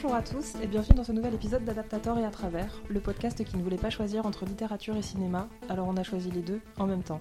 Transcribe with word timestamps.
Bonjour 0.00 0.14
à 0.14 0.22
tous 0.22 0.54
et 0.62 0.68
bienvenue 0.68 0.94
dans 0.94 1.02
ce 1.02 1.10
nouvel 1.10 1.34
épisode 1.34 1.64
d'Adaptator 1.64 2.16
et 2.18 2.24
à 2.24 2.30
travers, 2.30 2.72
le 2.88 3.00
podcast 3.00 3.42
qui 3.42 3.56
ne 3.56 3.62
voulait 3.64 3.76
pas 3.76 3.90
choisir 3.90 4.26
entre 4.26 4.44
littérature 4.44 4.96
et 4.96 5.02
cinéma, 5.02 5.48
alors 5.68 5.88
on 5.88 5.96
a 5.96 6.04
choisi 6.04 6.30
les 6.30 6.40
deux 6.40 6.60
en 6.78 6.86
même 6.86 7.02
temps. 7.02 7.20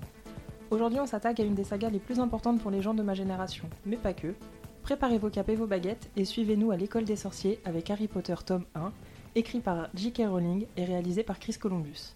Aujourd'hui 0.69 1.00
on 1.00 1.08
s'attaque 1.08 1.40
à 1.40 1.44
une 1.44 1.55
des 1.55 1.63
sagas 1.63 1.90
les 1.90 1.97
plus 1.97 2.19
importantes 2.19 2.62
pour 2.62 2.69
les 2.69 2.83
gens 2.83 2.94
de 2.94 3.01
ma 3.01 3.15
génération, 3.15 3.68
mais 3.87 3.97
pas 3.97 4.13
que. 4.13 4.36
Préparez 4.83 5.18
vos 5.18 5.32
capes 5.32 5.50
et 5.50 5.55
vos 5.55 5.65
baguettes 5.65 6.12
et 6.15 6.24
suivez-nous 6.24 6.69
à 6.69 6.78
l'école 6.78 7.05
des 7.05 7.15
sorciers 7.15 7.60
avec 7.65 7.90
Harry 7.90 8.08
Potter 8.08 8.36
tome 8.46 8.65
1, 8.76 8.94
écrit 9.33 9.59
par 9.59 9.90
J.K. 9.96 10.26
Rowling 10.28 10.68
et 10.78 10.86
réalisé 10.86 11.23
par 11.23 11.40
Chris 11.40 11.55
Columbus. 11.59 12.14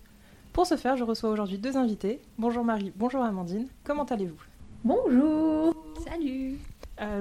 Pour 0.54 0.68
ce 0.68 0.78
faire, 0.78 0.96
je 0.96 1.04
reçois 1.04 1.32
aujourd'hui 1.32 1.58
deux 1.58 1.76
invités. 1.76 2.22
Bonjour 2.38 2.64
Marie, 2.64 2.94
bonjour 2.96 3.24
Amandine, 3.24 3.68
comment 3.84 4.06
allez-vous? 4.06 4.38
Bonjour 4.84 5.74
Salut 6.08 6.60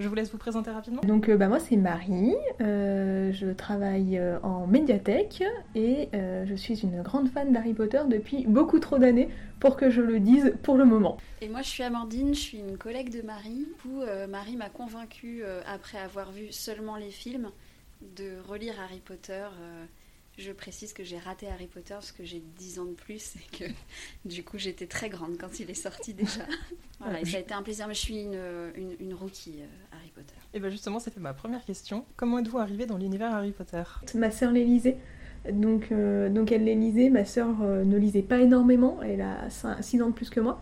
Je 0.00 0.08
vous 0.08 0.14
laisse 0.14 0.30
vous 0.30 0.38
présenter 0.38 0.70
rapidement. 0.70 1.00
Donc 1.02 1.28
euh, 1.28 1.36
bah, 1.36 1.48
moi 1.48 1.58
c'est 1.58 1.76
Marie, 1.76 2.34
euh, 2.60 3.32
je 3.32 3.46
travaille 3.48 4.18
euh, 4.18 4.38
en 4.42 4.66
médiathèque 4.66 5.42
et 5.74 6.08
euh, 6.14 6.44
je 6.46 6.54
suis 6.54 6.80
une 6.82 7.02
grande 7.02 7.28
fan 7.30 7.52
d'Harry 7.52 7.72
Potter 7.72 8.00
depuis 8.08 8.46
beaucoup 8.46 8.78
trop 8.78 8.98
d'années 8.98 9.30
pour 9.58 9.76
que 9.76 9.90
je 9.90 10.02
le 10.02 10.20
dise 10.20 10.54
pour 10.62 10.76
le 10.76 10.84
moment. 10.84 11.16
Et 11.40 11.48
moi 11.48 11.62
je 11.62 11.68
suis 11.68 11.82
Amandine, 11.82 12.34
je 12.34 12.40
suis 12.40 12.58
une 12.58 12.76
collègue 12.76 13.10
de 13.10 13.22
Marie. 13.22 13.66
Du 13.66 13.74
coup, 13.82 14.02
euh, 14.02 14.26
Marie 14.26 14.56
m'a 14.56 14.68
convaincue, 14.68 15.42
euh, 15.44 15.60
après 15.66 15.98
avoir 15.98 16.30
vu 16.30 16.48
seulement 16.50 16.96
les 16.96 17.10
films, 17.10 17.50
de 18.16 18.38
relire 18.46 18.74
Harry 18.82 19.00
Potter. 19.00 19.46
Je 20.40 20.52
précise 20.52 20.92
que 20.92 21.04
j'ai 21.04 21.18
raté 21.18 21.48
Harry 21.48 21.66
Potter 21.66 21.94
parce 21.94 22.12
que 22.12 22.24
j'ai 22.24 22.42
10 22.58 22.78
ans 22.78 22.84
de 22.86 22.94
plus 22.94 23.36
et 23.36 23.56
que 23.56 23.64
du 24.24 24.42
coup 24.42 24.58
j'étais 24.58 24.86
très 24.86 25.08
grande 25.08 25.36
quand 25.38 25.60
il 25.60 25.70
est 25.70 25.74
sorti 25.74 26.14
déjà. 26.14 26.46
voilà, 26.98 27.20
et 27.20 27.24
ça 27.26 27.36
a 27.36 27.40
été 27.40 27.54
un 27.54 27.62
plaisir, 27.62 27.86
mais 27.86 27.94
je 27.94 28.00
suis 28.00 28.22
une, 28.22 28.40
une, 28.74 28.96
une 28.98 29.14
rookie 29.14 29.60
euh, 29.60 29.96
Harry 29.96 30.10
Potter. 30.14 30.34
Et 30.54 30.60
bien 30.60 30.70
justement, 30.70 30.98
c'était 30.98 31.20
ma 31.20 31.34
première 31.34 31.64
question. 31.64 32.04
Comment 32.16 32.38
êtes-vous 32.38 32.58
arrivé 32.58 32.86
dans 32.86 32.96
l'univers 32.96 33.34
Harry 33.34 33.52
Potter? 33.52 33.82
Ma 34.14 34.30
sœur 34.30 34.50
les 34.50 34.64
lisait, 34.64 34.96
donc, 35.50 35.88
euh, 35.90 36.28
donc 36.28 36.52
elle 36.52 36.64
les 36.64 36.74
lisait, 36.74 37.08
ma 37.08 37.24
sœur 37.24 37.48
euh, 37.62 37.84
ne 37.84 37.96
lisait 37.96 38.22
pas 38.22 38.40
énormément, 38.40 38.98
elle 39.02 39.22
a 39.22 39.48
6 39.80 40.02
ans 40.02 40.08
de 40.08 40.14
plus 40.14 40.30
que 40.30 40.40
moi. 40.40 40.60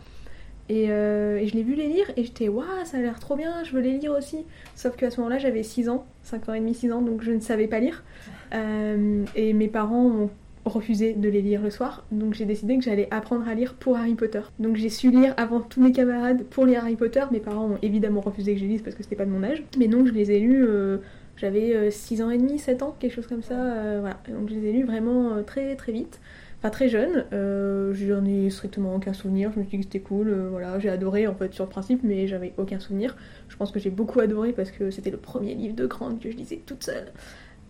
Et, 0.68 0.90
euh, 0.90 1.38
et 1.38 1.46
je 1.46 1.54
l'ai 1.54 1.62
vu 1.62 1.74
les 1.74 1.88
lire 1.88 2.10
et 2.16 2.24
j'étais 2.24 2.48
waouh 2.48 2.66
ça 2.84 2.98
a 2.98 3.00
l'air 3.00 3.18
trop 3.18 3.36
bien, 3.36 3.64
je 3.64 3.72
veux 3.72 3.80
les 3.80 3.96
lire 3.98 4.12
aussi. 4.12 4.44
Sauf 4.76 4.96
qu'à 4.96 5.10
ce 5.10 5.16
moment-là 5.18 5.38
j'avais 5.38 5.62
6 5.62 5.88
ans, 5.88 6.06
5 6.24 6.48
ans 6.48 6.54
et 6.54 6.60
demi, 6.60 6.74
6 6.74 6.92
ans, 6.92 7.02
donc 7.02 7.22
je 7.22 7.32
ne 7.32 7.40
savais 7.40 7.66
pas 7.66 7.80
lire. 7.80 8.04
Euh, 8.54 9.24
et 9.34 9.52
mes 9.52 9.68
parents 9.68 10.06
ont 10.06 10.30
refusé 10.64 11.14
de 11.14 11.28
les 11.28 11.40
lire 11.40 11.62
le 11.62 11.70
soir, 11.70 12.04
donc 12.12 12.34
j'ai 12.34 12.44
décidé 12.44 12.76
que 12.76 12.84
j'allais 12.84 13.08
apprendre 13.10 13.48
à 13.48 13.54
lire 13.54 13.74
pour 13.74 13.96
Harry 13.96 14.14
Potter. 14.14 14.42
Donc 14.58 14.76
j'ai 14.76 14.90
su 14.90 15.10
lire 15.10 15.32
avant 15.38 15.60
tous 15.60 15.80
mes 15.80 15.92
camarades 15.92 16.44
pour 16.44 16.66
lire 16.66 16.80
Harry 16.82 16.96
Potter, 16.96 17.22
mes 17.30 17.40
parents 17.40 17.70
ont 17.70 17.78
évidemment 17.80 18.20
refusé 18.20 18.52
que 18.52 18.60
je 18.60 18.64
les 18.64 18.72
lise 18.72 18.82
parce 18.82 18.94
que 18.94 19.02
c'était 19.02 19.16
pas 19.16 19.24
de 19.24 19.30
mon 19.30 19.42
âge. 19.42 19.62
Mais 19.78 19.88
donc 19.88 20.06
je 20.06 20.12
les 20.12 20.30
ai 20.30 20.40
lus, 20.40 20.64
euh, 20.66 20.98
j'avais 21.36 21.90
6 21.90 22.22
ans 22.22 22.30
et 22.30 22.38
demi, 22.38 22.58
7 22.58 22.82
ans, 22.82 22.96
quelque 22.98 23.14
chose 23.14 23.26
comme 23.26 23.42
ça, 23.42 23.54
euh, 23.54 23.98
voilà. 24.00 24.18
Donc 24.28 24.50
je 24.50 24.54
les 24.54 24.68
ai 24.68 24.72
lus 24.72 24.84
vraiment 24.84 25.32
euh, 25.32 25.42
très 25.42 25.74
très 25.76 25.92
vite. 25.92 26.20
Enfin 26.58 26.70
très 26.70 26.88
jeune, 26.88 27.24
euh, 27.32 27.94
j'en 27.94 28.24
ai 28.24 28.50
strictement 28.50 28.96
aucun 28.96 29.12
souvenir, 29.12 29.52
je 29.52 29.60
me 29.60 29.64
suis 29.64 29.78
dit 29.78 29.84
que 29.84 29.92
c'était 29.92 30.04
cool, 30.04 30.28
euh, 30.28 30.48
voilà, 30.50 30.80
j'ai 30.80 30.88
adoré 30.88 31.28
en 31.28 31.34
fait 31.34 31.54
sur 31.54 31.62
le 31.62 31.70
principe, 31.70 32.00
mais 32.02 32.26
j'avais 32.26 32.52
aucun 32.56 32.80
souvenir. 32.80 33.16
Je 33.48 33.56
pense 33.56 33.70
que 33.70 33.78
j'ai 33.78 33.90
beaucoup 33.90 34.18
adoré 34.18 34.52
parce 34.52 34.72
que 34.72 34.90
c'était 34.90 35.12
le 35.12 35.18
premier 35.18 35.54
livre 35.54 35.76
de 35.76 35.86
grande 35.86 36.18
que 36.18 36.28
je 36.32 36.36
lisais 36.36 36.60
toute 36.66 36.82
seule. 36.82 37.12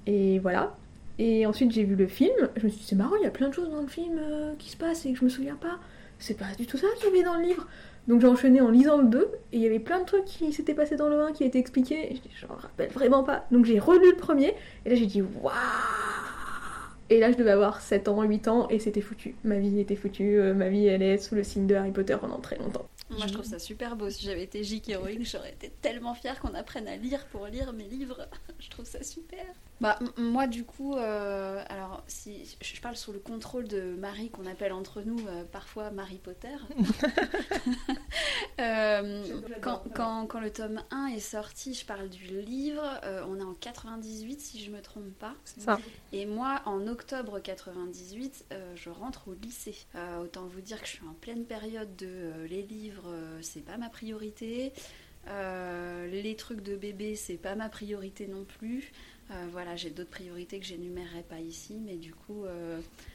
Et 0.08 0.38
voilà. 0.38 0.74
Et 1.18 1.44
ensuite 1.44 1.70
j'ai 1.70 1.84
vu 1.84 1.96
le 1.96 2.06
film, 2.06 2.48
je 2.56 2.64
me 2.64 2.68
suis 2.70 2.80
dit 2.80 2.86
c'est 2.88 2.96
marrant, 2.96 3.14
il 3.16 3.24
y 3.24 3.26
a 3.26 3.30
plein 3.30 3.48
de 3.48 3.54
choses 3.54 3.70
dans 3.70 3.82
le 3.82 3.88
film 3.88 4.18
euh, 4.18 4.54
qui 4.58 4.70
se 4.70 4.76
passent 4.76 5.04
et 5.04 5.12
que 5.12 5.18
je 5.18 5.24
me 5.24 5.28
souviens 5.28 5.56
pas. 5.56 5.78
C'est 6.18 6.36
pas 6.36 6.46
du 6.58 6.66
tout 6.66 6.78
ça 6.78 6.86
qu'il 6.96 7.10
y 7.10 7.12
avait 7.12 7.22
dans 7.22 7.36
le 7.36 7.42
livre. 7.42 7.66
Donc 8.06 8.22
j'ai 8.22 8.26
enchaîné 8.26 8.62
en 8.62 8.70
lisant 8.70 8.96
le 8.96 9.04
2 9.04 9.18
et 9.52 9.56
il 9.58 9.60
y 9.60 9.66
avait 9.66 9.80
plein 9.80 10.00
de 10.00 10.06
trucs 10.06 10.24
qui 10.24 10.50
s'étaient 10.52 10.74
passés 10.74 10.96
dans 10.96 11.08
le 11.08 11.20
1 11.20 11.32
qui 11.32 11.44
étaient 11.44 11.58
expliqués. 11.58 12.10
Et 12.10 12.16
je 12.16 12.22
dis, 12.22 12.30
je 12.34 12.46
m'en 12.46 12.54
rappelle 12.54 12.90
vraiment 12.90 13.22
pas. 13.22 13.44
Donc 13.50 13.66
j'ai 13.66 13.78
relu 13.78 14.10
le 14.10 14.16
premier 14.16 14.54
et 14.86 14.90
là 14.90 14.94
j'ai 14.94 15.06
dit 15.06 15.20
waouh 15.20 15.52
Et 17.10 17.20
là 17.20 17.30
je 17.30 17.36
devais 17.36 17.50
avoir 17.50 17.82
7 17.82 18.08
ans, 18.08 18.22
8 18.22 18.48
ans 18.48 18.66
et 18.70 18.78
c'était 18.78 19.02
foutu. 19.02 19.34
Ma 19.44 19.58
vie 19.58 19.78
était 19.78 19.96
foutue. 19.96 20.40
euh, 20.40 20.54
ma 20.54 20.70
vie 20.70 20.86
elle 20.86 21.02
est 21.02 21.18
sous 21.18 21.34
le 21.34 21.42
signe 21.44 21.66
de 21.66 21.74
Harry 21.74 21.90
Potter 21.90 22.16
pendant 22.18 22.38
très 22.38 22.56
longtemps. 22.56 22.86
Moi 23.10 23.26
je 23.26 23.32
trouve 23.32 23.44
ça 23.44 23.58
super 23.58 23.96
beau. 23.96 24.10
Si 24.10 24.24
j'avais 24.24 24.44
été 24.44 24.62
J.K. 24.62 24.96
Rowling, 24.96 25.24
j'aurais 25.24 25.52
été 25.52 25.70
tellement 25.80 26.14
fière 26.14 26.40
qu'on 26.40 26.54
apprenne 26.54 26.88
à 26.88 26.96
lire 26.96 27.26
pour 27.26 27.46
lire 27.46 27.72
mes 27.72 27.88
livres. 27.88 28.28
je 28.58 28.68
trouve 28.68 28.86
ça 28.86 29.02
super. 29.02 29.44
Bah 29.80 29.98
moi 30.16 30.46
du 30.46 30.64
coup, 30.64 30.96
euh, 30.96 31.62
alors 31.68 32.02
si 32.08 32.56
je 32.60 32.80
parle 32.80 32.96
sous 32.96 33.12
le 33.12 33.20
contrôle 33.20 33.68
de 33.68 33.94
Marie 33.96 34.28
qu'on 34.28 34.46
appelle 34.46 34.72
entre 34.72 35.02
nous 35.02 35.20
euh, 35.28 35.44
parfois 35.44 35.90
Marie 35.90 36.18
Potter. 36.18 36.56
Euh, 38.60 39.22
quand, 39.60 39.84
quand, 39.94 40.26
quand 40.26 40.40
le 40.40 40.50
tome 40.50 40.82
1 40.90 41.06
est 41.08 41.20
sorti, 41.20 41.74
je 41.74 41.86
parle 41.86 42.08
du 42.08 42.40
livre, 42.40 42.82
on 43.28 43.38
est 43.38 43.44
en 43.44 43.54
98 43.54 44.40
si 44.40 44.64
je 44.64 44.72
me 44.72 44.80
trompe 44.80 45.12
pas. 45.18 45.34
Ça. 45.44 45.78
Et 46.12 46.26
moi, 46.26 46.62
en 46.64 46.86
octobre 46.86 47.38
98, 47.40 48.46
euh, 48.52 48.72
je 48.74 48.90
rentre 48.90 49.28
au 49.28 49.34
lycée. 49.34 49.76
Autant 50.20 50.46
vous 50.46 50.60
dire 50.60 50.80
que 50.80 50.86
je 50.86 50.92
suis 50.92 51.06
en 51.06 51.14
pleine 51.14 51.44
période 51.44 51.94
de 51.96 52.32
les 52.48 52.62
livres, 52.62 52.97
euh, 53.06 53.38
c'est 53.42 53.64
pas 53.64 53.76
ma 53.76 53.88
priorité. 53.88 54.72
Euh, 55.28 56.06
les 56.06 56.36
trucs 56.36 56.62
de 56.62 56.76
bébé, 56.76 57.16
c'est 57.16 57.36
pas 57.36 57.54
ma 57.54 57.68
priorité 57.68 58.26
non 58.26 58.44
plus. 58.44 58.92
Euh, 59.30 59.46
voilà, 59.52 59.76
j'ai 59.76 59.90
d'autres 59.90 60.08
priorités 60.08 60.58
que 60.58 60.64
j'énumérerai 60.64 61.22
pas 61.22 61.38
ici, 61.40 61.78
mais 61.84 61.96
du 61.96 62.14
coup, 62.14 62.44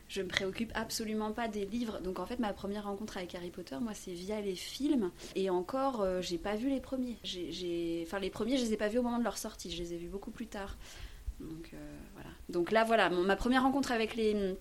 je 0.10 0.22
me 0.22 0.28
préoccupe 0.28 0.72
absolument 0.76 1.32
pas 1.32 1.48
des 1.48 1.66
livres. 1.66 2.00
Donc 2.02 2.20
en 2.20 2.26
fait, 2.26 2.38
ma 2.38 2.54
première 2.54 2.84
rencontre 2.84 3.18
avec 3.18 3.34
Harry 3.34 3.50
Potter, 3.50 3.78
moi, 3.82 3.94
c'est 3.96 4.14
via 4.14 4.40
les 4.40 4.56
films. 4.56 5.10
Et 5.36 5.50
encore, 5.50 6.06
j'ai 6.22 6.38
pas 6.38 6.56
vu 6.56 6.70
les 6.70 6.80
premiers. 6.80 7.18
J'ai, 7.24 8.04
Enfin, 8.06 8.20
les 8.20 8.30
premiers, 8.30 8.58
je 8.58 8.64
les 8.64 8.74
ai 8.74 8.78
pas 8.78 8.90
vus 8.90 9.00
au 9.00 9.04
moment 9.04 9.18
de 9.18 9.24
leur 9.24 9.38
sortie. 9.38 9.72
Je 9.72 9.82
les 9.82 9.94
ai 9.94 9.98
vus 9.98 10.10
beaucoup 10.10 10.32
plus 10.32 10.48
tard. 10.48 10.78
Donc 11.40 11.72
voilà. 12.14 12.30
Donc 12.50 12.72
là, 12.72 12.84
voilà, 12.84 13.10
ma 13.10 13.36
première 13.36 13.64
rencontre 13.64 13.92
avec 13.92 14.16
les, 14.16 14.56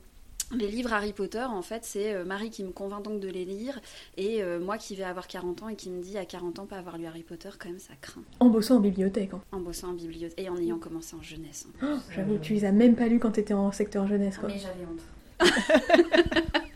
les 0.57 0.69
livres 0.69 0.93
Harry 0.93 1.13
Potter, 1.13 1.43
en 1.43 1.63
fait, 1.63 1.85
c'est 1.85 2.15
euh, 2.15 2.25
Marie 2.25 2.51
qui 2.51 2.65
me 2.65 2.71
convainc 2.71 3.03
donc 3.05 3.21
de 3.21 3.29
les 3.29 3.45
lire, 3.45 3.81
et 4.17 4.43
euh, 4.43 4.61
moi 4.61 4.79
qui 4.79 4.95
vais 4.97 5.05
avoir 5.05 5.27
40 5.27 5.63
ans 5.63 5.69
et 5.69 5.77
qui 5.77 5.91
me 5.91 6.03
dit 6.03 6.19
à 6.19 6.25
40 6.25 6.59
ans 6.59 6.67
pas 6.67 6.77
avoir 6.77 6.99
lu 6.99 7.07
Harry 7.07 7.23
Potter, 7.23 7.51
quand 7.59 7.69
même, 7.69 7.79
ça 7.79 7.95
craint. 8.01 8.23
En 8.41 8.49
bossant 8.49 8.77
en 8.77 8.81
bibliothèque. 8.81 9.31
hein. 9.35 9.41
En 9.53 9.61
bossant 9.61 9.91
en 9.91 9.95
bibliothèque 9.95 10.45
et 10.45 10.49
en 10.49 10.57
ayant 10.59 10.79
commencé 10.79 11.15
en 11.17 11.23
jeunesse. 11.23 11.67
hein. 11.83 11.95
Oh, 11.95 11.99
J'avoue, 12.15 12.39
tu 12.39 12.55
les 12.55 12.65
as 12.65 12.73
même 12.73 12.95
pas 12.97 13.09
lus 13.09 13.19
quand 13.19 13.33
t'étais 13.33 13.55
en 13.55 13.73
secteur 13.73 14.07
jeunesse 14.07 14.39
quoi. 14.39 14.49
Mais 14.49 14.59
j'avais 14.59 14.85
honte. 14.85 15.01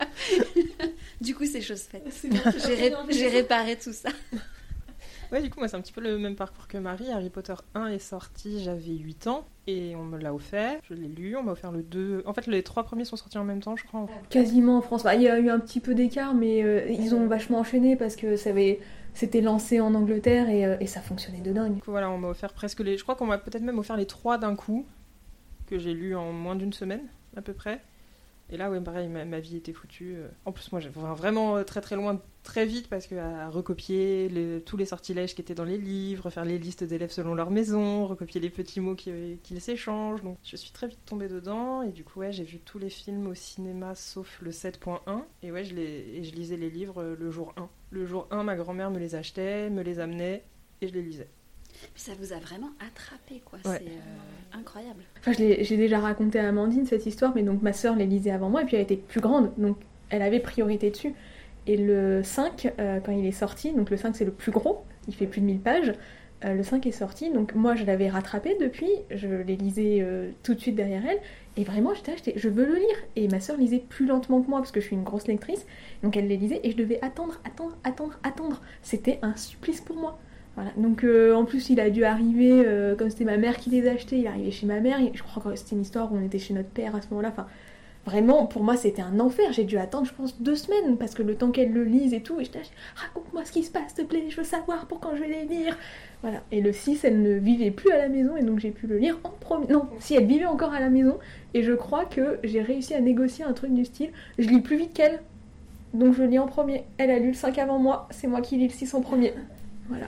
du 1.21 1.35
coup, 1.35 1.45
c'est 1.45 1.61
chose 1.61 1.81
faite. 1.81 2.03
J'ai 2.65 2.75
ré- 2.75 2.93
j'ai 3.09 3.27
réparé 3.29 3.77
tout 3.77 3.93
ça. 3.93 4.09
Ouais, 5.31 5.41
du 5.41 5.49
coup, 5.49 5.59
moi, 5.59 5.67
c'est 5.67 5.75
un 5.75 5.81
petit 5.81 5.91
peu 5.91 6.01
le 6.01 6.17
même 6.17 6.35
parcours 6.35 6.67
que 6.67 6.77
Marie. 6.77 7.11
Harry 7.11 7.29
Potter 7.29 7.53
1 7.75 7.87
est 7.87 7.99
sorti, 7.99 8.63
j'avais 8.63 8.93
8 8.93 9.27
ans 9.27 9.45
et 9.67 9.93
on 9.95 10.03
me 10.03 10.17
l'a 10.17 10.33
offert. 10.33 10.79
Je 10.89 10.93
l'ai 10.93 11.07
lu, 11.07 11.35
on 11.35 11.43
m'a 11.43 11.51
offert 11.51 11.71
le 11.71 11.83
2. 11.83 12.23
En 12.25 12.33
fait, 12.33 12.47
les 12.47 12.63
trois 12.63 12.83
premiers 12.83 13.03
sont 13.05 13.17
sortis 13.17 13.37
en 13.37 13.43
même 13.43 13.61
temps, 13.61 13.75
je 13.75 13.85
crois. 13.85 14.01
en- 14.01 14.09
Quasiment 14.29 14.77
en 14.77 14.81
France. 14.81 15.03
Bah, 15.03 15.15
il 15.15 15.21
y 15.21 15.27
a 15.27 15.37
eu 15.39 15.49
un 15.49 15.59
petit 15.59 15.79
peu 15.81 15.93
d'écart, 15.95 16.33
mais 16.33 16.63
euh, 16.63 16.89
ils 16.89 17.13
ont 17.13 17.27
vachement 17.27 17.59
enchaîné 17.59 17.95
parce 17.97 18.15
que 18.15 18.37
ça 18.37 18.51
avait... 18.51 18.79
c'était 19.13 19.41
lancé 19.41 19.81
en 19.81 19.93
Angleterre 19.95 20.49
et, 20.49 20.65
euh, 20.65 20.77
et 20.79 20.87
ça 20.87 21.01
fonctionnait 21.01 21.41
de 21.41 21.51
dingue. 21.51 21.73
Du 21.75 21.81
coup, 21.81 21.91
voilà, 21.91 22.09
on 22.09 22.17
m'a 22.17 22.29
offert 22.29 22.53
presque 22.53 22.79
les. 22.79 22.97
Je 22.97 23.03
crois 23.03 23.15
qu'on 23.15 23.25
m'a 23.27 23.37
peut-être 23.37 23.63
même 23.63 23.79
offert 23.79 23.97
les 23.97 24.05
trois 24.07 24.37
d'un 24.37 24.55
coup, 24.55 24.85
que 25.67 25.77
j'ai 25.77 25.93
lu 25.93 26.15
en 26.15 26.31
moins 26.31 26.55
d'une 26.55 26.71
semaine, 26.73 27.01
à 27.35 27.41
peu 27.41 27.51
près. 27.53 27.81
Et 28.49 28.55
là, 28.57 28.69
ouais, 28.71 28.79
pareil, 28.79 29.09
ma, 29.09 29.25
ma 29.25 29.39
vie 29.41 29.57
était 29.57 29.73
foutue. 29.73 30.15
euh. 30.15 30.29
En 30.45 30.51
plus, 30.53 30.71
moi, 30.71 30.79
enfin, 30.87 31.13
vraiment 31.13 31.57
euh, 31.57 31.63
très 31.63 31.81
très 31.81 31.97
loin, 31.97 32.21
très 32.43 32.65
vite, 32.65 32.87
parce 32.87 33.05
que 33.05 33.15
à 33.15 33.49
recopier 33.49 34.61
tous 34.65 34.77
les 34.77 34.85
sortilèges 34.85 35.35
qui 35.35 35.41
étaient 35.41 35.53
dans 35.55 35.65
les 35.65 35.77
livres, 35.77 36.29
faire 36.29 36.45
les 36.45 36.57
listes 36.57 36.85
d'élèves 36.85 37.11
selon 37.11 37.35
leur 37.35 37.51
maison, 37.51 38.07
recopier 38.07 38.39
les 38.39 38.49
petits 38.49 38.79
mots 38.79 38.95
qui- 38.95 39.39
qu'ils 39.43 39.59
s'échangent. 39.59 40.23
Donc, 40.23 40.37
je 40.43 40.55
suis 40.55 40.71
très 40.71 40.87
vite 40.87 40.99
tombée 41.05 41.27
dedans. 41.27 41.81
Et 41.81 41.91
du 41.91 42.05
coup, 42.05 42.19
ouais, 42.19 42.31
j'ai 42.31 42.45
vu 42.45 42.59
tous 42.59 42.79
les 42.79 42.89
films 42.89 43.27
au 43.27 43.33
cinéma, 43.35 43.95
sauf 43.95 44.39
le 44.41 44.51
7.1. 44.51 45.25
Et 45.43 45.51
ouais, 45.51 45.65
je, 45.65 45.75
et 45.75 46.23
je 46.23 46.33
lisais 46.33 46.55
les 46.57 46.69
livres 46.69 47.01
euh, 47.03 47.15
le 47.19 47.29
jour 47.31 47.53
1. 47.57 47.67
Le 47.89 48.05
jour 48.05 48.27
1, 48.31 48.43
ma 48.43 48.55
grand-mère 48.55 48.91
me 48.91 48.99
les 48.99 49.15
achetait, 49.15 49.69
me 49.69 49.81
les 49.81 49.99
amenait, 49.99 50.43
et 50.81 50.87
je 50.87 50.93
les 50.93 51.01
lisais. 51.01 51.27
Puis 51.93 52.03
ça 52.03 52.11
vous 52.19 52.33
a 52.33 52.37
vraiment 52.37 52.69
attrapé, 52.79 53.41
quoi. 53.45 53.59
Ouais. 53.65 53.79
C'est 53.83 53.87
euh, 53.89 54.59
incroyable. 54.59 55.03
Enfin, 55.19 55.31
je 55.33 55.39
l'ai- 55.39 55.63
j'ai 55.63 55.77
déjà 55.77 55.99
raconté 55.99 56.39
à 56.39 56.47
Amandine 56.47 56.85
cette 56.85 57.05
histoire, 57.05 57.33
mais 57.35 57.43
donc 57.43 57.61
ma 57.61 57.73
sœur 57.73 57.95
les 57.95 58.05
lisait 58.05 58.31
avant 58.31 58.49
moi 58.49 58.61
et 58.63 58.65
puis 58.65 58.75
elle 58.75 58.83
était 58.83 58.95
plus 58.97 59.21
grande, 59.21 59.51
donc 59.57 59.77
elle 60.09 60.21
avait 60.21 60.39
priorité 60.39 60.89
dessus. 60.91 61.13
Et 61.65 61.75
le 61.77 62.21
5, 62.23 62.71
euh, 62.79 62.99
quand 63.01 63.11
il 63.11 63.25
est 63.25 63.31
sorti, 63.31 63.73
donc 63.73 63.89
le 63.89 63.97
5 63.97 64.15
c'est 64.15 64.25
le 64.25 64.31
plus 64.31 64.51
gros, 64.51 64.83
il 65.07 65.13
fait 65.15 65.25
plus 65.27 65.41
de 65.41 65.45
1000 65.45 65.59
pages, 65.59 65.93
euh, 66.45 66.53
le 66.53 66.63
5 66.63 66.85
est 66.85 66.91
sorti, 66.91 67.29
donc 67.31 67.55
moi 67.55 67.75
je 67.75 67.83
l'avais 67.83 68.07
rattrapé 68.09 68.55
depuis, 68.61 68.89
je 69.11 69.27
les 69.27 69.55
lisais 69.57 69.97
euh, 70.01 70.29
tout 70.43 70.53
de 70.53 70.59
suite 70.59 70.75
derrière 70.75 71.03
elle, 71.05 71.19
et 71.57 71.63
vraiment 71.65 71.93
j'étais 71.93 72.15
j'étais, 72.15 72.33
je 72.37 72.47
veux 72.47 72.65
le 72.65 72.75
lire. 72.75 72.95
Et 73.17 73.27
ma 73.27 73.39
sœur 73.39 73.57
lisait 73.57 73.79
plus 73.89 74.05
lentement 74.05 74.41
que 74.41 74.49
moi 74.49 74.59
parce 74.59 74.71
que 74.71 74.79
je 74.79 74.85
suis 74.85 74.95
une 74.95 75.03
grosse 75.03 75.27
lectrice, 75.27 75.65
donc 76.03 76.15
elle 76.15 76.27
les 76.27 76.37
lisait 76.37 76.61
et 76.63 76.71
je 76.71 76.77
devais 76.77 76.99
attendre, 77.03 77.41
attendre, 77.43 77.75
attendre, 77.83 78.17
attendre. 78.23 78.61
C'était 78.81 79.19
un 79.23 79.35
supplice 79.35 79.81
pour 79.81 79.97
moi. 79.97 80.17
Voilà. 80.57 80.71
Donc 80.75 81.03
euh, 81.03 81.33
en 81.33 81.45
plus 81.45 81.69
il 81.69 81.79
a 81.79 81.89
dû 81.89 82.03
arriver, 82.03 82.63
euh, 82.65 82.95
comme 82.95 83.09
c'était 83.09 83.25
ma 83.25 83.37
mère 83.37 83.57
qui 83.57 83.69
les 83.69 83.87
achetait, 83.87 84.17
il 84.17 84.25
est 84.25 84.27
arrivé 84.27 84.51
chez 84.51 84.65
ma 84.65 84.79
mère, 84.79 84.97
je 85.13 85.23
crois 85.23 85.41
que 85.41 85.55
c'était 85.55 85.75
une 85.75 85.83
histoire 85.83 86.11
où 86.11 86.17
on 86.17 86.25
était 86.25 86.39
chez 86.39 86.53
notre 86.53 86.69
père 86.69 86.95
à 86.95 87.01
ce 87.01 87.07
moment-là, 87.11 87.29
enfin 87.29 87.47
Vraiment, 88.07 88.45
pour 88.45 88.63
moi, 88.63 88.77
c'était 88.77 89.01
un 89.01 89.19
enfer. 89.19 89.51
J'ai 89.51 89.65
dû 89.65 89.77
attendre, 89.77 90.05
je 90.07 90.13
pense, 90.13 90.41
deux 90.41 90.55
semaines 90.55 90.95
parce 90.95 91.13
que 91.13 91.23
le 91.23 91.35
temps 91.35 91.51
qu'elle 91.51 91.73
le 91.73 91.83
lise 91.83 92.13
et 92.13 92.21
tout. 92.21 92.39
Et 92.39 92.45
je 92.45 92.51
dis, 92.51 92.57
raconte-moi 92.95 93.43
ce 93.43 93.51
qui 93.51 93.63
se 93.63 93.69
passe, 93.69 93.93
s'il 93.93 94.05
te 94.05 94.09
plaît, 94.09 94.23
je 94.29 94.37
veux 94.37 94.45
savoir 94.45 94.85
pour 94.85 95.01
quand 95.01 95.13
je 95.17 95.19
vais 95.19 95.27
les 95.27 95.43
lire. 95.43 95.77
Voilà. 96.21 96.41
Et 96.53 96.61
le 96.61 96.71
6, 96.71 97.03
elle 97.03 97.21
ne 97.21 97.33
vivait 97.33 97.69
plus 97.69 97.91
à 97.91 97.97
la 97.97 98.07
maison 98.07 98.37
et 98.37 98.43
donc 98.43 98.59
j'ai 98.59 98.71
pu 98.71 98.87
le 98.87 98.97
lire 98.97 99.19
en 99.25 99.31
premier. 99.31 99.67
Non, 99.67 99.89
si 99.99 100.15
elle 100.15 100.25
vivait 100.25 100.45
encore 100.45 100.71
à 100.71 100.79
la 100.79 100.89
maison. 100.89 101.17
Et 101.53 101.63
je 101.63 101.73
crois 101.73 102.05
que 102.05 102.39
j'ai 102.45 102.61
réussi 102.61 102.93
à 102.93 103.01
négocier 103.01 103.43
un 103.43 103.51
truc 103.51 103.73
du 103.73 103.83
style 103.83 104.11
je 104.39 104.47
lis 104.47 104.61
plus 104.61 104.77
vite 104.77 104.93
qu'elle. 104.93 105.19
Donc 105.93 106.13
je 106.13 106.23
lis 106.23 106.39
en 106.39 106.47
premier. 106.47 106.85
Elle 106.97 107.11
a 107.11 107.19
lu 107.19 107.27
le 107.27 107.33
5 107.33 107.57
avant 107.57 107.77
moi, 107.77 108.07
c'est 108.11 108.27
moi 108.27 108.39
qui 108.39 108.55
lis 108.55 108.67
le 108.67 108.73
6 108.73 108.93
en 108.93 109.01
premier. 109.01 109.33
Voilà 109.89 110.07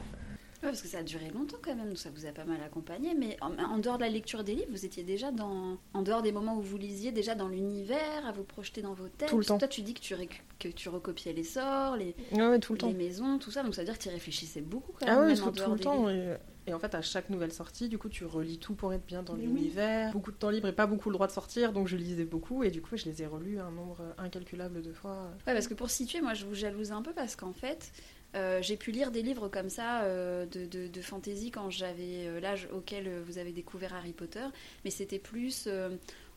parce 0.62 0.82
que 0.82 0.88
ça 0.88 1.00
a 1.00 1.04
duré 1.04 1.30
longtemps 1.30 1.58
quand 1.62 1.76
même, 1.76 1.88
donc 1.88 1.98
ça 1.98 2.10
vous 2.14 2.26
a 2.26 2.32
pas 2.32 2.44
mal 2.44 2.62
accompagné. 2.62 3.14
Mais 3.16 3.38
en, 3.42 3.78
dehors 3.78 3.98
de 3.98 4.04
la 4.04 4.10
lecture 4.10 4.44
des 4.44 4.56
livres, 4.56 4.72
vous 4.72 4.86
étiez 4.86 5.04
déjà 5.04 5.32
dans. 5.32 5.78
En 5.94 6.02
dehors 6.02 6.22
des 6.22 6.32
moments 6.32 6.58
où 6.58 6.62
vous 6.62 6.78
lisiez, 6.78 7.12
déjà 7.12 7.36
dans 7.36 7.48
l'univers, 7.48 8.26
à 8.28 8.32
vous 8.32 8.44
projeter 8.44 8.82
dans 8.82 8.94
vos 8.94 9.08
têtes. 9.08 9.30
Tout 9.30 9.38
le 9.38 9.46
temps. 9.46 9.58
Toi, 9.58 9.68
tu 9.68 9.82
dis 9.82 9.94
que 9.94 10.02
tu, 10.02 10.16
que 10.60 10.68
tu 10.68 10.90
recopiais 10.90 11.34
les 11.34 11.44
sorts, 11.44 11.96
les, 11.98 12.14
tout 12.60 12.74
le 12.74 12.88
les 12.88 12.94
maisons, 12.94 13.38
tout 13.40 13.52
ça. 13.52 13.64
Donc 13.64 13.76
ça 13.76 13.82
veut 13.82 13.86
dire 13.86 13.98
que 13.98 14.04
tu 14.04 14.10
réfléchissais 14.10 14.62
beaucoup 14.62 14.94
quand 15.00 15.06
même. 15.06 15.18
Ah 15.18 15.26
oui, 15.28 15.36
tout, 15.36 15.72
le 15.72 15.80
temps. 15.80 16.10
Et, 16.10 16.74
en 16.74 16.78
fait, 16.78 16.94
à 16.94 17.02
chaque 17.02 17.32
nouvelle 17.32 17.52
sortie, 17.52 17.90
du 17.90 17.98
coup, 17.98 18.10
tu 18.10 18.26
relis 18.26 18.60
tout 18.60 18.76
pour 18.76 18.94
être 18.94 19.06
bien 19.06 19.24
dans 19.24 19.36
l'univers. 19.36 20.12
Beaucoup 20.12 20.32
de 20.32 20.38
temps 20.38 20.52
libre 20.52 20.68
et 20.68 20.74
pas 20.74 20.86
beaucoup 20.86 21.10
le 21.10 21.14
droit 21.14 21.26
de 21.26 21.32
sortir, 21.32 21.74
donc 21.74 21.88
je 21.88 21.96
lisais 21.96 22.26
beaucoup. 22.26 22.64
Et 22.64 22.70
du 22.70 22.82
coup, 22.82 22.96
je 22.96 23.06
les 23.06 23.24
ai 23.24 23.26
relus 23.26 23.60
un 23.60 23.72
nombre 23.72 24.02
incalculable 24.18 24.82
de 24.82 24.94
fois. 24.94 25.32
Ouais, 25.48 25.54
parce 25.54 25.68
que 25.68 25.74
pour 25.74 25.90
situer, 25.90 26.22
moi, 26.22 26.34
je 26.34 26.46
vous 26.46 26.56
jalouse 26.56 26.92
un 26.92 27.02
peu 27.02 27.14
parce 27.14 27.36
qu'en 27.36 27.54
fait. 27.54 27.92
Euh, 28.36 28.62
j'ai 28.62 28.78
pu 28.78 28.92
lire 28.92 29.12
des 29.12 29.24
livres 29.24 29.50
comme 29.50 29.70
ça 29.70 30.04
euh, 30.04 30.46
de, 30.46 31.02
fantasy 31.02 31.50
quand 31.50 31.70
j'avais 31.72 32.28
euh, 32.28 32.40
l'âge 32.40 32.68
auquel 32.72 33.10
vous 33.22 33.40
avez 33.40 33.52
découvert 33.52 33.96
Harry 33.96 34.14
Potter, 34.14 34.46
mais 34.86 34.92
c'était 34.92 35.20
plus, 35.20 35.68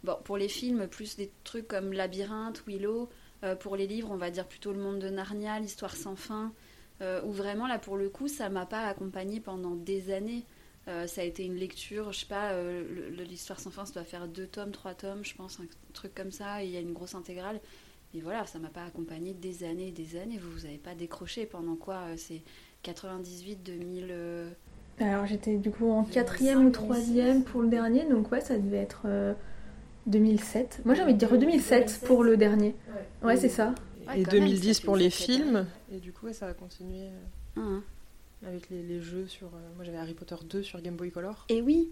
bon, 0.04 0.16
pour 0.24 0.36
les 0.36 0.48
films, 0.48 0.86
plus 0.88 1.16
des 1.16 1.30
trucs 1.44 1.68
comme 1.68 1.92
Labyrinthe, 1.92 2.62
Willow, 2.66 3.08
pour 3.58 3.76
les 3.76 3.88
livres, 3.88 4.10
on 4.12 4.16
va 4.16 4.30
dire 4.30 4.46
plutôt 4.46 4.72
Le 4.72 4.78
Monde 4.78 5.00
de 5.00 5.08
Narnia, 5.08 5.58
L'Histoire 5.58 5.96
sans 5.96 6.16
fin, 6.16 6.52
où 7.00 7.32
vraiment 7.32 7.66
là 7.66 7.78
pour 7.78 7.96
le 7.96 8.08
coup, 8.08 8.28
ça 8.28 8.48
m'a 8.48 8.66
pas 8.66 8.86
accompagné 8.86 9.40
pendant 9.40 9.74
des 9.74 10.12
années. 10.12 10.44
ça 10.86 11.20
a 11.20 11.24
été 11.24 11.44
une 11.44 11.56
lecture, 11.56 12.12
je 12.12 12.20
sais 12.20 12.26
pas, 12.26 12.52
l'Histoire 13.28 13.58
sans 13.58 13.70
fin, 13.70 13.84
ça 13.84 13.94
doit 13.94 14.04
faire 14.04 14.28
deux 14.28 14.46
tomes, 14.46 14.70
trois 14.70 14.94
tomes, 14.94 15.24
je 15.24 15.34
pense, 15.34 15.58
un 15.58 15.66
truc 15.92 16.14
comme 16.14 16.30
ça, 16.30 16.62
et 16.62 16.66
il 16.66 16.72
y 16.72 16.76
a 16.76 16.80
une 16.80 16.92
grosse 16.92 17.16
intégrale. 17.16 17.60
Et 18.14 18.20
voilà, 18.20 18.46
ça 18.46 18.58
m'a 18.58 18.68
pas 18.68 18.84
accompagné 18.84 19.32
des 19.32 19.64
années 19.64 19.88
et 19.88 19.92
des 19.92 20.16
années. 20.18 20.38
Vous 20.38 20.50
vous 20.50 20.66
avez 20.66 20.78
pas 20.78 20.94
décroché 20.94 21.46
pendant 21.46 21.76
quoi 21.76 21.96
euh, 22.08 22.14
C'est 22.16 22.42
98, 22.82 23.62
2000. 23.62 24.08
Euh, 24.10 24.50
Alors 25.00 25.26
j'étais 25.26 25.56
du 25.56 25.70
coup 25.70 25.90
en 25.90 26.04
quatrième 26.04 26.66
ou 26.66 26.70
troisième 26.70 27.42
pour 27.42 27.62
le 27.62 27.68
dernier, 27.68 28.04
donc 28.04 28.30
ouais, 28.30 28.42
ça 28.42 28.58
devait 28.58 28.78
être 28.78 29.06
2007. 30.06 30.78
Euh, 30.80 30.82
Moi 30.84 30.94
j'ai 30.94 31.02
envie 31.02 31.14
de 31.14 31.18
dire 31.18 31.36
2007 31.36 32.02
pour 32.04 32.22
le 32.22 32.36
dernier. 32.36 32.74
Ouais, 33.22 33.36
c'est 33.36 33.48
ça. 33.48 33.74
et 34.14 34.24
2010 34.24 34.80
pour 34.80 34.96
les 34.96 35.08
films. 35.08 35.66
Et 35.90 35.98
du 35.98 36.12
coup, 36.12 36.30
ça 36.32 36.48
a 36.48 36.52
continué 36.52 37.08
hein. 37.56 37.82
avec 38.46 38.68
les, 38.68 38.82
les, 38.82 39.00
jeux 39.00 39.26
sur. 39.26 39.48
moi 39.76 39.84
j'avais 39.84 39.98
Harry 39.98 40.14
Potter 40.14 40.36
2 40.44 40.62
sur 40.62 40.82
Game 40.82 40.96
Boy 40.96 41.10
Color. 41.10 41.46
Et 41.48 41.62
oui 41.62 41.90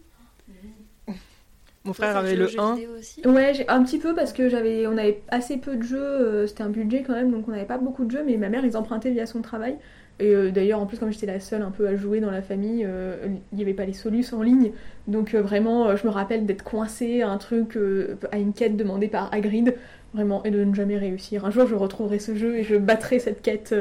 mon 1.85 1.95
frère 1.95 2.17
avait 2.17 2.37
le 2.37 2.49
1. 2.59 2.79
Ouais, 3.25 3.65
un 3.69 3.83
petit 3.83 3.99
peu 3.99 4.15
parce 4.15 4.35
que 4.35 4.51
j'avais, 4.51 4.87
on 4.87 4.99
avait 4.99 5.23
assez 5.29 5.57
peu 5.57 5.77
de 5.77 5.83
jeux, 5.83 5.99
euh, 5.99 6.47
c'était 6.47 6.63
un 6.63 6.69
budget 6.69 7.03
quand 7.03 7.15
même, 7.15 7.31
donc 7.31 7.49
on 7.49 7.53
n'avait 7.53 7.65
pas 7.65 7.79
beaucoup 7.79 8.05
de 8.05 8.11
jeux, 8.11 8.23
mais 8.25 8.37
ma 8.37 8.51
mère 8.51 8.61
les 8.61 8.77
empruntait 8.77 9.11
via 9.11 9.25
son 9.25 9.41
travail. 9.41 9.77
Et 10.19 10.35
euh, 10.35 10.51
d'ailleurs, 10.51 10.81
en 10.81 10.85
plus, 10.87 10.99
comme 10.99 11.11
j'étais 11.11 11.25
la 11.25 11.41
seule 11.41 11.63
un 11.63 11.71
peu 11.71 11.89
à 11.89 11.97
jouer 11.97 12.21
dans 12.21 12.31
la 12.31 12.43
famille, 12.43 12.85
euh, 12.87 13.17
il 13.53 13.57
n'y 13.57 13.63
avait 13.63 13.73
pas 13.73 13.87
les 13.87 13.95
solus 13.95 14.27
en 14.35 14.43
ligne. 14.43 14.73
Donc 15.07 15.35
vraiment, 15.35 15.97
je 15.97 16.07
me 16.07 16.13
rappelle 16.13 16.45
d'être 16.45 16.63
coincée 16.63 17.23
à 17.23 17.31
un 17.31 17.39
truc, 17.39 17.79
à 18.31 18.37
une 18.37 18.53
quête 18.53 18.77
demandée 18.77 19.09
par 19.09 19.33
Hagrid, 19.33 19.75
vraiment, 20.13 20.45
et 20.45 20.51
de 20.51 20.63
ne 20.63 20.75
jamais 20.75 20.99
réussir. 20.99 21.47
Un 21.47 21.51
jour, 21.51 21.67
je 21.67 21.75
retrouverai 21.75 22.19
ce 22.19 22.35
jeu 22.35 22.57
et 22.57 22.63
je 22.63 22.77
battrai 22.77 23.19
cette 23.19 23.41
quête 23.41 23.75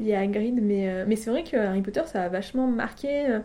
via 0.00 0.18
Hagrid. 0.18 0.58
Mais, 0.60 1.04
mais 1.06 1.14
c'est 1.14 1.30
vrai 1.30 1.44
que 1.44 1.56
Harry 1.56 1.82
Potter, 1.82 2.02
ça 2.06 2.24
a 2.24 2.28
vachement 2.28 2.66
marqué 2.66 3.38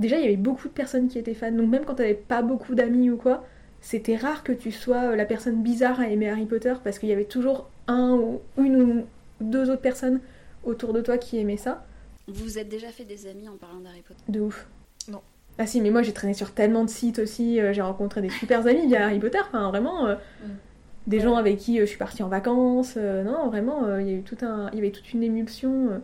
déjà 0.00 0.18
il 0.18 0.22
y 0.22 0.26
avait 0.26 0.36
beaucoup 0.36 0.66
de 0.66 0.72
personnes 0.72 1.08
qui 1.08 1.18
étaient 1.18 1.34
fans, 1.34 1.52
donc 1.52 1.68
même 1.68 1.84
quand 1.84 1.94
t'avais 1.94 2.14
pas 2.14 2.42
beaucoup 2.42 2.74
d'amis 2.74 3.10
ou 3.10 3.16
quoi, 3.16 3.44
c'était 3.80 4.16
rare 4.16 4.42
que 4.42 4.52
tu 4.52 4.72
sois 4.72 5.12
euh, 5.12 5.16
la 5.16 5.24
personne 5.24 5.62
bizarre 5.62 6.00
à 6.00 6.08
aimer 6.08 6.28
Harry 6.28 6.46
Potter 6.46 6.74
parce 6.82 6.98
qu'il 6.98 7.08
y 7.08 7.12
avait 7.12 7.24
toujours 7.24 7.70
un 7.86 8.14
ou 8.14 8.40
une 8.58 8.82
ou 8.82 9.04
deux 9.40 9.70
autres 9.70 9.82
personnes 9.82 10.20
autour 10.64 10.92
de 10.92 11.00
toi 11.00 11.18
qui 11.18 11.38
aimaient 11.38 11.56
ça. 11.56 11.86
Vous 12.26 12.44
vous 12.44 12.58
êtes 12.58 12.68
déjà 12.68 12.88
fait 12.88 13.04
des 13.04 13.26
amis 13.26 13.48
en 13.48 13.56
parlant 13.56 13.80
d'Harry 13.80 14.02
Potter? 14.02 14.22
De 14.28 14.40
ouf. 14.40 14.68
Non. 15.08 15.20
Ah 15.58 15.66
si, 15.66 15.80
mais 15.80 15.90
moi 15.90 16.02
j'ai 16.02 16.12
traîné 16.12 16.34
sur 16.34 16.52
tellement 16.52 16.84
de 16.84 16.90
sites 16.90 17.18
aussi, 17.18 17.60
euh, 17.60 17.72
j'ai 17.72 17.82
rencontré 17.82 18.22
des 18.22 18.30
super 18.30 18.66
amis 18.66 18.86
via 18.86 19.04
Harry 19.04 19.18
Potter, 19.18 19.40
enfin 19.40 19.68
vraiment 19.68 20.06
euh, 20.06 20.14
mm. 20.14 20.48
des 21.06 21.20
gens 21.20 21.36
avec 21.36 21.58
qui 21.58 21.78
je 21.78 21.84
suis 21.84 21.98
partie 21.98 22.22
en 22.22 22.28
vacances, 22.28 22.96
non 22.96 23.48
vraiment 23.48 23.98
il 23.98 24.06
y 24.06 24.10
a 24.10 24.14
eu 24.14 24.22
tout 24.22 24.38
un, 24.42 24.70
il 24.72 24.76
y 24.76 24.78
avait 24.78 24.90
toute 24.90 25.12
une 25.12 25.22
émulsion. 25.22 26.02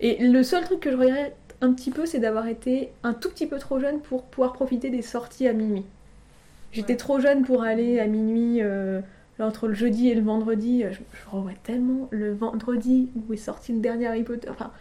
et 0.00 0.26
le 0.26 0.42
seul 0.42 0.64
truc 0.64 0.80
que 0.80 0.90
je 0.90 0.96
regrette 0.96 1.36
un 1.60 1.72
petit 1.72 1.90
peu, 1.90 2.06
c'est 2.06 2.18
d'avoir 2.18 2.46
été 2.46 2.90
un 3.02 3.14
tout 3.14 3.30
petit 3.30 3.46
peu 3.46 3.58
trop 3.58 3.78
jeune 3.78 4.00
pour 4.00 4.24
pouvoir 4.24 4.52
profiter 4.52 4.90
des 4.90 5.02
sorties 5.02 5.48
à 5.48 5.52
minuit. 5.52 5.84
J'étais 6.72 6.96
trop 6.96 7.20
jeune 7.20 7.44
pour 7.44 7.62
aller 7.62 8.00
à 8.00 8.06
minuit 8.06 8.60
euh, 8.60 9.00
entre 9.38 9.68
le 9.68 9.74
jeudi 9.74 10.08
et 10.08 10.14
le 10.14 10.22
vendredi. 10.22 10.84
Je, 10.90 10.98
je 10.98 11.54
tellement 11.62 12.08
le 12.10 12.34
vendredi 12.34 13.10
où 13.14 13.32
est 13.32 13.38
sorti 13.38 13.72
le 13.72 13.78
dernier 13.78 14.08
Harry 14.08 14.24
Potter. 14.24 14.48
Enfin, 14.50 14.72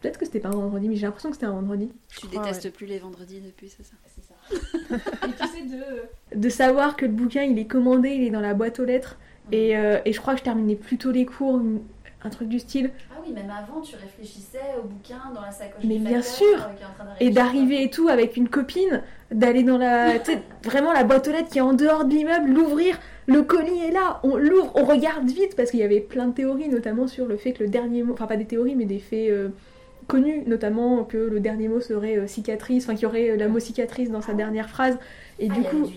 peut-être 0.00 0.18
que 0.18 0.26
c'était 0.26 0.40
pas 0.40 0.48
un 0.48 0.52
vendredi, 0.52 0.88
mais 0.88 0.96
j'ai 0.96 1.06
l'impression 1.06 1.30
que 1.30 1.36
c'était 1.36 1.46
un 1.46 1.52
vendredi. 1.52 1.90
Tu 2.08 2.26
détestes 2.26 2.70
plus 2.72 2.86
les 2.86 2.98
vendredis 2.98 3.40
depuis, 3.40 3.70
c'est 3.70 3.82
ça? 3.82 3.94
C'est 4.14 4.24
ça. 4.24 4.96
et 5.26 5.32
tu 5.32 5.48
sais, 5.48 5.76
de... 5.76 6.38
de 6.38 6.48
savoir 6.50 6.96
que 6.96 7.06
le 7.06 7.12
bouquin 7.12 7.42
il 7.42 7.58
est 7.58 7.66
commandé, 7.66 8.10
il 8.10 8.24
est 8.24 8.30
dans 8.30 8.40
la 8.40 8.54
boîte 8.54 8.78
aux 8.78 8.84
lettres. 8.84 9.16
Et, 9.50 9.76
euh, 9.76 9.98
et, 10.04 10.12
je 10.12 10.20
crois 10.20 10.34
que 10.34 10.38
je 10.38 10.44
terminais 10.44 10.76
plutôt 10.76 11.10
les 11.10 11.26
cours 11.26 11.60
un 12.24 12.30
truc 12.30 12.48
du 12.48 12.58
style. 12.58 12.90
Oui, 13.24 13.32
même 13.32 13.50
avant, 13.50 13.80
tu 13.80 13.96
réfléchissais 13.96 14.76
au 14.78 14.86
bouquin 14.86 15.20
dans 15.34 15.40
la 15.40 15.50
sacoche. 15.50 15.84
Mais 15.84 15.98
bien 15.98 16.22
sûr 16.22 16.56
euh, 16.56 17.04
Et 17.20 17.30
d'arriver 17.30 17.82
et 17.82 17.90
tout 17.90 18.08
avec 18.08 18.36
une 18.36 18.48
copine, 18.48 19.02
d'aller 19.30 19.62
dans 19.62 19.78
la. 19.78 20.14
vraiment 20.64 20.92
la 20.92 21.04
boîte 21.04 21.28
aux 21.28 21.32
lettres 21.32 21.48
qui 21.48 21.58
est 21.58 21.62
en 21.62 21.74
dehors 21.74 22.04
de 22.04 22.10
l'immeuble, 22.14 22.50
l'ouvrir, 22.50 22.98
le 23.26 23.42
colis 23.42 23.80
est 23.80 23.92
là, 23.92 24.20
on 24.24 24.36
l'ouvre, 24.36 24.72
on 24.74 24.84
regarde 24.84 25.28
vite, 25.28 25.56
parce 25.56 25.70
qu'il 25.70 25.80
y 25.80 25.84
avait 25.84 26.00
plein 26.00 26.26
de 26.26 26.34
théories, 26.34 26.68
notamment 26.68 27.06
sur 27.06 27.26
le 27.26 27.36
fait 27.36 27.52
que 27.52 27.62
le 27.62 27.70
dernier 27.70 28.02
mot. 28.02 28.12
Enfin, 28.14 28.26
pas 28.26 28.36
des 28.36 28.46
théories, 28.46 28.74
mais 28.74 28.86
des 28.86 28.98
faits. 28.98 29.30
Euh, 29.30 29.48
connus, 30.08 30.42
notamment 30.46 31.04
que 31.04 31.16
le 31.16 31.40
dernier 31.40 31.68
mot 31.68 31.80
serait 31.80 32.16
euh, 32.16 32.26
cicatrice, 32.26 32.84
enfin 32.84 32.94
qu'il 32.94 33.04
y 33.04 33.06
aurait 33.06 33.36
la 33.36 33.48
mot 33.48 33.60
cicatrice 33.60 34.10
dans 34.10 34.20
sa 34.20 34.32
ah 34.32 34.34
dernière 34.34 34.68
phrase. 34.68 34.98
Et 35.38 35.48
ah, 35.50 35.54
du 35.54 35.62
coup, 35.62 35.90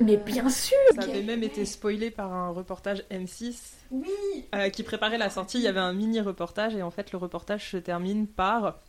mais 0.00 0.16
bien 0.16 0.48
sûr 0.48 0.76
Ça 0.94 1.02
avait 1.02 1.22
même 1.22 1.42
été 1.42 1.64
spoilé 1.64 2.10
par 2.10 2.32
un 2.32 2.50
reportage 2.50 3.04
M6 3.10 3.54
oui 3.90 4.08
euh, 4.54 4.68
qui 4.70 4.82
préparait 4.82 5.18
la 5.18 5.30
sortie. 5.30 5.58
Il 5.58 5.64
y 5.64 5.68
avait 5.68 5.80
un 5.80 5.92
mini 5.92 6.20
reportage 6.20 6.74
et 6.74 6.82
en 6.82 6.90
fait 6.90 7.12
le 7.12 7.18
reportage 7.18 7.70
se 7.70 7.76
termine 7.76 8.26
par 8.26 8.80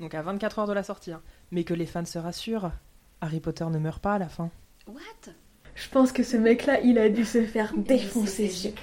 donc 0.00 0.14
à 0.14 0.22
24 0.22 0.58
heures 0.60 0.66
de 0.66 0.72
la 0.72 0.82
sortie. 0.82 1.12
Hein. 1.12 1.22
mais 1.50 1.64
que 1.64 1.74
les 1.74 1.86
fans 1.86 2.04
se 2.04 2.18
rassurent, 2.18 2.72
Harry 3.20 3.40
Potter 3.40 3.66
ne 3.66 3.78
meurt 3.78 4.02
pas 4.02 4.14
à 4.14 4.18
la 4.18 4.28
fin. 4.28 4.50
What? 4.86 5.32
Je 5.74 5.88
pense 5.88 6.12
que 6.12 6.22
ce 6.22 6.36
mec-là, 6.36 6.80
il 6.80 6.98
a 6.98 7.08
dû 7.08 7.24
se 7.24 7.44
faire 7.44 7.72
défoncer. 7.76 8.74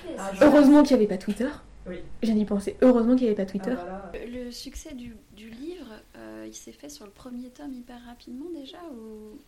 Heureusement 0.42 0.82
qu'il 0.84 0.98
n'y 0.98 1.04
avait 1.04 1.16
pas 1.16 1.22
Twitter. 1.22 1.50
Oui. 1.88 1.98
J'ai 2.24 2.34
y 2.34 2.46
penser. 2.46 2.76
Heureusement 2.82 3.16
qu'il 3.16 3.24
n'y 3.24 3.34
avait 3.34 3.44
pas 3.44 3.50
Twitter. 3.50 3.76
Ah, 3.78 4.12
le 4.28 4.52
succès 4.52 4.94
du, 4.94 5.16
livre, 5.36 5.92
euh, 6.18 6.46
il 6.48 6.54
s'est 6.54 6.72
fait 6.72 6.90
sur 6.90 7.06
le 7.06 7.12
premier 7.12 7.50
tome 7.50 7.74
hyper 7.74 8.00
rapidement 8.06 8.50
déjà 8.54 8.78
ou 8.92 9.40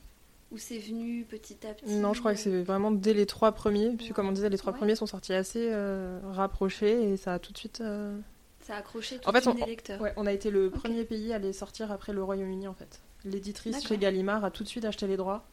ou 0.51 0.58
c'est 0.58 0.77
venu 0.77 1.25
petit 1.29 1.65
à 1.65 1.74
petit 1.74 1.96
Non, 1.96 2.13
je 2.13 2.20
crois 2.20 2.34
que 2.34 2.39
c'est 2.39 2.62
vraiment 2.62 2.91
dès 2.91 3.13
les 3.13 3.25
trois 3.25 3.53
premiers. 3.53 3.91
Puisque, 3.91 4.13
comme 4.13 4.27
on 4.27 4.34
disait, 4.34 4.50
les 4.50 4.58
trois 4.58 4.74
premiers 4.74 4.96
sont 4.96 5.05
sortis 5.05 5.34
assez 5.34 5.70
euh, 5.72 6.20
rapprochés 6.24 7.12
et 7.12 7.17
ça 7.17 7.34
a 7.34 7.39
tout 7.39 7.53
de 7.53 7.58
suite. 7.58 7.81
Euh, 7.81 8.20
ça 8.60 8.75
a 8.75 8.79
accroché 8.79 9.17
tout 9.17 9.29
en 9.29 9.31
fait, 9.31 9.48
on, 9.48 9.53
des 9.53 9.65
lecteurs. 9.65 10.01
Ouais, 10.01 10.13
on 10.17 10.25
a 10.25 10.34
été 10.34 10.51
le 10.51 10.70
premier 10.70 11.03
pays 11.03 11.34
à 11.34 11.39
les 11.39 11.53
sortir 11.53 11.91
après 11.91 12.13
le 12.13 12.24
Royaume-Uni 12.24 12.67
en 12.67 12.74
fait. 12.74 13.01
L'éditrice 13.24 13.86
chez 13.86 13.98
Gallimard 13.98 14.43
a 14.43 14.51
tout 14.51 14.63
de 14.63 14.67
suite 14.67 14.86
acheté 14.86 15.08
les 15.08 15.17
droits, 15.17 15.46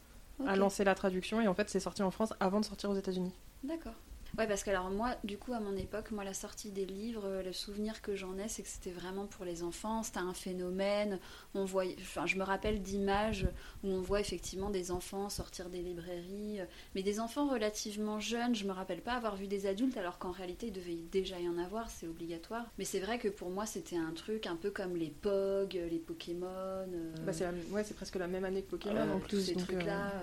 a 0.45 0.55
lancé 0.55 0.83
la 0.83 0.95
traduction 0.95 1.39
et 1.41 1.47
en 1.47 1.53
fait 1.53 1.69
c'est 1.69 1.79
sorti 1.79 2.03
en 2.03 2.11
France 2.11 2.33
avant 2.39 2.59
de 2.59 2.65
sortir 2.65 2.89
aux 2.89 2.95
États-Unis. 2.95 3.33
D'accord. 3.63 3.93
Ouais, 4.37 4.47
parce 4.47 4.63
que 4.63 4.69
alors 4.69 4.89
moi, 4.89 5.15
du 5.23 5.37
coup, 5.37 5.53
à 5.53 5.59
mon 5.59 5.75
époque, 5.75 6.11
moi, 6.11 6.23
la 6.23 6.33
sortie 6.33 6.69
des 6.69 6.85
livres, 6.85 7.23
euh, 7.25 7.43
le 7.43 7.53
souvenir 7.53 8.01
que 8.01 8.15
j'en 8.15 8.37
ai, 8.37 8.47
c'est 8.47 8.61
que 8.61 8.67
c'était 8.67 8.91
vraiment 8.91 9.25
pour 9.25 9.45
les 9.45 9.63
enfants. 9.63 10.03
C'était 10.03 10.19
un 10.19 10.33
phénomène. 10.33 11.19
On 11.55 11.65
voyait, 11.65 11.95
enfin, 11.99 12.25
je 12.25 12.37
me 12.37 12.43
rappelle 12.43 12.81
d'images 12.81 13.47
où 13.83 13.89
on 13.89 14.01
voit 14.01 14.19
effectivement 14.19 14.69
des 14.69 14.91
enfants 14.91 15.29
sortir 15.29 15.69
des 15.69 15.81
librairies, 15.81 16.61
euh, 16.61 16.65
mais 16.95 17.03
des 17.03 17.19
enfants 17.19 17.47
relativement 17.47 18.19
jeunes. 18.19 18.55
Je 18.55 18.65
me 18.65 18.71
rappelle 18.71 19.01
pas 19.01 19.13
avoir 19.13 19.35
vu 19.35 19.47
des 19.47 19.65
adultes, 19.65 19.97
alors 19.97 20.19
qu'en 20.19 20.31
réalité, 20.31 20.67
il 20.67 20.73
devait 20.73 20.97
déjà 21.11 21.39
y 21.39 21.47
en 21.47 21.57
avoir. 21.57 21.89
C'est 21.89 22.07
obligatoire. 22.07 22.65
Mais 22.77 22.85
c'est 22.85 22.99
vrai 22.99 23.19
que 23.19 23.27
pour 23.27 23.49
moi, 23.49 23.65
c'était 23.65 23.97
un 23.97 24.11
truc 24.11 24.47
un 24.47 24.55
peu 24.55 24.69
comme 24.69 24.95
les 24.95 25.09
Pog, 25.09 25.73
les 25.73 25.99
Pokémon. 25.99 26.45
Euh, 26.47 27.13
bah, 27.25 27.33
c'est 27.33 27.47
ouais, 27.71 27.83
c'est 27.83 27.95
presque 27.95 28.15
la 28.15 28.27
même 28.27 28.45
année 28.45 28.61
que 28.61 28.69
Pokémon 28.69 29.15
en 29.15 29.19
plus. 29.19 29.41
Ces 29.41 29.55
trucs-là. 29.55 30.13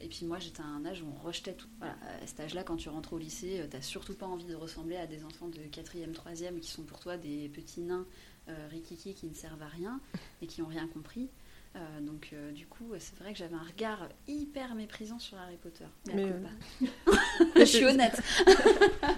Et 0.00 0.08
puis 0.08 0.24
moi, 0.26 0.38
j'étais 0.38 0.62
à 0.62 0.66
un 0.66 0.84
âge 0.86 1.02
où 1.02 1.06
on 1.06 1.26
rejetait 1.26 1.54
tout. 1.54 1.68
Voilà, 1.78 1.94
à 2.22 2.26
cet 2.26 2.40
âge-là, 2.40 2.62
quand 2.62 2.76
tu 2.76 2.88
rentres 2.88 3.12
au 3.12 3.18
lycée, 3.18 3.60
euh, 3.60 3.66
t'as 3.68 3.80
surtout 3.82 4.14
pas 4.14 4.26
envie 4.26 4.44
de 4.46 4.54
ressembler 4.54 4.96
à 4.96 5.06
des 5.06 5.24
enfants 5.24 5.48
de 5.48 5.58
4e, 5.58 6.12
3e 6.12 6.60
qui 6.60 6.70
sont 6.70 6.82
pour 6.82 7.00
toi 7.00 7.16
des 7.16 7.48
petits 7.48 7.80
nains 7.80 8.06
euh, 8.48 8.68
rikiki 8.70 9.14
qui 9.14 9.26
ne 9.26 9.34
servent 9.34 9.62
à 9.62 9.66
rien 9.68 10.00
et 10.40 10.46
qui 10.46 10.60
n'ont 10.60 10.68
rien 10.68 10.86
compris. 10.88 11.28
Euh, 11.76 12.00
donc 12.00 12.30
euh, 12.32 12.50
du 12.52 12.66
coup, 12.66 12.92
c'est 12.98 13.16
vrai 13.18 13.32
que 13.32 13.38
j'avais 13.38 13.54
un 13.54 13.62
regard 13.62 14.08
hyper 14.26 14.74
méprisant 14.74 15.18
sur 15.18 15.36
Harry 15.38 15.56
Potter. 15.56 15.84
Mais, 16.14 16.24
euh, 16.24 16.40
pas. 16.40 17.12
je 17.60 17.64
suis 17.64 17.84
honnête. 17.84 18.20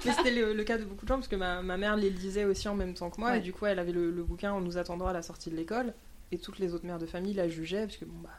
Mais 0.04 0.12
c'était 0.12 0.34
le, 0.34 0.52
le 0.52 0.64
cas 0.64 0.76
de 0.78 0.84
beaucoup 0.84 1.04
de 1.04 1.08
gens 1.08 1.14
parce 1.16 1.28
que 1.28 1.36
ma, 1.36 1.62
ma 1.62 1.76
mère 1.76 1.94
les 1.96 2.10
lisait 2.10 2.44
aussi 2.44 2.68
en 2.68 2.74
même 2.74 2.94
temps 2.94 3.08
que 3.10 3.20
moi 3.20 3.30
Ouais. 3.30 3.38
et 3.38 3.40
du 3.40 3.52
coup 3.52 3.66
elle 3.66 3.78
avait 3.78 3.92
le, 3.92 4.10
le 4.10 4.24
bouquin 4.24 4.52
en 4.52 4.60
nous 4.60 4.78
attendant 4.78 5.06
à 5.06 5.12
la 5.12 5.22
sortie 5.22 5.48
de 5.50 5.56
l'école 5.56 5.94
et 6.32 6.38
toutes 6.38 6.58
les 6.58 6.74
autres 6.74 6.84
mères 6.86 6.98
de 6.98 7.06
famille 7.06 7.34
la 7.34 7.48
jugeaient 7.48 7.86
parce 7.86 7.96
que 7.98 8.04
bon 8.04 8.18
bah 8.22 8.30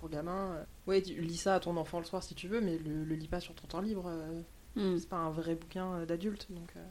pour 0.00 0.08
gamin. 0.08 0.52
euh. 0.54 0.64
Ouais, 0.88 1.02
tu 1.02 1.20
lis 1.20 1.36
ça 1.36 1.54
à 1.56 1.60
ton 1.60 1.76
enfant 1.76 1.98
le 2.00 2.04
soir 2.06 2.22
si 2.22 2.34
tu 2.34 2.48
veux 2.48 2.60
mais 2.60 2.78
le, 2.78 3.04
le 3.04 3.14
lis 3.14 3.28
pas 3.28 3.40
sur 3.40 3.54
ton 3.54 3.66
temps 3.68 3.80
libre. 3.80 4.04
euh, 4.08 4.40
Hmm. 4.76 4.96
C'est 4.98 5.08
pas 5.08 5.16
un 5.16 5.30
vrai 5.30 5.56
bouquin 5.56 5.94
euh, 5.94 6.06
d'adulte 6.06 6.46
donc. 6.50 6.70
euh, 6.76 6.84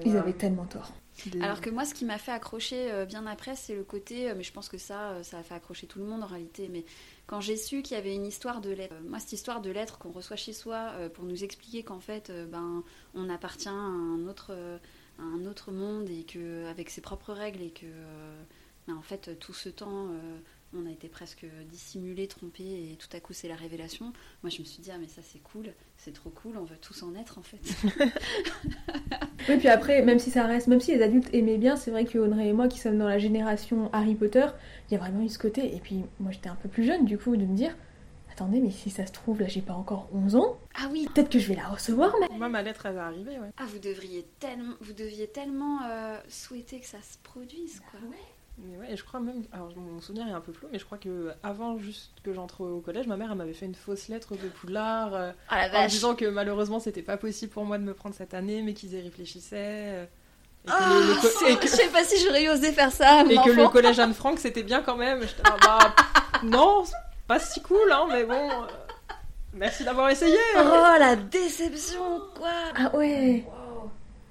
Ils 0.00 0.04
voilà. 0.06 0.20
avaient 0.22 0.32
tellement 0.32 0.64
tort. 0.64 0.92
Des- 1.26 1.40
Alors 1.42 1.60
que 1.60 1.68
moi, 1.70 1.84
ce 1.84 1.92
qui 1.94 2.04
m'a 2.06 2.16
fait 2.18 2.32
accrocher 2.32 2.90
euh, 2.90 3.04
bien 3.04 3.26
après, 3.26 3.54
c'est 3.54 3.74
le 3.74 3.84
côté, 3.84 4.30
euh, 4.30 4.34
mais 4.34 4.42
je 4.42 4.50
pense 4.52 4.68
que 4.70 4.78
ça, 4.78 5.10
euh, 5.10 5.22
ça 5.22 5.38
a 5.38 5.42
fait 5.42 5.54
accrocher 5.54 5.86
tout 5.86 5.98
le 5.98 6.06
monde 6.06 6.22
en 6.22 6.26
réalité, 6.26 6.68
mais 6.72 6.84
quand 7.26 7.40
j'ai 7.42 7.56
su 7.58 7.82
qu'il 7.82 7.96
y 7.96 8.00
avait 8.00 8.14
une 8.14 8.24
histoire 8.26 8.62
de 8.62 8.70
lettres, 8.70 8.94
euh, 8.94 9.08
moi, 9.08 9.18
cette 9.18 9.32
histoire 9.34 9.60
de 9.60 9.70
lettres 9.70 9.98
qu'on 9.98 10.10
reçoit 10.10 10.36
chez 10.36 10.54
soi 10.54 10.92
euh, 10.94 11.08
pour 11.10 11.24
nous 11.24 11.44
expliquer 11.44 11.82
qu'en 11.82 12.00
fait, 12.00 12.30
euh, 12.30 12.46
ben, 12.46 12.82
on 13.14 13.28
appartient 13.28 13.68
à 13.68 13.72
un 13.72 14.26
autre, 14.26 14.48
euh, 14.50 14.78
à 15.18 15.22
un 15.22 15.44
autre 15.46 15.70
monde 15.72 16.08
et 16.08 16.24
que 16.24 16.66
avec 16.66 16.88
ses 16.88 17.02
propres 17.02 17.32
règles 17.34 17.60
et 17.62 17.70
que, 17.70 17.84
euh, 17.86 18.42
ben, 18.88 18.96
en 18.96 19.02
fait, 19.02 19.38
tout 19.38 19.52
ce 19.54 19.68
temps, 19.68 20.08
euh, 20.12 20.38
on 20.74 20.86
a 20.86 20.90
été 20.90 21.08
presque 21.08 21.46
dissimulé, 21.70 22.26
trompé 22.26 22.62
et 22.64 22.96
tout 22.96 23.14
à 23.16 23.20
coup, 23.20 23.32
c'est 23.32 23.48
la 23.48 23.54
révélation. 23.54 24.12
Moi, 24.42 24.50
je 24.50 24.60
me 24.60 24.64
suis 24.64 24.82
dit, 24.82 24.90
ah, 24.92 24.98
mais 25.00 25.08
ça, 25.08 25.22
c'est 25.22 25.38
cool, 25.38 25.72
c'est 25.96 26.12
trop 26.12 26.30
cool, 26.30 26.56
on 26.58 26.64
veut 26.64 26.76
tous 26.80 27.02
en 27.02 27.14
être 27.14 27.38
en 27.38 27.42
fait. 27.42 27.58
Oui, 29.48 29.58
puis 29.58 29.68
après, 29.68 30.02
même 30.02 30.18
si 30.18 30.30
ça 30.32 30.44
reste, 30.44 30.66
même 30.66 30.80
si 30.80 30.92
les 30.92 31.02
adultes 31.02 31.32
aimaient 31.32 31.58
bien, 31.58 31.76
c'est 31.76 31.92
vrai 31.92 32.04
que 32.04 32.18
Audrey 32.18 32.48
et 32.48 32.52
moi, 32.52 32.66
qui 32.66 32.80
sommes 32.80 32.98
dans 32.98 33.06
la 33.08 33.18
génération 33.18 33.88
Harry 33.92 34.16
Potter, 34.16 34.46
il 34.88 34.94
y 34.94 34.96
a 34.96 34.98
vraiment 34.98 35.22
eu 35.22 35.28
ce 35.28 35.38
côté. 35.38 35.76
Et 35.76 35.78
puis, 35.78 36.02
moi, 36.18 36.32
j'étais 36.32 36.48
un 36.48 36.56
peu 36.56 36.68
plus 36.68 36.82
jeune, 36.82 37.04
du 37.04 37.16
coup, 37.16 37.36
de 37.36 37.44
me 37.44 37.54
dire, 37.54 37.76
attendez, 38.32 38.60
mais 38.60 38.72
si 38.72 38.90
ça 38.90 39.06
se 39.06 39.12
trouve, 39.12 39.40
là, 39.40 39.46
j'ai 39.46 39.62
pas 39.62 39.74
encore 39.74 40.08
11 40.12 40.34
ans, 40.34 40.58
Ah 40.74 40.88
oui, 40.90 41.06
peut-être 41.14 41.30
que 41.30 41.38
je 41.38 41.46
vais 41.46 41.54
la 41.54 41.68
recevoir, 41.68 42.12
mais. 42.20 42.26
Moi 42.36 42.48
ma 42.48 42.62
lettre 42.62 42.86
elle 42.86 42.96
va 42.96 43.06
arriver 43.06 43.38
ouais. 43.38 43.50
Ah, 43.56 43.64
vous 43.66 43.78
devriez 43.78 44.26
tellement, 44.40 44.74
vous 44.80 44.92
deviez 44.92 45.28
tellement 45.28 45.78
euh, 45.84 46.18
souhaiter 46.28 46.80
que 46.80 46.86
ça 46.86 46.98
se 47.00 47.16
produise, 47.22 47.80
quoi. 47.90 48.00
Mais 48.58 48.78
ouais, 48.78 48.92
et 48.92 48.96
je 48.96 49.04
crois 49.04 49.20
même. 49.20 49.42
Alors, 49.52 49.70
mon 49.76 50.00
souvenir 50.00 50.26
est 50.28 50.32
un 50.32 50.40
peu 50.40 50.52
flou, 50.52 50.66
mais 50.72 50.78
je 50.78 50.84
crois 50.86 50.96
que 50.98 51.30
avant 51.42 51.78
juste 51.78 52.12
que 52.24 52.32
j'entre 52.32 52.62
au 52.62 52.80
collège, 52.80 53.06
ma 53.06 53.16
mère 53.18 53.30
elle 53.30 53.36
m'avait 53.36 53.52
fait 53.52 53.66
une 53.66 53.74
fausse 53.74 54.08
lettre 54.08 54.32
de 54.32 54.48
Poudlard 54.48 55.14
euh, 55.14 55.32
Ah 55.50 55.68
la 55.68 55.80
en 55.80 55.86
disant 55.86 56.14
que 56.14 56.24
malheureusement 56.24 56.80
c'était 56.80 57.02
pas 57.02 57.18
possible 57.18 57.52
pour 57.52 57.66
moi 57.66 57.76
de 57.76 57.82
me 57.84 57.92
prendre 57.92 58.14
cette 58.14 58.32
année, 58.32 58.62
mais 58.62 58.72
qu'ils 58.72 58.94
y 58.94 59.00
réfléchissaient. 59.02 59.56
euh, 59.58 60.04
et 60.64 60.68
que, 60.68 60.74
Ah, 60.74 60.88
le, 60.88 61.08
le 61.14 61.20
co- 61.20 61.28
c'est- 61.38 61.52
et 61.52 61.56
que- 61.58 61.66
Je 61.68 61.72
sais 61.74 61.88
pas 61.88 62.02
si 62.02 62.18
j'aurais 62.24 62.48
osé 62.48 62.72
faire 62.72 62.90
ça, 62.92 63.24
et 63.28 63.36
que 63.36 63.50
le 63.50 63.68
collège 63.68 63.98
Anne 63.98 64.14
Frank 64.14 64.38
c'était 64.38 64.62
bien 64.62 64.80
quand 64.82 64.96
même. 64.96 65.20
Bah, 65.62 65.94
non, 66.42 66.84
c'est 66.86 66.94
pas 67.28 67.38
si 67.38 67.60
cool, 67.60 67.92
hein, 67.92 68.06
mais 68.08 68.24
bon. 68.24 68.34
euh, 68.50 68.66
merci 69.52 69.84
d'avoir 69.84 70.08
essayé. 70.08 70.38
hein. 70.56 70.64
Oh 70.64 70.98
la 70.98 71.14
déception, 71.16 72.22
quoi. 72.34 72.48
Ah 72.74 72.96
ouais 72.96 73.44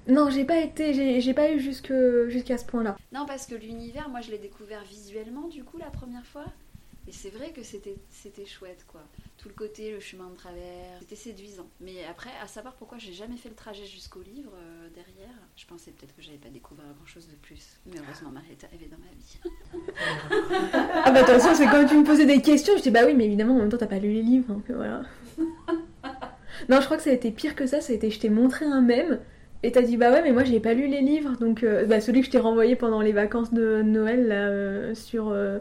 Non, 0.08 0.30
j'ai 0.30 0.44
pas 0.44 0.58
été, 0.60 1.20
j'ai 1.20 1.34
pas 1.34 1.50
eu 1.50 1.58
jusque- 1.60 1.92
jusqu'à 2.28 2.58
ce 2.58 2.64
point-là. 2.64 2.96
Non, 3.12 3.26
parce 3.26 3.46
que 3.46 3.54
l'univers, 3.54 4.08
moi, 4.08 4.20
je 4.20 4.30
l'ai 4.30 4.38
découvert 4.38 4.82
visuellement, 4.84 5.48
du 5.48 5.64
coup, 5.64 5.78
la 5.78 5.90
première 5.90 6.24
fois. 6.26 6.44
Et 7.08 7.12
c'est 7.12 7.30
vrai 7.30 7.50
que 7.50 7.62
c'était 7.62 7.94
c'était 8.10 8.46
chouette, 8.46 8.84
quoi. 8.88 9.00
Tout 9.38 9.48
le 9.48 9.54
côté, 9.54 9.92
le 9.92 10.00
chemin 10.00 10.28
de 10.28 10.34
travers, 10.34 10.98
c'était 10.98 11.14
séduisant. 11.14 11.68
Mais 11.80 12.04
après, 12.10 12.30
à 12.42 12.48
savoir 12.48 12.74
pourquoi 12.74 12.98
j'ai 12.98 13.12
jamais 13.12 13.36
fait 13.36 13.48
le 13.48 13.54
trajet 13.54 13.84
jusqu'au 13.84 14.22
livre 14.22 14.50
euh, 14.56 14.88
derrière, 14.92 15.34
je 15.56 15.66
pensais 15.66 15.92
peut-être 15.92 16.16
que 16.16 16.22
j'allais 16.22 16.38
pas 16.38 16.48
découvrir 16.48 16.86
grand 16.96 17.06
chose 17.06 17.28
de 17.28 17.36
plus. 17.36 17.76
Mais 17.86 17.98
heureusement, 18.04 18.30
Marie 18.30 18.50
est 18.50 18.64
arrivée 18.64 18.88
dans 18.90 18.98
ma 18.98 19.12
vie. 19.14 19.38
Ah 21.04 21.12
bah 21.12 21.20
attention, 21.20 21.54
c'est 21.54 21.66
quand 21.66 21.86
tu 21.86 21.96
me 21.96 22.04
posais 22.04 22.26
des 22.26 22.42
questions, 22.42 22.76
je 22.76 22.82
dis 22.82 22.90
bah 22.90 23.02
oui, 23.06 23.14
mais 23.14 23.26
évidemment, 23.26 23.54
en 23.54 23.58
même 23.58 23.68
temps, 23.68 23.76
t'as 23.78 23.86
pas 23.86 23.98
lu 24.00 24.12
les 24.12 24.22
livres, 24.22 24.52
donc 24.52 24.68
euh, 24.70 24.74
voilà. 24.74 25.02
non, 26.68 26.80
je 26.80 26.84
crois 26.86 26.96
que 26.96 27.02
ça 27.04 27.10
a 27.10 27.12
été 27.12 27.30
pire 27.30 27.54
que 27.54 27.66
ça, 27.66 27.80
ça 27.80 27.92
a 27.92 27.96
été 27.96 28.10
je 28.10 28.18
t'ai 28.18 28.30
montré 28.30 28.64
un 28.64 28.80
mème. 28.80 29.20
Et 29.62 29.72
t'as 29.72 29.82
dit 29.82 29.96
bah 29.96 30.12
ouais 30.12 30.22
mais 30.22 30.32
moi 30.32 30.44
j'ai 30.44 30.60
pas 30.60 30.74
lu 30.74 30.86
les 30.86 31.00
livres 31.00 31.36
donc 31.40 31.62
euh, 31.62 31.86
bah, 31.86 32.00
celui 32.00 32.20
que 32.20 32.26
je 32.26 32.30
t'ai 32.30 32.38
renvoyé 32.38 32.76
pendant 32.76 33.00
les 33.00 33.12
vacances 33.12 33.52
de 33.52 33.82
Noël 33.82 34.28
là 34.28 34.46
euh, 34.48 34.94
sur 34.94 35.28
euh, 35.30 35.58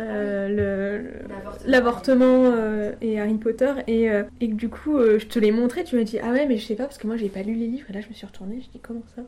euh, 0.00 0.48
le 0.48 1.70
l'avortement 1.70 2.46
euh, 2.46 2.92
et 3.00 3.20
Harry 3.20 3.34
Potter 3.38 3.72
et, 3.86 4.10
euh, 4.10 4.24
et 4.40 4.48
que 4.48 4.54
du 4.54 4.68
coup 4.68 4.96
euh, 4.96 5.18
je 5.20 5.26
te 5.26 5.38
l'ai 5.38 5.52
montré 5.52 5.84
tu 5.84 5.96
m'as 5.96 6.02
dit 6.02 6.18
ah 6.18 6.30
ouais 6.32 6.46
mais 6.46 6.56
je 6.56 6.66
sais 6.66 6.74
pas 6.74 6.84
parce 6.84 6.98
que 6.98 7.06
moi 7.06 7.16
j'ai 7.16 7.28
pas 7.28 7.42
lu 7.42 7.54
les 7.54 7.68
livres 7.68 7.86
et 7.90 7.92
là 7.92 8.00
je 8.00 8.08
me 8.08 8.14
suis 8.14 8.26
retournée 8.26 8.60
je 8.60 8.70
dis 8.70 8.80
comment 8.80 9.04
ça? 9.14 9.22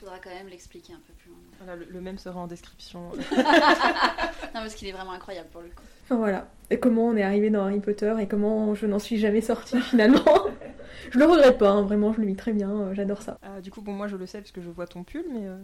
Faudra 0.00 0.16
quand 0.22 0.30
même 0.30 0.48
l'expliquer 0.48 0.92
un 0.92 1.00
peu 1.06 1.14
plus 1.14 1.30
loin. 1.30 1.38
Voilà, 1.64 1.76
le, 1.76 1.86
le 1.90 2.00
même 2.02 2.18
sera 2.18 2.38
en 2.40 2.46
description. 2.46 3.00
Non, 4.54 4.60
parce 4.60 4.74
qu'il 4.74 4.86
est 4.88 4.92
vraiment 4.92 5.12
incroyable 5.12 5.48
pour 5.50 5.62
le 5.62 5.68
coup. 5.68 5.82
Enfin 6.04 6.16
voilà. 6.16 6.48
Et 6.70 6.78
comment 6.78 7.06
on 7.06 7.16
est 7.16 7.22
arrivé 7.22 7.48
dans 7.48 7.62
Harry 7.64 7.80
Potter 7.80 8.14
et 8.20 8.26
comment 8.26 8.74
je 8.74 8.86
n'en 8.86 8.98
suis 8.98 9.18
jamais 9.18 9.40
sortie 9.40 9.80
finalement. 9.80 10.20
je 11.10 11.18
le 11.18 11.24
regrette 11.26 11.58
pas, 11.58 11.70
hein, 11.70 11.82
vraiment, 11.82 12.12
je 12.12 12.20
le 12.20 12.26
vis 12.26 12.36
très 12.36 12.52
bien, 12.52 12.70
euh, 12.70 12.94
j'adore 12.94 13.22
ça. 13.22 13.38
Ah, 13.42 13.60
du 13.60 13.70
coup, 13.70 13.80
bon, 13.82 13.92
moi 13.92 14.08
je 14.08 14.16
le 14.16 14.26
sais 14.26 14.38
parce 14.38 14.52
que 14.52 14.60
je 14.62 14.70
vois 14.70 14.86
ton 14.86 15.04
pull, 15.04 15.24
mais 15.32 15.46
euh, 15.46 15.56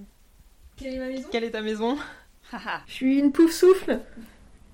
Quelle 0.77 0.95
est 0.95 0.99
ma 0.99 1.09
maison? 1.09 1.29
quelle 1.31 1.45
est 1.45 1.51
ta 1.53 1.63
maison? 1.63 1.97
Haha. 2.53 2.83
Je 2.87 2.93
suis 2.93 3.19
une 3.19 3.33
pouf 3.33 3.51
souffle. 3.53 4.01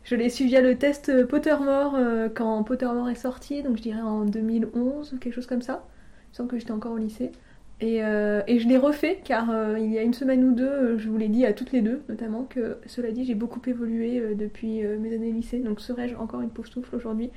Je 0.05 0.17
l'ai 0.17 0.31
su 0.31 0.47
via 0.47 0.61
le 0.63 0.79
test 0.79 1.27
Pottermore 1.27 1.95
euh, 1.97 2.29
quand 2.29 2.63
Pottermore 2.65 3.09
est 3.11 3.15
sorti, 3.15 3.63
donc 3.63 3.77
je 3.77 3.83
dirais 3.83 4.01
en 4.01 4.25
2011 4.25 5.13
ou 5.15 5.19
quelque 5.19 5.35
chose 5.35 5.47
comme 5.47 5.63
ça. 5.63 5.87
Il 6.29 6.31
me 6.33 6.35
semble 6.37 6.51
que 6.51 6.59
j'étais 6.59 6.73
encore 6.73 6.93
au 6.93 6.99
lycée. 6.99 7.33
Et, 7.81 8.05
euh, 8.05 8.43
et 8.47 8.61
je 8.61 8.69
l'ai 8.69 8.77
refait 8.77 9.21
car 9.25 9.51
euh, 9.51 9.79
il 9.79 9.91
y 9.93 9.99
a 9.99 10.03
une 10.03 10.13
semaine 10.15 10.45
ou 10.45 10.55
deux, 10.55 10.99
je 10.99 11.09
vous 11.09 11.17
l'ai 11.17 11.29
dit 11.29 11.47
à 11.47 11.53
toutes 11.55 11.73
les 11.73 11.81
deux, 11.83 12.03
notamment 12.11 12.45
que 12.45 12.79
cela 12.87 13.11
dit, 13.11 13.25
j'ai 13.25 13.35
beaucoup 13.35 13.61
évolué 13.67 14.19
euh, 14.21 14.35
depuis 14.35 14.85
euh, 14.85 14.99
mes 14.99 15.15
années 15.15 15.33
lycée, 15.33 15.61
donc 15.61 15.81
serais-je 15.81 16.15
encore 16.17 16.43
une 16.43 16.51
pauvre 16.51 16.69
souffle 16.69 16.95
aujourd'hui? 16.97 17.31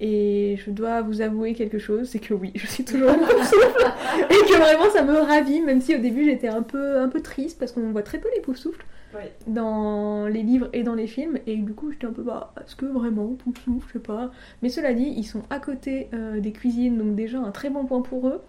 Et 0.00 0.56
je 0.64 0.70
dois 0.70 1.02
vous 1.02 1.20
avouer 1.22 1.54
quelque 1.54 1.78
chose, 1.78 2.08
c'est 2.08 2.20
que 2.20 2.32
oui, 2.32 2.52
je 2.54 2.66
suis 2.68 2.84
toujours 2.84 3.10
une 3.10 3.18
pauvre 3.26 3.44
souffle 3.44 3.92
et 4.30 4.34
que 4.48 4.56
vraiment 4.58 4.88
ça 4.92 5.02
me 5.02 5.18
ravit, 5.18 5.60
même 5.60 5.80
si 5.80 5.94
au 5.94 5.98
début 5.98 6.24
j'étais 6.24 6.46
un 6.48 6.62
peu, 6.62 6.98
un 7.00 7.08
peu 7.08 7.20
triste 7.20 7.58
parce 7.58 7.72
qu'on 7.72 7.90
voit 7.90 8.02
très 8.04 8.18
peu 8.18 8.28
les 8.34 8.40
pauvres 8.40 8.58
souffles 8.58 8.84
Ouais. 9.14 9.32
dans 9.46 10.26
les 10.26 10.42
livres 10.42 10.68
et 10.74 10.82
dans 10.82 10.94
les 10.94 11.06
films 11.06 11.38
et 11.46 11.56
du 11.56 11.72
coup 11.72 11.90
j'étais 11.90 12.06
un 12.06 12.12
peu 12.12 12.22
bah 12.22 12.52
est-ce 12.60 12.76
que 12.76 12.84
vraiment 12.84 13.26
pauvre 13.42 13.56
souffle, 13.64 13.86
je 13.88 13.92
sais 13.94 13.98
pas. 13.98 14.30
Mais 14.62 14.68
cela 14.68 14.92
dit, 14.92 15.14
ils 15.16 15.24
sont 15.24 15.42
à 15.48 15.58
côté 15.60 16.08
euh, 16.12 16.40
des 16.40 16.52
cuisines, 16.52 16.98
donc 16.98 17.14
déjà 17.16 17.38
un 17.38 17.50
très 17.50 17.70
bon 17.70 17.86
point 17.86 18.02
pour 18.02 18.28
eux. 18.28 18.40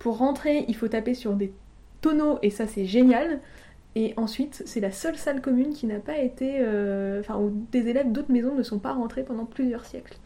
Pour 0.00 0.18
rentrer, 0.18 0.64
il 0.68 0.74
faut 0.76 0.88
taper 0.88 1.14
sur 1.14 1.34
des 1.34 1.52
tonneaux 2.00 2.38
et 2.42 2.50
ça 2.50 2.66
c'est 2.66 2.86
génial. 2.86 3.38
Et 3.94 4.12
ensuite, 4.16 4.62
c'est 4.66 4.80
la 4.80 4.90
seule 4.92 5.16
salle 5.16 5.40
commune 5.40 5.70
qui 5.72 5.86
n'a 5.86 5.98
pas 6.00 6.18
été. 6.18 6.56
euh, 6.58 7.20
Enfin, 7.20 7.38
où 7.38 7.50
des 7.72 7.88
élèves 7.88 8.10
d'autres 8.12 8.32
maisons 8.32 8.54
ne 8.54 8.62
sont 8.64 8.78
pas 8.80 8.92
rentrés 8.92 9.22
pendant 9.22 9.44
plusieurs 9.44 9.84
siècles. 9.84 10.16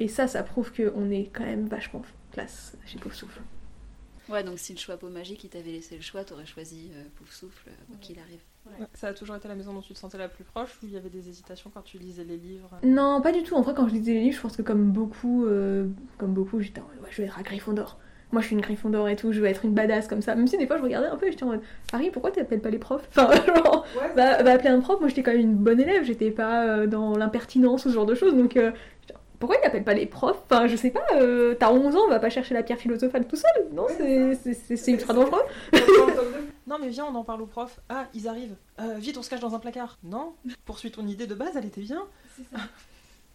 Et 0.00 0.08
ça, 0.08 0.26
ça 0.26 0.42
prouve 0.42 0.72
qu'on 0.72 1.10
est 1.10 1.30
quand 1.32 1.44
même 1.44 1.66
vachement 1.66 2.02
classe 2.32 2.76
chez 2.84 2.98
Pauvre 2.98 3.14
Souffle. 3.14 3.40
Ouais, 4.28 4.42
donc 4.42 4.58
si 4.58 4.72
le 4.72 4.78
choix 4.78 4.96
peau 4.96 5.08
magique, 5.08 5.44
il 5.44 5.50
t'avait 5.50 5.70
laissé 5.70 5.94
le 5.94 6.02
choix, 6.02 6.24
t'aurais 6.24 6.46
choisi 6.46 6.90
euh, 6.94 7.04
Pouf 7.14 7.32
Souffle, 7.32 7.68
euh, 7.68 7.72
quoi 7.88 7.96
qu'il 8.00 8.18
arrive. 8.18 8.40
Ouais, 8.66 8.86
Ça 8.94 9.08
a 9.08 9.14
toujours 9.14 9.36
été 9.36 9.46
la 9.46 9.54
maison 9.54 9.72
dont 9.72 9.80
tu 9.80 9.94
te 9.94 9.98
sentais 9.98 10.18
la 10.18 10.28
plus 10.28 10.42
proche 10.42 10.70
ou 10.82 10.86
il 10.86 10.92
y 10.92 10.96
avait 10.96 11.10
des 11.10 11.28
hésitations 11.28 11.70
quand 11.72 11.82
tu 11.82 11.98
lisais 11.98 12.24
les 12.24 12.36
livres? 12.36 12.70
Non, 12.82 13.20
pas 13.20 13.30
du 13.30 13.44
tout. 13.44 13.54
En 13.54 13.60
vrai, 13.62 13.72
quand 13.74 13.86
je 13.86 13.94
lisais 13.94 14.14
les 14.14 14.22
livres, 14.22 14.36
je 14.36 14.40
pense 14.42 14.56
que 14.56 14.62
comme 14.62 14.90
beaucoup, 14.90 15.46
euh, 15.46 15.86
comme 16.18 16.34
beaucoup, 16.34 16.60
j'étais 16.60 16.80
en 16.80 16.84
mode, 16.88 17.04
ouais, 17.04 17.08
je 17.10 17.22
vais 17.22 17.28
être 17.28 17.38
à 17.38 17.42
Gryffondor. 17.42 17.98
Moi, 18.32 18.42
je 18.42 18.48
suis 18.48 18.56
une 18.56 18.60
Gryffondor 18.62 19.08
et 19.08 19.14
tout, 19.14 19.30
je 19.30 19.40
veux 19.40 19.46
être 19.46 19.64
une 19.64 19.72
badass 19.72 20.08
comme 20.08 20.20
ça. 20.20 20.34
Même 20.34 20.48
si 20.48 20.58
des 20.58 20.66
fois, 20.66 20.78
je 20.78 20.82
regardais 20.82 21.06
un 21.06 21.16
peu 21.16 21.28
et 21.28 21.30
j'étais 21.30 21.44
en 21.44 21.48
mode, 21.48 21.60
Harry, 21.92 22.10
pourquoi 22.10 22.32
t'appelles 22.32 22.60
pas 22.60 22.70
les 22.70 22.78
profs? 22.80 23.08
Enfin, 23.16 23.30
genre, 23.54 23.86
bah, 24.16 24.42
bah, 24.42 24.52
appeler 24.52 24.70
un 24.70 24.80
prof, 24.80 24.98
moi, 24.98 25.08
j'étais 25.08 25.22
quand 25.22 25.30
même 25.30 25.40
une 25.40 25.54
bonne 25.54 25.78
élève, 25.78 26.02
j'étais 26.02 26.32
pas 26.32 26.66
euh, 26.66 26.86
dans 26.88 27.16
l'impertinence 27.16 27.84
ou 27.86 27.90
ce 27.90 27.94
genre 27.94 28.06
de 28.06 28.16
choses, 28.16 28.34
donc 28.34 28.56
euh, 28.56 28.72
pourquoi 29.38 29.56
il 29.60 29.64
n'appelle 29.64 29.84
pas 29.84 29.94
les 29.94 30.06
profs 30.06 30.42
Enfin, 30.50 30.66
je 30.66 30.76
sais 30.76 30.90
pas, 30.90 31.04
euh, 31.14 31.54
t'as 31.58 31.70
11 31.72 31.94
ans, 31.96 32.00
on 32.06 32.10
va 32.10 32.18
pas 32.20 32.30
chercher 32.30 32.54
la 32.54 32.62
pierre 32.62 32.78
philosophale 32.78 33.26
tout 33.26 33.36
seul, 33.36 33.68
non 33.72 33.86
C'est- 33.96 34.34
c'est 34.42 34.54
c'est- 34.54 34.76
c'est 34.76 34.92
ultra 34.92 35.12
dangereux. 35.14 35.42
Non 36.68 36.78
mais 36.80 36.88
viens, 36.88 37.04
on 37.04 37.14
en 37.14 37.22
parle 37.22 37.42
aux 37.42 37.46
profs. 37.46 37.78
Ah, 37.88 38.06
ils 38.12 38.26
arrivent. 38.26 38.56
Euh, 38.80 38.94
vite, 38.98 39.16
on 39.16 39.22
se 39.22 39.30
cache 39.30 39.38
dans 39.40 39.54
un 39.54 39.60
placard. 39.60 39.98
Non 40.02 40.32
Poursuis 40.64 40.90
ton 40.90 41.06
idée 41.06 41.28
de 41.28 41.34
base, 41.36 41.50
elle 41.56 41.66
était 41.66 41.80
bien. 41.82 42.02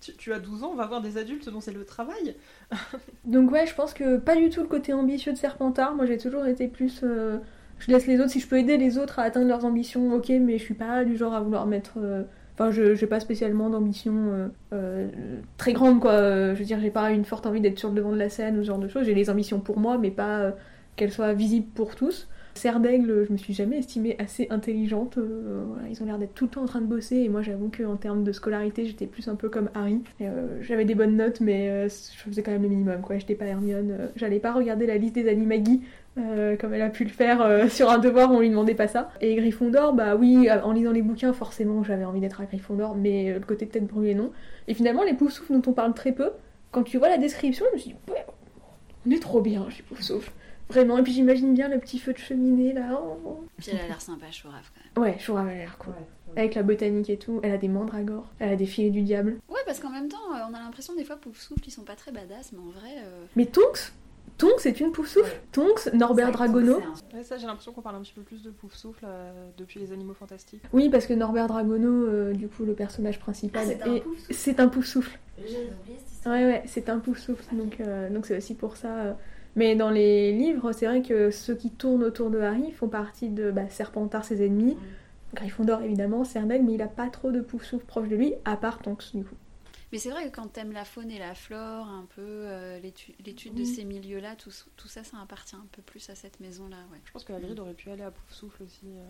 Tu, 0.01 0.13
tu 0.15 0.33
as 0.33 0.39
12 0.39 0.63
ans, 0.63 0.71
on 0.73 0.75
va 0.75 0.87
voir 0.87 0.99
des 1.01 1.17
adultes 1.19 1.47
dont 1.49 1.61
c'est 1.61 1.71
le 1.71 1.85
travail. 1.85 2.35
Donc 3.23 3.51
ouais, 3.51 3.67
je 3.67 3.75
pense 3.75 3.93
que 3.93 4.17
pas 4.17 4.35
du 4.35 4.49
tout 4.49 4.61
le 4.61 4.67
côté 4.67 4.93
ambitieux 4.93 5.31
de 5.31 5.37
Serpentard. 5.37 5.93
Moi, 5.93 6.07
j'ai 6.07 6.17
toujours 6.17 6.47
été 6.47 6.67
plus. 6.67 7.01
euh, 7.03 7.37
je 7.77 7.91
laisse 7.91 8.07
les 8.07 8.19
autres. 8.19 8.31
Si 8.31 8.39
je 8.39 8.47
peux 8.47 8.57
aider 8.57 8.77
les 8.77 8.97
autres 8.97 9.19
à 9.19 9.21
atteindre 9.21 9.47
leurs 9.47 9.63
ambitions, 9.63 10.11
ok. 10.15 10.29
Mais 10.29 10.57
je 10.57 10.63
suis 10.63 10.73
pas 10.73 11.05
du 11.05 11.17
genre 11.17 11.35
à 11.35 11.39
vouloir 11.39 11.67
mettre. 11.67 11.99
Enfin, 12.61 12.69
je 12.69 12.93
j'ai 12.93 13.07
pas 13.07 13.19
spécialement 13.19 13.71
d'ambition 13.71 14.13
euh, 14.13 14.47
euh, 14.73 15.07
très 15.57 15.73
grande, 15.73 15.99
quoi. 15.99 16.11
Euh, 16.11 16.53
Je 16.53 16.59
veux 16.59 16.65
dire, 16.65 16.79
j'ai 16.79 16.91
pas 16.91 17.09
une 17.11 17.25
forte 17.25 17.47
envie 17.47 17.59
d'être 17.59 17.79
sur 17.79 17.89
le 17.89 17.95
devant 17.95 18.11
de 18.11 18.17
la 18.17 18.29
scène 18.29 18.57
ou 18.59 18.61
ce 18.61 18.67
genre 18.67 18.77
de 18.77 18.87
choses. 18.87 19.05
J'ai 19.05 19.15
les 19.15 19.31
ambitions 19.31 19.59
pour 19.59 19.79
moi, 19.79 19.97
mais 19.97 20.11
pas 20.11 20.53
qu'elles 20.95 21.11
soient 21.11 21.33
visibles 21.33 21.67
pour 21.73 21.95
tous. 21.95 22.27
Serre 22.53 22.79
d'Aigle, 22.79 23.25
je 23.27 23.31
me 23.31 23.37
suis 23.37 23.53
jamais 23.53 23.77
estimée 23.77 24.15
assez 24.19 24.47
intelligente. 24.49 25.17
euh, 25.17 25.63
ils 25.89 26.01
ont 26.03 26.05
l'air 26.05 26.17
d'être 26.17 26.33
tout 26.33 26.45
le 26.45 26.51
temps 26.51 26.63
en 26.63 26.65
train 26.65 26.81
de 26.81 26.85
bosser 26.85 27.17
et 27.17 27.29
moi 27.29 27.41
j'avoue 27.41 27.69
qu'en 27.75 27.95
termes 27.95 28.23
de 28.23 28.31
scolarité 28.31 28.85
j'étais 28.85 29.07
plus 29.07 29.27
un 29.27 29.35
peu 29.35 29.49
comme 29.49 29.69
Harry. 29.73 30.01
Euh, 30.21 30.57
j'avais 30.61 30.85
des 30.85 30.95
bonnes 30.95 31.15
notes 31.15 31.39
mais 31.39 31.69
euh, 31.69 31.87
je 31.87 32.29
faisais 32.29 32.43
quand 32.43 32.51
même 32.51 32.63
le 32.63 32.69
minimum 32.69 33.01
quoi. 33.01 33.17
J'étais 33.17 33.35
pas 33.35 33.45
Hermione. 33.45 34.09
J'allais 34.15 34.39
pas 34.39 34.51
regarder 34.51 34.85
la 34.85 34.97
liste 34.97 35.15
des 35.15 35.29
animagis 35.29 35.81
comme 36.15 36.73
elle 36.73 36.81
a 36.81 36.89
pu 36.89 37.05
le 37.05 37.09
faire 37.09 37.71
sur 37.71 37.89
un 37.89 37.97
devoir, 37.97 38.31
on 38.31 38.41
lui 38.41 38.49
demandait 38.49 38.75
pas 38.75 38.89
ça. 38.89 39.11
Et 39.21 39.33
Gryffondor, 39.35 39.93
bah 39.93 40.17
oui, 40.17 40.49
en 40.51 40.73
lisant 40.73 40.91
les 40.91 41.01
bouquins, 41.01 41.31
forcément 41.31 41.83
j'avais 41.83 42.03
envie 42.03 42.19
d'être 42.19 42.41
à 42.41 42.45
Gryffondor, 42.45 42.97
mais 42.97 43.33
le 43.33 43.45
côté 43.45 43.65
tête 43.65 43.87
brûlée 43.87 44.13
non. 44.13 44.29
Et 44.67 44.73
finalement, 44.73 45.03
les 45.03 45.13
Poufsouffles 45.13 45.53
dont 45.53 45.71
on 45.71 45.73
parle 45.73 45.93
très 45.93 46.11
peu, 46.11 46.31
quand 46.71 46.83
tu 46.83 46.97
vois 46.97 47.07
la 47.07 47.17
description, 47.17 47.65
je 47.71 47.75
me 47.75 47.79
suis 47.79 47.91
dit, 47.91 47.95
on 49.07 49.11
est 49.11 49.21
trop 49.21 49.39
bien 49.39 49.69
chez 49.69 49.83
Poufsouffle. 49.83 50.31
Vraiment, 50.71 50.97
et 50.97 51.03
puis 51.03 51.11
j'imagine 51.13 51.53
bien 51.53 51.67
le 51.69 51.79
petit 51.79 51.99
feu 51.99 52.13
de 52.13 52.17
cheminée 52.17 52.73
là. 52.73 52.99
oh. 53.03 53.43
Puis 53.57 53.71
elle 53.71 53.79
a 53.79 53.87
l'air 53.87 54.01
sympa, 54.01 54.25
Chourave 54.31 54.69
quand 54.95 55.01
même. 55.03 55.11
Ouais, 55.13 55.19
Choura 55.19 55.41
avait 55.41 55.55
l'air 55.57 55.77
cool. 55.77 55.93
Avec 56.37 56.55
la 56.55 56.63
botanique 56.63 57.09
et 57.09 57.17
tout, 57.17 57.39
elle 57.43 57.51
a 57.51 57.57
des 57.57 57.67
mandragores, 57.67 58.31
elle 58.39 58.53
a 58.53 58.55
des 58.55 58.65
filets 58.65 58.89
du 58.89 59.01
diable. 59.01 59.37
Ouais, 59.49 59.59
parce 59.65 59.79
qu'en 59.79 59.89
même 59.89 60.07
temps, 60.07 60.33
euh, 60.33 60.39
on 60.49 60.53
a 60.53 60.59
l'impression 60.59 60.95
des 60.95 61.03
fois 61.03 61.17
Poufsouffle 61.17 61.61
ils 61.67 61.71
sont 61.71 61.83
pas 61.83 61.95
très 61.95 62.11
badass, 62.11 62.53
mais 62.53 62.59
en 62.59 62.69
vrai. 62.71 62.89
euh, 63.03 63.25
Mais 63.35 63.45
Tonks 63.45 63.91
Tonks, 64.37 64.59
c'est 64.59 64.79
une 64.79 64.91
Poufsouffle 64.91 65.39
Tonks, 65.51 65.93
Norbert 65.93 66.31
Dragono. 66.31 66.77
un- 66.77 67.15
Ouais, 67.17 67.23
ça, 67.23 67.37
j'ai 67.37 67.45
l'impression 67.45 67.73
qu'on 67.73 67.81
parle 67.81 67.97
un 67.97 68.01
petit 68.01 68.13
peu 68.13 68.21
plus 68.21 68.41
de 68.41 68.49
Poufsouffle 68.49 69.03
euh, 69.07 69.49
depuis 69.57 69.79
les 69.79 69.91
Animaux 69.91 70.13
Fantastiques. 70.15 70.63
Oui, 70.73 70.89
parce 70.89 71.05
que 71.05 71.13
Norbert 71.13 71.45
Dragono, 71.47 72.07
euh, 72.07 72.33
du 72.33 72.47
coup, 72.47 72.63
le 72.65 72.73
personnage 72.73 73.19
principal, 73.19 73.61
Ah, 73.69 73.73
c'est 74.31 74.59
un 74.59 74.63
un 74.65 74.67
Poufsouffle. 74.69 75.19
J'ai 75.37 75.43
oublié 75.43 75.97
cette 75.99 76.11
histoire. 76.11 76.35
Ouais, 76.35 76.45
ouais, 76.45 76.63
c'est 76.65 76.89
un 76.89 76.97
Poufsouffle, 76.99 77.43
donc 77.55 77.79
euh, 77.81 78.09
donc 78.09 78.25
c'est 78.25 78.37
aussi 78.37 78.55
pour 78.55 78.77
ça. 78.77 79.15
Mais 79.55 79.75
dans 79.75 79.89
les 79.89 80.31
livres, 80.31 80.71
c'est 80.71 80.85
vrai 80.85 81.01
que 81.01 81.29
ceux 81.31 81.55
qui 81.55 81.71
tournent 81.71 82.03
autour 82.03 82.29
de 82.29 82.39
Harry 82.39 82.71
font 82.71 82.87
partie 82.87 83.29
de 83.29 83.51
bah, 83.51 83.69
Serpentard, 83.69 84.23
ses 84.23 84.45
ennemis, 84.45 84.77
Gryffondor 85.33 85.81
évidemment, 85.81 86.23
Cernel, 86.23 86.63
mais 86.63 86.73
il 86.73 86.81
a 86.81 86.87
pas 86.87 87.09
trop 87.09 87.31
de 87.31 87.41
Poufsouffle 87.41 87.85
proche 87.85 88.07
de 88.09 88.15
lui, 88.15 88.33
à 88.45 88.55
part 88.57 88.79
Tonks, 88.79 89.13
du 89.15 89.23
coup. 89.23 89.35
Mais 89.91 89.97
c'est 89.97 90.09
vrai 90.09 90.29
que 90.29 90.35
quand 90.35 90.47
t'aimes 90.47 90.71
la 90.71 90.85
faune 90.85 91.11
et 91.11 91.19
la 91.19 91.35
flore, 91.35 91.85
un 91.87 92.05
peu 92.15 92.21
euh, 92.21 92.79
l'étu- 92.79 93.13
l'étude 93.25 93.53
de 93.55 93.65
ces 93.65 93.83
milieux-là, 93.83 94.35
tout, 94.37 94.51
tout 94.77 94.87
ça, 94.87 95.03
ça 95.03 95.17
appartient 95.21 95.55
un 95.57 95.67
peu 95.73 95.81
plus 95.81 96.09
à 96.09 96.15
cette 96.15 96.39
maison-là, 96.39 96.77
ouais. 96.93 96.99
Je 97.03 97.11
pense 97.11 97.25
que 97.25 97.33
Hagrid 97.33 97.59
aurait 97.59 97.73
pu 97.73 97.89
aller 97.89 98.03
à 98.03 98.11
Poufsouffle 98.11 98.63
aussi. 98.63 98.85
euh. 98.85 99.03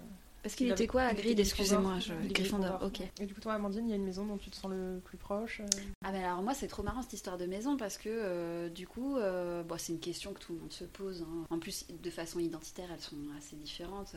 Parce 0.43 0.55
qu'il 0.55 0.67
Il 0.67 0.71
était 0.71 0.87
quoi, 0.87 1.03
Hagrid 1.03 1.39
Excusez-moi, 1.39 1.93
Gryffondor. 1.97 2.21
je... 2.27 2.33
Gryffondor, 2.33 2.79
ok. 2.83 3.01
Et 3.19 3.25
du 3.25 3.33
coup, 3.33 3.41
toi, 3.41 3.53
Amandine, 3.53 3.87
il 3.87 3.89
y 3.91 3.93
a 3.93 3.95
une 3.95 4.05
maison 4.05 4.25
dont 4.25 4.37
tu 4.37 4.49
te 4.49 4.55
sens 4.55 4.71
le 4.71 4.99
plus 5.03 5.17
proche. 5.17 5.59
euh. 5.61 5.65
Ah 6.03 6.11
ben 6.11 6.23
alors 6.23 6.41
moi 6.41 6.53
c'est 6.55 6.67
trop 6.67 6.81
marrant 6.81 7.03
cette 7.03 7.13
histoire 7.13 7.37
de 7.37 7.45
maison 7.45 7.77
parce 7.77 7.97
que 7.99 8.09
euh, 8.09 8.69
du 8.69 8.87
coup 8.87 9.17
euh, 9.17 9.61
bon, 9.61 9.75
c'est 9.77 9.93
une 9.93 9.99
question 9.99 10.33
que 10.33 10.39
tout 10.39 10.53
le 10.53 10.59
monde 10.59 10.73
se 10.73 10.83
pose. 10.83 11.21
hein. 11.21 11.45
En 11.51 11.59
plus 11.59 11.85
de 11.89 12.09
façon 12.09 12.39
identitaire 12.39 12.89
elles 12.91 12.99
sont 12.99 13.15
assez 13.37 13.55
différentes. 13.55 14.15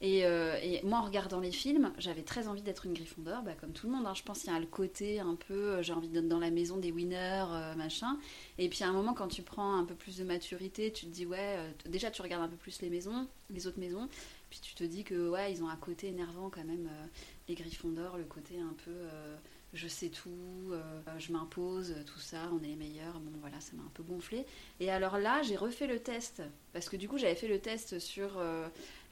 Et, 0.00 0.26
euh, 0.26 0.56
et 0.62 0.82
moi 0.84 0.98
en 0.98 1.02
regardant 1.04 1.38
les 1.38 1.52
films 1.52 1.92
j'avais 1.98 2.22
très 2.22 2.48
envie 2.48 2.62
d'être 2.62 2.86
une 2.86 2.92
Gryffondor 2.94 3.42
bah, 3.42 3.52
comme 3.60 3.70
tout 3.72 3.86
le 3.86 3.92
monde. 3.92 4.06
hein. 4.06 4.14
Je 4.14 4.22
pense 4.24 4.40
qu'il 4.40 4.52
y 4.52 4.56
a 4.56 4.58
le 4.58 4.66
côté 4.66 5.20
un 5.20 5.36
peu 5.36 5.80
j'ai 5.82 5.92
envie 5.92 6.08
d'être 6.08 6.28
dans 6.28 6.40
la 6.40 6.50
maison 6.50 6.76
des 6.78 6.90
winners 6.90 7.44
euh, 7.50 7.74
machin. 7.76 8.18
Et 8.58 8.68
puis 8.68 8.82
à 8.82 8.88
un 8.88 8.92
moment 8.92 9.14
quand 9.14 9.28
tu 9.28 9.42
prends 9.42 9.76
un 9.76 9.84
peu 9.84 9.94
plus 9.94 10.16
de 10.18 10.24
maturité 10.24 10.92
tu 10.92 11.06
te 11.06 11.10
dis 11.10 11.24
ouais 11.24 11.38
euh, 11.58 11.70
déjà 11.88 12.10
tu 12.10 12.20
regardes 12.22 12.42
un 12.42 12.48
peu 12.48 12.56
plus 12.56 12.80
les 12.82 12.90
maisons, 12.90 13.28
les 13.50 13.66
autres 13.68 13.78
maisons. 13.78 14.08
Puis 14.52 14.60
tu 14.60 14.74
te 14.74 14.84
dis 14.84 15.02
que 15.02 15.30
ouais 15.30 15.50
ils 15.50 15.64
ont 15.64 15.70
un 15.70 15.76
côté 15.76 16.08
énervant 16.08 16.50
quand 16.50 16.62
même 16.62 16.86
euh, 16.86 17.06
les 17.48 17.54
Gryffondors, 17.54 18.18
le 18.18 18.24
côté 18.24 18.60
un 18.60 18.74
peu 18.84 18.90
euh, 18.90 19.34
je 19.72 19.88
sais 19.88 20.10
tout, 20.10 20.28
euh, 20.72 20.82
je 21.16 21.32
m'impose, 21.32 21.94
tout 22.04 22.18
ça, 22.18 22.50
on 22.52 22.62
est 22.62 22.66
les 22.66 22.76
meilleurs. 22.76 23.18
Bon, 23.20 23.30
voilà, 23.40 23.58
ça 23.60 23.74
m'a 23.74 23.82
un 23.82 23.90
peu 23.94 24.02
gonflé. 24.02 24.44
Et 24.78 24.90
alors 24.90 25.16
là, 25.16 25.40
j'ai 25.40 25.56
refait 25.56 25.86
le 25.86 26.00
test. 26.00 26.42
Parce 26.74 26.90
que 26.90 26.98
du 26.98 27.08
coup, 27.08 27.16
j'avais 27.16 27.34
fait 27.34 27.48
le 27.48 27.60
test 27.60 27.98
sur. 27.98 28.38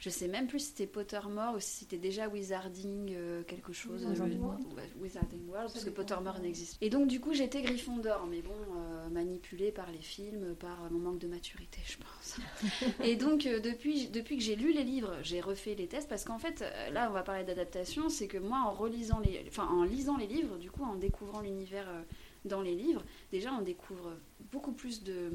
Je 0.01 0.09
sais 0.09 0.27
même 0.27 0.47
plus 0.47 0.57
si 0.57 0.65
c'était 0.69 0.87
Pottermore 0.87 1.53
ou 1.55 1.59
si 1.59 1.77
c'était 1.77 1.99
déjà 1.99 2.27
Wizarding 2.27 3.13
euh, 3.13 3.43
quelque 3.43 3.71
chose. 3.71 4.03
Wizarding 4.03 4.39
euh, 4.39 4.41
World. 4.41 4.65
ouais, 4.75 4.89
Wizarding 4.99 5.47
World, 5.47 5.71
parce 5.71 5.85
que 5.85 5.91
Pottermore 5.91 6.39
n'existe. 6.39 6.77
Et 6.81 6.89
donc, 6.89 7.07
du 7.07 7.19
coup, 7.19 7.33
j'étais 7.33 7.61
Gryffondor, 7.61 8.25
mais 8.25 8.41
bon, 8.41 8.49
euh, 8.49 9.09
manipulée 9.09 9.71
par 9.71 9.91
les 9.91 10.01
films, 10.01 10.55
par 10.55 10.89
mon 10.89 10.97
manque 10.97 11.19
de 11.19 11.27
maturité, 11.27 11.81
je 11.85 11.97
pense. 11.97 12.39
Et 13.03 13.15
donc, 13.15 13.45
euh, 13.45 13.59
depuis, 13.59 14.07
depuis 14.07 14.37
que 14.37 14.43
j'ai 14.43 14.55
lu 14.55 14.73
les 14.73 14.83
livres, 14.83 15.17
j'ai 15.21 15.39
refait 15.39 15.75
les 15.75 15.87
tests 15.87 16.09
parce 16.09 16.23
qu'en 16.23 16.39
fait, 16.39 16.65
là, 16.91 17.07
on 17.07 17.13
va 17.13 17.21
parler 17.21 17.43
d'adaptation. 17.43 18.09
C'est 18.09 18.27
que 18.27 18.39
moi, 18.39 18.63
en 18.65 18.71
relisant 18.71 19.19
les, 19.19 19.43
enfin, 19.49 19.67
en 19.67 19.83
lisant 19.83 20.17
les 20.17 20.25
livres, 20.25 20.57
du 20.57 20.71
coup, 20.71 20.83
en 20.83 20.95
découvrant 20.95 21.41
l'univers 21.41 21.87
dans 22.45 22.61
les 22.61 22.73
livres, 22.75 23.03
déjà, 23.31 23.53
on 23.53 23.61
découvre 23.61 24.13
beaucoup 24.51 24.71
plus 24.71 25.03
de, 25.03 25.31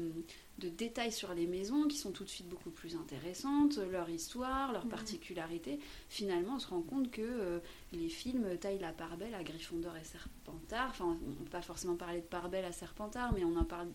de 0.59 0.69
détails 0.69 1.11
sur 1.11 1.33
les 1.33 1.47
maisons 1.47 1.87
qui 1.87 1.97
sont 1.97 2.11
tout 2.11 2.23
de 2.23 2.29
suite 2.29 2.49
beaucoup 2.49 2.69
plus 2.69 2.95
intéressantes, 2.95 3.77
leur 3.77 4.09
histoire, 4.09 4.73
leurs 4.73 4.85
Mhm. 4.85 4.91
particularités. 4.91 5.79
Finalement, 6.09 6.55
on 6.55 6.59
se 6.59 6.67
rend 6.67 6.81
compte 6.81 7.09
que 7.09 7.21
euh, 7.21 7.59
les 7.93 8.09
films 8.09 8.57
taillent 8.57 8.79
la 8.79 8.91
part 8.91 9.15
belle 9.17 9.35
à 9.35 9.43
Gryffondor 9.43 9.95
et 9.95 10.03
Serpentard. 10.03 10.89
Enfin, 10.89 11.17
on 11.25 11.29
ne 11.29 11.35
peut 11.35 11.49
pas 11.51 11.61
forcément 11.61 11.95
parler 11.95 12.19
de 12.19 12.25
part 12.25 12.49
belle 12.49 12.65
à 12.65 12.71
Serpentard, 12.73 13.31
mais 13.33 13.43
on 13.45 13.55
en 13.55 13.63
parle 13.65 13.87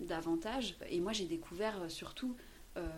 davantage. 0.00 0.76
Et 0.90 1.00
moi, 1.00 1.12
j'ai 1.12 1.24
découvert 1.26 1.82
euh, 1.82 1.88
surtout 1.88 2.36
euh, 2.76 2.88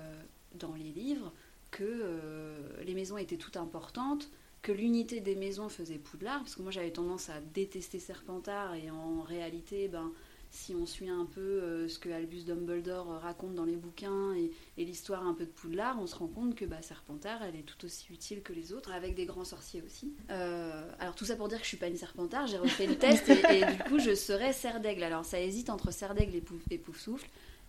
dans 0.54 0.74
les 0.74 0.90
livres 0.92 1.32
que 1.70 1.84
euh, 1.84 2.82
les 2.82 2.94
maisons 2.94 3.18
étaient 3.18 3.36
toutes 3.36 3.56
importantes, 3.56 4.28
que 4.62 4.72
l'unité 4.72 5.20
des 5.20 5.36
maisons 5.36 5.68
faisait 5.68 5.98
Poudlard, 5.98 6.40
parce 6.40 6.54
que 6.54 6.62
moi 6.62 6.70
j'avais 6.70 6.90
tendance 6.90 7.28
à 7.28 7.40
détester 7.40 7.98
Serpentard, 7.98 8.74
et 8.74 8.90
en 8.90 9.22
réalité, 9.22 9.88
ben, 9.88 10.12
si 10.50 10.74
on 10.74 10.86
suit 10.86 11.08
un 11.08 11.26
peu 11.26 11.40
euh, 11.40 11.88
ce 11.88 11.98
que 11.98 12.08
Albus 12.08 12.44
Dumbledore 12.44 13.20
raconte 13.20 13.54
dans 13.54 13.64
les 13.64 13.76
bouquins 13.76 14.34
et, 14.34 14.50
l'histoire 14.82 15.26
un 15.26 15.34
peu 15.34 15.44
de 15.44 15.50
Poudlard, 15.50 15.98
on 16.00 16.06
se 16.06 16.16
rend 16.16 16.28
compte 16.28 16.54
que 16.54 16.64
bah, 16.64 16.80
Serpentard, 16.80 17.42
elle 17.42 17.56
est 17.56 17.62
tout 17.62 17.84
aussi 17.84 18.06
utile 18.10 18.42
que 18.42 18.52
les 18.52 18.72
autres, 18.72 18.92
avec 18.92 19.14
des 19.14 19.26
grands 19.26 19.44
sorciers 19.44 19.82
aussi. 19.82 20.14
Euh, 20.30 20.90
alors 20.98 21.14
tout 21.14 21.26
ça 21.26 21.36
pour 21.36 21.48
dire 21.48 21.58
que 21.58 21.64
je 21.64 21.68
suis 21.68 21.76
pas 21.76 21.88
une 21.88 21.96
Serpentard, 21.96 22.46
j'ai 22.46 22.58
refait 22.58 22.86
le 22.86 22.96
test, 22.96 23.28
et, 23.28 23.64
du 23.64 23.78
coup 23.84 23.98
je 23.98 24.14
serais 24.14 24.52
Serre. 24.52 24.80
Alors 25.02 25.24
ça 25.24 25.40
hésite 25.40 25.70
entre 25.70 25.90
Serre 25.90 26.14
et, 26.18 26.40
Pouf, 26.40 26.62
et 26.70 26.80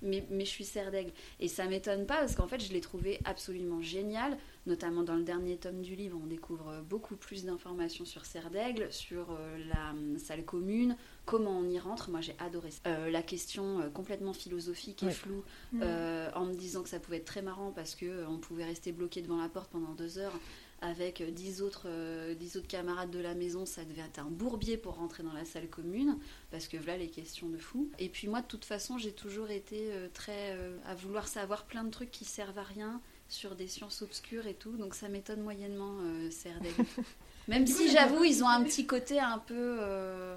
mais, 0.01 0.23
mais 0.29 0.45
je 0.45 0.49
suis 0.49 0.65
Serre. 0.65 0.91
Et 1.39 1.47
ça 1.47 1.65
m'étonne 1.65 2.05
pas 2.05 2.19
parce 2.19 2.35
qu'en 2.35 2.47
fait, 2.47 2.63
je 2.63 2.71
l'ai 2.71 2.81
trouvé 2.81 3.19
absolument 3.25 3.81
génial, 3.81 4.37
notamment 4.69 5.03
dans 5.03 5.15
le 5.15 5.23
dernier 5.23 5.57
tome 5.57 5.81
du 5.81 5.95
livre. 5.95 6.17
On 6.23 6.27
découvre 6.27 6.81
beaucoup 6.87 7.15
plus 7.15 7.43
d'informations 7.43 8.05
sur 8.05 8.25
Serre 8.25 8.49
d'Aigle, 8.51 8.87
sur 8.91 9.31
euh, 9.31 9.57
la 9.73 9.91
hum, 9.91 10.17
salle 10.17 10.45
commune, 10.45 10.95
comment 11.25 11.57
on 11.57 11.67
y 11.69 11.79
rentre. 11.79 12.09
Moi, 12.09 12.21
j'ai 12.21 12.35
adoré 12.39 12.71
ça. 12.71 12.79
Euh, 12.87 13.09
la 13.09 13.21
question 13.23 13.79
euh, 13.81 13.89
complètement 13.89 14.33
philosophique 14.33 15.03
et 15.03 15.07
Ouais. 15.07 15.11
floue, 15.11 15.43
euh, 15.81 16.29
en 16.35 16.45
me 16.45 16.53
disant 16.53 16.83
que 16.83 16.89
ça 16.89 16.99
pouvait 16.99 17.17
être 17.17 17.25
très 17.25 17.41
marrant 17.41 17.71
parce 17.71 17.95
que 17.95 18.05
euh, 18.05 18.27
on 18.29 18.37
pouvait 18.37 18.63
rester 18.65 18.91
bloqué 18.91 19.21
devant 19.21 19.41
la 19.41 19.49
porte 19.49 19.71
pendant 19.71 19.93
deux 19.93 20.19
heures 20.19 20.39
avec 20.81 21.19
euh, 21.19 21.29
dix 21.31 21.61
autres, 21.61 21.87
euh, 21.87 22.35
dix 22.35 22.55
autres 22.55 22.67
camarades 22.67 23.09
de 23.11 23.19
la 23.19 23.33
maison, 23.33 23.65
ça 23.65 23.83
devait 23.83 24.01
être 24.03 24.19
un 24.19 24.29
bourbier 24.29 24.77
pour 24.77 24.95
rentrer 24.95 25.23
dans 25.23 25.33
la 25.33 25.43
salle 25.43 25.67
commune, 25.67 26.17
parce 26.51 26.67
que 26.69 26.77
voilà 26.77 26.97
les 26.99 27.09
questions 27.09 27.49
de 27.49 27.57
fou. 27.57 27.89
Et 27.99 28.07
puis 28.07 28.27
moi, 28.29 28.41
de 28.41 28.47
toute 28.47 28.63
façon, 28.65 28.97
j'ai 28.97 29.11
toujours 29.11 29.49
été 29.49 29.91
euh, 29.91 30.07
très 30.13 30.51
euh, 30.53 30.77
à 30.85 30.95
vouloir 30.95 31.27
savoir 31.27 31.65
plein 31.65 31.83
de 31.83 31.89
trucs 31.89 32.11
qui 32.11 32.23
servent 32.23 32.59
à 32.59 32.63
rien 32.63 33.01
sur 33.29 33.55
des 33.55 33.67
sciences 33.67 34.01
obscures 34.01 34.47
et 34.47 34.55
tout, 34.55 34.75
donc 34.77 34.93
ça 34.95 35.07
m'étonne 35.07 35.41
moyennement, 35.41 35.93
euh. 36.01 36.29
Même 37.47 37.65
si 37.65 37.89
j'avoue, 37.91 38.23
ils 38.23 38.43
ont 38.43 38.49
un 38.49 38.63
petit 38.63 38.85
côté 38.85 39.19
un 39.19 39.37
peu 39.37 39.77
euh, 39.79 40.35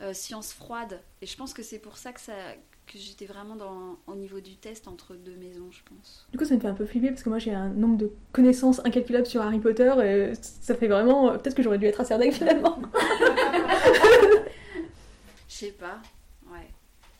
euh, 0.00 0.12
science 0.14 0.52
froide, 0.52 1.00
et 1.22 1.26
je 1.26 1.36
pense 1.36 1.52
que 1.52 1.62
c'est 1.62 1.78
pour 1.80 1.96
ça 1.96 2.12
que 2.12 2.20
ça 2.20 2.34
que 2.86 2.98
j'étais 2.98 3.24
vraiment 3.24 3.56
dans, 3.56 3.96
au 4.06 4.14
niveau 4.14 4.40
du 4.40 4.56
test 4.56 4.88
entre 4.88 5.14
deux 5.14 5.36
maisons, 5.36 5.70
je 5.70 5.80
pense. 5.88 6.26
Du 6.32 6.36
coup, 6.38 6.44
ça 6.44 6.54
me 6.54 6.60
fait 6.60 6.68
un 6.68 6.74
peu 6.74 6.84
flipper 6.84 7.08
parce 7.08 7.22
que 7.22 7.30
moi 7.30 7.38
j'ai 7.38 7.54
un 7.54 7.70
nombre 7.70 7.96
de 7.96 8.12
connaissances 8.32 8.80
incalculables 8.84 9.26
sur 9.26 9.40
Harry 9.40 9.58
Potter 9.58 9.90
et 10.04 10.32
ça 10.40 10.74
fait 10.74 10.88
vraiment. 10.88 11.30
euh, 11.30 11.38
Peut-être 11.38 11.54
que 11.56 11.62
j'aurais 11.62 11.78
dû 11.78 11.86
être 11.86 12.02
à 12.02 12.04
Serdaigle 12.04 12.34
finalement. 12.34 12.78
Je 15.48 15.54
sais 15.54 15.72
pas. 15.72 16.02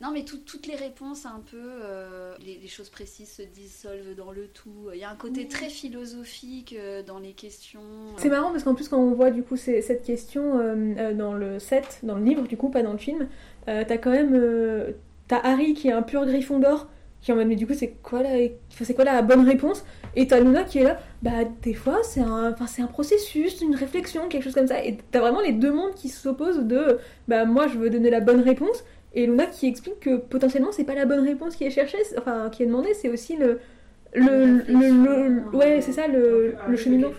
Non, 0.01 0.11
mais 0.11 0.23
tout- 0.25 0.39
toutes 0.45 0.67
les 0.67 0.75
réponses, 0.75 1.25
un 1.25 1.41
peu, 1.49 1.57
euh, 1.61 2.33
les, 2.45 2.57
les 2.61 2.67
choses 2.67 2.89
précises 2.89 3.29
se 3.31 3.41
dissolvent 3.41 4.15
dans 4.15 4.31
le 4.31 4.47
tout. 4.47 4.89
Il 4.93 4.99
y 4.99 5.03
a 5.03 5.09
un 5.09 5.15
côté 5.15 5.47
très 5.47 5.69
philosophique 5.69 6.75
euh, 6.77 7.01
dans 7.01 7.19
les 7.19 7.31
questions. 7.31 7.79
C'est 8.17 8.29
marrant 8.29 8.51
parce 8.51 8.63
qu'en 8.63 8.75
plus, 8.75 8.89
quand 8.89 8.99
on 8.99 9.13
voit 9.13 9.31
du 9.31 9.41
coup 9.41 9.55
cette 9.55 10.03
question 10.03 10.59
euh, 10.59 10.75
euh, 10.97 11.13
dans 11.13 11.33
le 11.33 11.59
set, 11.59 11.99
dans 12.03 12.15
le 12.15 12.23
livre, 12.25 12.43
du 12.47 12.57
coup, 12.57 12.69
pas 12.69 12.83
dans 12.83 12.91
le 12.91 12.97
film, 12.97 13.27
euh, 13.69 13.83
t'as 13.87 13.97
quand 13.97 14.11
même. 14.11 14.33
euh, 14.35 14.91
t'as 15.27 15.39
Harry 15.39 15.73
qui 15.73 15.87
est 15.87 15.91
un 15.91 16.03
pur 16.03 16.25
Gryffondor 16.25 16.87
qui 17.21 17.31
est 17.31 17.33
en 17.33 17.37
mode 17.37 17.47
mais 17.47 17.55
du 17.55 17.65
coup 17.65 17.73
c'est 17.73 17.93
quoi 18.03 18.21
la 18.21 18.29
c'est 18.69 18.93
quoi 18.93 19.03
la 19.05 19.23
bonne 19.23 19.43
réponse? 19.43 19.83
Et 20.15 20.27
t'as 20.27 20.39
Luna 20.39 20.63
qui 20.63 20.77
est 20.77 20.83
là 20.83 20.99
bah 21.23 21.43
des 21.63 21.73
fois 21.73 22.03
c'est 22.03 22.19
un 22.21 22.51
enfin 22.51 22.67
c'est 22.67 22.83
un 22.83 22.87
processus 22.87 23.59
une 23.61 23.73
réflexion 23.73 24.29
quelque 24.29 24.43
chose 24.43 24.53
comme 24.53 24.67
ça 24.67 24.85
et 24.85 24.97
t'as 25.09 25.21
vraiment 25.21 25.41
les 25.41 25.51
deux 25.53 25.71
mondes 25.71 25.95
qui 25.95 26.09
s'opposent 26.09 26.59
de 26.59 26.99
bah 27.27 27.45
moi 27.45 27.65
je 27.67 27.79
veux 27.79 27.89
donner 27.89 28.11
la 28.11 28.19
bonne 28.19 28.41
réponse 28.41 28.83
et 29.15 29.25
Luna 29.25 29.47
qui 29.47 29.67
explique 29.67 29.99
que 30.01 30.17
potentiellement 30.17 30.71
c'est 30.71 30.83
pas 30.83 30.95
la 30.95 31.05
bonne 31.05 31.25
réponse 31.25 31.55
qui 31.55 31.63
est 31.63 31.71
cherchée 31.71 31.97
enfin 32.17 32.49
qui 32.51 32.63
est 32.63 32.67
demandée 32.67 32.93
c'est 32.93 33.09
aussi 33.09 33.35
le 33.37 33.59
le, 34.13 34.61
le, 34.69 35.39
le- 35.49 35.57
ouais, 35.57 35.81
c'est 35.81 35.91
ça, 35.91 36.07
le, 36.07 36.55
le 36.69 36.77
cheminement. 36.77 37.11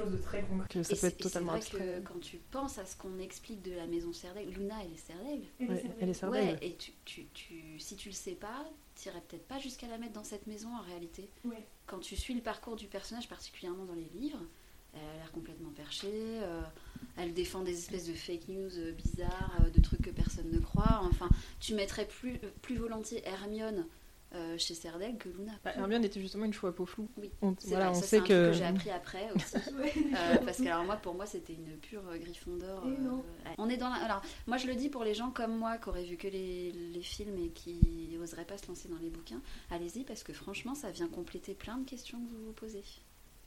Que 0.71 0.83
ça 0.83 0.97
peut 0.97 1.07
être 1.09 1.19
totalement 1.19 1.53
C'est 1.53 1.59
abstrait. 1.59 1.79
vrai 1.85 2.01
que 2.01 2.09
quand 2.09 2.21
tu 2.21 2.39
penses 2.51 2.79
à 2.79 2.87
ce 2.87 2.97
qu'on 2.97 3.19
explique 3.19 3.61
de 3.61 3.73
la 3.77 3.87
maison 3.87 4.15
Serdaigle, 4.15 4.53
Luna, 4.59 4.77
elle 4.83 4.93
est 4.95 4.97
Serdaigle. 4.97 5.45
Ouais, 5.61 5.83
elle 6.01 6.09
est 6.09 6.15
sardaigle. 6.15 6.53
Ouais, 6.53 6.59
et 6.63 6.75
tu, 6.77 6.93
tu, 7.05 7.27
tu, 7.35 7.79
si 7.79 7.97
tu 7.97 8.09
le 8.09 8.15
sais 8.15 8.31
pas, 8.31 8.65
t'irais 8.95 9.21
peut-être 9.29 9.47
pas 9.47 9.59
jusqu'à 9.59 9.89
la 9.89 9.99
mettre 9.99 10.15
dans 10.15 10.25
cette 10.25 10.47
maison 10.47 10.69
en 10.75 10.81
réalité. 10.89 11.29
Ouais. 11.45 11.67
Quand 11.87 11.99
tu 11.99 12.17
suis 12.17 12.33
le 12.33 12.41
parcours 12.41 12.77
du 12.77 12.87
personnage, 12.87 13.29
particulièrement 13.29 13.85
dans 13.85 13.95
les 13.95 14.09
livres, 14.19 14.41
elle 14.95 15.01
a 15.09 15.17
l'air 15.17 15.33
complètement 15.33 15.71
perchée, 15.71 16.09
euh, 16.13 16.63
elle 17.17 17.33
défend 17.35 17.63
des 17.63 17.77
espèces 17.79 18.07
de 18.07 18.15
fake 18.15 18.49
news 18.49 18.79
euh, 18.79 18.93
bizarres, 18.93 19.53
euh, 19.65 19.71
de 19.71 19.81
trucs 19.81 20.03
que 20.03 20.11
personne 20.11 20.51
ne 20.51 20.59
croit. 20.59 21.01
Enfin, 21.03 21.29
tu 21.61 21.75
mettrais 21.75 22.07
plus, 22.07 22.35
euh, 22.45 22.51
plus 22.63 22.77
volontiers 22.77 23.27
Hermione 23.27 23.87
euh, 24.35 24.59
chez 24.59 24.75
Serdaigle 24.75 25.19
que 25.19 25.29
Luna. 25.29 25.53
Bah, 25.65 25.73
Hermione 25.77 26.05
était 26.05 26.21
justement 26.21 26.45
une 26.45 26.53
choix 26.53 26.75
peau 26.75 26.85
flou. 26.85 27.09
Oui, 27.17 27.31
On, 27.43 27.55
C'est 27.59 27.69
voilà, 27.69 27.91
vrai, 27.91 27.97
on 27.99 28.01
ça, 28.01 28.07
sait 28.07 28.19
un 28.19 28.23
que. 28.23 28.49
que 28.49 28.53
j'ai 28.53 28.65
appris 28.65 28.91
après 28.91 29.29
aussi. 29.35 29.57
Euh, 30.17 30.37
parce 30.45 30.59
que 30.59 30.67
alors 30.67 30.85
moi, 30.85 30.97
pour 30.97 31.15
moi, 31.15 31.27
c'était 31.27 31.53
une 31.53 31.77
pure 31.79 32.03
euh, 32.09 32.17
euh, 32.17 32.97
non. 32.99 33.17
ouais. 33.19 33.55
On 33.59 33.69
est 33.69 33.77
dans 33.77 33.89
la... 33.89 33.97
Alors, 33.97 34.23
moi, 34.47 34.57
je 34.57 34.67
le 34.67 34.75
dis 34.75 34.89
pour 34.89 35.05
les 35.05 35.15
gens 35.15 35.31
comme 35.31 35.57
moi 35.57 35.79
qui 35.79 35.89
auraient 35.89 36.05
vu 36.05 36.17
que 36.17 36.27
les, 36.29 36.73
les 36.73 37.03
films 37.03 37.37
et 37.39 37.51
qui 37.51 38.09
n'oseraient 38.19 38.45
pas 38.45 38.59
se 38.59 38.67
lancer 38.67 38.89
dans 38.89 38.99
les 38.99 39.11
bouquins. 39.11 39.41
Allez-y, 39.71 40.05
parce 40.05 40.23
que 40.23 40.33
franchement, 40.33 40.75
ça 40.75 40.91
vient 40.91 41.09
compléter 41.09 41.55
plein 41.55 41.77
de 41.79 41.85
questions 41.89 42.19
que 42.19 42.31
vous 42.31 42.47
vous 42.47 42.53
posez. 42.53 42.83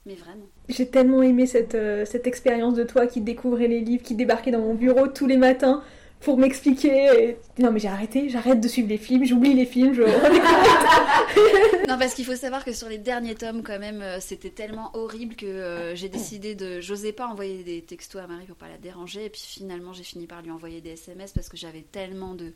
Mais 0.06 0.14
vraiment. 0.14 0.46
J'ai 0.68 0.88
tellement 0.88 1.22
aimé 1.22 1.46
cette, 1.46 1.74
euh, 1.74 2.04
cette 2.06 2.26
expérience 2.26 2.74
de 2.74 2.84
toi 2.84 3.06
qui 3.06 3.20
découvrait 3.20 3.68
les 3.68 3.80
livres, 3.80 4.02
qui 4.02 4.14
débarquait 4.14 4.50
dans 4.50 4.60
mon 4.60 4.74
bureau 4.74 5.06
tous 5.08 5.26
les 5.26 5.36
matins 5.36 5.82
pour 6.20 6.36
m'expliquer. 6.38 7.06
et- 7.22 7.36
Non 7.62 7.70
mais 7.70 7.80
j'ai 7.80 7.88
arrêté, 7.88 8.28
j'arrête 8.28 8.60
de 8.60 8.68
suivre 8.68 8.88
les 8.88 8.96
films, 8.98 9.24
j'oublie 9.24 9.52
les 9.54 9.66
films, 9.66 9.92
je... 9.94 10.02
Non, 11.88 11.98
parce 11.98 12.14
qu'il 12.14 12.24
faut 12.24 12.36
savoir 12.36 12.64
que 12.64 12.72
sur 12.72 12.88
les 12.88 12.98
derniers 12.98 13.34
tomes, 13.34 13.62
quand 13.62 13.78
même, 13.78 14.00
euh, 14.02 14.18
c'était 14.20 14.50
tellement 14.50 14.90
horrible 14.94 15.34
que 15.34 15.46
euh, 15.46 15.94
j'ai 15.96 16.08
décidé 16.08 16.54
de. 16.54 16.80
J'osais 16.80 17.12
pas 17.12 17.26
envoyer 17.26 17.62
des 17.64 17.82
textos 17.82 18.22
à 18.22 18.26
Marie 18.26 18.46
pour 18.46 18.56
pas 18.56 18.68
la 18.68 18.78
déranger. 18.78 19.24
Et 19.26 19.30
puis 19.30 19.42
finalement, 19.44 19.92
j'ai 19.92 20.02
fini 20.04 20.26
par 20.26 20.40
lui 20.42 20.50
envoyer 20.50 20.80
des 20.80 20.90
SMS 20.90 21.32
parce 21.32 21.48
que 21.48 21.56
j'avais 21.56 21.82
tellement 21.90 22.34
de 22.34 22.52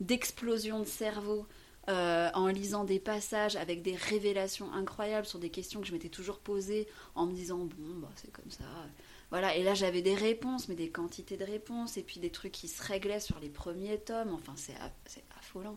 d'explosions 0.00 0.80
de 0.80 0.84
cerveau. 0.86 1.46
Euh, 1.88 2.28
en 2.34 2.48
lisant 2.48 2.84
des 2.84 2.98
passages 2.98 3.56
avec 3.56 3.82
des 3.82 3.94
révélations 3.94 4.72
incroyables 4.72 5.26
sur 5.26 5.38
des 5.38 5.50
questions 5.50 5.80
que 5.80 5.86
je 5.86 5.92
m'étais 5.92 6.08
toujours 6.08 6.38
posées 6.38 6.88
en 7.14 7.26
me 7.26 7.32
disant 7.32 7.58
bon 7.58 7.98
bah 8.00 8.08
c'est 8.16 8.32
comme 8.32 8.50
ça 8.50 8.64
voilà 9.30 9.54
et 9.56 9.62
là 9.62 9.74
j'avais 9.74 10.02
des 10.02 10.14
réponses 10.14 10.68
mais 10.68 10.74
des 10.74 10.88
quantités 10.90 11.36
de 11.36 11.44
réponses 11.44 11.96
et 11.96 12.02
puis 12.02 12.18
des 12.20 12.30
trucs 12.30 12.52
qui 12.52 12.68
se 12.68 12.82
réglaient 12.82 13.20
sur 13.20 13.38
les 13.40 13.48
premiers 13.48 13.98
tomes 13.98 14.34
enfin 14.34 14.52
c'est 14.56 14.74
affolant 15.38 15.76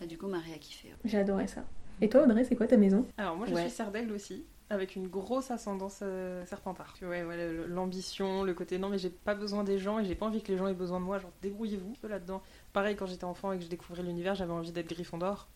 Et 0.00 0.06
du 0.06 0.18
coup 0.18 0.26
Marie 0.28 0.52
a 0.54 0.58
kiffé 0.58 0.88
ouais. 0.88 0.94
J'ai 1.04 1.18
adoré 1.18 1.46
ça. 1.46 1.64
Et 2.00 2.08
toi 2.08 2.24
Audrey, 2.24 2.44
c'est 2.44 2.56
quoi 2.56 2.66
ta 2.66 2.76
maison? 2.76 3.06
Alors 3.16 3.36
moi 3.36 3.46
je 3.46 3.54
Ouais. 3.54 3.62
suis 3.62 3.70
Serdaigle 3.70 4.12
aussi, 4.12 4.44
avec 4.68 4.96
une 4.96 5.08
grosse 5.08 5.50
ascendance 5.50 6.00
euh, 6.02 6.44
serpentard. 6.44 6.94
Ouais, 7.00 7.24
ouais, 7.24 7.52
l'ambition, 7.68 8.42
le 8.42 8.52
côté 8.52 8.76
non 8.78 8.90
mais 8.90 8.98
j'ai 8.98 9.08
pas 9.10 9.34
besoin 9.34 9.64
des 9.64 9.78
gens 9.78 9.98
et 9.98 10.04
j'ai 10.04 10.14
pas 10.14 10.26
envie 10.26 10.42
que 10.42 10.52
les 10.52 10.58
gens 10.58 10.66
aient 10.66 10.74
besoin 10.74 11.00
de 11.00 11.04
moi, 11.06 11.18
genre 11.18 11.32
débrouillez-vous 11.40 11.90
un 11.92 12.00
peu 12.02 12.08
là-dedans. 12.08 12.42
Pareil 12.76 12.94
quand 12.94 13.06
j'étais 13.06 13.24
enfant 13.24 13.52
et 13.52 13.56
que 13.56 13.64
je 13.64 13.68
découvrais 13.70 14.02
l'univers, 14.02 14.34
j'avais 14.34 14.52
envie 14.52 14.70
d'être 14.70 14.90
Gryffondor. 14.90 15.48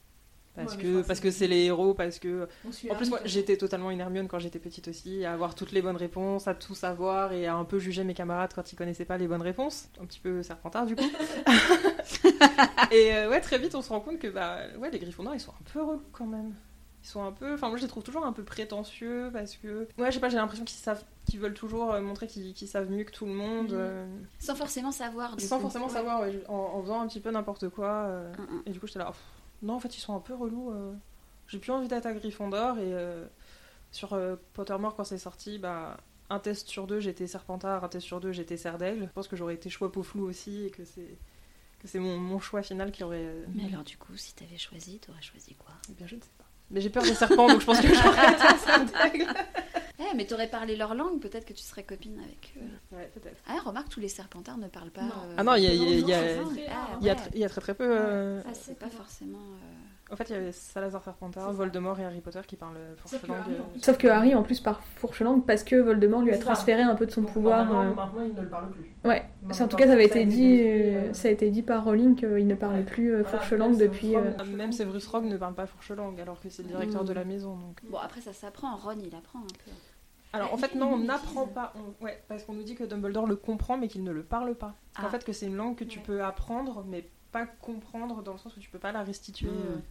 Parce 0.57 0.75
Ouais, 0.77 0.83
que 0.83 1.03
parce 1.03 1.19
c'est- 1.19 1.23
que 1.25 1.31
c'est 1.31 1.47
les 1.49 1.65
héros, 1.67 1.93
parce 1.93 2.19
que 2.19 2.49
en 2.91 2.95
plus 2.95 3.11
moi 3.11 3.21
j'étais 3.27 3.59
totalement 3.59 3.91
une 3.91 4.01
Hermione 4.01 4.27
quand 4.27 4.39
j'étais 4.39 4.59
petite 4.59 4.89
aussi, 4.89 5.23
à 5.27 5.35
avoir 5.35 5.55
toutes 5.55 5.71
les 5.73 5.83
bonnes 5.83 5.99
réponses, 5.99 6.49
à 6.49 6.55
tout 6.55 6.75
savoir 6.75 7.33
et 7.35 7.47
à 7.47 7.55
un 7.57 7.65
peu 7.67 7.79
juger 7.79 8.05
mes 8.05 8.15
camarades 8.15 8.53
quand 8.55 8.73
ils 8.73 8.77
connaissaient 8.77 9.05
pas 9.05 9.19
les 9.19 9.29
bonnes 9.29 9.43
réponses, 9.43 9.89
un 10.01 10.07
petit 10.07 10.19
peu 10.19 10.43
serpentard 10.43 10.87
du 10.87 10.97
coup. 10.97 11.05
et 12.91 13.13
euh, 13.15 13.29
ouais 13.29 13.41
très 13.43 13.59
vite 13.59 13.75
on 13.75 13.83
se 13.83 13.91
rend 13.91 14.01
compte 14.01 14.19
que 14.19 14.29
bah 14.29 14.59
ouais 14.79 14.91
les 14.91 14.99
Gryffondors 14.99 15.35
ils 15.35 15.41
sont 15.41 15.53
un 15.53 15.65
peu 15.73 15.83
relous 15.83 16.03
quand 16.13 16.27
même. 16.27 16.55
Ils 17.03 17.07
sont 17.09 17.23
un 17.25 17.33
peu, 17.33 17.55
enfin 17.55 17.69
moi 17.69 17.79
je 17.79 17.83
les 17.83 17.89
trouve 17.89 18.03
toujours 18.03 18.27
un 18.27 18.33
peu 18.33 18.45
prétentieux 18.45 19.31
parce 19.33 19.57
que 19.57 19.89
ouais 19.99 20.07
je 20.11 20.13
sais 20.17 20.21
pas 20.21 20.29
j'ai 20.29 20.37
l'impression 20.37 20.65
qu'ils 20.67 20.79
savent, 20.79 21.03
qu'ils 21.25 21.41
veulent 21.41 21.55
toujours 21.55 21.93
euh, 21.93 22.01
montrer 22.03 22.27
qu'ils 22.27 22.55
savent 22.69 22.91
mieux 22.91 23.05
que 23.05 23.11
tout 23.13 23.25
le 23.25 23.33
monde, 23.33 23.71
Mhm. 23.71 23.79
euh, 23.79 24.07
Sans 24.39 24.55
forcément 24.55 24.93
savoir. 24.93 25.37
Du 25.37 25.47
sans 25.47 25.57
coup. 25.57 25.63
forcément 25.63 25.89
savoir 25.89 26.21
ouais, 26.21 26.43
en, 26.49 26.55
en 26.55 26.83
faisant 26.83 27.01
un 27.01 27.09
petit 27.09 27.21
peu 27.21 27.31
n'importe 27.31 27.71
quoi. 27.71 27.89
euh, 28.09 28.33
Mm, 28.35 28.43
mm. 28.57 28.63
et 28.67 28.71
du 28.73 28.81
coup, 28.81 28.87
j'étais 28.87 28.99
là, 28.99 29.07
Pff, 29.07 29.21
non, 29.63 29.75
en 29.75 29.81
fait, 29.81 29.97
ils 29.97 30.01
sont 30.01 30.15
un 30.15 30.21
peu 30.21 30.35
relous. 30.35 30.71
euh. 30.73 30.93
J'ai 31.49 31.59
plus 31.59 31.73
envie 31.73 31.89
d'être 31.89 32.07
à 32.07 32.13
Gryffondor. 32.13 32.79
Et 32.79 32.95
sur 33.93 34.17
Pottermore, 34.53 34.95
quand 34.95 35.05
c'est 35.05 35.19
sorti, 35.19 35.59
bah, 35.59 35.97
un 36.29 36.39
test 36.39 36.69
sur 36.69 36.87
deux, 36.87 37.01
j'étais 37.01 37.27
Serpentard, 37.27 37.83
un 37.83 37.89
test 37.89 38.07
sur 38.07 38.21
deux, 38.21 38.31
j'étais 38.33 38.57
Serdaigle. 38.57 39.07
Je 39.07 39.13
pense 39.13 39.27
que 39.27 39.37
j'aurais 39.37 39.55
été 39.55 39.69
choix 39.69 39.91
peau 39.91 40.03
flou 40.03 40.25
aussi 40.27 40.67
et 40.67 40.71
que 40.71 40.85
c'est 40.85 41.19
que 41.81 41.89
c'est 41.89 41.99
mon, 41.99 42.19
mon 42.19 42.39
choix 42.39 42.63
final 42.63 42.93
qui 42.93 43.03
aurait. 43.03 43.35
Mais 43.55 43.65
alors 43.73 43.85
du 43.85 43.97
coup, 43.97 44.15
si 44.17 44.35
t'avais 44.35 44.59
choisi, 44.59 44.99
t'aurais 45.01 45.23
choisi 45.23 45.55
quoi? 45.55 45.73
Eh 45.89 45.95
bien, 45.95 46.07
je 46.07 46.17
ne 46.17 46.21
sais 46.21 46.29
pas. 46.39 46.45
Mais 46.71 46.81
j'ai 46.81 46.91
peur 46.91 47.03
des 47.03 47.15
serpents, 47.15 47.49
donc 47.49 47.61
je 47.61 47.67
pense 47.67 47.81
que 47.81 47.89
j'aurais 47.93 48.33
été 48.33 48.59
Serdaigle. 48.65 49.27
Eh, 49.99 50.17
mais 50.17 50.25
t'aurais 50.27 50.49
parlé 50.49 50.77
leur 50.77 50.95
langue, 50.95 51.21
peut-être 51.21 51.45
que 51.45 51.53
tu 51.53 51.63
serais 51.63 51.83
copine 51.83 52.19
avec 52.21 52.55
eux. 52.57 52.97
Ouais, 52.97 53.11
peut-être. 53.15 53.37
Ah, 53.49 53.59
remarque, 53.65 53.89
tous 53.91 54.01
les 54.01 54.09
serpentards 54.09 54.57
ne 54.59 54.69
parlent 54.69 54.91
pas. 54.91 55.03
Non. 55.03 55.09
euh, 55.09 55.35
Ah 55.37 55.43
non, 55.43 55.55
il 55.57 55.65
y 55.65 55.67
a- 55.67 55.73
il 55.75 55.83
y 56.09 56.13
a- 56.15 57.17
y 57.35 57.41
y 57.41 57.47
très 57.49 57.61
très 57.61 57.75
peu. 57.75 57.85
euh, 57.87 58.41
Ah, 58.47 58.51
c'est 58.55 58.79
pas 58.79 58.89
forcément. 58.89 59.39
euh, 59.39 59.90
En 60.13 60.17
fait, 60.17 60.25
il 60.29 60.33
y 60.33 60.37
avait 60.37 60.51
Salazar 60.53 61.03
ça. 61.05 61.15
Voldemort 61.53 61.99
et 62.01 62.05
Harry 62.05 62.21
Potter 62.21 62.41
qui 62.47 62.57
parlent 62.57 62.75
Sauf 63.05 63.21
que 63.23 63.27
forcément. 63.29 63.35
Harry, 63.35 63.55
plus- 63.73 63.81
Sauf 63.81 63.97
que 63.99 64.09
Harry 64.09 64.35
en 64.35 64.43
plus 64.43 64.61
par 64.61 64.83
fourche 64.97 65.21
langue 65.23 65.47
parce 65.47 65.63
que 65.63 65.77
Voldemort 65.77 66.23
lui 66.23 66.33
a 66.33 66.39
transféré 66.39 66.83
un 66.83 66.95
peu 66.97 67.07
de 67.07 67.13
son 67.13 67.23
pouvoir. 67.23 67.71
euh, 67.71 67.95
Maintenant, 67.95 68.23
il 68.23 68.35
ne 68.35 68.41
le 68.41 68.49
parle 68.49 68.71
plus. 68.71 68.91
Ouais, 69.05 69.23
en 69.49 69.69
tout 69.69 69.77
cas 69.77 69.87
ça 69.87 69.93
avait 69.93 70.07
été 70.07 70.23
a 70.23 70.25
dit, 70.25 70.53
été, 70.55 70.95
euh, 70.97 70.99
euh, 71.11 71.13
ça 71.15 71.29
a 71.29 71.31
été 71.31 71.51
dit 71.51 71.63
par 71.63 71.85
Rowling 71.85 72.17
qu'il 72.17 72.47
ne 72.47 72.55
parlait 72.57 72.79
Ouais. 72.79 72.85
plus 72.85 73.13
euh, 73.15 73.23
Voilà, 73.23 73.39
fourche 73.39 73.53
langue 73.53 73.75
c'est 73.75 73.89
depuis. 73.89 74.17
euh, 74.17 74.33
Fourche-langue. 74.33 74.57
Même 74.57 74.73
Severus 74.73 75.07
Rogue 75.07 75.25
ne 75.27 75.37
parle 75.37 75.55
pas 75.55 75.67
fourche 75.67 75.91
langue 75.93 76.21
alors 76.21 76.41
que 76.41 76.49
c'est 76.49 76.63
le 76.63 76.69
directeur 76.69 77.05
de 77.05 77.13
la 77.13 77.25
maison. 77.25 77.57
Donc. 77.57 77.81
Bon, 77.89 77.99
après, 77.99 78.21
ça 78.21 78.33
s'apprend. 78.33 78.75
Ron, 78.77 78.97
il 79.05 79.15
apprend 79.15 79.39
un 79.39 79.43
peu. 79.65 79.71
Alors 80.33 80.55
en 80.55 80.57
fait 80.57 80.75
non, 80.77 80.93
on 80.95 80.99
n'apprend 80.99 81.47
pas. 81.47 81.73
on- 81.77 82.05
Ouais, 82.05 82.23
parce 82.29 82.45
qu'on 82.45 82.53
nous 82.53 82.63
dit 82.63 82.75
que 82.77 82.85
Dumbledore 82.85 83.27
le 83.27 83.35
comprend 83.37 83.77
mais 83.77 83.89
qu'il 83.89 84.05
ne 84.05 84.13
le 84.13 84.23
parle 84.23 84.55
pas. 84.55 84.75
Ah. 84.97 85.07
En 85.07 85.09
fait 85.09 85.25
que 85.25 85.33
c'est 85.33 85.47
une 85.47 85.57
langue 85.57 85.75
que 85.77 85.83
tu 85.85 85.99
Ouais. 85.99 86.05
peux 86.05 86.23
apprendre 86.25 86.85
mais 86.89 87.09
pas 87.33 87.47
comprendre 87.47 88.23
dans 88.23 88.33
le 88.33 88.39
sens 88.39 88.57
où 88.57 88.61
tu 88.61 88.71
peux 88.71 88.79
pas 88.79 88.93
la 88.93 89.03
restituer. 89.03 89.49
Mm. 89.51 89.83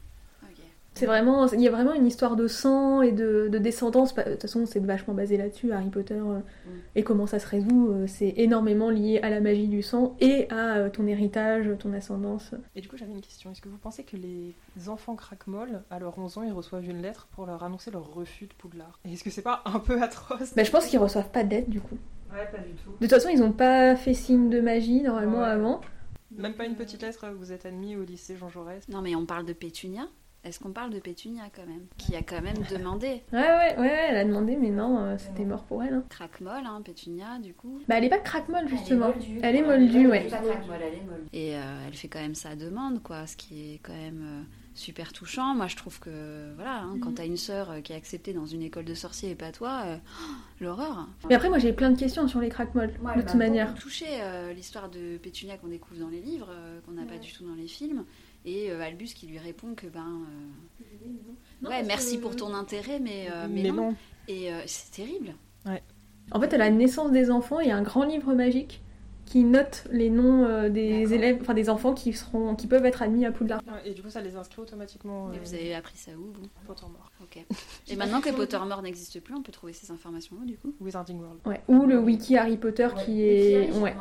C'est 0.95 1.05
vraiment, 1.05 1.47
il 1.47 1.61
y 1.61 1.67
a 1.67 1.71
vraiment 1.71 1.93
une 1.93 2.05
histoire 2.05 2.35
de 2.35 2.47
sang 2.47 3.01
et 3.01 3.13
de, 3.13 3.47
de 3.49 3.57
descendance. 3.57 4.13
Bah, 4.13 4.23
De 4.25 4.31
toute 4.31 4.41
façon, 4.41 4.65
c'est 4.65 4.79
vachement 4.83 5.13
basé 5.13 5.37
là-dessus, 5.37 5.71
Harry 5.71 5.89
Potter 5.89 6.15
euh, 6.15 6.39
et 6.95 7.03
comment 7.03 7.25
ça 7.25 7.39
se 7.39 7.47
résout. 7.47 7.89
euh, 7.91 8.05
C'est 8.07 8.33
énormément 8.35 8.89
lié 8.89 9.19
à 9.23 9.29
la 9.29 9.39
magie 9.39 9.67
du 9.69 9.81
sang 9.81 10.17
et 10.19 10.49
à 10.49 10.75
euh, 10.77 10.89
ton 10.89 11.07
héritage, 11.07 11.69
ton 11.79 11.93
ascendance. 11.93 12.51
Et 12.75 12.81
du 12.81 12.89
coup 12.89 12.97
j'avais 12.97 13.13
une 13.13 13.21
question. 13.21 13.51
Est-ce 13.51 13.61
que 13.61 13.69
vous 13.69 13.77
pensez 13.77 14.03
que 14.03 14.17
les 14.17 14.53
enfants 14.89 15.15
craquemolles 15.15 15.83
à 15.89 15.99
leurs 15.99 16.17
11 16.17 16.37
ans 16.39 16.43
ils 16.43 16.51
reçoivent 16.51 16.83
une 16.89 17.01
lettre 17.01 17.27
pour 17.31 17.45
leur 17.45 17.63
annoncer 17.63 17.91
leur 17.91 18.13
refus 18.13 18.47
de 18.47 18.53
Poudlard? 18.57 18.99
Et 19.05 19.13
est-ce 19.13 19.23
que 19.23 19.29
c'est 19.29 19.41
pas 19.41 19.61
un 19.65 19.79
peu 19.79 20.01
atroce? 20.01 20.53
Bah, 20.55 20.63
je 20.63 20.71
pense 20.71 20.85
qu'ils 20.87 20.99
reçoivent 20.99 21.29
pas 21.31 21.43
d'aide 21.45 21.69
du 21.69 21.79
coup. 21.79 21.97
Ouais, 22.33 22.45
pas 22.51 22.57
du 22.57 22.73
tout. 22.73 22.89
De 22.91 22.97
toute 22.99 23.09
façon, 23.11 23.29
ils 23.29 23.39
n'ont 23.39 23.53
pas 23.53 23.95
fait 23.95 24.13
signe 24.13 24.49
de 24.49 24.59
magie 24.59 25.01
normalement 25.01 25.39
Ouais. 25.39 25.45
avant. 25.45 25.79
Même 26.35 26.53
pas 26.55 26.65
une 26.65 26.75
petite 26.75 27.01
lettre, 27.03 27.27
vous 27.37 27.53
êtes 27.53 27.65
admis 27.65 27.95
au 27.95 28.03
lycée 28.03 28.35
Jean 28.35 28.49
Jaurès. 28.49 28.87
Non, 28.89 29.01
mais 29.01 29.15
on 29.15 29.25
parle 29.25 29.45
de 29.45 29.53
Pétunia. 29.53 30.07
Est-ce 30.45 30.59
qu'on 30.59 30.71
parle 30.71 30.89
de 30.91 30.99
Pétunia 30.99 31.43
quand 31.53 31.65
même 31.67 31.85
Qui 31.97 32.15
a 32.15 32.21
quand 32.21 32.41
même 32.41 32.55
demandé. 32.71 33.21
Ouais, 33.33 33.39
ouais, 33.39 33.77
ouais, 33.77 34.05
elle 34.09 34.15
a 34.17 34.23
demandé, 34.23 34.55
mais 34.55 34.69
non, 34.69 34.97
euh, 34.99 35.17
c'était 35.17 35.43
mort 35.43 35.63
pour 35.65 35.83
elle. 35.83 35.93
hein. 35.95 36.03
Craque-molle, 36.09 36.65
hein, 36.65 36.81
Pétunia, 36.83 37.39
du 37.39 37.53
coup. 37.53 37.79
Bah, 37.89 37.95
elle 37.97 38.05
est 38.05 38.09
pas 38.09 38.19
craque-molle 38.19 38.67
justement. 38.69 39.11
Elle 39.43 39.55
est 39.57 39.61
moldue, 39.61 40.07
ouais. 40.07 40.27
Et 41.33 41.55
euh, 41.55 41.61
elle 41.87 41.93
fait 41.93 42.07
quand 42.07 42.19
même 42.21 42.35
sa 42.35 42.55
demande, 42.55 43.03
quoi, 43.03 43.27
ce 43.27 43.35
qui 43.35 43.73
est 43.73 43.79
quand 43.83 43.93
même 43.93 44.21
euh, 44.23 44.41
super 44.75 45.11
touchant. 45.11 45.53
Moi, 45.55 45.67
je 45.67 45.75
trouve 45.75 45.99
que, 45.99 46.53
voilà, 46.55 46.83
hein, 46.83 46.97
quand 47.01 47.15
t'as 47.15 47.25
une 47.25 47.37
sœur 47.37 47.75
qui 47.83 47.91
est 47.93 47.97
acceptée 47.97 48.31
dans 48.33 48.45
une 48.45 48.61
école 48.61 48.85
de 48.85 48.93
sorciers 48.93 49.31
et 49.31 49.35
pas 49.35 49.51
toi, 49.51 49.81
euh, 49.85 49.97
l'horreur. 50.61 51.07
Mais 51.27 51.35
après, 51.35 51.49
moi 51.49 51.57
j'ai 51.59 51.73
plein 51.73 51.91
de 51.91 51.99
questions 51.99 52.27
sur 52.27 52.39
les 52.39 52.49
craque-molles, 52.49 52.93
Ouais, 53.03 53.15
de 53.15 53.21
bah, 53.21 53.23
toute 53.23 53.35
manière. 53.35 53.73
touché 53.75 54.05
euh, 54.21 54.53
l'histoire 54.53 54.89
de 54.89 55.17
Pétunia 55.17 55.57
qu'on 55.57 55.67
découvre 55.67 55.99
dans 55.99 56.09
les 56.09 56.21
livres, 56.21 56.47
euh, 56.49 56.79
qu'on 56.85 56.93
n'a 56.93 57.03
pas 57.05 57.17
du 57.17 57.31
tout 57.33 57.45
dans 57.45 57.55
les 57.55 57.67
films, 57.67 58.05
et 58.45 58.71
euh, 58.71 58.81
Albus 58.81 59.13
qui 59.13 59.27
lui 59.27 59.37
répond 59.37 59.73
que 59.75 59.87
ben 59.87 60.21
euh, 60.81 61.07
Non, 61.61 61.69
ouais 61.69 61.83
merci 61.83 62.17
que- 62.17 62.21
pour 62.21 62.35
ton 62.35 62.53
intérêt, 62.53 62.99
mais, 62.99 63.27
euh, 63.31 63.47
mais, 63.49 63.63
mais 63.63 63.69
non. 63.69 63.75
non. 63.91 63.95
Et 64.27 64.51
euh, 64.53 64.61
c'est 64.65 64.91
terrible. 64.91 65.33
En 66.31 66.39
fait, 66.39 66.53
à 66.53 66.57
la 66.57 66.69
naissance 66.69 67.11
des 67.11 67.31
enfants, 67.31 67.59
il 67.59 67.69
y 67.69 67.71
a 67.71 67.75
un 67.75 67.81
grand 67.81 68.03
livre 68.05 68.33
magique 68.35 68.81
qui 69.29 69.43
note 69.43 69.83
les 69.91 70.09
noms 70.09 70.43
euh, 70.43 70.69
des 70.69 71.13
élèves, 71.13 71.37
enfin 71.41 71.53
des 71.53 71.69
enfants 71.69 71.93
qui 71.93 72.13
seront, 72.13 72.55
qui 72.55 72.65
peuvent 72.65 72.85
être 72.85 73.03
admis 73.03 73.27
à 73.27 73.31
Poudlard. 73.31 73.61
Et 73.85 73.93
du 73.93 74.01
coup 74.01 74.09
ça 74.09 74.21
les 74.21 74.35
inscrit 74.35 74.59
automatiquement. 74.59 75.31
Et 75.31 75.37
euh, 75.37 75.39
vous 75.43 75.53
avez 75.53 75.75
appris 75.75 75.97
ça 75.97 76.11
où 76.17 76.31
vous? 76.33 76.47
Pottermore. 76.65 77.11
Ok. 77.21 77.45
Et 77.87 77.95
maintenant 77.95 78.21
que 78.21 78.31
Pottermore 78.31 78.81
n'existe 78.81 79.19
plus, 79.21 79.35
on 79.35 79.43
peut 79.43 79.51
trouver 79.51 79.71
ces 79.73 79.91
informations 79.91 80.35
où 80.41 80.45
du 80.45 80.57
coup? 80.57 80.73
Wizarding 80.81 81.19
World. 81.19 81.39
Ouais. 81.45 81.61
Ou 81.67 81.85
le 81.85 81.99
wiki 81.99 82.37
Harry 82.37 82.57
Potter 82.57 82.87
qui 83.05 83.21
est, 83.21 83.71
ouais. 83.73 83.95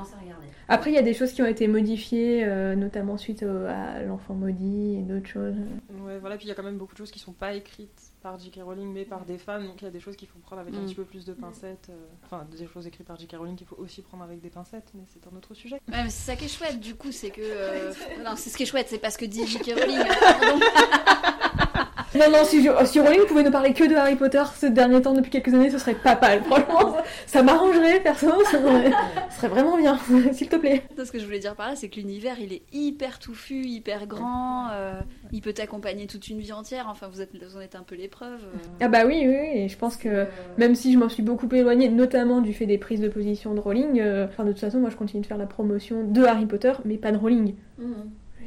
Après, 0.66 0.90
il 0.90 0.94
y 0.94 0.98
a 0.98 1.02
des 1.02 1.14
choses 1.14 1.32
qui 1.32 1.42
ont 1.42 1.46
été 1.46 1.68
modifiées, 1.68 2.44
euh, 2.44 2.74
notamment 2.74 3.18
suite 3.18 3.42
au- 3.42 3.66
à 3.66 4.02
l'enfant 4.02 4.32
maudit 4.34 4.96
et 4.98 5.02
d'autres 5.02 5.28
choses. 5.28 5.56
Ouais, 6.04 6.18
voilà, 6.18 6.36
puis 6.36 6.46
il 6.46 6.48
y 6.48 6.52
a 6.52 6.54
quand 6.54 6.62
même 6.62 6.78
beaucoup 6.78 6.94
de 6.94 6.98
choses 6.98 7.10
qui 7.10 7.18
sont 7.18 7.32
pas 7.32 7.52
écrites 7.54 8.07
par 8.22 8.38
J.K. 8.38 8.60
Rowling 8.64 8.92
mais 8.92 9.04
par 9.04 9.24
des 9.24 9.38
fans, 9.38 9.60
donc 9.62 9.80
il 9.80 9.84
y 9.84 9.88
a 9.88 9.90
des 9.90 10.00
choses 10.00 10.16
qu'il 10.16 10.26
faut 10.28 10.38
prendre 10.40 10.60
avec 10.62 10.74
un 10.74 10.78
Mm. 10.80 10.86
petit 10.86 10.94
peu 10.94 11.04
plus 11.04 11.24
de 11.24 11.32
pincettes. 11.32 11.88
euh, 11.90 12.06
Enfin, 12.24 12.44
des 12.50 12.66
choses 12.66 12.86
écrites 12.86 13.06
par 13.06 13.16
J.K. 13.18 13.36
Rowling 13.38 13.56
qu'il 13.56 13.66
faut 13.66 13.76
aussi 13.76 14.02
prendre 14.02 14.22
avec 14.24 14.40
des 14.40 14.50
pincettes, 14.50 14.90
mais 14.94 15.04
c'est 15.06 15.24
un 15.32 15.36
autre 15.36 15.54
sujet. 15.54 15.76
Ouais, 15.88 16.02
mais 16.04 16.10
c'est 16.10 16.32
ça 16.32 16.36
qui 16.36 16.46
est 16.46 16.48
chouette, 16.48 16.80
du 16.80 16.94
coup, 16.96 17.12
c'est 17.12 17.30
que. 17.30 17.40
euh, 17.44 17.92
Non, 18.24 18.32
c'est 18.36 18.50
ce 18.50 18.56
qui 18.56 18.64
est 18.64 18.66
chouette, 18.66 18.88
c'est 18.90 18.98
parce 18.98 19.16
que 19.16 19.24
dit 19.24 19.46
J.K. 19.46 19.66
Rowling. 19.78 19.98
hein. 19.98 21.67
Non, 22.14 22.30
non, 22.30 22.38
si, 22.44 22.62
je- 22.62 22.86
si 22.86 23.00
Rowling 23.00 23.26
pouvait 23.26 23.42
ne 23.42 23.50
parler 23.50 23.74
que 23.74 23.84
de 23.84 23.94
Harry 23.94 24.16
Potter 24.16 24.42
ce 24.56 24.66
dernier 24.66 25.00
temps 25.02 25.12
depuis 25.12 25.30
quelques 25.30 25.52
années, 25.52 25.70
ce 25.70 25.78
serait 25.78 25.94
pas 25.94 26.18
mal. 26.20 26.42
Franchement, 26.44 26.96
ça 27.26 27.42
m'arrangerait, 27.42 28.00
perso. 28.00 28.28
Ça 28.44 28.52
serait, 28.52 28.90
ce 29.30 29.36
serait 29.36 29.48
vraiment 29.48 29.76
bien, 29.76 29.98
s'il 30.32 30.48
te 30.48 30.56
plaît. 30.56 30.82
Ce 30.96 31.12
que 31.12 31.18
je 31.18 31.24
voulais 31.26 31.38
dire 31.38 31.54
par 31.54 31.68
là, 31.68 31.76
c'est 31.76 31.88
que 31.88 31.96
l'univers, 31.96 32.36
il 32.40 32.52
est 32.54 32.62
hyper 32.72 33.18
touffu, 33.18 33.62
hyper 33.62 34.06
grand. 34.06 34.68
euh, 34.72 35.00
il 35.32 35.42
peut 35.42 35.52
t'accompagner 35.52 36.06
toute 36.06 36.28
une 36.28 36.38
vie 36.38 36.52
entière. 36.52 36.86
Enfin, 36.90 37.08
vous, 37.12 37.20
êtes, 37.20 37.30
vous 37.44 37.56
en 37.58 37.60
êtes 37.60 37.74
un 37.74 37.82
peu 37.82 37.94
l'épreuve. 37.94 38.40
euh. 38.42 38.58
Ah 38.80 38.88
bah 38.88 39.04
oui, 39.06 39.24
oui, 39.26 39.36
oui, 39.40 39.60
et 39.60 39.68
je 39.68 39.76
pense 39.76 39.96
que 39.96 40.26
même 40.56 40.74
si 40.74 40.92
je 40.94 40.98
m'en 40.98 41.08
suis 41.10 41.22
beaucoup 41.22 41.48
éloignée, 41.54 41.88
notamment 41.90 42.40
du 42.40 42.54
fait 42.54 42.66
des 42.66 42.78
prises 42.78 43.00
de 43.00 43.08
position 43.08 43.52
de 43.54 43.60
Rowling, 43.60 44.00
euh, 44.00 44.26
enfin 44.26 44.44
de 44.44 44.52
toute 44.52 44.60
façon, 44.60 44.78
moi 44.80 44.88
je 44.90 44.96
continue 44.96 45.20
de 45.22 45.26
faire 45.26 45.36
la 45.38 45.46
promotion 45.46 46.04
de 46.04 46.22
Harry 46.24 46.46
Potter, 46.46 46.72
mais 46.86 46.96
pas 46.96 47.12
de 47.12 47.18
Rowling. 47.18 47.54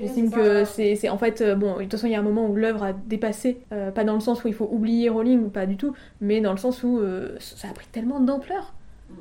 J'estime 0.01 0.31
que 0.31 0.65
c'est 0.65 0.95
c'est- 0.95 1.09
en 1.09 1.17
fait 1.17 1.41
euh, 1.41 1.55
bon 1.55 1.75
de 1.77 1.81
toute 1.83 1.91
façon 1.91 2.07
il 2.07 2.11
y 2.13 2.15
a 2.15 2.19
un 2.19 2.23
moment 2.23 2.47
où 2.47 2.55
l'œuvre 2.55 2.83
a 2.83 2.93
dépassé 2.93 3.59
euh, 3.71 3.91
pas 3.91 4.03
dans 4.03 4.15
le 4.15 4.19
sens 4.19 4.43
où 4.43 4.47
il 4.47 4.53
faut 4.53 4.67
oublier 4.71 5.09
Rowling 5.09 5.49
pas 5.51 5.65
du 5.65 5.77
tout 5.77 5.93
mais 6.19 6.41
dans 6.41 6.51
le 6.51 6.57
sens 6.57 6.83
où 6.83 6.99
euh, 6.99 7.37
ça 7.39 7.69
a 7.69 7.73
pris 7.73 7.87
tellement 7.91 8.19
d'ampleur 8.19 8.73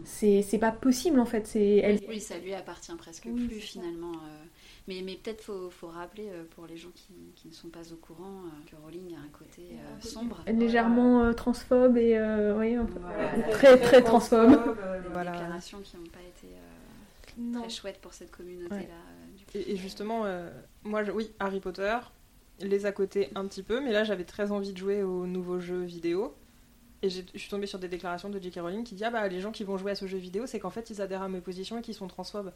c'est 0.05 0.43
c'est 0.43 0.59
pas 0.59 0.71
possible 0.71 1.19
en 1.19 1.27
fait 1.27 1.47
c'est 1.47 1.77
elle 1.79 1.99
Oui, 2.09 2.21
ça 2.21 2.39
lui 2.39 2.55
appartient 2.55 2.93
presque 2.97 3.27
Oui, 3.27 3.47
plus 3.49 3.61
finalement. 3.61 4.13
euh. 4.13 4.45
Mais, 4.89 5.03
mais 5.05 5.15
peut-être 5.23 5.43
faut, 5.43 5.69
faut 5.71 5.87
rappeler 5.89 6.29
euh, 6.31 6.43
pour 6.57 6.67
les 6.67 6.77
gens 6.77 6.89
qui, 6.95 7.13
qui 7.37 7.49
ne 7.49 7.53
sont 7.53 7.69
pas 7.69 7.93
au 7.93 7.97
courant 7.97 8.25
euh, 8.47 8.71
que 8.71 8.75
Rowling 8.83 9.15
a 9.15 9.19
un 9.19 9.29
côté 9.39 9.63
euh, 9.73 10.01
sombre. 10.01 10.43
légèrement 10.49 11.23
euh, 11.25 11.33
transphobe 11.33 11.97
et 11.97 12.17
euh, 12.17 12.57
oui 12.59 12.75
un 12.75 12.85
peu 12.87 12.99
Voilà. 13.01 13.49
très 13.51 13.79
très 13.79 14.03
transphobe 14.03 14.53
euh, 14.83 15.01
Des 15.03 15.09
Voilà. 15.13 15.33
déclarations 15.33 15.79
qui 15.83 15.97
n'ont 15.97 16.03
pas 16.05 16.21
été 16.21 16.55
euh, 16.55 17.33
Non. 17.39 17.61
très 17.61 17.69
chouettes 17.71 17.99
pour 18.01 18.15
cette 18.15 18.31
communauté-là. 18.31 18.77
Ouais. 18.79 18.89
Et, 19.55 19.73
et 19.73 19.77
justement, 19.77 20.23
euh, 20.25 20.49
moi, 20.85 21.03
je- 21.05 21.11
oui, 21.13 21.31
Harry 21.41 21.61
Potter, 21.61 21.97
les 22.61 22.87
à 22.87 22.93
côté 22.93 23.31
un 23.35 23.47
petit 23.47 23.63
peu, 23.63 23.81
mais 23.81 23.93
là 23.93 24.05
j'avais 24.05 24.25
très 24.25 24.53
envie 24.53 24.73
de 24.73 24.79
jouer 24.79 25.03
aux 25.03 25.27
nouveaux 25.27 25.61
jeux 25.61 25.83
vidéo. 25.83 26.35
Et 27.03 27.09
j'ai- 27.09 27.25
je 27.33 27.39
suis 27.39 27.49
tombée 27.49 27.67
sur 27.67 27.79
des 27.79 27.89
déclarations 27.89 28.29
de 28.29 28.39
J.K. 28.39 28.61
Rowling 28.61 28.85
qui 28.85 28.95
dit 28.95 29.05
Ah 29.05 29.11
bah 29.11 29.27
les 29.27 29.41
gens 29.41 29.53
qui 29.53 29.65
vont 29.65 29.79
jouer 29.79 29.93
à 29.93 29.95
ce 29.95 30.07
jeu 30.07 30.19
vidéo, 30.19 30.47
c'est 30.47 30.61
qu'en 30.61 30.69
fait 30.71 30.91
ils 30.91 31.01
adhèrent 31.01 31.23
à 31.23 31.29
mes 31.31 31.41
positions 31.41 31.79
et 31.79 31.83
qu'ils 31.83 31.95
sont 31.95 32.07
transphobes. 32.09 32.53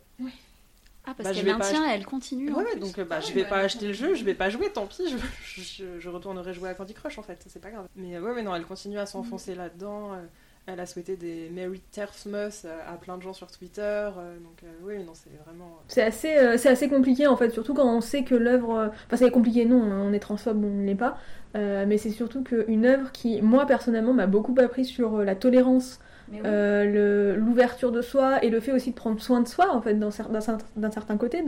Ah, 1.07 1.15
parce 1.17 1.29
Bah, 1.31 1.35
qu'elle 1.35 1.47
maintient, 1.47 1.87
elle 1.91 2.05
continue. 2.07 2.53
Ouais, 2.53 2.77
donc 2.77 2.99
euh, 2.99 3.05
bah, 3.05 3.17
Ah 3.19 3.21
je 3.21 3.29
oui, 3.29 3.33
vais 3.35 3.43
bah, 3.45 3.49
pas 3.51 3.59
acheter 3.61 3.87
le 3.87 3.93
jeu, 3.95 4.15
je 4.15 4.25
vais 4.25 4.35
pas 4.35 4.51
jouer, 4.51 4.71
tant 4.71 4.87
pis, 4.87 5.09
je, 5.09 5.17
je, 5.63 6.01
je 6.01 6.09
retournerai 6.11 6.53
jouer 6.55 6.69
à 6.71 6.75
Candy 6.75 6.93
Crush 6.95 7.19
en 7.19 7.23
fait, 7.23 7.43
c'est 7.49 7.61
pas 7.61 7.71
grave. 7.71 7.87
Mais 7.97 8.19
ouais, 8.19 8.35
mais 8.35 8.43
non, 8.43 8.55
elle 8.55 8.65
continue 8.67 8.99
à 8.99 9.07
s'enfoncer 9.07 9.55
là-dedans. 9.55 10.13
euh, 10.15 10.23
elle 10.67 10.81
a 10.81 10.87
souhaité 10.87 11.17
des 11.17 11.51
Merry 11.51 11.81
Terfsmas 11.93 12.63
euh, 12.65 12.79
à 12.89 12.97
plein 12.97 13.17
de 13.19 13.23
gens 13.23 13.33
sur 13.35 13.51
Twitter. 13.51 13.83
euh, 13.83 14.39
donc 14.39 14.63
euh, 14.65 14.67
oui, 14.83 14.99
non, 15.05 15.13
c'est 15.15 15.31
vraiment. 15.45 15.79
c'est 15.89 16.03
assez 16.03 16.37
euh, 16.37 16.57
c'est 16.57 16.69
assez 16.71 16.89
compliqué 16.89 17.27
en 17.27 17.37
fait 17.37 17.51
surtout 17.51 17.75
quand 17.75 17.87
on 17.87 18.01
sait 18.01 18.25
que 18.25 18.35
l'œuvre 18.35 18.75
euh, 18.75 18.89
enfin 19.07 19.17
c'est 19.17 19.31
compliqué 19.31 19.65
non 19.67 19.83
on 19.83 20.13
est 20.13 20.21
transphobe 20.21 20.65
on 20.65 20.71
ne 20.71 20.87
l'est 20.87 20.95
pas 20.95 21.19
euh, 21.57 21.85
mais 21.87 21.99
c'est 21.99 22.11
surtout 22.11 22.43
qu'une 22.43 22.87
œuvre 22.87 23.13
qui 23.13 23.43
moi 23.43 23.67
personnellement 23.67 24.13
m'a 24.15 24.27
beaucoup 24.27 24.55
appris 24.59 24.85
sur 24.85 25.17
euh, 25.19 25.25
la 25.25 25.35
tolérance 25.37 26.01
oui. 26.33 26.39
Euh, 26.47 27.37
l'ouverture 27.37 27.93
de 27.93 28.01
soi 28.03 28.43
et 28.45 28.51
le 28.51 28.61
fait 28.61 28.73
aussi 28.73 28.91
de 28.91 28.95
prendre 28.97 29.21
soin 29.21 29.41
de 29.43 29.49
soi 29.49 29.75
en 29.75 29.81
fait 29.83 29.95
d'un 29.95 30.09
cer- 30.09 30.31
d'un 30.31 30.39
cer- 30.41 30.59
d'un 30.77 30.91
certain 30.91 31.17
côté 31.17 31.43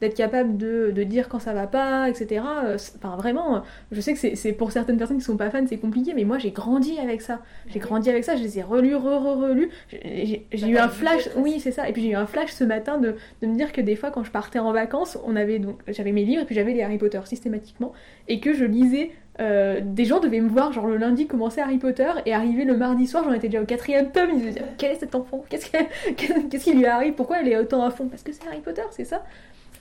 d'être 0.00 0.14
capable 0.14 0.56
de, 0.56 0.90
de 0.94 1.02
dire 1.02 1.28
quand 1.28 1.38
ça 1.38 1.52
va 1.52 1.66
pas 1.66 2.08
etc 2.08 2.42
Euh, 2.64 2.76
enfin 2.96 3.16
vraiment 3.16 3.62
je 3.92 4.00
sais 4.00 4.14
que 4.14 4.18
c'est- 4.36 4.52
pour 4.52 4.72
certaines 4.72 4.96
personnes 4.96 5.18
qui 5.18 5.24
sont 5.24 5.36
pas 5.36 5.50
fans 5.50 5.64
c'est 5.68 5.76
compliqué 5.78 6.14
mais 6.14 6.24
moi 6.24 6.38
j'ai 6.38 6.50
grandi 6.52 6.98
avec 6.98 7.20
ça. 7.22 7.40
J'ai 7.68 7.78
grandi 7.78 8.08
avec 8.10 8.24
ça 8.24 8.36
je 8.36 8.42
les 8.42 8.58
ai 8.58 8.62
relus 8.62 8.96
re 8.96 9.04
re 9.04 9.38
relus. 9.38 9.70
J'ai 9.90 10.46
Ça 10.58 10.66
eu 10.66 10.76
un 10.78 10.88
flash 10.88 11.28
oui 11.36 11.60
c'est 11.60 11.72
ça 11.72 11.88
et 11.88 11.92
puis 11.92 12.02
j'ai 12.02 12.10
eu 12.10 12.14
un 12.14 12.26
flash 12.26 12.50
ce 12.52 12.64
matin 12.64 12.98
de, 12.98 13.14
de 13.42 13.46
me 13.46 13.56
dire 13.56 13.72
que 13.72 13.80
des 13.80 13.96
fois 13.96 14.10
quand 14.10 14.24
je 14.24 14.30
partais 14.30 14.58
en 14.58 14.72
vacances 14.72 15.18
on 15.24 15.36
avait 15.36 15.58
donc 15.58 15.78
j'avais 15.88 16.12
mes 16.12 16.24
livres 16.24 16.42
et 16.42 16.46
puis 16.46 16.54
j'avais 16.54 16.72
les 16.72 16.82
Harry 16.82 16.98
Potter 16.98 17.20
systématiquement 17.24 17.92
et 18.28 18.40
que 18.40 18.54
je 18.54 18.64
lisais 18.64 19.10
euh, 19.40 19.80
des 19.82 20.04
gens 20.04 20.20
devaient 20.20 20.40
me 20.40 20.48
voir 20.48 20.72
genre 20.72 20.86
le 20.86 20.96
lundi 20.96 21.26
commencer 21.26 21.60
Harry 21.60 21.78
Potter 21.78 22.10
et 22.24 22.32
arriver 22.32 22.64
le 22.64 22.76
mardi 22.76 23.06
soir 23.06 23.24
j'en 23.24 23.32
étais 23.32 23.48
déjà 23.48 23.62
au 23.62 23.66
quatrième 23.66 24.12
tome 24.12 24.30
ils 24.34 24.40
se 24.40 24.46
disaient 24.46 24.62
quel 24.78 24.92
est 24.92 24.96
cet 25.00 25.14
enfant? 25.14 25.44
Qu'est-ce 25.48 25.70
que- 25.70 25.78
qu'est-ce 26.48 26.64
qui 26.64 26.72
lui 26.74 26.86
arrive? 26.86 27.14
Pourquoi 27.14 27.40
elle 27.40 27.48
est 27.48 27.56
autant 27.58 27.84
à 27.84 27.90
fond? 27.90 28.06
Parce 28.08 28.22
que 28.22 28.32
c'est 28.32 28.46
Harry 28.46 28.60
Potter 28.60 28.82
c'est 28.92 29.04
ça. 29.04 29.24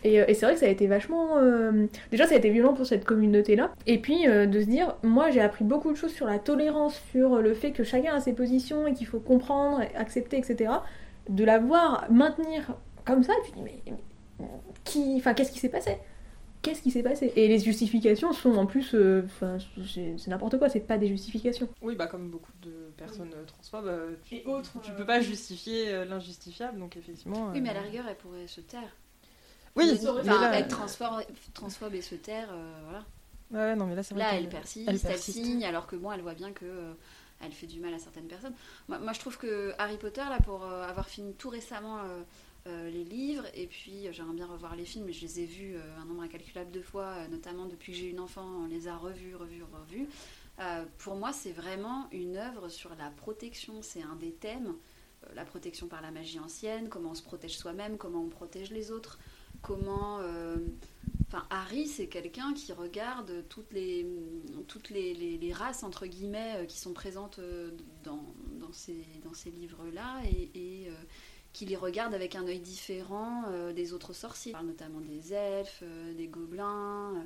Et, 0.06 0.20
euh, 0.20 0.26
c'est 0.28 0.42
vrai 0.46 0.54
que 0.56 0.60
ça 0.60 0.66
a 0.66 0.70
été 0.70 0.88
vachement 0.88 1.38
euh, 1.38 1.86
déjà 2.12 2.26
ça 2.28 2.34
a 2.36 2.38
été 2.38 2.50
violent 2.50 2.74
pour 2.74 2.86
cette 2.86 3.06
communauté 3.06 3.56
là 3.56 3.72
et 3.88 4.00
puis 4.00 4.26
de 4.26 4.60
se 4.60 4.66
dire 4.66 4.96
moi 5.04 5.30
j'ai 5.30 5.39
appris 5.39 5.63
beaucoup 5.63 5.92
de 5.92 5.96
choses 5.98 6.12
sur 6.12 6.26
la 6.26 6.39
tolérance 6.39 7.00
sur 7.12 7.38
le 7.38 7.54
fait 7.54 7.72
que 7.72 7.84
chacun 7.86 8.16
a 8.16 8.20
ses 8.20 8.34
positions 8.34 8.86
et 8.86 8.94
qu'il 8.94 9.08
faut 9.08 9.20
comprendre 9.20 9.82
accepter 9.96 10.38
etc 10.38 10.72
de 11.30 11.46
la 11.46 11.58
voir 11.60 12.06
maintenir 12.10 12.76
comme 13.06 13.24
ça 13.24 13.32
tu 13.46 13.52
dis 13.54 13.62
mais, 13.63 13.76
mais 13.88 14.48
qui 14.84 15.13
enfin 15.18 15.34
qu'est-ce 15.34 15.54
qui 15.54 15.60
s'est 15.60 15.70
passé? 15.70 15.98
Qu'est-ce 16.63 16.82
qui 16.82 16.91
s'est 16.91 17.04
passé? 17.04 17.32
Et 17.36 17.47
les 17.49 17.60
justifications 17.60 18.32
sont 18.34 18.56
en 18.56 18.65
plus, 18.65 18.95
euh, 18.95 19.21
enfin, 19.26 19.58
c'est 19.86 20.15
c'est 20.17 20.30
n'importe 20.30 20.58
quoi, 20.58 20.69
c'est 20.69 20.80
pas 20.80 20.97
des 20.97 21.10
justifications. 21.10 21.67
Oui, 21.82 21.95
bah 21.95 22.08
comme 22.08 22.30
beaucoup 22.30 22.54
de 22.62 22.71
personnes 22.95 23.34
euh, 23.36 23.43
transphobes, 23.45 23.86
euh, 23.86 24.15
tu, 24.23 24.36
Et 24.38 24.45
autres, 24.45 24.71
tu 24.82 24.91
euh, 24.91 24.95
peux 24.95 25.06
pas 25.06 25.19
justifier 25.19 26.06
l'injustifiable, 26.06 26.80
donc 26.80 26.95
effectivement. 26.95 27.49
Oui, 27.52 27.60
mais 27.60 27.69
à 27.69 27.73
la 27.73 27.82
rigueur, 27.82 28.06
elle 28.10 28.15
pourrait 28.15 28.47
se 28.47 28.62
taire. 28.62 28.95
Oui, 29.76 29.86
Mais- 29.91 30.12
mais 30.23 30.23
là, 30.23 30.60
être 30.60 30.69
transphobe, 30.69 31.23
transphobe 31.54 31.95
et 31.95 32.02
se 32.02 32.15
taire, 32.15 32.47
euh, 32.52 32.71
voilà. 32.86 33.04
ouais, 33.52 33.76
non, 33.76 33.86
mais 33.88 33.95
là 33.95 34.04
c'est 34.04 34.13
vrai. 34.13 34.23
Là, 34.23 34.30
qu'elle- 34.32 34.43
elle 34.43 34.49
persiste, 34.49 34.88
elle 34.88 34.95
elle, 34.95 35.02
persiste. 35.02 35.43
signe, 35.43 35.65
alors 35.65 35.88
que 35.88 35.95
bon, 35.97 36.12
elle 36.13 36.21
voit 36.21 36.36
bien 36.36 36.54
que 36.54 36.65
euh, 36.65 36.93
elle 37.43 37.52
fait 37.52 37.67
du 37.67 37.80
mal 37.82 37.93
à 37.93 37.99
certaines 37.99 38.28
personnes. 38.28 38.54
Moi, 38.88 38.99
moi, 38.99 39.12
je 39.13 39.19
trouve 39.19 39.38
que 39.38 39.73
Harry 39.80 39.97
Potter, 39.97 40.21
là, 40.30 40.38
pour 40.45 40.63
euh, 40.63 40.84
avoir 40.88 41.10
fini 41.10 41.34
tout 41.34 41.49
récemment 41.49 41.97
euh, 42.65 42.89
les 42.89 43.04
livres, 43.04 43.45
et 43.56 43.67
puis 43.67 44.08
euh, 44.08 44.13
j'aimerais 44.13 44.36
bien 44.36 44.47
revoir 44.47 44.78
les 44.78 44.86
films, 44.86 45.04
mais 45.08 45.12
je 45.12 45.21
les 45.26 45.41
ai 45.41 45.45
vus 45.45 45.76
euh, 45.76 45.82
un 46.02 46.06
nombre 46.06 46.21
incalculable 46.21 46.71
de 46.71 46.82
fois, 46.82 47.28
notamment 47.28 47.65
depuis 47.65 47.91
que 47.91 47.97
j'ai 47.97 48.10
une 48.10 48.21
enfant, 48.21 48.45
on 48.63 48.67
les 48.67 48.88
a 48.88 48.95
revus, 48.95 49.36
revus, 49.36 49.63
revus. 49.63 50.08
Pour 50.99 51.15
moi, 51.15 51.34
c'est 51.34 51.52
vraiment 51.52 52.08
une 52.13 52.38
œuvre 52.38 52.69
sur 52.69 52.95
la 52.95 53.10
protection. 53.10 53.82
C'est 53.82 54.04
un 54.04 54.15
des 54.15 54.32
thèmes, 54.32 54.76
la 55.36 55.43
protection 55.43 55.88
par 55.88 56.02
la 56.02 56.12
magie 56.12 56.39
ancienne, 56.39 56.88
comment 56.88 57.10
on 57.10 57.15
se 57.15 57.23
protège 57.23 57.58
soi-même, 57.58 57.97
comment 57.97 58.21
on 58.21 58.30
protège 58.30 58.71
les 58.71 58.91
autres, 58.91 59.19
comment. 59.62 60.19
Enfin, 61.28 61.45
Harry, 61.49 61.88
c'est 61.88 62.08
quelqu'un 62.08 62.54
qui 62.54 62.71
regarde 62.71 63.43
toutes 63.49 63.73
les, 63.73 64.06
toutes 64.67 64.91
les, 64.91 65.52
races, 65.54 65.84
entre 65.84 66.06
guillemets, 66.06 66.65
qui 66.67 66.78
sont 66.78 66.93
présentes 66.93 67.41
dans, 68.04 68.23
dans 68.60 68.71
ces, 68.71 69.04
dans 69.23 69.34
ces 69.34 69.49
livres-là 69.49 70.21
et, 70.54 70.88
qui 71.54 71.66
les 71.66 71.76
regarde 71.76 72.13
avec 72.13 72.36
un 72.36 72.46
œil 72.48 72.60
différent 72.60 73.44
euh, 73.48 73.72
des 73.74 73.94
autres 73.94 74.13
sorciers. 74.13 74.52
On 74.52 74.58
parle 74.58 74.68
notamment 74.68 75.00
des 75.00 75.34
elfes, 75.34 75.82
euh, 75.84 76.13
des 76.16 76.28
gobelins. 76.28 77.13
euh. 77.16 77.24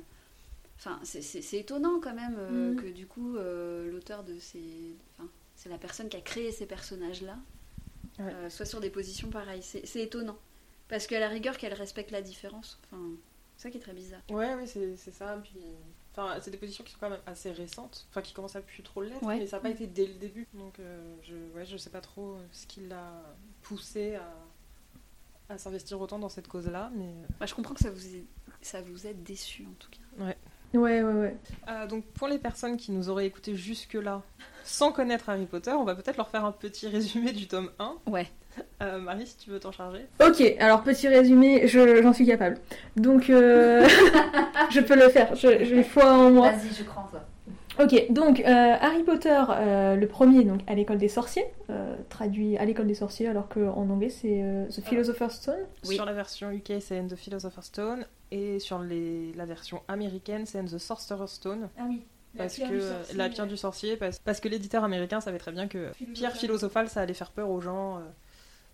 Enfin, 0.76 1.00
c'est- 1.02 1.54
étonnant 1.58 1.98
quand 2.00 2.14
même 2.14 2.36
euh, 2.38 2.70
Mhm. 2.72 2.76
que 2.80 2.86
du 2.88 3.06
coup, 3.06 3.36
euh, 3.36 3.90
l'auteur 3.90 4.22
de 4.22 4.38
ces. 4.38 4.94
Enfin, 5.18 5.28
c'est 5.56 5.68
la 5.70 5.78
personne 5.78 6.08
qui 6.08 6.16
a 6.16 6.20
créé 6.20 6.52
ces 6.52 6.66
personnages-là, 6.66 7.36
Ouais. 8.20 8.32
euh, 8.32 8.50
soit 8.50 8.66
sur 8.66 8.80
des 8.80 8.90
positions 8.90 9.28
pareilles. 9.28 9.62
C'est 9.62 10.00
étonnant. 10.00 10.38
Parce 10.88 11.06
qu'à 11.08 11.18
la 11.20 11.28
rigueur, 11.28 11.56
qu'elle 11.58 11.74
respecte 11.74 12.10
la 12.12 12.22
différence. 12.22 12.78
Enfin, 12.84 13.02
c'est 13.56 13.64
ça 13.64 13.70
qui 13.70 13.78
est 13.78 13.80
très 13.80 13.92
bizarre. 13.92 14.20
Ouais, 14.30 14.54
oui, 14.54 14.68
c'est 14.68 14.96
ça. 15.12 15.36
Puis, 15.42 15.56
enfin, 16.12 16.38
c'est 16.40 16.50
des 16.52 16.56
positions 16.58 16.84
qui 16.84 16.92
sont 16.92 16.98
quand 17.00 17.10
même 17.10 17.20
assez 17.26 17.50
récentes, 17.50 18.06
enfin 18.10 18.22
qui 18.22 18.32
commencent 18.32 18.56
à 18.56 18.60
plus 18.62 18.82
trop 18.84 19.02
l'être, 19.02 19.22
Ouais. 19.24 19.38
mais 19.38 19.46
ça 19.48 19.56
n'a 19.56 19.62
pas 19.62 19.70
été 19.70 19.86
dès 19.88 20.06
le 20.06 20.14
début. 20.14 20.46
Donc, 20.54 20.74
je, 21.24 21.34
ouais, 21.56 21.66
je 21.66 21.76
sais 21.76 21.90
pas 21.90 22.00
trop 22.00 22.36
ce 22.52 22.66
qui 22.68 22.80
l'a 22.86 23.24
poussé 23.62 24.16
à, 24.16 25.54
à 25.54 25.58
s'investir 25.58 26.00
autant 26.00 26.18
dans 26.18 26.28
cette 26.28 26.48
cause-là, 26.48 26.90
mais. 26.96 27.04
Moi, 27.40 27.46
je 27.46 27.54
comprends 27.54 27.74
que 27.74 27.80
ça 27.80 27.90
vous 27.90 28.06
ait, 28.16 28.24
ça 28.62 28.80
vous 28.82 29.06
ait 29.06 29.14
déçu 29.14 29.66
en 29.68 29.74
tout 29.78 29.88
cas. 29.90 30.24
Ouais, 30.24 31.02
ouais, 31.02 31.02
ouais. 31.02 31.36
Euh, 31.68 31.86
donc, 31.86 32.04
pour 32.06 32.28
les 32.28 32.38
personnes 32.38 32.76
qui 32.76 32.92
nous 32.92 33.08
auraient 33.08 33.26
écouté 33.26 33.54
jusque-là, 33.56 34.22
sans 34.64 34.92
connaître 34.92 35.28
Harry 35.30 35.46
Potter, 35.46 35.72
on 35.72 35.84
va 35.84 35.94
peut-être 35.94 36.18
leur 36.18 36.28
faire 36.28 36.44
un 36.44 36.52
petit 36.52 36.88
résumé 36.88 37.32
du 37.32 37.48
tome 37.48 37.70
1. 37.78 37.94
Ouais. 38.06 38.26
Euh, 38.82 38.98
Marie, 38.98 39.26
si 39.26 39.36
tu 39.36 39.50
veux 39.50 39.60
t'en 39.60 39.70
charger. 39.72 40.04
Ok, 40.20 40.42
alors 40.58 40.82
petit 40.82 41.06
résumé, 41.08 41.68
je- 41.68 42.02
j'en 42.02 42.12
suis 42.12 42.26
capable. 42.26 42.58
Donc, 42.96 43.30
euh, 43.30 43.86
je 44.70 44.80
peux 44.80 44.96
le 44.96 45.08
faire, 45.10 45.34
je- 45.36 45.64
j'ai 45.64 45.82
foi 45.84 46.12
en 46.12 46.30
moi. 46.32 46.50
Vas-y, 46.50 46.74
je 46.74 46.82
crois 46.82 47.04
en 47.04 47.06
toi. 47.06 47.24
Ok, 47.78 48.10
donc 48.10 48.40
euh, 48.40 48.44
Harry 48.80 49.04
Potter, 49.04 49.40
euh, 49.50 49.94
le 49.94 50.08
premier, 50.08 50.44
donc 50.44 50.60
à 50.66 50.74
l'école 50.74 50.98
des 50.98 51.08
sorciers, 51.08 51.44
euh, 51.70 51.94
traduit 52.08 52.56
à 52.58 52.64
l'école 52.64 52.88
des 52.88 52.94
sorciers, 52.94 53.28
alors 53.28 53.48
qu'en 53.48 53.88
anglais 53.88 54.08
c'est 54.08 54.42
euh, 54.42 54.66
The 54.66 54.80
Philosopher's 54.80 55.36
Stone. 55.36 55.60
Oui. 55.86 55.94
Sur 55.94 56.04
la 56.04 56.12
version 56.12 56.50
UK, 56.50 56.74
c'est 56.80 56.98
And 56.98 57.06
the 57.06 57.14
Philosopher's 57.14 57.66
Stone, 57.66 58.04
et 58.32 58.58
sur 58.58 58.80
les, 58.80 59.32
la 59.34 59.44
version 59.44 59.82
américaine, 59.86 60.44
c'est 60.44 60.58
And 60.58 60.64
the 60.64 60.78
Sorcerer's 60.78 61.30
Stone. 61.30 61.68
Ah 61.78 61.84
oui. 61.88 62.02
Parce 62.36 62.58
que 62.58 63.16
la 63.16 63.28
pierre 63.28 63.46
du 63.46 63.56
sorcier, 63.56 63.96
parce, 63.96 64.18
parce 64.18 64.40
que 64.40 64.48
l'éditeur 64.48 64.84
américain 64.84 65.20
savait 65.20 65.38
très 65.38 65.52
bien 65.52 65.66
que 65.66 65.90
pierre 66.14 66.36
philosophale, 66.36 66.88
ça 66.88 67.00
allait 67.00 67.14
faire 67.14 67.30
peur 67.30 67.48
aux 67.48 67.60
gens. 67.60 68.00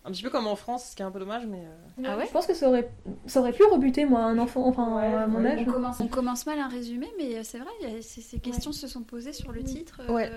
Euh, 0.05 0.09
un 0.09 0.11
petit 0.11 0.23
peu 0.23 0.29
comme 0.29 0.47
en 0.47 0.55
France, 0.55 0.89
ce 0.91 0.95
qui 0.95 1.01
est 1.01 1.05
un 1.05 1.11
peu 1.11 1.19
dommage, 1.19 1.45
mais. 1.47 1.59
euh, 1.65 2.03
Ah 2.07 2.17
ouais 2.17 2.25
Je 2.27 2.31
pense 2.31 2.45
que 2.45 2.53
ça 2.53 2.67
aurait, 2.69 2.89
ça 3.25 3.39
aurait 3.41 3.53
pu 3.53 3.63
rebuter, 3.63 4.05
moi, 4.05 4.21
un 4.21 4.37
enfant, 4.37 4.65
enfin, 4.67 4.95
Ouais, 4.97 5.13
à 5.13 5.27
mon 5.27 5.43
âge. 5.45 5.59
On 5.67 5.71
commence. 5.71 5.99
On 5.99 6.07
commence 6.07 6.45
mal 6.45 6.59
un 6.59 6.67
résumé, 6.67 7.07
mais 7.17 7.43
c'est 7.43 7.59
vrai, 7.59 7.69
a- 7.85 8.01
ces, 8.01 8.39
questions 8.39 8.71
se 8.71 8.87
sont 8.87 9.01
posées 9.03 9.33
sur 9.33 9.51
le 9.51 9.59
Oui. 9.61 9.65
titre. 9.65 10.01
euh, 10.07 10.13
Ouais. 10.13 10.31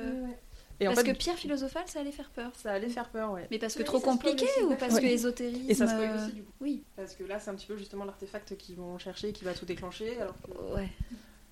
Et 0.81 0.87
en 0.87 0.93
Parce 0.95 1.05
fait, 1.05 1.13
que 1.13 1.19
pierre 1.19 1.35
philosophale, 1.35 1.83
ça 1.87 1.99
allait 1.99 2.13
faire 2.13 2.31
peur. 2.31 2.53
ça 2.55 2.71
allait 2.71 2.89
faire 2.89 3.09
peur, 3.09 3.33
ouais. 3.33 3.49
Mais 3.51 3.59
parce 3.59 3.75
que 3.75 3.81
Oui, 3.81 3.85
trop 3.85 3.99
compliqué 3.99 4.45
aussi, 4.45 4.63
ou 4.65 4.77
parce 4.77 4.95
Ouais. 4.95 5.01
que 5.01 5.07
ésotérisme 5.07 5.69
Et 5.69 5.75
ça 5.75 5.89
spoil 5.89 6.09
euh, 6.11 6.23
aussi, 6.25 6.33
du 6.35 6.43
coup. 6.45 6.53
Oui. 6.61 6.85
Parce 6.95 7.15
que 7.17 7.25
là, 7.25 7.41
c'est 7.41 7.51
un 7.51 7.55
petit 7.57 7.67
peu 7.67 7.77
justement 7.77 8.05
l'artefact 8.05 8.57
qu'ils 8.57 8.77
vont 8.77 8.97
chercher 8.97 9.33
qui 9.33 9.45
va 9.45 9.55
tout 9.55 9.65
déclencher. 9.67 10.21
Alors 10.21 10.37
que... 10.41 10.77
Ouais. 10.77 10.89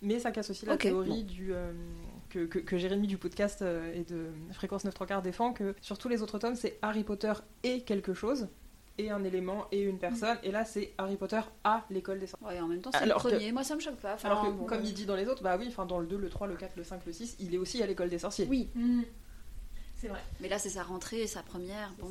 Mais 0.01 0.21
ça 0.21 0.31
casse 0.31 0.51
aussi 0.51 0.65
la 0.65 0.77
théorie 0.77 1.25
du, 1.25 1.53
euh, 1.53 1.73
que, 2.37 2.45
que, 2.47 2.59
que 2.59 2.77
Jérémy 2.77 3.07
du 3.07 3.17
podcast 3.17 3.63
euh, 3.63 3.93
et 3.95 4.05
de 4.05 4.27
Fréquence 4.53 4.85
9 4.85 4.93
3 4.93 5.07
quarts 5.07 5.23
défend, 5.23 5.53
que 5.53 5.75
sur 5.81 5.97
tous 5.97 6.09
les 6.09 6.21
autres 6.23 6.39
tomes, 6.39 6.55
c'est 6.55 6.79
Harry 6.83 7.03
Potter 7.05 7.33
et 7.63 7.81
quelque 7.83 8.13
chose, 8.13 8.49
et 8.99 9.11
un 9.11 9.25
élément 9.25 9.67
et 9.73 9.81
une 9.83 9.99
personne, 9.99 10.37
et 10.43 10.51
là 10.51 10.65
c'est 10.67 10.93
Harry 10.99 11.17
Potter 11.17 11.41
à 11.65 11.85
l'école 11.91 12.19
des 12.19 12.27
sorciers. 12.27 12.47
Ouais, 12.49 12.61
en 12.61 12.69
même 12.69 12.81
temps, 12.83 12.91
c'est 12.93 13.07
le 13.07 13.15
que- 13.15 13.19
premier. 13.19 13.53
Moi, 13.53 13.65
ça 13.65 13.75
me 13.75 13.81
choque 13.81 13.97
pas. 13.97 14.15
Enfin, 14.15 14.29
Alors 14.31 14.45
que, 14.47 14.51
bon, 14.51 14.65
comme 14.67 14.85
il 14.85 14.93
dit 14.93 15.07
dans 15.07 15.17
les 15.17 15.27
autres, 15.27 15.43
bah 15.43 15.57
oui, 15.59 15.67
enfin 15.69 15.87
dans 15.87 15.99
le 15.99 16.07
2, 16.07 16.17
le 16.19 16.29
3, 16.29 16.47
le 16.47 16.57
4, 16.57 16.77
le 16.77 16.85
5, 16.85 17.07
le 17.07 17.13
6, 17.13 17.37
il 17.41 17.55
est 17.55 17.59
aussi 17.59 17.83
à 17.83 17.87
l'école 17.87 18.11
des 18.11 18.19
sorciers. 18.19 18.47
Oui, 18.51 18.69
C'est 19.97 20.09
vrai. 20.09 20.21
mais 20.41 20.49
là, 20.49 20.59
c'est 20.59 20.69
sa 20.71 20.83
rentrée, 20.83 21.27
sa 21.27 21.43
première. 21.43 21.95
Bon, 21.99 22.11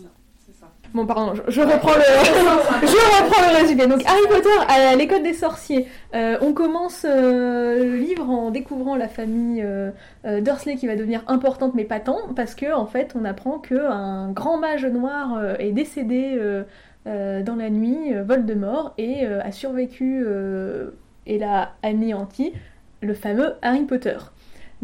Bon, 0.93 1.05
pardon, 1.05 1.33
je, 1.49 1.59
reprends 1.59 1.93
le, 1.93 2.01
je 2.87 3.23
reprends 3.23 3.51
le 3.51 3.57
résumé. 3.57 3.85
Donc, 3.85 4.01
Harry 4.05 4.21
Potter 4.29 4.49
à 4.69 4.95
l'école 4.95 5.23
des 5.23 5.33
sorciers. 5.33 5.87
Euh, 6.13 6.37
on 6.39 6.53
commence 6.53 7.05
euh, 7.05 7.83
le 7.83 7.97
livre 7.97 8.29
en 8.29 8.49
découvrant 8.49 8.95
la 8.95 9.09
famille 9.09 9.61
euh, 9.61 9.91
Dursley 10.39 10.75
qui 10.75 10.87
va 10.87 10.95
devenir 10.95 11.21
importante, 11.27 11.73
mais 11.75 11.83
pas 11.83 11.99
tant, 11.99 12.33
parce 12.33 12.55
que 12.55 12.73
en 12.73 12.85
fait, 12.85 13.13
on 13.19 13.25
apprend 13.25 13.59
que 13.59 13.75
un 13.75 14.31
grand 14.31 14.57
mage 14.57 14.85
noir 14.85 15.57
est 15.59 15.71
décédé 15.71 16.39
dans 17.05 17.55
la 17.57 17.69
nuit, 17.69 18.13
Voldemort, 18.25 18.93
et 18.97 19.25
a 19.25 19.51
survécu 19.51 20.25
et 21.27 21.37
l'a 21.37 21.73
anéanti 21.83 22.53
le 23.01 23.13
fameux 23.13 23.55
Harry 23.61 23.83
Potter. 23.83 24.17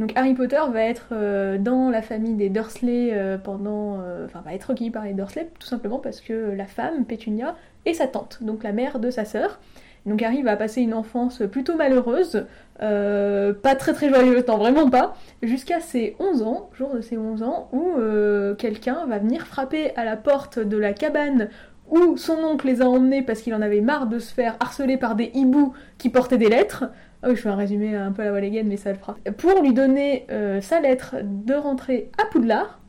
Donc 0.02 0.14
Harry 0.16 0.34
Potter 0.34 0.60
va 0.74 0.82
être 0.82 1.10
euh, 1.12 1.60
dans 1.60 1.92
la 1.92 2.02
famille 2.02 2.34
des 2.34 2.50
Dursley 2.50 3.12
euh, 3.14 3.38
pendant... 3.38 4.00
euh, 4.02 4.26
Enfin, 4.26 4.42
va 4.44 4.56
être 4.56 4.64
recueilli 4.64 4.90
par 4.90 5.06
les 5.06 5.14
Dursley 5.14 5.48
tout 5.60 5.68
simplement 5.68 6.00
parce 6.00 6.22
que 6.22 6.34
la 6.58 6.66
femme, 6.66 7.06
Pétunia, 7.06 7.56
est 7.86 7.94
sa 7.94 8.08
tante, 8.08 8.40
donc 8.42 8.64
la 8.64 8.72
mère 8.72 8.98
de 8.98 9.12
sa 9.12 9.26
sœur. 9.26 9.60
Donc 10.08 10.24
Harry 10.24 10.42
va 10.42 10.58
passer 10.58 10.82
une 10.82 10.96
enfance 10.96 11.44
plutôt 11.52 11.76
malheureuse, 11.76 12.48
pas 12.80 13.76
très 13.78 13.94
très 13.94 14.10
joyeuse, 14.10 14.44
non 14.48 14.58
vraiment 14.58 14.90
pas, 14.90 15.14
jusqu'à 15.44 15.80
ses 15.80 16.16
11 16.20 16.42
ans, 16.42 16.72
jour 16.74 16.96
de 16.96 17.02
ses 17.02 17.20
11 17.20 17.44
ans, 17.44 17.70
où 17.72 17.94
quelqu'un 18.58 19.06
va 19.06 19.20
venir 19.20 19.46
frapper 19.46 19.96
à 19.96 20.04
la 20.04 20.18
porte 20.18 20.58
de 20.58 20.78
la 20.78 20.94
cabane 20.94 21.50
où 21.92 22.18
son 22.18 22.38
oncle 22.44 22.66
les 22.66 22.82
a 22.82 22.90
emmenés 22.90 23.22
parce 23.22 23.42
qu'il 23.42 23.54
en 23.54 23.62
avait 23.62 23.82
marre 23.82 24.08
de 24.08 24.18
se 24.18 24.34
faire 24.34 24.56
harceler 24.60 24.98
par 24.98 25.16
des 25.16 25.30
hiboux 25.36 25.74
qui 25.98 26.10
portaient 26.10 26.38
des 26.38 26.50
lettres. 26.50 26.86
Ah 27.24 27.30
oui, 27.30 27.36
je 27.36 27.42
fais 27.42 27.50
un 27.50 27.56
résumé 27.56 27.96
un 27.96 28.12
peu 28.12 28.24
à 28.24 28.26
la 28.26 28.34
Walligan, 28.34 28.64
mais 28.66 28.78
ça 28.78 28.92
le 28.92 28.98
fera. 28.98 29.16
Pour 29.38 29.62
lui 29.62 29.74
donner 29.74 30.26
euh, 30.32 30.60
sa 30.62 30.80
lettre 30.80 31.18
de 31.24 31.54
rentrée 31.54 32.10
à 32.22 32.26
Poudlard 32.26 32.80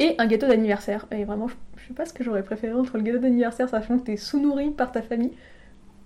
et 0.00 0.14
un 0.18 0.26
gâteau 0.26 0.48
d'anniversaire. 0.48 1.06
Et 1.12 1.24
vraiment, 1.24 1.46
je, 1.48 1.54
je 1.76 1.86
sais 1.88 1.94
pas 1.94 2.04
ce 2.06 2.12
que 2.12 2.24
j'aurais 2.24 2.42
préféré 2.42 2.72
entre 2.74 2.96
le 2.96 3.02
gâteau 3.04 3.18
d'anniversaire, 3.18 3.68
sachant 3.68 3.98
que 3.98 4.04
t'es 4.04 4.16
sous-nourri 4.16 4.70
par 4.70 4.90
ta 4.90 5.00
famille, 5.02 5.32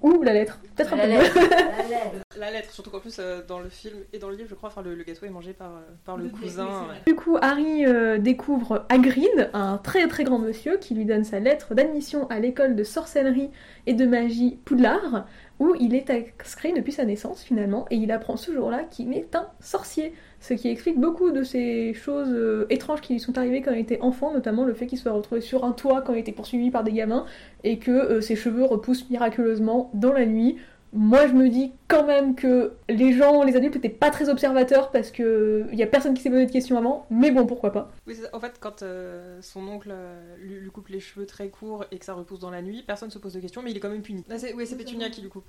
ou 0.02 0.20
la 0.22 0.34
lettre. 0.34 0.60
Peut-être 0.76 0.92
un 0.92 0.96
la 0.96 1.04
peu 1.04 1.08
mieux. 1.12 1.18
lettre, 1.18 1.34
la 1.34 1.40
lettre. 1.88 2.16
La 2.38 2.50
lettre, 2.50 2.70
surtout 2.70 2.90
qu'en 2.90 2.98
plus, 3.00 3.16
euh, 3.18 3.40
dans 3.48 3.60
le 3.60 3.70
film 3.70 3.94
et 4.12 4.18
dans 4.18 4.28
le 4.28 4.36
livre, 4.36 4.50
je 4.50 4.54
crois, 4.54 4.68
enfin, 4.68 4.82
le, 4.82 4.94
le 4.94 5.04
gâteau 5.04 5.24
est 5.24 5.30
mangé 5.30 5.54
par, 5.54 5.70
euh, 5.70 5.80
par 6.04 6.18
le 6.18 6.28
cousin. 6.28 6.66
ouais. 6.66 7.00
Du 7.06 7.14
coup, 7.14 7.38
Harry 7.40 7.86
euh, 7.86 8.18
découvre 8.18 8.84
Hagrid, 8.90 9.48
un 9.54 9.78
très 9.78 10.06
très 10.06 10.22
grand 10.24 10.38
monsieur, 10.38 10.76
qui 10.76 10.94
lui 10.94 11.06
donne 11.06 11.24
sa 11.24 11.40
lettre 11.40 11.74
d'admission 11.74 12.26
à 12.28 12.38
l'école 12.38 12.76
de 12.76 12.84
sorcellerie 12.84 13.48
et 13.86 13.94
de 13.94 14.04
magie 14.04 14.58
Poudlard, 14.66 15.24
où 15.58 15.74
il 15.80 15.94
est 15.94 16.10
inscrit 16.10 16.72
depuis 16.72 16.92
sa 16.92 17.04
naissance 17.04 17.42
finalement, 17.42 17.86
et 17.90 17.96
il 17.96 18.12
apprend 18.12 18.36
ce 18.36 18.52
jour-là 18.52 18.84
qu'il 18.84 19.12
est 19.14 19.34
un 19.34 19.48
sorcier. 19.60 20.12
Ce 20.40 20.54
qui 20.54 20.68
explique 20.68 20.98
beaucoup 20.98 21.30
de 21.30 21.42
ces 21.42 21.94
choses 21.94 22.30
euh, 22.30 22.66
étranges 22.68 23.00
qui 23.00 23.14
lui 23.14 23.20
sont 23.20 23.38
arrivées 23.38 23.62
quand 23.62 23.72
il 23.72 23.80
était 23.80 24.00
enfant, 24.00 24.32
notamment 24.32 24.64
le 24.64 24.74
fait 24.74 24.86
qu'il 24.86 24.98
soit 24.98 25.12
retrouvé 25.12 25.40
sur 25.40 25.64
un 25.64 25.72
toit 25.72 26.02
quand 26.02 26.12
il 26.12 26.18
était 26.18 26.32
poursuivi 26.32 26.70
par 26.70 26.84
des 26.84 26.92
gamins, 26.92 27.24
et 27.64 27.78
que 27.78 27.90
euh, 27.90 28.20
ses 28.20 28.36
cheveux 28.36 28.64
repoussent 28.64 29.08
miraculeusement 29.08 29.90
dans 29.94 30.12
la 30.12 30.26
nuit. 30.26 30.58
Moi, 30.96 31.26
je 31.28 31.32
me 31.34 31.48
dis 31.48 31.72
quand 31.88 32.04
même 32.06 32.34
que 32.34 32.72
les 32.88 33.12
gens, 33.12 33.42
les 33.42 33.54
adultes, 33.54 33.76
étaient 33.76 33.88
pas 33.88 34.10
très 34.10 34.28
observateurs 34.28 34.90
parce 34.90 35.10
que 35.10 35.66
il 35.70 35.78
y 35.78 35.82
a 35.82 35.86
personne 35.86 36.14
qui 36.14 36.22
s'est 36.22 36.30
posé 36.30 36.46
de 36.46 36.50
questions 36.50 36.78
avant. 36.78 37.06
Mais 37.10 37.30
bon, 37.30 37.46
pourquoi 37.46 37.70
pas. 37.72 37.92
Oui, 38.06 38.16
en 38.32 38.40
fait, 38.40 38.56
quand 38.58 38.82
euh, 38.82 39.38
son 39.42 39.66
oncle 39.68 39.90
euh, 39.92 40.36
lui, 40.38 40.54
lui 40.54 40.70
coupe 40.70 40.88
les 40.88 41.00
cheveux 41.00 41.26
très 41.26 41.48
courts 41.50 41.84
et 41.90 41.98
que 41.98 42.04
ça 42.04 42.14
repousse 42.14 42.40
dans 42.40 42.50
la 42.50 42.62
nuit, 42.62 42.82
personne 42.86 43.10
se 43.10 43.18
pose 43.18 43.34
de 43.34 43.40
questions, 43.40 43.62
mais 43.62 43.70
il 43.70 43.76
est 43.76 43.80
quand 43.80 43.90
même 43.90 44.02
puni. 44.02 44.24
Là, 44.28 44.38
c'est, 44.38 44.54
oui, 44.54 44.66
c'est 44.66 44.76
Pétunia 44.76 45.10
qui 45.10 45.20
lui 45.20 45.28
coupe. 45.28 45.46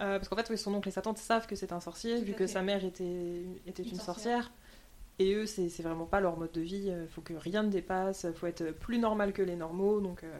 Euh, 0.00 0.18
parce 0.18 0.28
qu'en 0.28 0.36
fait, 0.36 0.46
oui, 0.50 0.56
son 0.58 0.74
oncle 0.74 0.88
et 0.88 0.92
sa 0.92 1.02
tante 1.02 1.18
savent 1.18 1.46
que 1.46 1.56
c'est 1.56 1.72
un 1.72 1.80
sorcier, 1.80 2.18
Tout 2.18 2.24
vu 2.26 2.32
que 2.32 2.46
fait. 2.46 2.52
sa 2.52 2.62
mère 2.62 2.84
était, 2.84 3.42
était 3.66 3.82
une, 3.82 3.90
Une 3.90 3.96
sorcière. 3.96 4.44
sorcière. 4.44 4.52
Et 5.20 5.34
eux, 5.34 5.44
c'est, 5.46 5.68
vraiment 5.82 6.06
pas 6.06 6.20
leur 6.20 6.38
mode 6.38 6.50
de 6.52 6.60
vie. 6.62 6.86
Il 6.88 7.06
faut 7.08 7.20
que 7.20 7.34
rien 7.34 7.62
ne 7.62 7.68
dépasse, 7.68 8.26
faut 8.34 8.46
être 8.46 8.70
plus 8.72 8.98
normal 8.98 9.32
que 9.34 9.42
les 9.42 9.54
normaux. 9.54 10.00
Donc, 10.00 10.24
euh, 10.24 10.38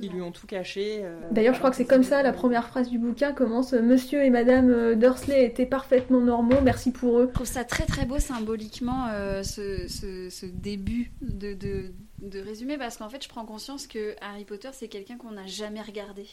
ils 0.00 0.10
lui 0.12 0.20
ont 0.20 0.30
tout 0.30 0.46
caché. 0.46 1.00
euh, 1.02 1.18
D'ailleurs, 1.30 1.54
je 1.54 1.58
crois 1.58 1.70
que 1.70 1.76
c'est 1.76 1.86
comme 1.86 2.02
ça, 2.02 2.22
la 2.22 2.32
première 2.32 2.68
phrase 2.68 2.90
du 2.90 2.98
bouquin 2.98 3.32
commence 3.32 3.72
Monsieur 3.72 4.22
et 4.22 4.28
Madame 4.30 4.68
euh, 4.70 4.94
Dursley 4.94 5.44
étaient 5.46 5.64
parfaitement 5.64 6.20
normaux, 6.20 6.60
merci 6.62 6.92
pour 6.92 7.18
eux. 7.18 7.26
Je 7.30 7.34
trouve 7.34 7.46
ça 7.46 7.64
très 7.64 7.86
très 7.86 8.04
beau 8.04 8.18
symboliquement 8.18 9.06
euh, 9.10 9.42
ce, 9.42 9.88
ce- 9.88 10.28
ce 10.30 10.44
début 10.46 11.12
de, 11.22 11.54
de, 11.54 11.90
de 12.20 12.40
résumé 12.40 12.76
parce 12.76 12.98
qu'en 12.98 13.08
fait 13.08 13.24
je 13.24 13.28
prends 13.28 13.46
conscience 13.46 13.86
que 13.86 14.14
Harry 14.20 14.44
Potter 14.44 14.68
c'est 14.72 14.88
quelqu'un 14.88 15.16
qu'on 15.16 15.30
n'a 15.32 15.46
jamais 15.46 15.80
regardé 15.80 16.26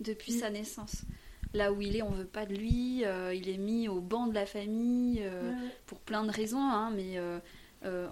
depuis 0.00 0.34
Mm. 0.34 0.38
sa 0.38 0.50
naissance. 0.50 1.02
Là 1.54 1.72
où 1.72 1.80
il 1.80 1.96
est, 1.96 2.02
on 2.02 2.10
veut 2.10 2.26
pas 2.26 2.46
de 2.46 2.54
lui, 2.54 3.04
euh, 3.04 3.32
il 3.32 3.48
est 3.48 3.58
mis 3.58 3.88
au 3.88 4.00
banc 4.00 4.26
de 4.26 4.34
la 4.34 4.44
famille 4.44 5.20
euh, 5.22 5.52
pour 5.86 6.00
plein 6.00 6.24
de 6.24 6.30
raisons, 6.32 6.58
hein, 6.58 6.90
mais 6.94 7.16
euh, 7.16 7.38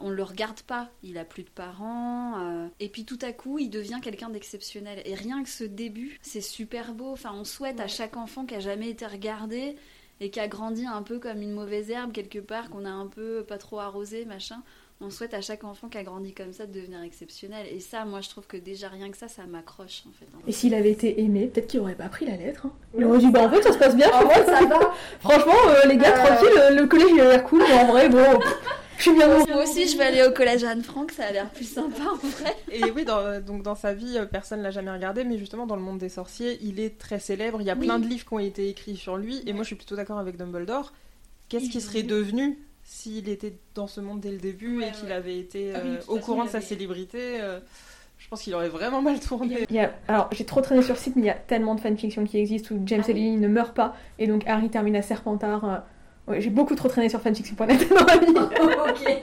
on 0.01 0.11
le 0.11 0.23
regarde 0.23 0.63
pas. 0.63 0.91
Il 1.03 1.19
a 1.19 1.25
plus 1.25 1.43
de 1.43 1.51
parents, 1.51 2.69
et 2.79 2.89
puis 2.89 3.05
tout 3.05 3.19
à 3.21 3.33
coup 3.33 3.59
il 3.59 3.69
devient 3.69 3.99
quelqu'un 4.01 4.31
d'exceptionnel. 4.31 5.03
Et 5.05 5.15
rien 5.15 5.43
que 5.43 5.49
ce 5.49 5.65
début, 5.65 6.21
c'est 6.23 6.41
super 6.41 6.95
beau. 6.95 7.11
Enfin, 7.11 7.33
on 7.35 7.45
souhaite 7.45 7.81
à 7.81 7.89
chaque 7.89 8.17
enfant 8.17 8.47
qui 8.47 8.55
a 8.55 8.61
jamais 8.61 8.91
été 8.91 9.07
regardé 9.07 9.75
et 10.21 10.31
qui 10.31 10.39
a 10.39 10.47
grandi 10.47 10.87
un 10.87 11.03
peu 11.03 11.19
comme 11.19 11.43
une 11.43 11.53
mauvaise 11.53 11.91
herbe 11.91 12.13
quelque 12.13 12.39
part, 12.39 12.71
qu'on 12.71 12.85
a 12.85 12.91
un 12.91 13.09
peu 13.09 13.43
pas 13.43 13.59
trop 13.59 13.81
arrosé, 13.81 14.25
machin. 14.25 14.63
On 15.05 15.11
souhaite 15.11 15.35
à 15.35 15.41
chaque 15.41 15.65
enfant 15.65 15.89
qui 15.89 15.99
a 15.99 16.05
grandi 16.05 16.33
comme 16.33 16.53
ça 16.53 16.65
de 16.67 16.73
devenir 16.73 17.03
exceptionnel. 17.03 17.67
Et 17.73 17.81
ça, 17.81 18.05
moi, 18.05 18.21
je 18.21 18.29
trouve 18.29 18.47
que 18.47 18.57
déjà 18.57 18.89
rien 18.89 19.11
que 19.11 19.17
ça, 19.17 19.27
ça 19.29 19.43
m'accroche 19.47 20.05
en 20.09 20.13
fait. 20.13 20.27
hein. 20.35 20.39
Et 20.47 20.53
s'il 20.53 20.75
avait 20.75 20.93
été 20.93 21.21
aimé, 21.21 21.49
peut-être 21.53 21.67
qu'il 21.67 21.81
aurait 21.81 21.95
pas 21.97 22.09
pris 22.09 22.25
la 22.27 22.37
lettre. 22.37 22.67
hein. 22.67 22.73
Il 22.97 23.05
aurait 23.05 23.19
dit 23.19 23.31
Bah 23.31 23.43
en 23.43 23.51
fait, 23.51 23.63
ça 23.63 23.73
se 23.73 23.79
passe 23.79 23.97
bien, 23.97 24.09
En 24.13 24.25
vrai, 24.25 24.45
ça 24.47 24.65
va. 24.65 24.95
Franchement, 25.21 25.53
euh, 25.69 25.89
les 25.89 25.97
gars, 25.97 26.15
Euh. 26.15 26.37
tranquille, 26.37 26.59
euh, 26.59 26.71
le 26.71 26.87
collège 26.87 27.09
il 27.15 27.21
a 27.21 27.25
l'air 27.31 27.45
cool, 27.45 27.63
mais 27.69 27.75
en 27.75 27.87
vrai, 27.87 28.09
bon, 28.09 28.39
je 28.97 29.03
suis 29.03 29.13
bien 29.15 29.27
Moi 29.27 29.63
aussi, 29.65 29.89
je 29.89 29.97
vais 29.99 30.05
aller 30.05 30.23
au 30.25 30.31
collège 30.31 30.63
Anne-Franck, 30.63 31.11
ça 31.11 31.25
a 31.25 31.33
l'air 31.33 31.51
plus 31.51 31.65
sympa 31.69 32.05
en 32.13 32.15
vrai. 32.29 32.55
Et 32.71 32.89
oui, 32.93 33.05
dans, 33.05 33.41
donc 33.45 33.65
dans 33.65 33.75
sa 33.75 33.95
vie, 33.95 34.17
personne 34.31 34.63
l'a 34.63 34.71
jamais 34.71 34.93
regardé, 34.93 35.25
mais 35.25 35.37
justement 35.39 35.67
dans 35.67 35.75
le 35.77 35.83
monde 35.83 35.99
des 35.99 36.09
sorciers, 36.11 36.59
il 36.63 36.79
est 36.79 36.97
très 36.99 37.19
célèbre. 37.19 37.61
Il 37.61 37.67
y 37.67 37.71
a 37.71 37.75
Oui. 37.75 37.87
plein 37.87 37.99
de 37.99 38.07
livres 38.07 38.25
qui 38.27 38.35
ont 38.35 38.39
été 38.39 38.69
écrits 38.69 38.97
sur 38.97 39.17
lui, 39.17 39.43
et 39.47 39.53
moi 39.53 39.63
je 39.65 39.69
suis 39.69 39.77
plutôt 39.77 39.97
d'accord 39.97 40.19
avec 40.19 40.37
Dumbledore. 40.37 40.93
Qu'est-ce 41.49 41.65
Il 41.65 41.71
qu'il 41.71 41.81
serait 41.83 42.03
devenu 42.05 42.57
s'il 42.85 43.29
était 43.29 43.55
dans 43.75 43.87
ce 43.87 44.01
monde 44.01 44.21
dès 44.21 44.31
le 44.33 44.39
début 44.39 44.79
Ouais, 44.79 44.89
et 44.89 44.93
qu'il 44.93 45.09
ouais. 45.09 45.13
avait 45.15 45.39
été 45.39 45.73
Ah 45.75 45.81
oui, 45.85 45.91
euh, 45.91 45.97
au 46.09 46.17
façon, 46.17 46.21
courant 46.21 46.45
de 46.45 46.49
sa 46.51 46.59
avait- 46.59 46.67
célébrité 46.67 47.41
euh, 47.41 47.61
Je 48.19 48.29
pense 48.29 48.43
qu'il 48.43 48.55
aurait 48.55 48.69
vraiment 48.69 49.03
mal 49.03 49.19
tourné. 49.21 49.65
Il 49.69 49.75
y 49.77 49.81
a- 49.81 49.93
alors, 50.09 50.29
j'ai 50.33 50.45
trop 50.45 50.61
traîné 50.61 50.83
sur 50.83 50.95
le 50.95 51.01
site, 51.01 51.17
mais 51.17 51.23
il 51.23 51.27
y 51.27 51.31
a 51.31 51.35
tellement 51.35 51.75
de 51.75 51.81
fanfictions 51.81 52.25
qui 52.25 52.39
existent 52.39 52.75
où 52.75 52.83
James 52.87 53.03
Ah 53.09 53.11
oui. 53.13 53.33
Ne 53.37 53.49
meurent 53.49 53.75
pas, 53.75 53.97
et 54.19 54.27
donc 54.29 54.45
Harry 54.47 54.69
termine 54.71 54.95
à 54.97 55.03
Serpentard. 55.03 55.83
Ouais, 56.33 56.41
j'ai 56.41 56.51
beaucoup 56.51 56.75
trop 56.75 56.89
traîné 56.89 57.09
sur 57.09 57.21
fanfiction.net 57.21 57.89
dans 57.91 58.05
la 58.05 58.17
vie. 58.17 58.33
ok. 58.37 59.21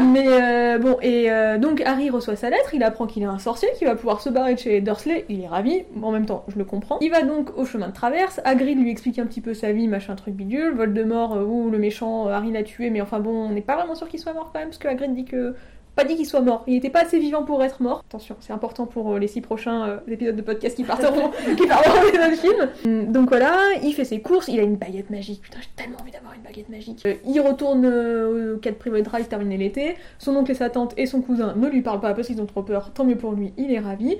Mais 0.00 0.26
euh, 0.28 0.78
bon, 0.78 0.96
et 1.02 1.30
euh, 1.30 1.58
donc 1.58 1.80
Harry 1.82 2.10
reçoit 2.10 2.36
sa 2.36 2.50
lettre, 2.50 2.74
il 2.74 2.82
apprend 2.82 3.06
qu'il 3.06 3.22
est 3.22 3.26
un 3.26 3.38
sorcier, 3.38 3.68
qu'il 3.78 3.86
va 3.86 3.94
pouvoir 3.94 4.20
se 4.20 4.28
barrer 4.28 4.54
de 4.54 4.58
chez 4.58 4.80
Dursley, 4.80 5.24
il 5.28 5.42
est 5.42 5.46
ravi, 5.46 5.84
en 6.02 6.10
même 6.10 6.26
temps, 6.26 6.44
je 6.48 6.58
le 6.58 6.64
comprends. 6.64 6.98
Il 7.00 7.10
va 7.10 7.22
donc 7.22 7.56
au 7.56 7.64
chemin 7.64 7.88
de 7.88 7.92
traverse, 7.92 8.40
Hagrid 8.44 8.78
lui 8.78 8.90
explique 8.90 9.18
un 9.18 9.26
petit 9.26 9.40
peu 9.40 9.54
sa 9.54 9.72
vie, 9.72 9.86
machin 9.86 10.14
truc 10.16 10.34
bidule, 10.34 10.74
Voldemort, 10.74 11.34
euh, 11.34 11.44
ou 11.44 11.70
le 11.70 11.78
méchant, 11.78 12.26
Harry 12.28 12.50
l'a 12.50 12.62
tué, 12.62 12.90
mais 12.90 13.00
enfin 13.00 13.20
bon, 13.20 13.48
on 13.48 13.50
n'est 13.50 13.60
pas 13.60 13.76
vraiment 13.76 13.94
sûr 13.94 14.08
qu'il 14.08 14.20
soit 14.20 14.32
mort 14.32 14.50
quand 14.52 14.58
même, 14.58 14.68
parce 14.68 14.78
que 14.78 14.88
Hagrid 14.88 15.14
dit 15.14 15.24
que... 15.24 15.54
Pas 15.96 16.04
dit 16.04 16.16
qu'il 16.16 16.26
soit 16.26 16.40
mort, 16.40 16.64
il 16.66 16.74
était 16.74 16.90
pas 16.90 17.02
assez 17.02 17.18
vivant 17.18 17.44
pour 17.44 17.62
être 17.62 17.80
mort. 17.80 18.02
Attention, 18.08 18.36
c'est 18.40 18.52
important 18.52 18.86
pour 18.86 19.12
euh, 19.12 19.18
les 19.18 19.28
six 19.28 19.40
prochains 19.40 19.88
euh, 19.88 19.96
épisodes 20.08 20.34
de 20.34 20.42
podcast 20.42 20.76
qui 20.76 20.82
partiront, 20.82 21.30
qui 21.56 21.66
parleront 21.66 22.10
des 22.10 22.18
autres 22.18 22.40
films. 22.40 22.68
Hum, 22.84 23.12
Donc 23.12 23.28
voilà, 23.28 23.56
il 23.82 23.92
fait 23.92 24.04
ses 24.04 24.20
courses, 24.20 24.48
il 24.48 24.58
a 24.58 24.64
une 24.64 24.76
baguette 24.76 25.10
magique. 25.10 25.40
Putain, 25.42 25.58
j'ai 25.60 25.68
tellement 25.76 25.98
envie 26.00 26.10
d'avoir 26.10 26.34
une 26.34 26.42
baguette 26.42 26.68
magique. 26.68 27.02
Euh, 27.06 27.14
il 27.26 27.40
retourne 27.40 27.84
euh, 27.84 28.56
au 28.56 28.58
4 28.58 28.76
Private 28.76 29.02
Drive 29.04 29.28
terminer 29.28 29.56
l'été. 29.56 29.94
Son 30.18 30.34
oncle 30.34 30.50
et 30.50 30.54
sa 30.54 30.68
tante 30.68 30.94
et 30.96 31.06
son 31.06 31.20
cousin 31.22 31.54
ne 31.56 31.68
lui 31.68 31.82
parlent 31.82 32.00
pas 32.00 32.12
parce 32.12 32.26
qu'ils 32.26 32.40
ont 32.42 32.46
trop 32.46 32.62
peur. 32.62 32.90
Tant 32.92 33.04
mieux 33.04 33.16
pour 33.16 33.32
lui, 33.32 33.52
il 33.56 33.72
est 33.72 33.78
ravi. 33.78 34.16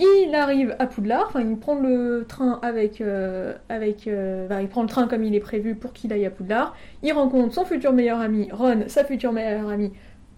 Il 0.00 0.32
arrive 0.34 0.76
à 0.78 0.86
Poudlard, 0.86 1.24
enfin 1.26 1.40
il 1.40 1.56
prend 1.56 1.74
le 1.74 2.24
train 2.28 2.60
avec, 2.62 3.00
euh, 3.00 3.54
avec, 3.68 4.06
euh, 4.06 4.46
bah, 4.46 4.62
il 4.62 4.68
prend 4.68 4.82
le 4.82 4.88
train 4.88 5.08
comme 5.08 5.24
il 5.24 5.34
est 5.34 5.40
prévu 5.40 5.74
pour 5.74 5.92
qu'il 5.92 6.12
aille 6.12 6.24
à 6.24 6.30
Poudlard. 6.30 6.76
Il 7.02 7.12
rencontre 7.12 7.52
son 7.52 7.64
futur 7.64 7.92
meilleur 7.92 8.20
ami 8.20 8.48
Ron, 8.52 8.84
sa 8.86 9.04
future 9.04 9.32
meilleure 9.32 9.68
amie 9.68 9.90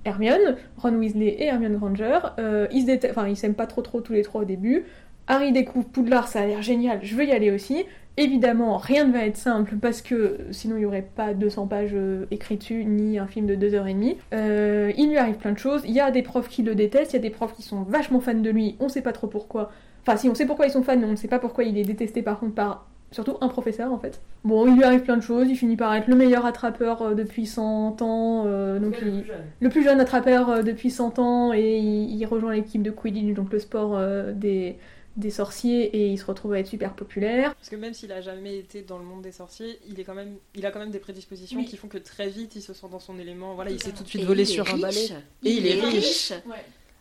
Hermione, 0.05 0.57
Ron 0.79 0.95
Weasley 0.95 1.37
et 1.39 1.47
Hermione 1.47 1.77
Granger. 1.77 2.19
Euh, 2.39 2.67
ils 2.73 2.91
enfin 3.11 3.29
ils 3.29 3.37
s'aiment 3.37 3.55
pas 3.55 3.67
trop 3.67 3.83
trop 3.83 4.01
tous 4.01 4.13
les 4.13 4.23
trois 4.23 4.43
au 4.43 4.45
début. 4.45 4.85
Harry 5.27 5.53
découvre 5.53 5.87
Poudlard, 5.87 6.27
ça 6.27 6.41
a 6.41 6.47
l'air 6.47 6.61
génial, 6.61 6.99
je 7.03 7.15
veux 7.15 7.25
y 7.25 7.31
aller 7.31 7.53
aussi. 7.53 7.85
Évidemment, 8.17 8.77
rien 8.77 9.07
ne 9.07 9.13
va 9.13 9.25
être 9.25 9.37
simple 9.37 9.77
parce 9.81 10.03
que 10.03 10.39
sinon 10.51 10.77
il 10.77 10.81
n'y 10.81 10.85
aurait 10.85 11.09
pas 11.15 11.33
200 11.33 11.69
pages 11.69 11.93
euh, 11.95 12.27
écrites 12.33 12.61
dessus, 12.61 12.85
ni 12.85 13.19
un 13.19 13.29
film 13.29 13.47
de 13.47 13.55
2h30. 13.55 14.17
Euh, 14.35 14.93
il 14.97 15.11
lui 15.11 15.17
arrive 15.17 15.37
plein 15.37 15.53
de 15.53 15.59
choses, 15.59 15.83
il 15.87 15.93
y 15.93 16.01
a 16.01 16.11
des 16.11 16.23
profs 16.23 16.49
qui 16.49 16.63
le 16.63 16.75
détestent, 16.75 17.13
il 17.13 17.17
y 17.17 17.19
a 17.19 17.23
des 17.23 17.31
profs 17.31 17.55
qui 17.55 17.63
sont 17.63 17.83
vachement 17.83 18.21
fans 18.21 18.35
de 18.35 18.51
lui, 18.51 18.77
on 18.81 18.89
sait 18.89 19.03
pas 19.03 19.13
trop 19.13 19.29
pourquoi. 19.29 19.71
Enfin 20.03 20.17
si, 20.17 20.29
on 20.29 20.35
sait 20.35 20.47
pourquoi 20.47 20.67
ils 20.67 20.73
sont 20.73 20.83
fans, 20.83 20.97
mais 20.97 21.07
on 21.07 21.13
ne 21.13 21.17
sait 21.17 21.29
pas 21.29 21.39
pourquoi 21.39 21.65
il 21.65 21.79
est 21.79 21.85
détesté 21.85 22.23
par 22.23 22.41
contre 22.41 22.55
par 22.55 22.89
surtout 23.13 23.37
un 23.41 23.49
professeur 23.49 23.93
en 23.93 23.99
fait. 23.99 24.21
Bon, 24.45 24.67
il 24.67 24.75
lui 24.77 24.85
arrive 24.85 25.03
plein 25.03 25.17
de 25.17 25.23
choses, 25.23 25.49
il 25.49 25.57
finit 25.57 25.77
par 25.77 25.95
être 25.95 26.07
le 26.09 26.15
meilleur 26.17 26.47
attrapeur 26.47 27.03
euh, 27.03 27.15
depuis 27.15 27.47
100 27.47 28.01
ans, 28.03 28.45
euh, 28.47 28.79
donc 28.79 29.01
le 29.01 29.09
il- 29.09 29.15
plus 29.23 29.27
jeune. 29.27 29.45
le 29.61 29.69
plus 29.69 29.83
jeune 29.85 30.01
attrapeur 30.01 30.49
euh, 30.51 30.63
depuis 30.63 30.91
100 30.91 31.19
ans 31.19 31.53
et 31.53 31.79
il, 31.79 32.15
il 32.17 32.27
rejoint 32.27 32.53
l'équipe 32.55 32.83
de 32.83 32.91
Quidditch, 32.91 33.35
donc 33.35 33.53
le 33.53 33.59
sport 33.59 33.97
euh, 33.97 34.33
des, 34.33 34.77
des 35.17 35.31
sorciers, 35.31 35.85
et 35.97 36.07
il 36.09 36.19
se 36.19 36.25
retrouve 36.25 36.53
à 36.55 36.61
être 36.61 36.69
super 36.69 36.95
populaire. 36.95 37.55
Parce 37.57 37.69
que 37.69 37.77
même 37.77 37.93
s'il 37.93 38.13
a 38.13 38.21
jamais 38.21 38.57
été 38.57 38.83
dans 38.83 38.97
le 38.99 39.05
monde 39.05 39.23
des 39.23 39.33
sorciers, 39.33 39.79
il, 39.89 39.99
est 40.01 40.05
quand 40.05 40.15
même, 40.15 40.37
il 40.55 40.65
a 40.65 40.71
quand 40.71 40.79
même 40.79 40.93
des 40.93 41.01
prédispositions 41.01 41.59
Oui. 41.59 41.67
qui 41.67 41.77
font 41.77 41.89
que 41.89 41.99
très 41.99 42.29
vite 42.29 42.55
il 42.57 42.63
se 42.63 42.73
sent 42.73 42.87
dans 42.91 43.01
son 43.01 43.19
élément. 43.19 43.55
Voilà, 43.55 43.71
il 43.73 43.83
sait 43.83 43.91
tout 43.91 44.05
de 44.05 44.09
suite 44.09 44.23
est 44.31 44.45
sur 44.45 44.73
un 44.73 44.79
balai. 44.79 45.09
Et 45.45 45.51
il 45.51 45.67
est 45.67 45.81
riche. 45.81 46.33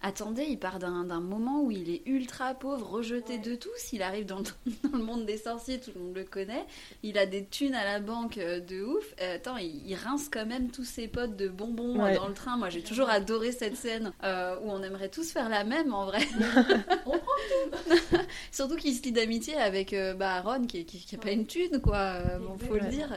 Attendez, 0.01 0.45
il 0.49 0.57
part 0.57 0.79
d'un 0.79 1.19
moment 1.19 1.61
où 1.61 1.71
il 1.71 1.89
est 1.89 2.01
ultra 2.05 2.53
pauvre, 2.53 2.89
rejeté 2.89 3.37
de 3.37 3.55
tous. 3.55 3.91
Il 3.91 4.01
arrive 4.01 4.25
dans 4.25 4.37
le, 4.39 4.43
dans 4.89 4.97
le 4.97 5.03
monde 5.03 5.25
des 5.25 5.37
sorciers, 5.37 5.79
tout 5.79 5.91
le 5.93 6.01
monde 6.01 6.15
le 6.15 6.23
connaît. 6.23 6.65
Il 7.03 7.17
a 7.17 7.25
des 7.25 7.43
thunes 7.45 7.75
à 7.75 7.83
la 7.83 7.99
banque 7.99 8.37
euh, 8.37 8.61
de 8.61 8.81
ouf. 8.81 9.13
Euh, 9.21 9.35
attends, 9.35 9.57
il, 9.57 9.81
il 9.85 9.95
rince 9.95 10.29
quand 10.31 10.45
même 10.45 10.69
tous 10.71 10.85
ses 10.85 11.07
potes 11.09 11.35
de 11.35 11.49
bonbons 11.49 11.99
euh, 11.99 12.03
Ouais. 12.05 12.15
dans 12.15 12.27
le 12.29 12.33
train. 12.33 12.55
Moi, 12.55 12.69
j'ai 12.69 12.81
toujours 12.81 13.09
adoré 13.09 13.51
cette 13.51 13.75
scène 13.75 14.13
euh, 14.23 14.55
où 14.63 14.71
on 14.71 14.81
aimerait 14.83 15.09
tous 15.09 15.31
faire 15.31 15.49
la 15.49 15.63
même 15.65 15.93
en 15.93 16.05
vrai. 16.05 16.19
Surtout 18.51 18.75
qu'il 18.75 18.93
se 18.93 19.01
lie 19.03 19.11
d'amitié 19.11 19.55
avec 19.55 19.93
euh, 19.93 20.13
bah, 20.13 20.41
Ron 20.41 20.61
qui, 20.65 20.85
qui, 20.85 20.99
qui 20.99 21.15
a 21.15 21.17
pas 21.19 21.31
une 21.31 21.45
thune, 21.45 21.79
quoi. 21.81 21.97
Euh, 21.97 22.39
bon, 22.39 22.57
faut 22.57 22.75
le 22.75 22.89
dire. 22.89 23.09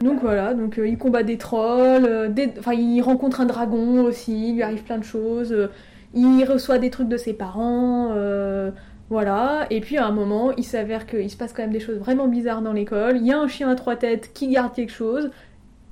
Donc 0.00 0.20
voilà, 0.20 0.54
donc 0.54 0.78
euh, 0.78 0.86
il 0.88 0.98
combat 0.98 1.22
des 1.22 1.38
trolls, 1.38 2.04
euh, 2.04 2.28
des- 2.28 2.52
enfin 2.58 2.74
il 2.74 3.00
rencontre 3.02 3.40
un 3.40 3.46
dragon 3.46 4.04
aussi, 4.04 4.48
il 4.50 4.54
lui 4.56 4.62
arrive 4.62 4.82
plein 4.82 4.98
de 4.98 5.04
choses, 5.04 5.52
euh, 5.52 5.68
il 6.14 6.44
reçoit 6.44 6.78
des 6.78 6.90
trucs 6.90 7.08
de 7.08 7.16
ses 7.16 7.32
parents, 7.32 8.10
euh, 8.12 8.70
voilà, 9.10 9.66
et 9.70 9.80
puis 9.80 9.96
à 9.98 10.06
un 10.06 10.12
moment 10.12 10.52
il 10.52 10.64
s'avère 10.64 11.06
qu'il 11.06 11.30
se 11.30 11.36
passe 11.36 11.52
quand 11.52 11.62
même 11.62 11.72
des 11.72 11.80
choses 11.80 11.98
vraiment 11.98 12.28
bizarres 12.28 12.62
dans 12.62 12.72
l'école, 12.72 13.16
il 13.16 13.26
y 13.26 13.32
a 13.32 13.38
un 13.38 13.48
chien 13.48 13.68
à 13.68 13.74
trois 13.74 13.96
têtes 13.96 14.32
qui 14.32 14.48
garde 14.48 14.74
quelque 14.74 14.92
chose, 14.92 15.30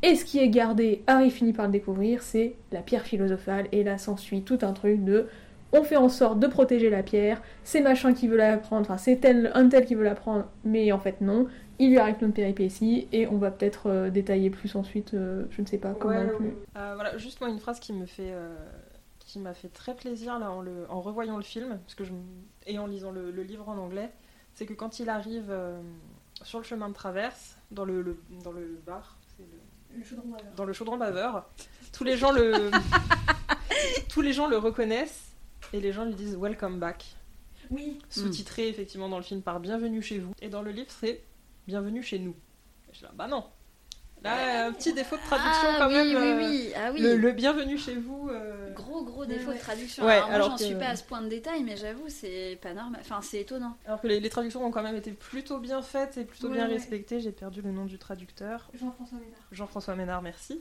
et 0.02 0.14
ce 0.14 0.24
qui 0.24 0.38
est 0.38 0.48
gardé, 0.48 1.02
Harry 1.06 1.30
finit 1.30 1.52
par 1.52 1.66
le 1.66 1.72
découvrir, 1.72 2.22
c'est 2.22 2.54
la 2.72 2.80
pierre 2.80 3.02
philosophale, 3.02 3.66
et 3.72 3.84
là 3.84 3.98
s'ensuit 3.98 4.42
tout 4.42 4.58
un 4.62 4.72
truc 4.72 5.04
de... 5.04 5.26
On 5.72 5.84
fait 5.84 5.96
en 5.96 6.08
sorte 6.08 6.40
de 6.40 6.48
protéger 6.48 6.90
la 6.90 7.04
pierre, 7.04 7.40
c'est 7.62 7.80
machin 7.80 8.12
qui 8.12 8.26
veut 8.26 8.36
la 8.36 8.56
prendre, 8.56 8.82
enfin 8.82 8.96
c'est 8.96 9.16
tel, 9.16 9.52
un 9.54 9.68
tel 9.68 9.84
qui 9.84 9.94
veut 9.94 10.04
la 10.04 10.16
prendre, 10.16 10.46
mais 10.64 10.90
en 10.90 10.98
fait 10.98 11.20
non, 11.20 11.46
il 11.78 11.90
lui 11.90 11.98
arrive 11.98 12.16
plein 12.16 12.28
de 12.28 12.32
péripéties 12.32 13.08
et 13.10 13.26
on 13.26 13.38
va 13.38 13.50
peut-être 13.50 13.88
euh, 13.88 14.10
détailler 14.10 14.50
plus 14.50 14.74
ensuite, 14.76 15.14
euh, 15.14 15.44
je 15.50 15.62
ne 15.62 15.66
sais 15.66 15.78
pas 15.78 15.94
comment 15.98 16.14
Ouais, 16.14 16.26
plus. 16.26 16.52
Euh, 16.76 16.92
voilà, 16.94 17.16
juste 17.16 17.40
moi 17.40 17.48
une 17.48 17.58
phrase 17.58 17.80
qui 17.80 17.92
me 17.92 18.04
fait, 18.04 18.34
qui 19.32 19.38
m'a 19.38 19.54
fait 19.54 19.68
très 19.68 19.94
plaisir 19.94 20.38
là 20.38 20.50
en, 20.50 20.60
le, 20.60 20.86
en 20.90 21.00
revoyant 21.00 21.36
le 21.36 21.42
film, 21.44 21.78
parce 21.78 21.94
que 21.94 22.04
je, 22.04 22.12
et 22.66 22.78
en 22.78 22.86
lisant 22.86 23.12
le, 23.12 23.30
le 23.30 23.42
livre 23.44 23.68
en 23.68 23.78
anglais, 23.78 24.10
c'est 24.54 24.66
que 24.66 24.72
quand 24.74 24.98
il 24.98 25.08
arrive 25.08 25.46
euh, 25.50 25.80
sur 26.42 26.58
le 26.58 26.64
chemin 26.64 26.88
de 26.88 26.94
traverse, 26.94 27.56
dans 27.70 27.84
le, 27.84 28.02
le- 28.02 28.20
dans 28.42 28.50
le 28.52 28.80
bar, 28.84 29.16
le- 29.38 29.44
dans 30.56 30.64
le 30.64 30.72
chaudron 30.72 30.96
baveur, 30.96 31.48
tous 31.92 32.02
les 32.04 32.16
gens 32.16 32.32
le, 32.32 32.70
tous 34.08 34.20
les 34.20 34.32
gens 34.32 34.48
le 34.48 34.56
reconnaissent 34.58 35.32
et 35.72 35.80
les 35.80 35.92
gens 35.92 36.04
lui 36.04 36.14
disent 36.14 36.36
Welcome 36.36 36.78
back, 36.78 37.04
Oui. 37.70 37.98
sous-titré 38.08 38.68
effectivement 38.68 39.08
dans 39.08 39.16
le 39.18 39.22
film 39.22 39.42
par 39.42 39.60
Bienvenue 39.60 40.02
chez 40.02 40.18
vous, 40.18 40.32
et 40.40 40.48
dans 40.48 40.62
le 40.62 40.70
livre 40.72 40.90
c'est 40.90 41.22
Bienvenue 41.66 42.02
chez 42.02 42.18
nous. 42.18 42.32
Et 42.88 42.92
je 42.92 42.96
suis 42.98 43.04
là, 43.06 43.12
bah 43.14 43.28
non. 43.28 43.44
Là, 44.22 44.66
un 44.66 44.72
petit 44.72 44.92
défaut 44.92 45.16
de 45.16 45.22
traduction 45.22 45.68
ah, 45.70 45.76
quand 45.78 45.88
oui, 45.88 45.94
même. 45.94 46.06
oui, 46.08 46.14
euh, 46.16 46.38
oui. 46.50 46.72
Ah 46.76 46.90
oui. 46.92 47.00
Le, 47.00 47.16
le 47.16 47.32
bienvenue 47.32 47.78
chez 47.78 47.94
vous. 47.94 48.28
euh, 48.30 48.70
Gros 48.74 49.02
gros 49.02 49.24
défaut 49.24 49.48
Ouais. 49.50 49.56
de 49.56 49.60
traduction. 49.60 50.04
Ouais, 50.04 50.12
alors 50.12 50.26
moi 50.26 50.34
alors 50.34 50.50
j'en 50.50 50.56
que- 50.56 50.64
suis 50.64 50.74
pas 50.74 50.88
à 50.88 50.96
ce 50.96 51.04
point 51.04 51.22
de 51.22 51.28
détail, 51.28 51.62
mais 51.64 51.76
j'avoue 51.76 52.04
c'est 52.08 52.58
pas 52.60 52.74
normal. 52.74 53.00
Enfin 53.02 53.20
c'est 53.22 53.40
étonnant. 53.40 53.76
Alors 53.86 54.00
que 54.00 54.06
les, 54.08 54.20
les 54.20 54.28
traductions 54.28 54.62
ont 54.64 54.70
quand 54.70 54.82
même 54.82 54.96
été 54.96 55.12
plutôt 55.12 55.58
bien 55.58 55.80
faites 55.80 56.18
et 56.18 56.24
plutôt 56.24 56.48
Ouais, 56.48 56.54
bien 56.56 56.66
ouais. 56.66 56.74
respectées. 56.74 57.20
J'ai 57.20 57.32
perdu 57.32 57.62
le 57.62 57.70
nom 57.72 57.86
du 57.86 57.96
traducteur. 57.98 58.70
Jean-François 58.78 59.18
Ménard. 59.18 59.40
Jean-François 59.52 59.94
Ménard, 59.96 60.22
merci. 60.22 60.60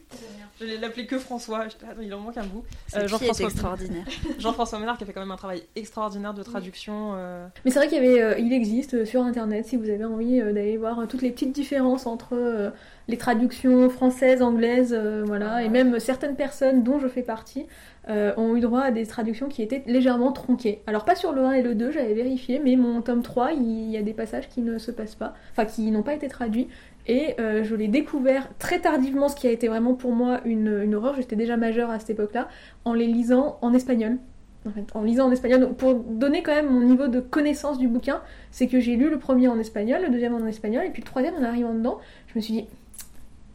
Je 0.59 0.65
l'ai 0.65 0.77
l'appelé 0.77 1.05
que 1.05 1.19
François. 1.19 1.65
Ah 1.83 1.93
il 2.01 2.13
en 2.13 2.19
manque 2.21 2.37
un 2.37 2.45
bout. 2.45 2.63
C'est 2.87 2.99
Euh, 2.99 3.07
Jean-François- 3.07 3.45
extraordinaire. 3.49 4.05
Jean-François 4.39 4.79
Ménard 4.79 4.97
qui 4.97 5.03
a 5.03 5.07
fait 5.07 5.13
quand 5.13 5.19
même 5.19 5.31
un 5.31 5.35
travail 5.37 5.63
extraordinaire 5.75 6.33
de 6.33 6.43
traduction. 6.43 7.11
euh, 7.15 7.45
Mais 7.65 7.71
c'est 7.71 7.79
vrai 7.79 7.87
qu'il 7.89 7.97
y 8.01 8.07
avait, 8.07 8.21
euh, 8.21 8.37
il 8.39 8.53
existe 8.53 9.03
sur 9.05 9.21
internet 9.23 9.65
si 9.65 9.75
vous 9.75 9.89
avez 9.89 10.05
envie 10.05 10.39
euh, 10.39 10.53
d'aller 10.53 10.77
voir 10.77 11.07
toutes 11.09 11.21
les 11.21 11.31
petites 11.31 11.51
différences 11.51 12.05
entre 12.05 12.29
euh, 12.35 12.69
les 13.09 13.17
traductions 13.17 13.89
françaises, 13.89 14.43
anglaises, 14.43 14.95
euh, 14.95 15.23
voilà, 15.25 15.63
et 15.63 15.69
même 15.69 15.99
certaines 15.99 16.35
personnes 16.35 16.83
dont 16.83 16.99
je 16.99 17.07
fais 17.07 17.23
partie 17.23 17.65
euh, 18.07 18.33
ont 18.37 18.55
eu 18.55 18.59
droit 18.59 18.81
à 18.81 18.91
des 18.91 19.05
traductions 19.07 19.49
qui 19.49 19.63
étaient 19.63 19.81
légèrement 19.87 20.31
tronquées. 20.31 20.81
Alors 20.85 21.05
pas 21.05 21.15
sur 21.15 21.33
le 21.33 21.43
1 21.43 21.53
et 21.53 21.61
le 21.63 21.73
2, 21.73 21.91
j'avais 21.91 22.13
vérifié, 22.13 22.61
mais 22.63 22.75
mon 22.75 23.01
tome 23.01 23.23
3, 23.23 23.53
il 23.53 23.89
y 23.89 23.97
a 23.97 24.03
des 24.03 24.13
passages 24.13 24.47
qui 24.47 24.61
ne 24.61 24.77
se 24.77 24.91
passent 24.91 25.15
pas, 25.15 25.33
enfin 25.51 25.65
qui 25.65 25.89
n'ont 25.89 26.03
pas 26.03 26.13
été 26.13 26.27
traduits. 26.27 26.67
Et 27.07 27.33
euh, 27.39 27.63
je 27.63 27.73
l'ai 27.73 27.87
découvert 27.87 28.47
très 28.59 28.79
tardivement, 28.79 29.27
ce 29.27 29.35
qui 29.35 29.47
a 29.47 29.51
été 29.51 29.67
vraiment 29.67 29.95
pour 29.95 30.11
moi 30.11 30.41
une, 30.45 30.81
une 30.83 30.93
horreur. 30.93 31.15
J'étais 31.15 31.35
déjà 31.35 31.57
majeure 31.57 31.89
à 31.89 31.97
cette 31.97 32.11
époque-là, 32.11 32.47
en 32.85 32.93
les 32.93 33.07
lisant 33.07 33.57
en 33.61 33.73
espagnol. 33.73 34.19
En 34.67 34.71
fait, 34.71 34.85
en 34.93 35.01
lisant 35.01 35.27
en 35.27 35.31
espagnol, 35.31 35.61
Donc, 35.61 35.77
pour 35.77 35.95
donner 35.95 36.43
quand 36.43 36.53
même 36.53 36.69
mon 36.69 36.81
niveau 36.81 37.07
de 37.07 37.21
connaissance 37.21 37.79
du 37.79 37.87
bouquin, 37.87 38.21
c'est 38.51 38.67
que 38.67 38.79
j'ai 38.79 38.97
lu 38.97 39.09
le 39.09 39.17
premier 39.17 39.47
en 39.47 39.57
espagnol, 39.57 40.01
le 40.03 40.09
deuxième 40.09 40.35
en 40.35 40.45
espagnol, 40.45 40.85
et 40.85 40.89
puis 40.89 41.01
le 41.01 41.07
troisième 41.07 41.35
en 41.35 41.43
arrivant 41.43 41.73
dedans, 41.73 41.97
je 42.27 42.37
me 42.37 42.41
suis 42.41 42.53
dit, 42.53 42.67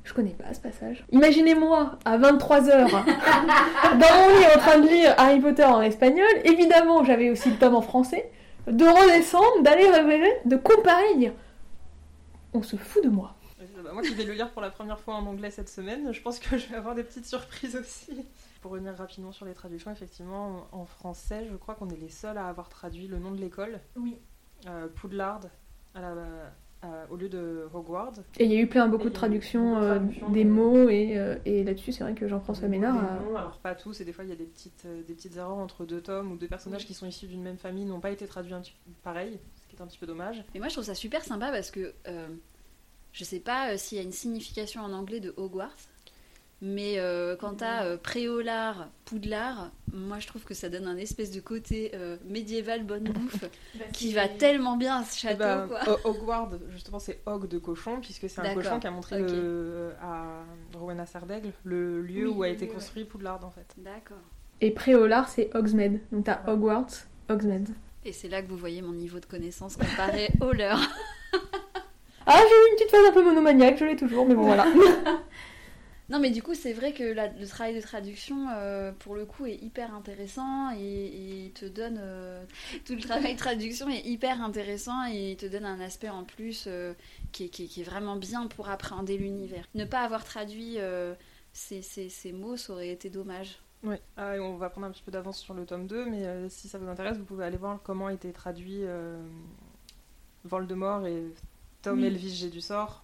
je 0.04 0.12
connais 0.12 0.30
pas 0.34 0.52
ce 0.54 0.60
passage. 0.60 1.04
Imaginez-moi 1.10 1.98
à 2.04 2.18
23h 2.18 2.90
dans 2.90 4.14
mon 4.16 4.38
lit 4.38 4.46
en 4.54 4.58
train 4.58 4.78
de 4.78 4.88
lire 4.88 5.14
Harry 5.18 5.40
Potter 5.40 5.64
en 5.64 5.80
espagnol, 5.82 6.28
évidemment 6.44 7.04
j'avais 7.04 7.30
aussi 7.30 7.50
le 7.50 7.56
tome 7.56 7.74
en 7.74 7.82
français, 7.82 8.30
de 8.66 8.84
redescendre, 8.84 9.62
d'aller 9.62 9.88
révéler, 9.90 10.32
de 10.44 10.56
comparer 10.56 11.10
et 11.14 11.16
dire, 11.16 11.32
on 12.52 12.62
se 12.62 12.76
fout 12.76 13.02
de 13.02 13.08
moi. 13.10 13.34
bah, 13.82 13.90
moi 13.92 14.02
qui 14.02 14.14
vais 14.14 14.24
le 14.24 14.32
lire 14.34 14.50
pour 14.50 14.62
la 14.62 14.70
première 14.70 15.00
fois 15.00 15.14
en 15.14 15.26
anglais 15.26 15.50
cette 15.50 15.68
semaine, 15.68 16.12
je 16.12 16.20
pense 16.22 16.38
que 16.38 16.56
je 16.56 16.68
vais 16.68 16.76
avoir 16.76 16.94
des 16.94 17.02
petites 17.04 17.26
surprises 17.26 17.76
aussi. 17.76 18.24
Pour 18.62 18.70
revenir 18.72 18.94
rapidement 18.94 19.32
sur 19.32 19.44
les 19.44 19.52
traductions, 19.52 19.90
effectivement, 19.90 20.66
en 20.72 20.86
français, 20.86 21.46
je 21.50 21.56
crois 21.56 21.74
qu'on 21.74 21.88
est 21.90 21.96
les 22.00 22.08
seuls 22.08 22.38
à 22.38 22.48
avoir 22.48 22.68
traduit 22.70 23.06
le 23.08 23.18
nom 23.18 23.30
de 23.32 23.38
l'école. 23.40 23.80
Oui. 23.96 24.16
Euh, 24.66 24.86
Poudlard 24.94 25.40
à 25.94 26.00
la- 26.00 26.14
à- 26.84 27.10
au 27.10 27.16
lieu 27.16 27.28
de 27.28 27.66
Hogwarts. 27.72 28.12
Et 28.38 28.44
il 28.44 28.52
y 28.52 28.56
a 28.56 28.60
eu 28.60 28.66
plein, 28.66 28.86
beaucoup 28.88 29.06
Et 29.06 29.10
de 29.10 29.14
traductions, 29.14 29.70
beaucoup 29.74 29.80
de 29.82 29.84
euh, 29.86 29.94
traductions, 29.96 30.28
des 30.30 30.44
mots, 30.44 30.88
et, 30.88 31.18
euh, 31.18 31.36
et 31.44 31.64
là-dessus 31.64 31.92
c'est 31.92 32.04
vrai 32.04 32.14
que 32.14 32.28
Jean-François 32.28 32.68
Ménard 32.68 32.96
a... 32.96 33.20
Noms, 33.24 33.36
Alors 33.36 33.58
pas 33.58 33.74
tous, 33.74 34.00
et 34.00 34.04
des 34.04 34.12
fois 34.12 34.24
il 34.24 34.30
y 34.30 34.32
a 34.32 34.36
des 34.36 34.44
petites, 34.44 34.84
euh, 34.86 35.02
des 35.02 35.14
petites 35.14 35.36
erreurs 35.36 35.56
entre 35.56 35.84
deux 35.84 36.00
tomes 36.00 36.32
ou 36.32 36.36
deux 36.36 36.48
personnages 36.48 36.86
qui 36.86 36.94
sont 36.94 37.06
issus 37.06 37.26
d'une 37.26 37.42
même 37.42 37.58
famille 37.58 37.84
n'ont 37.84 38.00
pas 38.00 38.10
été 38.10 38.26
traduits 38.26 38.54
un 38.54 38.60
petit 38.60 38.74
pareil, 39.02 39.38
ce 39.62 39.68
qui 39.68 39.76
est 39.76 39.82
un 39.82 39.86
petit 39.86 39.98
peu 39.98 40.06
dommage. 40.06 40.44
Mais 40.54 40.60
moi 40.60 40.68
je 40.68 40.74
trouve 40.74 40.84
ça 40.84 40.94
super 40.94 41.24
sympa 41.24 41.50
parce 41.50 41.70
que 41.70 41.92
euh, 42.08 42.28
je 43.12 43.24
sais 43.24 43.40
pas 43.40 43.70
euh, 43.72 43.76
s'il 43.76 43.98
y 43.98 44.00
a 44.00 44.04
une 44.04 44.12
signification 44.12 44.82
en 44.82 44.92
anglais 44.92 45.20
de 45.20 45.32
Hogwarts, 45.36 45.70
mais 46.66 46.94
euh, 46.98 47.36
quand 47.36 47.56
t'as 47.58 47.84
euh, 47.84 47.98
Préolard, 47.98 48.88
Poudlard, 49.04 49.70
moi 49.92 50.18
je 50.18 50.26
trouve 50.26 50.44
que 50.44 50.54
ça 50.54 50.70
donne 50.70 50.86
un 50.86 50.96
espèce 50.96 51.30
de 51.30 51.40
côté 51.40 51.90
euh, 51.94 52.16
médiéval 52.24 52.84
bonne 52.84 53.04
bouffe 53.12 53.44
qui 53.92 54.14
va 54.14 54.28
tellement 54.28 54.76
bien 54.78 54.96
à 55.00 55.04
ce 55.04 55.14
Eh 55.14 55.20
château 55.28 55.38
ben, 55.40 55.68
quoi. 55.68 55.80
Ho- 55.86 56.08
Hogwarts, 56.08 56.50
justement, 56.70 56.98
c'est 56.98 57.20
Hog 57.26 57.48
de 57.48 57.58
cochon, 57.58 57.98
puisque 58.00 58.30
c'est 58.30 58.40
un 58.40 58.44
D'accord, 58.44 58.62
cochon 58.62 58.80
qui 58.80 58.86
a 58.86 58.90
montré 58.90 59.18
le- 59.20 59.92
à 60.02 60.42
Rowena 60.78 61.04
Sardaigle 61.04 61.50
le 61.64 62.00
lieu 62.00 62.28
Oui, 62.28 62.34
où 62.38 62.42
a 62.44 62.48
été 62.48 62.64
lieu, 62.64 62.70
ouais. 62.70 62.74
construit 62.76 63.04
Poudlard 63.04 63.44
en 63.44 63.50
fait. 63.50 63.66
D'accord. 63.76 64.16
Et 64.62 64.70
Préolard 64.70 65.28
c'est 65.28 65.54
Hogsmeade, 65.54 65.98
donc 66.12 66.24
t'as 66.24 66.40
Hogwarts, 66.50 66.88
Hogsmeade. 67.28 67.68
Et 68.06 68.12
c'est 68.12 68.28
là 68.28 68.40
que 68.42 68.48
vous 68.48 68.56
voyez 68.56 68.80
mon 68.82 68.92
niveau 68.92 69.18
de 69.20 69.26
connaissance 69.26 69.76
comparé 69.76 70.28
au 70.40 70.52
leur. 70.52 70.78
Ah 72.26 72.38
j'ai 72.38 72.54
eu 72.54 72.70
une 72.70 72.76
petite 72.76 72.90
phase 72.90 73.06
un 73.06 73.12
peu 73.12 73.22
monomaniaque, 73.22 73.76
je 73.78 73.84
l'ai 73.84 73.96
toujours, 73.96 74.26
mais 74.26 74.34
bon 74.34 74.44
voilà. 74.44 74.64
Non, 76.10 76.18
mais 76.18 76.30
du 76.30 76.42
coup, 76.42 76.54
c'est 76.54 76.74
vrai 76.74 76.92
que 76.92 77.02
la- 77.02 77.28
le 77.28 77.46
travail 77.46 77.74
de 77.74 77.80
traduction, 77.80 78.48
euh, 78.50 78.92
pour 78.92 79.14
le 79.14 79.24
coup, 79.24 79.46
est 79.46 79.56
hyper 79.56 79.94
intéressant 79.94 80.70
et, 80.78 81.50
te 81.54 81.64
donne. 81.66 81.98
euh, 81.98 82.44
tout 82.84 82.94
le 82.94 83.00
travail 83.00 83.34
de 83.34 83.38
traduction 83.38 83.88
est 83.88 84.04
hyper 84.04 84.42
intéressant 84.42 85.06
et 85.10 85.32
il 85.32 85.36
te 85.36 85.46
donne 85.46 85.64
un 85.64 85.80
aspect 85.80 86.10
en 86.10 86.24
plus 86.24 86.64
euh, 86.66 86.92
qui, 87.32 87.44
est, 87.44 87.48
qui 87.48 87.64
est- 87.64 87.68
qui 87.68 87.80
est 87.80 87.84
vraiment 87.84 88.16
bien 88.16 88.46
pour 88.48 88.68
appréhender 88.68 89.16
l'univers. 89.16 89.64
Ne 89.74 89.84
pas 89.86 90.00
avoir 90.02 90.24
traduit 90.24 90.76
ces, 91.52 91.80
ces- 91.82 92.08
ces 92.10 92.32
mots, 92.32 92.56
ça 92.56 92.72
aurait 92.74 92.88
été 92.90 93.08
dommage. 93.08 93.58
Ouais. 93.82 94.00
Ah, 94.16 94.32
on 94.40 94.56
va 94.56 94.70
prendre 94.70 94.86
un 94.86 94.90
petit 94.90 95.02
peu 95.02 95.12
d'avance 95.12 95.38
sur 95.38 95.54
le 95.54 95.64
tome 95.66 95.86
2, 95.86 96.04
mais 96.06 96.48
si 96.50 96.68
ça 96.68 96.78
vous 96.78 96.88
intéresse, 96.88 97.16
vous 97.18 97.24
pouvez 97.24 97.44
aller 97.44 97.56
voir 97.58 97.80
comment 97.82 98.06
a 98.08 98.12
été 98.12 98.32
traduit 98.32 98.80
euh, 98.82 99.22
Voldemort 100.44 101.06
et 101.06 101.22
Tom 101.82 102.00
Oui. 102.00 102.06
Elvis 102.06 102.34
J'ai 102.34 102.50
du 102.50 102.60
sort. 102.60 103.03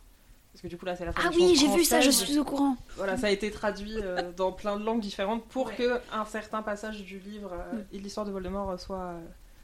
Parce 0.53 0.63
que 0.63 0.67
du 0.69 0.77
coup 0.77 0.85
là 0.85 0.97
c'est 0.97 1.05
la 1.05 1.11
Ah 1.15 1.21
traduction 1.21 1.47
oui, 1.47 1.55
j'ai 1.57 1.69
vu 1.69 1.85
ça, 1.85 2.01
je 2.01 2.11
suis 2.11 2.39
au 2.39 2.45
courant. 2.45 2.77
Voilà, 2.97 3.17
ça 3.17 3.29
a 3.29 3.31
été 3.31 3.51
traduit 3.51 3.95
euh, 4.03 4.17
dans 4.37 4.53
plein 4.53 4.77
de 4.79 4.85
langues 4.85 5.01
différentes 5.01 5.45
pour 5.45 5.69
Ouais. 5.69 5.75
que 5.79 6.01
un 6.13 6.25
certain 6.25 6.63
passage 6.63 7.05
du 7.05 7.19
livre 7.19 7.53
euh, 7.53 7.77
Mm. 7.77 7.85
et 7.93 7.99
de 7.99 8.03
l'histoire 8.03 8.27
de 8.27 8.33
Voldemort 8.33 8.71
euh, 8.73 8.77
soit, 8.77 9.13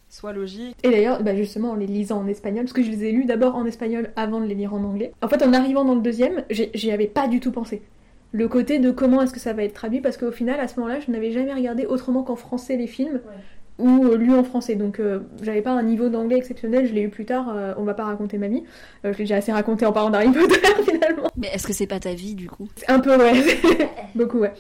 soit 0.08 0.32
logique. 0.32 0.76
Et 0.84 0.90
d'ailleurs, 0.90 1.22
bah 1.22 1.34
justement, 1.34 1.72
en 1.72 1.74
les 1.74 1.86
lisant 1.88 2.18
en 2.20 2.26
espagnol, 2.28 2.64
parce 2.64 2.72
que 2.72 2.82
je 2.82 2.90
les 2.90 3.04
ai 3.04 3.12
lus 3.12 3.24
d'abord 3.24 3.56
en 3.56 3.64
espagnol 3.66 4.12
avant 4.14 4.40
de 4.40 4.46
les 4.46 4.54
lire 4.54 4.72
en 4.74 4.84
anglais. 4.84 5.12
En 5.22 5.28
fait, 5.28 5.42
en 5.42 5.52
arrivant 5.52 5.84
dans 5.84 5.94
le 5.96 6.00
deuxième, 6.02 6.44
j'y 6.50 6.90
avais 6.92 7.08
pas 7.08 7.26
du 7.26 7.40
tout 7.40 7.50
pensé. 7.50 7.82
Le 8.32 8.48
côté 8.48 8.78
de 8.78 8.90
comment 8.90 9.22
est-ce 9.22 9.32
que 9.32 9.40
ça 9.40 9.52
va 9.54 9.64
être 9.64 9.72
traduit, 9.74 10.00
parce 10.00 10.16
qu'au 10.16 10.30
final, 10.30 10.60
à 10.60 10.68
ce 10.68 10.78
moment-là, 10.78 11.00
je 11.00 11.10
n'avais 11.10 11.32
jamais 11.32 11.52
regardé 11.54 11.86
autrement 11.86 12.22
qu'en 12.22 12.36
français 12.36 12.76
les 12.76 12.86
films. 12.86 13.20
Ou 13.78 14.04
euh, 14.06 14.16
lu 14.16 14.32
en 14.32 14.44
français. 14.44 14.74
Donc 14.74 15.00
euh, 15.00 15.20
j'avais 15.42 15.62
pas 15.62 15.72
un 15.72 15.82
niveau 15.82 16.08
d'anglais 16.08 16.36
exceptionnel, 16.36 16.86
je 16.86 16.92
l'ai 16.94 17.02
eu 17.02 17.08
plus 17.08 17.24
tard, 17.24 17.52
euh, 17.54 17.74
on 17.76 17.84
va 17.84 17.94
pas 17.94 18.04
raconter 18.04 18.38
ma 18.38 18.48
vie. 18.48 18.62
Euh, 19.04 19.12
je 19.12 19.18
l'ai 19.18 19.24
déjà 19.24 19.36
assez 19.36 19.52
raconté 19.52 19.86
en 19.86 19.92
parlant 19.92 20.10
d'Harry 20.10 20.30
Potter 20.30 20.60
finalement. 20.84 21.28
Mais 21.36 21.48
est-ce 21.52 21.66
que 21.66 21.72
c'est 21.72 21.86
pas 21.86 22.00
ta 22.00 22.14
vie 22.14 22.34
du 22.34 22.48
coup? 22.48 22.68
Un 22.88 23.00
peu, 23.00 23.16
ouais. 23.16 23.32
Beaucoup, 24.14 24.38
ouais. 24.38 24.52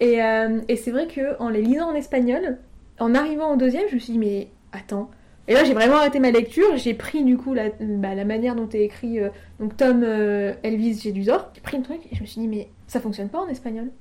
Et, 0.00 0.22
euh, 0.22 0.60
et 0.68 0.76
c'est 0.76 0.90
vrai 0.90 1.06
que 1.06 1.40
en 1.40 1.48
les 1.48 1.62
lisant 1.62 1.90
en 1.90 1.94
espagnol, 1.94 2.58
en 2.98 3.14
arrivant 3.14 3.52
au 3.52 3.56
deuxième, 3.56 3.88
je 3.88 3.94
me 3.94 4.00
suis 4.00 4.12
dit, 4.14 4.18
mais 4.18 4.48
attends. 4.72 5.10
Et 5.48 5.54
là, 5.54 5.62
j'ai 5.62 5.74
vraiment 5.74 5.96
arrêté 5.96 6.18
ma 6.18 6.32
lecture. 6.32 6.76
J'ai 6.76 6.92
pris 6.92 7.22
du 7.22 7.36
coup 7.36 7.54
la, 7.54 7.68
bah, 7.78 8.16
la 8.16 8.24
manière 8.24 8.56
dont 8.56 8.68
est 8.68 8.82
écrit 8.82 9.20
donc 9.60 9.76
Tom 9.76 10.02
Elvis 10.02 10.98
Jedusor. 11.00 11.50
J'ai 11.54 11.60
pris 11.60 11.76
le 11.76 11.84
truc 11.84 12.00
et 12.10 12.16
je 12.16 12.20
me 12.20 12.26
suis 12.26 12.40
dit, 12.40 12.48
mais 12.48 12.68
ça 12.88 12.98
fonctionne 12.98 13.28
pas 13.28 13.38
en 13.38 13.46
espagnol. 13.46 13.92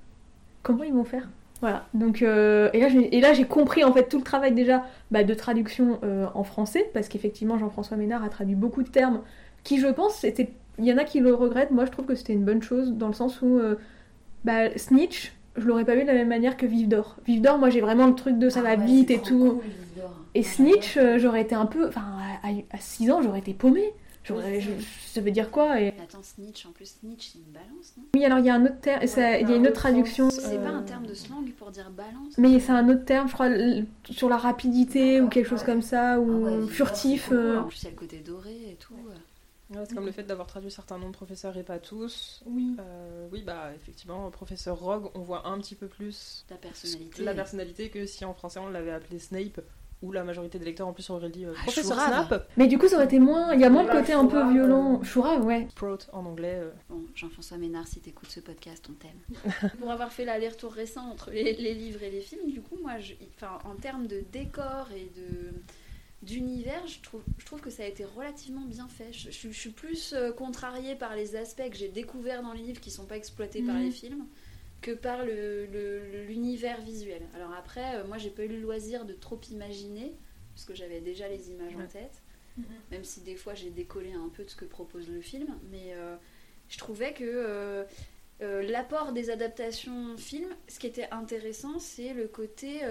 Comment 0.63 0.83
ils 0.83 0.93
vont 0.93 1.03
faire? 1.03 1.29
Voilà. 1.61 1.85
Donc, 1.93 2.21
euh, 2.21 2.69
et 2.73 2.79
là, 3.21 3.33
j'ai- 3.33 3.45
compris 3.45 3.83
en 3.83 3.93
fait 3.93 4.07
tout 4.09 4.17
le 4.17 4.23
travail 4.23 4.53
déjà 4.53 4.85
bah, 5.11 5.23
de 5.23 5.33
traduction 5.33 5.99
euh, 6.03 6.27
en 6.33 6.43
français, 6.43 6.89
parce 6.93 7.07
qu'effectivement, 7.07 7.57
Jean-François 7.57 7.97
Ménard 7.97 8.23
a 8.23 8.29
traduit 8.29 8.55
beaucoup 8.55 8.83
de 8.83 8.89
termes 8.89 9.21
qui, 9.63 9.79
je 9.79 9.87
pense, 9.87 10.15
c'était. 10.15 10.49
Il 10.77 10.85
y 10.85 10.91
en 10.91 10.97
a 10.97 11.05
qui 11.05 11.21
le 11.21 11.33
regrettent. 11.33 11.71
Moi, 11.71 11.85
je 11.85 11.91
trouve 11.91 12.05
que 12.05 12.15
c'était 12.15 12.33
une 12.33 12.43
bonne 12.43 12.61
chose 12.61 12.93
dans 12.93 13.07
le 13.07 13.13
sens 13.13 13.41
où 13.41 13.59
euh, 13.59 13.75
bah, 14.43 14.77
Snitch, 14.77 15.33
je 15.55 15.65
l'aurais 15.65 15.85
pas 15.85 15.95
vu 15.95 16.01
de 16.01 16.07
la 16.07 16.13
même 16.13 16.27
manière 16.27 16.57
que 16.57 16.65
Vive 16.65 16.89
d'or. 16.89 17.15
Vive 17.25 17.41
d'or, 17.41 17.57
moi, 17.57 17.69
j'ai 17.69 17.79
vraiment 17.79 18.07
le 18.07 18.15
truc 18.15 18.37
de 18.37 18.49
ça 18.49 18.59
Ah 18.65 18.75
va 18.75 18.75
vite 18.75 19.09
et 19.09 19.19
tout. 19.19 19.61
Et 20.33 20.43
Snitch, 20.43 20.99
j'aurais 21.17 21.41
été 21.41 21.55
un 21.55 21.65
peu. 21.65 21.87
Enfin, 21.87 22.03
à, 22.43 22.77
6 22.77 23.09
ans, 23.09 23.21
j'aurais 23.21 23.39
été 23.39 23.53
paumée. 23.53 23.93
Je- 24.27 24.71
ça 25.13 25.21
veut 25.21 25.31
dire 25.31 25.51
quoi 25.51 25.79
et... 25.81 25.89
Attends, 26.01 26.23
snitch, 26.23 26.65
en 26.65 26.71
plus 26.71 26.97
snitch 26.99 27.31
c'est 27.33 27.39
une 27.39 27.51
balance, 27.51 27.93
non? 27.97 28.03
Oui, 28.15 28.25
alors 28.25 28.39
il 28.39 28.45
y 28.45 28.49
a 28.49 28.55
un 28.55 28.65
autre 28.65 28.79
terme, 28.81 29.03
y 29.03 29.19
a 29.21 29.55
une 29.55 29.67
autre 29.67 29.73
traduction. 29.73 30.29
C'est 30.29 30.41
pas 30.63 30.69
euh, 30.71 30.77
un 30.77 30.83
terme 30.83 31.05
de 31.05 31.13
slang 31.13 31.49
pour 31.57 31.71
dire 31.71 31.89
balance 31.91 32.37
Mais 32.37 32.59
c'est 32.59 32.71
un 32.71 32.87
autre 32.89 33.05
terme, 33.05 33.27
je 33.27 33.33
crois, 33.33 33.49
sur 34.09 34.29
la 34.29 34.37
rapidité 34.37 35.21
ou 35.21 35.29
quelque 35.29 35.47
chose 35.47 35.63
comme 35.63 35.81
ça, 35.81 36.19
ou 36.19 36.45
Ah 36.47 36.51
ouais, 36.59 36.67
furtif. 36.67 37.29
euh. 37.31 37.59
En 37.59 37.63
plus, 37.65 37.81
il 37.83 37.85
y 37.85 37.87
a 37.87 37.91
le 37.91 37.97
côté 37.97 38.17
doré 38.19 38.53
et 38.71 38.75
tout. 38.75 38.93
Ouais, 39.71 39.83
c'est 39.87 39.95
comme 39.95 40.05
le 40.05 40.11
fait 40.11 40.21
d'avoir 40.23 40.45
traduit 40.45 40.69
certains 40.69 40.99
noms 40.99 41.07
de 41.07 41.13
professeurs 41.15 41.57
et 41.57 41.63
pas 41.63 41.79
tous. 41.79 42.43
Oui. 42.45 42.75
Euh, 42.79 43.27
oui, 43.31 43.41
bah 43.41 43.71
effectivement, 43.75 44.29
professeur 44.29 44.77
Rogue, 44.79 45.09
on 45.15 45.21
voit 45.21 45.47
un 45.47 45.57
petit 45.57 45.73
peu 45.73 45.87
plus 45.87 46.45
Ta 46.47 46.53
personnalité. 46.55 47.23
la 47.23 47.33
personnalité 47.33 47.89
que 47.89 48.05
si 48.05 48.25
en 48.25 48.35
français 48.35 48.59
on 48.59 48.69
l'avait 48.69 48.91
appelé 48.91 49.17
Snape, 49.17 49.59
ou 50.01 50.11
la 50.11 50.23
majorité 50.23 50.59
des 50.59 50.65
lecteurs 50.65 50.87
en 50.87 50.93
plus 50.93 51.09
auraient 51.09 51.29
dit 51.29 51.45
euh, 51.45 51.53
Ah, 51.57 51.61
professeur. 51.63 51.97
Snap, 51.99 52.49
Mais 52.57 52.67
du 52.67 52.77
coup, 52.77 52.87
ça 52.87 52.95
aurait 52.97 53.05
été 53.05 53.17
moins. 53.19 53.53
Il 53.53 53.59
y 53.59 53.63
a 53.63 53.69
moins 53.69 53.83
le 53.83 53.89
côté 53.91 54.13
un 54.13 54.25
peu 54.25 54.51
violent. 54.51 55.01
Chourave, 55.03 55.43
ouais. 55.45 55.67
Prout 55.75 56.07
en 56.13 56.25
anglais. 56.25 56.59
euh. 56.61 56.69
Bon, 56.89 57.01
Jean-François 57.15 57.57
Ménard, 57.57 57.87
si 57.87 58.01
t'écoutes 58.01 58.29
ce 58.29 58.39
podcast, 58.41 58.85
on 58.89 58.93
t'aime. 58.93 59.71
Pour 59.79 59.89
avoir 59.91 60.11
fait 60.11 60.25
l'aller-retour 60.25 60.73
récent 60.73 61.09
entre 61.09 61.31
les, 61.31 61.53
les 61.53 61.73
livres 61.73 62.03
et 62.03 62.11
les 62.11 62.21
films, 62.21 62.51
du 62.51 62.61
coup, 62.61 62.77
moi, 62.81 62.99
je, 62.99 63.13
enfin, 63.37 63.57
en 63.63 63.75
termes 63.75 64.07
de 64.07 64.23
décor 64.31 64.89
et 64.95 65.09
de 65.19 65.51
d'univers, 66.21 66.81
je 66.87 66.99
trouve, 67.01 67.21
je 67.37 67.45
trouve 67.45 67.61
que 67.61 67.69
ça 67.69 67.83
a 67.83 67.85
été 67.85 68.03
relativement 68.03 68.65
bien 68.65 68.87
fait. 68.87 69.11
Je, 69.11 69.29
je- 69.29 69.49
je 69.51 69.59
suis 69.59 69.69
plus 69.69 70.13
euh, 70.13 70.31
contrariée 70.31 70.95
par 70.95 71.15
les 71.15 71.35
aspects 71.35 71.69
que 71.69 71.77
j'ai 71.77 71.89
découverts 71.89 72.41
dans 72.41 72.53
les 72.53 72.63
livres 72.63 72.81
qui 72.81 72.89
sont 72.89 73.05
pas 73.05 73.17
exploités 73.17 73.61
par 73.61 73.77
les 73.77 73.91
films 73.91 74.25
que 74.85 74.91
par 74.91 75.25
le- 75.25 75.65
le- 75.65 76.23
l'univers 76.27 76.79
visuel. 76.81 77.23
Alors 77.33 77.51
après, 77.53 77.95
euh, 77.95 78.05
moi, 78.07 78.17
j'ai 78.19 78.29
pas 78.29 78.43
eu 78.43 78.47
le 78.49 78.59
loisir 78.59 79.05
de 79.05 79.13
trop 79.13 79.39
imaginer, 79.51 80.13
parce 80.53 80.65
que 80.65 80.75
j'avais 80.75 80.99
déjà 81.01 81.27
les 81.27 81.49
images 81.49 81.73
en 81.75 81.87
tête, 81.87 82.21
même 82.91 83.03
si 83.03 83.21
des 83.21 83.35
fois 83.35 83.53
j'ai 83.55 83.71
décollé 83.71 84.13
un 84.13 84.29
peu 84.29 84.43
de 84.43 84.49
ce 84.49 84.55
que 84.55 84.65
propose 84.65 85.09
le 85.09 85.21
film, 85.21 85.47
mais 85.71 85.93
euh, 85.93 86.15
je 86.69 86.77
trouvais 86.77 87.13
que 87.13 87.23
euh, 87.25 87.83
euh, 88.41 88.61
l'apport 88.61 89.11
des 89.11 89.29
adaptations 89.31 90.15
films, 90.17 90.53
ce 90.67 90.77
qui 90.79 90.87
était 90.87 91.09
intéressant, 91.11 91.79
c'est 91.79 92.13
le 92.13 92.27
côté 92.27 92.81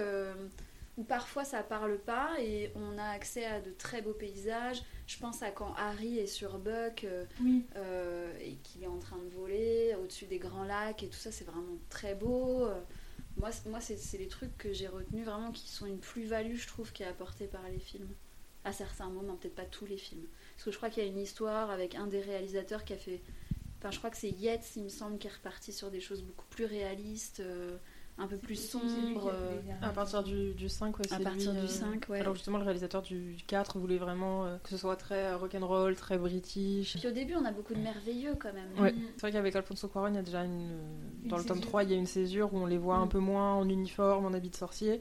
où 0.96 1.04
parfois 1.04 1.44
ça 1.44 1.62
parle 1.62 1.98
pas 1.98 2.30
et 2.40 2.70
on 2.76 2.98
a 2.98 3.04
accès 3.04 3.44
à 3.44 3.60
de 3.60 3.70
très 3.72 4.00
beaux 4.02 4.12
paysages. 4.14 4.82
Je 5.06 5.18
pense 5.18 5.42
à 5.42 5.50
quand 5.50 5.74
Harry 5.76 6.18
est 6.18 6.26
sur 6.26 6.58
Buck 6.58 7.04
euh, 7.04 7.24
Oui. 7.40 7.66
euh, 7.76 8.32
et 8.40 8.56
qu'il 8.62 8.82
est 8.84 8.86
en 8.88 8.98
train 8.98 9.18
de 9.18 9.28
voler 9.30 9.94
au-dessus 10.02 10.26
des 10.26 10.38
grands 10.38 10.64
lacs 10.64 11.02
et 11.02 11.08
tout 11.08 11.16
ça, 11.18 11.32
c'est 11.32 11.44
vraiment 11.44 11.78
très 11.90 12.14
beau. 12.14 12.64
Euh, 12.66 12.80
Moi, 13.36 13.50
moi 13.66 13.80
c'est 13.80 13.96
c'est 13.96 14.18
les 14.18 14.28
trucs 14.28 14.56
que 14.56 14.72
j'ai 14.72 14.86
retenus 14.88 15.24
vraiment 15.26 15.50
qui 15.52 15.68
sont 15.68 15.86
une 15.86 15.98
plus-value, 15.98 16.54
je 16.56 16.66
trouve, 16.68 16.92
qui 16.92 17.02
est 17.02 17.06
apportée 17.06 17.46
par 17.48 17.68
les 17.68 17.80
films. 17.80 18.14
À 18.64 18.72
certains 18.72 19.10
moments, 19.10 19.36
peut-être 19.36 19.54
pas 19.56 19.64
tous 19.66 19.86
les 19.86 19.98
films. 19.98 20.26
Parce 20.54 20.64
que 20.64 20.70
je 20.70 20.76
crois 20.76 20.88
qu'il 20.90 21.02
y 21.02 21.06
a 21.06 21.10
une 21.10 21.18
histoire 21.18 21.70
avec 21.70 21.94
un 21.96 22.06
des 22.06 22.20
réalisateurs 22.20 22.84
qui 22.84 22.92
a 22.94 22.96
fait. 22.96 23.20
Enfin, 23.78 23.90
je 23.90 23.98
crois 23.98 24.10
que 24.10 24.16
c'est 24.16 24.30
Yates, 24.30 24.76
il 24.76 24.84
me 24.84 24.88
semble, 24.88 25.18
qui 25.18 25.26
est 25.26 25.32
reparti 25.32 25.72
sur 25.72 25.90
des 25.90 26.00
choses 26.00 26.22
beaucoup 26.22 26.46
plus 26.48 26.64
réalistes, 26.64 27.40
euh, 27.40 27.76
un 28.16 28.26
peu 28.28 28.36
plus 28.36 28.54
sombres. 28.56 29.30
euh, 29.32 29.58
À 29.82 29.90
partir 29.90 30.22
du, 30.22 30.54
du 30.54 30.68
5, 30.68 30.98
ouais, 30.98 31.12
à 31.12 31.18
partir 31.18 31.52
lui, 31.52 31.60
du 31.60 31.66
euh, 31.66 31.68
5, 31.68 32.06
ouais. 32.08 32.20
Alors 32.20 32.34
justement, 32.34 32.58
le 32.58 32.64
réalisateur 32.64 33.02
du 33.02 33.36
4 33.48 33.78
voulait 33.78 33.98
vraiment 33.98 34.44
euh, 34.46 34.56
que 34.62 34.68
ce 34.70 34.76
soit 34.76 34.94
très 34.96 35.26
euh, 35.32 35.36
rock'n'roll, 35.36 35.96
très 35.96 36.16
british. 36.16 36.96
Puis 36.96 37.08
au 37.08 37.12
début, 37.12 37.34
on 37.34 37.44
a 37.44 37.50
beaucoup 37.50 37.74
de 37.74 37.80
merveilleux 37.80 38.36
quand 38.38 38.52
même. 38.52 38.68
Ouais. 38.78 38.94
C'est 39.16 39.22
vrai 39.22 39.32
qu'avec 39.32 39.56
Alfonso 39.56 39.88
Cuarón, 39.88 40.08
il 40.10 40.14
y 40.14 40.18
a 40.18 40.22
déjà 40.22 40.44
une... 40.44 40.78
Dans 41.24 41.38
le 41.38 41.44
tome 41.44 41.60
3, 41.60 41.82
il 41.84 41.90
y 41.90 41.94
a 41.94 41.96
une 41.96 42.06
césure 42.06 42.54
où 42.54 42.58
on 42.58 42.66
les 42.66 42.78
voit 42.78 42.96
un 42.96 43.06
Mm. 43.06 43.08
peu 43.10 43.18
moins 43.18 43.54
en 43.54 43.68
uniforme, 43.68 44.26
en 44.26 44.32
habit 44.32 44.50
de 44.50 44.56
sorcier. 44.56 45.00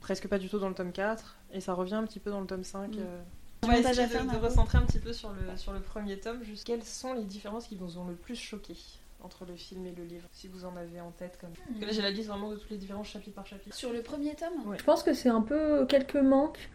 Presque 0.00 0.28
pas 0.28 0.38
du 0.38 0.48
tout 0.48 0.58
dans 0.58 0.68
le 0.68 0.74
tome 0.74 0.92
4. 0.92 1.36
Et 1.52 1.60
ça 1.60 1.74
revient 1.74 1.94
un 1.94 2.04
petit 2.04 2.20
peu 2.20 2.30
dans 2.30 2.40
le 2.40 2.46
tome 2.46 2.62
5. 2.64 2.94
Mm. 2.94 2.98
euh. 3.00 3.22
Du 3.62 3.68
On 3.68 3.72
va 3.72 3.78
essayer 3.78 4.06
de, 4.06 4.36
recentrer 4.38 4.78
un 4.78 4.82
petit 4.86 5.00
peu 5.00 5.12
sur 5.12 5.30
le, 5.32 5.56
sur 5.58 5.72
le 5.72 5.80
premier 5.80 6.18
tome. 6.18 6.42
Juste 6.42 6.64
quelles 6.64 6.84
sont 6.84 7.12
les 7.12 7.24
différences 7.24 7.66
qui 7.66 7.74
vous 7.76 7.98
ont 7.98 8.06
le 8.06 8.14
plus 8.14 8.36
choqué? 8.36 8.74
Entre 9.22 9.44
le 9.46 9.54
film 9.56 9.86
et 9.86 9.92
le 9.96 10.04
livre 10.04 10.28
Si 10.32 10.48
vous 10.48 10.64
en 10.64 10.76
avez 10.76 11.00
en 11.00 11.10
tête 11.10 11.38
comme... 11.40 11.50
Là, 11.80 11.88
j'ai 11.90 12.02
la 12.02 12.10
liste 12.10 12.28
vraiment 12.28 12.50
de 12.50 12.56
tous 12.56 12.70
les 12.70 12.76
différences 12.78 13.08
chapitre 13.08 13.34
par 13.36 13.46
chapitre. 13.46 13.74
Sur 13.76 13.92
le 13.92 14.02
premier 14.02 14.34
tome 14.34 14.68
Ouais. 14.70 14.76
Je 14.78 14.84
pense 14.84 15.02
que 15.02 15.12
c'est 15.14 15.28
un 15.28 15.40
peu 15.42 15.84
quelques 15.86 16.16
manques 16.16 16.70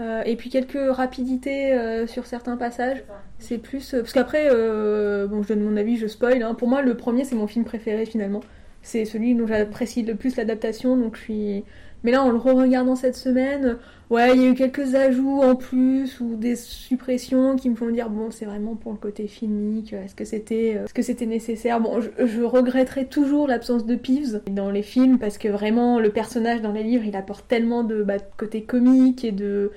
euh, 0.00 0.22
et 0.24 0.36
puis 0.36 0.48
quelques 0.50 0.78
rapidités 0.94 1.72
euh, 1.74 2.06
sur 2.06 2.26
certains 2.26 2.56
passages. 2.56 3.04
C'est 3.38 3.58
plus. 3.58 3.92
euh, 3.94 4.00
parce 4.00 4.12
qu'après, 4.12 4.48
euh, 4.50 5.26
bon, 5.26 5.42
je 5.42 5.48
donne 5.48 5.62
mon 5.62 5.76
avis, 5.76 5.96
je 5.98 6.06
spoil. 6.06 6.42
hein. 6.42 6.54
Pour 6.54 6.68
moi, 6.68 6.80
le 6.82 6.96
premier, 6.96 7.24
c'est 7.24 7.34
mon 7.36 7.46
film 7.46 7.64
préféré 7.64 8.06
finalement. 8.06 8.40
C'est 8.82 9.04
celui 9.04 9.34
dont 9.34 9.46
j'apprécie 9.46 10.02
le 10.02 10.14
plus 10.14 10.36
l'adaptation, 10.36 10.96
donc 10.96 11.16
je 11.16 11.20
suis. 11.20 11.64
Mais 12.02 12.10
là, 12.12 12.22
en 12.22 12.30
le 12.30 12.36
re-regardant 12.38 12.96
cette 12.96 13.16
semaine, 13.16 13.76
ouais, 14.08 14.34
il 14.34 14.42
y 14.42 14.46
a 14.46 14.48
eu 14.50 14.54
quelques 14.54 14.94
ajouts 14.94 15.42
en 15.42 15.54
plus 15.54 16.20
ou 16.20 16.36
des 16.36 16.56
suppressions 16.56 17.56
qui 17.56 17.68
me 17.68 17.76
font 17.76 17.90
dire 17.90 18.08
bon, 18.10 18.30
c'est 18.30 18.46
vraiment 18.46 18.74
pour 18.74 18.92
le 18.92 18.98
côté 18.98 19.26
filmique. 19.26 19.92
Est-ce 19.92 20.14
que 20.14 20.24
c'était, 20.24 20.76
euh, 20.76 20.84
est-ce 20.84 20.94
que 20.94 21.02
c'était 21.02 21.26
nécessaire? 21.26 21.80
Bon, 21.80 22.00
je, 22.00 22.10
je 22.26 22.42
regretterai 22.42 23.06
toujours 23.06 23.46
l'absence 23.46 23.84
de 23.86 23.96
Peeves 23.96 24.40
dans 24.50 24.70
les 24.70 24.82
films 24.82 25.18
parce 25.18 25.38
que 25.38 25.48
vraiment 25.48 25.98
le 26.00 26.10
personnage 26.10 26.62
dans 26.62 26.72
les 26.72 26.82
livres, 26.82 27.04
il 27.04 27.16
apporte 27.16 27.46
tellement 27.48 27.84
de, 27.84 28.02
bah, 28.02 28.18
de 28.18 28.24
côté 28.36 28.62
comique 28.62 29.24
et 29.24 29.32
de 29.32 29.72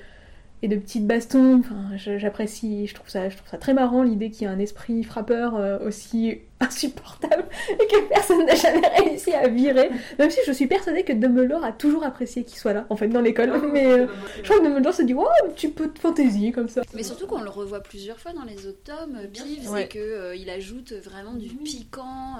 et 0.64 0.68
de 0.68 0.76
petites 0.76 1.06
bastons. 1.06 1.60
Enfin, 1.60 1.96
j'apprécie, 2.18 2.86
je 2.86 2.94
trouve 2.94 3.08
ça, 3.10 3.28
je 3.28 3.36
trouve 3.36 3.48
ça 3.50 3.58
très 3.58 3.74
marrant 3.74 4.02
l'idée 4.02 4.30
qu'il 4.30 4.42
y 4.44 4.46
a 4.46 4.50
un 4.50 4.58
esprit 4.58 5.04
frappeur 5.04 5.54
euh, 5.56 5.78
aussi 5.86 6.38
insupportable 6.60 7.44
et 7.70 7.86
que 7.86 8.08
personne 8.08 8.46
n'a 8.46 8.54
jamais 8.54 8.86
réussi 8.98 9.32
à 9.34 9.48
virer. 9.48 9.90
Même 10.18 10.30
si 10.30 10.40
je 10.46 10.52
suis 10.52 10.66
persuadée 10.66 11.02
que 11.02 11.12
Dumbledore 11.12 11.62
a 11.64 11.72
toujours 11.72 12.04
apprécié 12.04 12.44
qu'il 12.44 12.58
soit 12.58 12.72
là, 12.72 12.86
en 12.88 12.96
fait, 12.96 13.08
dans 13.08 13.20
l'école. 13.20 13.52
Mais 13.72 13.86
euh, 13.86 14.06
je 14.38 14.48
crois 14.48 14.58
que 14.58 14.64
Dumbledore 14.64 14.94
se 14.94 15.02
dit, 15.02 15.12
wow, 15.14 15.26
un 15.44 15.50
petit 15.50 15.68
peu 15.68 15.88
de 15.88 15.98
fantaisie 15.98 16.50
comme 16.52 16.68
ça. 16.68 16.80
Mais 16.94 17.02
surtout 17.02 17.26
qu'on 17.26 17.42
le 17.42 17.50
revoit 17.50 17.80
plusieurs 17.80 18.18
fois 18.18 18.32
dans 18.32 18.44
les 18.44 18.66
autres 18.66 18.82
tomes, 18.84 19.18
Peeves, 19.32 19.70
Ouais. 19.70 19.84
et 19.84 19.88
qu'il 19.88 20.48
ajoute 20.50 20.92
vraiment 20.94 21.34
du 21.34 21.48
piquant. 21.48 22.36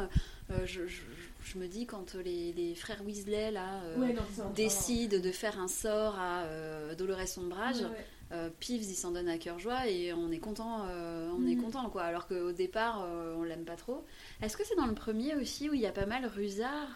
Euh, 0.51 0.55
je, 0.67 0.87
je- 0.87 1.01
je 1.45 1.59
me 1.59 1.67
dis, 1.69 1.87
quand 1.87 2.15
les, 2.15 2.53
les 2.53 2.75
frères 2.75 3.03
Weasley, 3.07 3.51
là, 3.51 3.83
euh, 3.85 4.13
décident 4.55 5.19
de 5.19 5.31
faire 5.31 5.59
un 5.61 5.69
sort 5.69 6.17
à 6.19 6.43
euh, 6.45 6.95
Dolores 6.95 7.21
Ombrage, 7.39 7.85
euh, 8.33 8.49
Peeves, 8.61 8.83
il 8.85 8.95
s'en 8.95 9.11
donne 9.13 9.29
à 9.29 9.39
cœur 9.39 9.59
joie 9.59 9.87
et 9.87 10.13
on 10.13 10.31
est 10.33 10.39
content, 10.39 10.87
euh, 10.89 11.29
on 11.39 11.47
est 11.47 11.55
Mhm. 11.55 11.63
content, 11.63 11.91
quoi. 11.91 12.03
Alors 12.03 12.27
qu'au 12.27 12.53
départ, 12.53 13.05
euh, 13.07 13.35
on 13.39 13.43
l'aime 13.45 13.65
pas 13.65 13.77
trop. 13.77 14.05
Est-ce 14.43 14.57
que 14.57 14.65
c'est 14.65 14.77
dans 14.77 14.87
le 14.87 14.95
premier 14.95 15.35
aussi 15.37 15.69
où 15.71 15.75
il 15.75 15.81
y 15.81 15.87
a 15.87 15.93
pas 15.93 16.07
mal 16.07 16.25
Rusard 16.27 16.89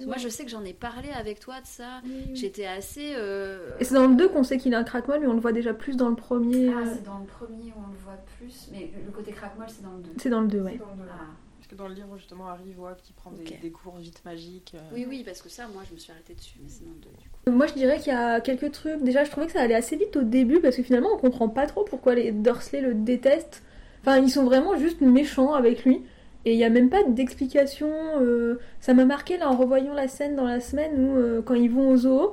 Moi, 0.00 0.14
Ouais. 0.14 0.18
je 0.20 0.28
sais 0.28 0.44
que 0.44 0.50
j'en 0.50 0.64
ai 0.64 0.72
parlé 0.74 1.10
avec 1.10 1.40
toi 1.40 1.60
de 1.60 1.66
ça. 1.66 2.00
J'étais 2.32 2.66
assez... 2.66 3.14
euh, 3.16 3.70
Et 3.80 3.84
c'est 3.84 3.94
dans 3.94 4.06
le 4.06 4.14
2 4.14 4.28
qu'on 4.28 4.44
sait 4.44 4.56
qu'il 4.56 4.72
a 4.74 4.78
un 4.78 4.84
craquement, 4.84 5.18
mais 5.20 5.26
on 5.26 5.32
le 5.34 5.40
voit 5.40 5.52
déjà 5.52 5.74
plus 5.74 5.96
dans 5.96 6.08
le 6.08 6.14
premier. 6.16 6.68
Ah, 6.72 6.78
euh, 6.78 6.92
c'est 6.94 7.04
dans 7.04 7.18
le 7.18 7.26
premier 7.26 7.72
où 7.72 7.80
on 7.84 7.90
le 7.92 7.98
voit 7.98 8.16
plus, 8.38 8.68
mais 8.72 8.90
le 9.04 9.10
côté 9.10 9.32
crackmol, 9.32 9.66
c'est 9.68 9.82
dans 9.82 9.92
le 9.96 10.02
2. 10.02 10.10
c'est 10.16 10.30
dans 10.30 10.40
le 10.40 10.46
2, 10.48 10.60
ouais. 10.62 10.80
Ah. 11.10 11.24
Parce 11.68 11.76
que 11.76 11.82
dans 11.82 11.88
le 11.88 11.94
livre, 11.94 12.16
justement, 12.16 12.48
Harry 12.48 12.72
voit 12.72 12.94
qu'il 12.94 13.14
prend 13.14 13.30
des, 13.30 13.70
cours 13.70 13.96
vite 13.98 14.24
magiques. 14.24 14.72
euh. 14.74 14.94
Oui, 14.94 15.04
oui, 15.06 15.22
parce 15.22 15.42
que 15.42 15.50
ça, 15.50 15.68
moi, 15.68 15.82
je 15.86 15.92
me 15.94 15.98
suis 15.98 16.10
arrêtée 16.10 16.32
dessus, 16.32 16.58
mais 16.62 16.70
le 16.80 16.94
2, 16.94 17.08
du 17.20 17.28
coup. 17.28 17.50
Moi 17.50 17.66
je 17.66 17.74
dirais 17.74 17.98
qu'il 17.98 18.12
y 18.12 18.16
a 18.16 18.40
quelques 18.40 18.72
trucs. 18.72 19.02
Déjà, 19.02 19.24
je 19.24 19.30
trouvais 19.30 19.46
que 19.46 19.52
ça 19.52 19.60
allait 19.60 19.74
assez 19.74 19.96
vite 19.96 20.16
au 20.16 20.22
début 20.22 20.60
parce 20.60 20.76
que 20.76 20.82
finalement 20.82 21.08
on 21.14 21.18
comprend 21.18 21.48
pas 21.48 21.66
trop 21.66 21.82
pourquoi 21.84 22.14
les 22.14 22.30
Dursley 22.32 22.80
le 22.82 22.94
détestent. 22.94 23.62
Enfin, 24.02 24.18
ils 24.18 24.30
sont 24.30 24.44
vraiment 24.44 24.76
juste 24.76 25.00
méchants 25.00 25.54
avec 25.54 25.84
lui. 25.84 26.02
Et 26.44 26.52
il 26.52 26.56
n'y 26.56 26.64
a 26.64 26.70
même 26.70 26.88
pas 26.90 27.02
d'explication. 27.04 27.90
euh, 28.20 28.58
Ça 28.80 28.94
m'a 28.94 29.04
marqué 29.04 29.36
là 29.38 29.50
en 29.50 29.56
revoyant 29.56 29.92
la 29.94 30.08
scène 30.08 30.36
dans 30.36 30.44
la 30.44 30.60
semaine 30.60 30.92
où 30.98 31.16
euh, 31.16 31.42
quand 31.42 31.54
ils 31.54 31.70
vont 31.70 31.90
au 31.90 31.96
zoo, 31.96 32.32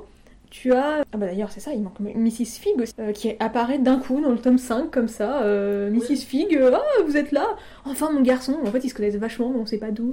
tu 0.56 0.72
as. 0.72 1.04
Ah 1.12 1.18
bah 1.18 1.26
d'ailleurs, 1.26 1.50
c'est 1.52 1.60
ça, 1.60 1.72
il 1.74 1.82
manque 1.82 2.00
Mrs. 2.00 2.58
Fig 2.60 2.80
aussi, 2.80 2.94
euh, 2.98 3.12
qui 3.12 3.34
apparaît 3.40 3.78
d'un 3.78 3.98
coup 3.98 4.22
dans 4.22 4.30
le 4.30 4.38
tome 4.38 4.56
5, 4.56 4.90
comme 4.90 5.08
ça. 5.08 5.42
Euh, 5.42 5.90
Mrs. 5.90 6.24
Fig, 6.26 6.56
euh, 6.56 6.70
ah, 6.72 7.02
vous 7.04 7.18
êtes 7.18 7.30
là 7.30 7.46
Enfin, 7.84 8.10
mon 8.10 8.22
garçon. 8.22 8.56
En 8.64 8.70
fait, 8.70 8.82
ils 8.82 8.88
se 8.88 8.94
connaissent 8.94 9.16
vachement, 9.16 9.50
mais 9.50 9.58
on 9.60 9.66
sait 9.66 9.76
pas 9.76 9.90
d'où. 9.90 10.12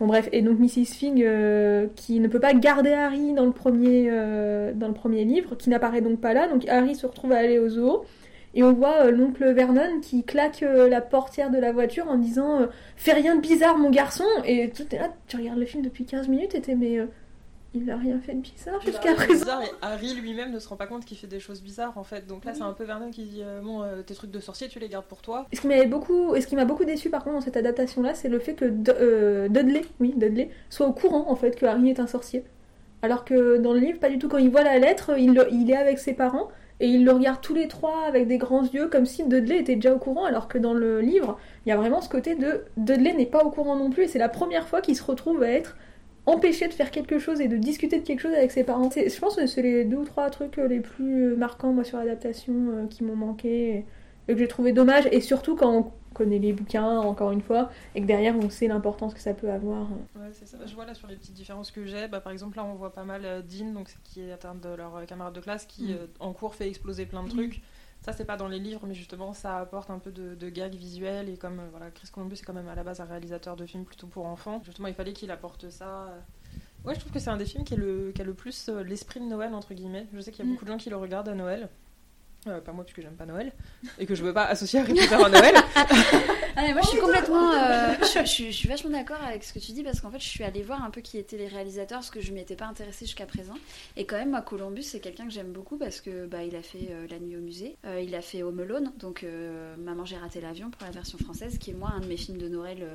Bon, 0.00 0.06
bref. 0.06 0.30
Et 0.32 0.40
donc, 0.40 0.58
Mrs. 0.58 0.94
Fig, 0.94 1.22
euh, 1.22 1.88
qui 1.94 2.20
ne 2.20 2.28
peut 2.28 2.40
pas 2.40 2.54
garder 2.54 2.92
Harry 2.92 3.34
dans 3.34 3.44
le 3.44 3.52
premier, 3.52 4.10
dans 4.74 4.88
le 4.88 4.94
premier 4.94 5.24
livre, 5.24 5.56
qui 5.56 5.68
n'apparaît 5.68 6.00
donc 6.00 6.20
pas 6.20 6.32
là. 6.32 6.48
Donc, 6.48 6.66
Harry 6.68 6.94
se 6.94 7.06
retrouve 7.06 7.32
à 7.32 7.36
aller 7.36 7.58
au 7.58 7.68
zoo. 7.68 8.04
Et 8.54 8.62
on 8.62 8.72
voit 8.72 9.10
l'oncle 9.10 9.50
Vernon 9.52 10.00
qui 10.02 10.24
claque 10.24 10.62
la 10.62 11.00
portière 11.00 11.50
de 11.50 11.58
la 11.58 11.72
voiture 11.72 12.06
en 12.08 12.16
disant 12.16 12.66
Fais 12.96 13.12
rien 13.12 13.36
de 13.36 13.40
bizarre, 13.40 13.78
mon 13.78 13.90
garçon 13.90 14.24
Et 14.44 14.70
tout 14.70 14.84
est 14.94 14.98
là, 14.98 15.08
tu 15.26 15.36
regardes 15.36 15.58
le 15.58 15.64
film 15.64 15.82
depuis 15.82 16.04
15 16.04 16.28
minutes 16.28 16.54
et 16.54 16.60
t'es 16.60 16.74
mais. 16.74 16.98
Il 17.74 17.90
a 17.90 17.96
rien 17.96 18.20
fait 18.20 18.34
de 18.34 18.40
bizarre 18.40 18.80
jusqu'à 18.82 19.14
présent. 19.14 19.32
bizarre, 19.32 19.62
et 19.62 19.70
Harry 19.80 20.14
lui-même 20.14 20.52
ne 20.52 20.58
se 20.58 20.68
rend 20.68 20.76
pas 20.76 20.86
compte 20.86 21.04
qu'il 21.06 21.16
fait 21.16 21.26
des 21.26 21.40
choses 21.40 21.62
bizarres 21.62 21.96
en 21.96 22.04
fait. 22.04 22.26
Donc 22.26 22.44
là, 22.44 22.52
c'est 22.54 22.62
un 22.62 22.72
peu 22.72 22.84
Vernon 22.84 23.10
qui 23.10 23.24
dit 23.24 23.40
euh, 23.42 23.60
Bon, 23.62 23.82
euh, 23.82 24.02
tes 24.02 24.14
trucs 24.14 24.30
de 24.30 24.40
sorcier, 24.40 24.68
tu 24.68 24.78
les 24.78 24.88
gardes 24.88 25.06
pour 25.06 25.22
toi. 25.22 25.46
Et 25.52 25.56
ce 25.56 25.62
qui 25.62 25.68
m'avait 25.68 25.86
beaucoup, 25.86 26.34
et 26.34 26.40
ce 26.42 26.46
qui 26.46 26.54
m'a 26.56 26.64
beaucoup 26.66 26.84
déçu 26.84 27.08
par 27.08 27.24
contre 27.24 27.36
dans 27.36 27.40
cette 27.42 27.56
adaptation-là, 27.56 28.14
c'est 28.14 28.28
le 28.28 28.38
fait 28.38 28.54
que 28.54 28.66
D- 28.66 28.92
euh, 29.00 29.48
Dudley, 29.48 29.82
oui 30.00 30.12
Dudley, 30.16 30.50
soit 30.68 30.86
au 30.86 30.92
courant 30.92 31.30
en 31.30 31.34
fait 31.36 31.56
que 31.56 31.64
Harry 31.66 31.88
est 31.90 31.98
un 32.00 32.06
sorcier. 32.06 32.44
Alors 33.00 33.24
que 33.24 33.56
dans 33.56 33.72
le 33.72 33.80
livre, 33.80 33.98
pas 33.98 34.10
du 34.10 34.18
tout. 34.18 34.28
Quand 34.28 34.38
il 34.38 34.50
voit 34.50 34.62
la 34.62 34.78
lettre, 34.78 35.18
il, 35.18 35.32
le- 35.34 35.48
il 35.50 35.70
est 35.70 35.76
avec 35.76 35.98
ses 35.98 36.12
parents 36.12 36.48
et 36.78 36.86
ils 36.86 37.04
le 37.04 37.12
regardent 37.12 37.40
tous 37.40 37.54
les 37.54 37.68
trois 37.68 38.04
avec 38.06 38.26
des 38.28 38.38
grands 38.38 38.64
yeux, 38.64 38.88
comme 38.88 39.06
si 39.06 39.24
Dudley 39.24 39.58
était 39.58 39.76
déjà 39.76 39.94
au 39.94 39.98
courant. 39.98 40.24
Alors 40.24 40.46
que 40.46 40.58
dans 40.58 40.74
le 40.74 41.00
livre, 41.00 41.38
il 41.64 41.70
y 41.70 41.72
a 41.72 41.76
vraiment 41.76 42.00
ce 42.00 42.08
côté 42.08 42.34
de 42.34 42.64
Dudley 42.76 43.14
n'est 43.14 43.26
pas 43.26 43.44
au 43.44 43.50
courant 43.50 43.76
non 43.76 43.88
plus. 43.90 44.04
Et 44.04 44.08
c'est 44.08 44.18
la 44.18 44.28
première 44.28 44.68
fois 44.68 44.80
qu'il 44.82 44.94
se 44.96 45.02
retrouve 45.02 45.42
à 45.42 45.48
être 45.50 45.76
empêché 46.26 46.68
de 46.68 46.72
faire 46.72 46.90
quelque 46.90 47.18
chose 47.18 47.40
et 47.40 47.48
de 47.48 47.56
discuter 47.56 47.98
de 47.98 48.04
quelque 48.04 48.20
chose 48.20 48.34
avec 48.34 48.50
ses 48.50 48.64
parents. 48.64 48.90
Je 48.90 49.18
pense 49.18 49.36
que 49.36 49.46
c'est 49.46 49.62
les 49.62 49.84
deux 49.84 49.98
ou 49.98 50.04
trois 50.04 50.30
trucs 50.30 50.58
euh, 50.58 50.68
les 50.68 50.80
plus 50.80 51.36
marquants 51.36 51.72
moi 51.72 51.84
sur 51.84 51.98
l'adaptation 51.98 52.54
euh, 52.54 52.86
qui 52.86 53.02
m'ont 53.04 53.16
manqué 53.16 53.84
et, 54.28 54.32
que 54.32 54.38
j'ai 54.38 54.48
trouvé 54.48 54.72
dommage. 54.72 55.08
Et 55.10 55.20
surtout 55.20 55.56
quand 55.56 55.72
on 55.72 55.92
connaît 56.12 56.38
les 56.38 56.52
bouquins, 56.52 56.98
encore 57.00 57.32
une 57.32 57.40
fois, 57.40 57.70
et 57.94 58.00
que 58.00 58.06
derrière 58.06 58.36
on 58.36 58.50
sait 58.50 58.68
l'importance 58.68 59.14
que 59.14 59.20
ça 59.20 59.34
peut 59.34 59.50
avoir. 59.50 59.90
Ouais, 60.14 60.28
c'est 60.32 60.46
ça. 60.46 60.58
Je 60.64 60.74
vois 60.74 60.84
là 60.84 60.94
sur 60.94 61.08
les 61.08 61.16
petites 61.16 61.34
différences 61.34 61.70
que 61.70 61.84
j'ai. 61.86 62.08
Bah, 62.08 62.20
par 62.20 62.32
exemple, 62.32 62.56
là, 62.56 62.64
on 62.64 62.74
voit 62.74 62.92
pas 62.92 63.04
mal 63.04 63.22
euh, 63.24 63.42
Dean, 63.42 63.72
donc, 63.72 63.94
qui 64.04 64.20
est 64.20 64.32
atteinte 64.32 64.60
de 64.60 64.68
leur 64.74 64.96
euh, 64.96 65.04
camarade 65.04 65.34
de 65.34 65.40
classe, 65.40 65.66
qui 65.66 65.84
Mm. 65.84 65.90
euh, 65.92 66.06
en 66.20 66.32
cours 66.32 66.54
fait 66.54 66.68
exploser 66.68 67.06
plein 67.06 67.24
de 67.24 67.28
trucs. 67.28 67.62
Ça, 68.04 68.12
c'est 68.12 68.24
pas 68.24 68.36
dans 68.36 68.48
les 68.48 68.58
livres, 68.58 68.84
mais 68.86 68.94
justement, 68.94 69.32
ça 69.32 69.58
apporte 69.58 69.88
un 69.90 69.98
peu 70.00 70.10
de, 70.10 70.34
de 70.34 70.48
gags 70.48 70.74
visuels. 70.74 71.28
Et 71.28 71.36
comme 71.36 71.60
euh, 71.60 71.68
voilà, 71.70 71.90
Chris 71.92 72.08
Columbus 72.12 72.34
est 72.34 72.42
quand 72.44 72.52
même 72.52 72.68
à 72.68 72.74
la 72.74 72.82
base 72.82 73.00
un 73.00 73.04
réalisateur 73.04 73.54
de 73.56 73.64
films 73.64 73.84
plutôt 73.84 74.08
pour 74.08 74.26
enfants, 74.26 74.60
justement, 74.64 74.88
il 74.88 74.94
fallait 74.94 75.12
qu'il 75.12 75.30
apporte 75.30 75.70
ça. 75.70 76.08
euh. 76.08 76.20
Ouais, 76.84 76.94
je 76.96 77.00
trouve 77.00 77.12
que 77.12 77.20
c'est 77.20 77.30
un 77.30 77.36
des 77.36 77.46
films 77.46 77.64
qui, 77.64 77.74
est 77.74 77.76
le, 77.76 78.10
qui 78.12 78.20
a 78.20 78.24
le 78.24 78.34
plus 78.34 78.68
euh, 78.68 78.82
l'esprit 78.82 79.20
de 79.20 79.26
Noël, 79.26 79.54
entre 79.54 79.72
guillemets. 79.74 80.08
Je 80.12 80.20
sais 80.20 80.32
qu'il 80.32 80.44
y 80.44 80.48
a 80.48 80.50
Mm. 80.50 80.54
beaucoup 80.54 80.64
de 80.64 80.70
gens 80.70 80.78
qui 80.78 80.90
le 80.90 80.96
regardent 80.96 81.28
à 81.28 81.34
Noël. 81.34 81.70
Euh, 82.48 82.60
pas 82.60 82.72
moi, 82.72 82.84
puisque 82.84 83.00
j'aime 83.02 83.14
pas 83.14 83.24
Noël. 83.26 83.52
Et 83.98 84.06
que 84.06 84.14
je 84.16 84.22
veux 84.24 84.32
pas 84.34 84.44
associer 84.46 84.80
Harry 84.80 84.94
Potter 84.94 85.14
à 85.14 85.28
Noël. 85.28 85.54
Ah, 86.54 86.64
mais 86.66 86.74
moi, 86.74 86.82
je 86.82 86.88
suis 86.88 86.98
complètement. 86.98 87.50
euh, 87.54 87.94
je, 88.02 88.18
je 88.20 88.24
suis- 88.26 88.52
je 88.52 88.56
suis 88.58 88.68
vachement 88.68 88.90
d'accord 88.90 89.16
avec 89.26 89.42
ce 89.42 89.54
que 89.54 89.58
tu 89.58 89.72
dis 89.72 89.82
parce 89.82 90.02
qu'en 90.02 90.10
fait, 90.10 90.18
je 90.20 90.28
suis 90.28 90.44
allée 90.44 90.62
voir 90.62 90.84
un 90.84 90.90
peu 90.90 91.00
qui 91.00 91.16
étaient 91.16 91.38
les 91.38 91.46
réalisateurs 91.48 92.00
parce 92.00 92.10
que 92.10 92.20
je 92.20 92.30
m'y 92.30 92.40
étais 92.42 92.56
pas 92.56 92.66
intéressée 92.66 93.06
jusqu'à 93.06 93.24
présent. 93.24 93.54
Et 93.96 94.04
quand 94.04 94.16
même, 94.18 94.32
moi, 94.32 94.42
Columbus, 94.42 94.82
c'est 94.82 95.00
quelqu'un 95.00 95.24
que 95.24 95.30
j'aime 95.32 95.50
beaucoup 95.52 95.78
parce 95.78 96.02
que 96.02 96.26
bah, 96.26 96.42
il 96.44 96.54
a 96.54 96.60
fait 96.60 96.88
euh, 96.90 97.06
La 97.10 97.18
Nuit 97.20 97.36
au 97.38 97.40
musée, 97.40 97.78
euh, 97.86 98.02
il 98.02 98.14
a 98.14 98.20
fait 98.20 98.42
Home 98.42 98.60
Alone, 98.60 98.92
donc 98.98 99.24
euh, 99.24 99.74
Maman, 99.78 100.04
j'ai 100.04 100.18
raté 100.18 100.42
l'avion 100.42 100.68
pour 100.70 100.82
la 100.84 100.90
version 100.92 101.16
française, 101.16 101.56
qui 101.56 101.70
est 101.70 101.74
moi 101.74 101.90
un 101.96 102.00
de 102.00 102.06
mes 102.06 102.18
films 102.18 102.36
de 102.36 102.48
Noël. 102.50 102.86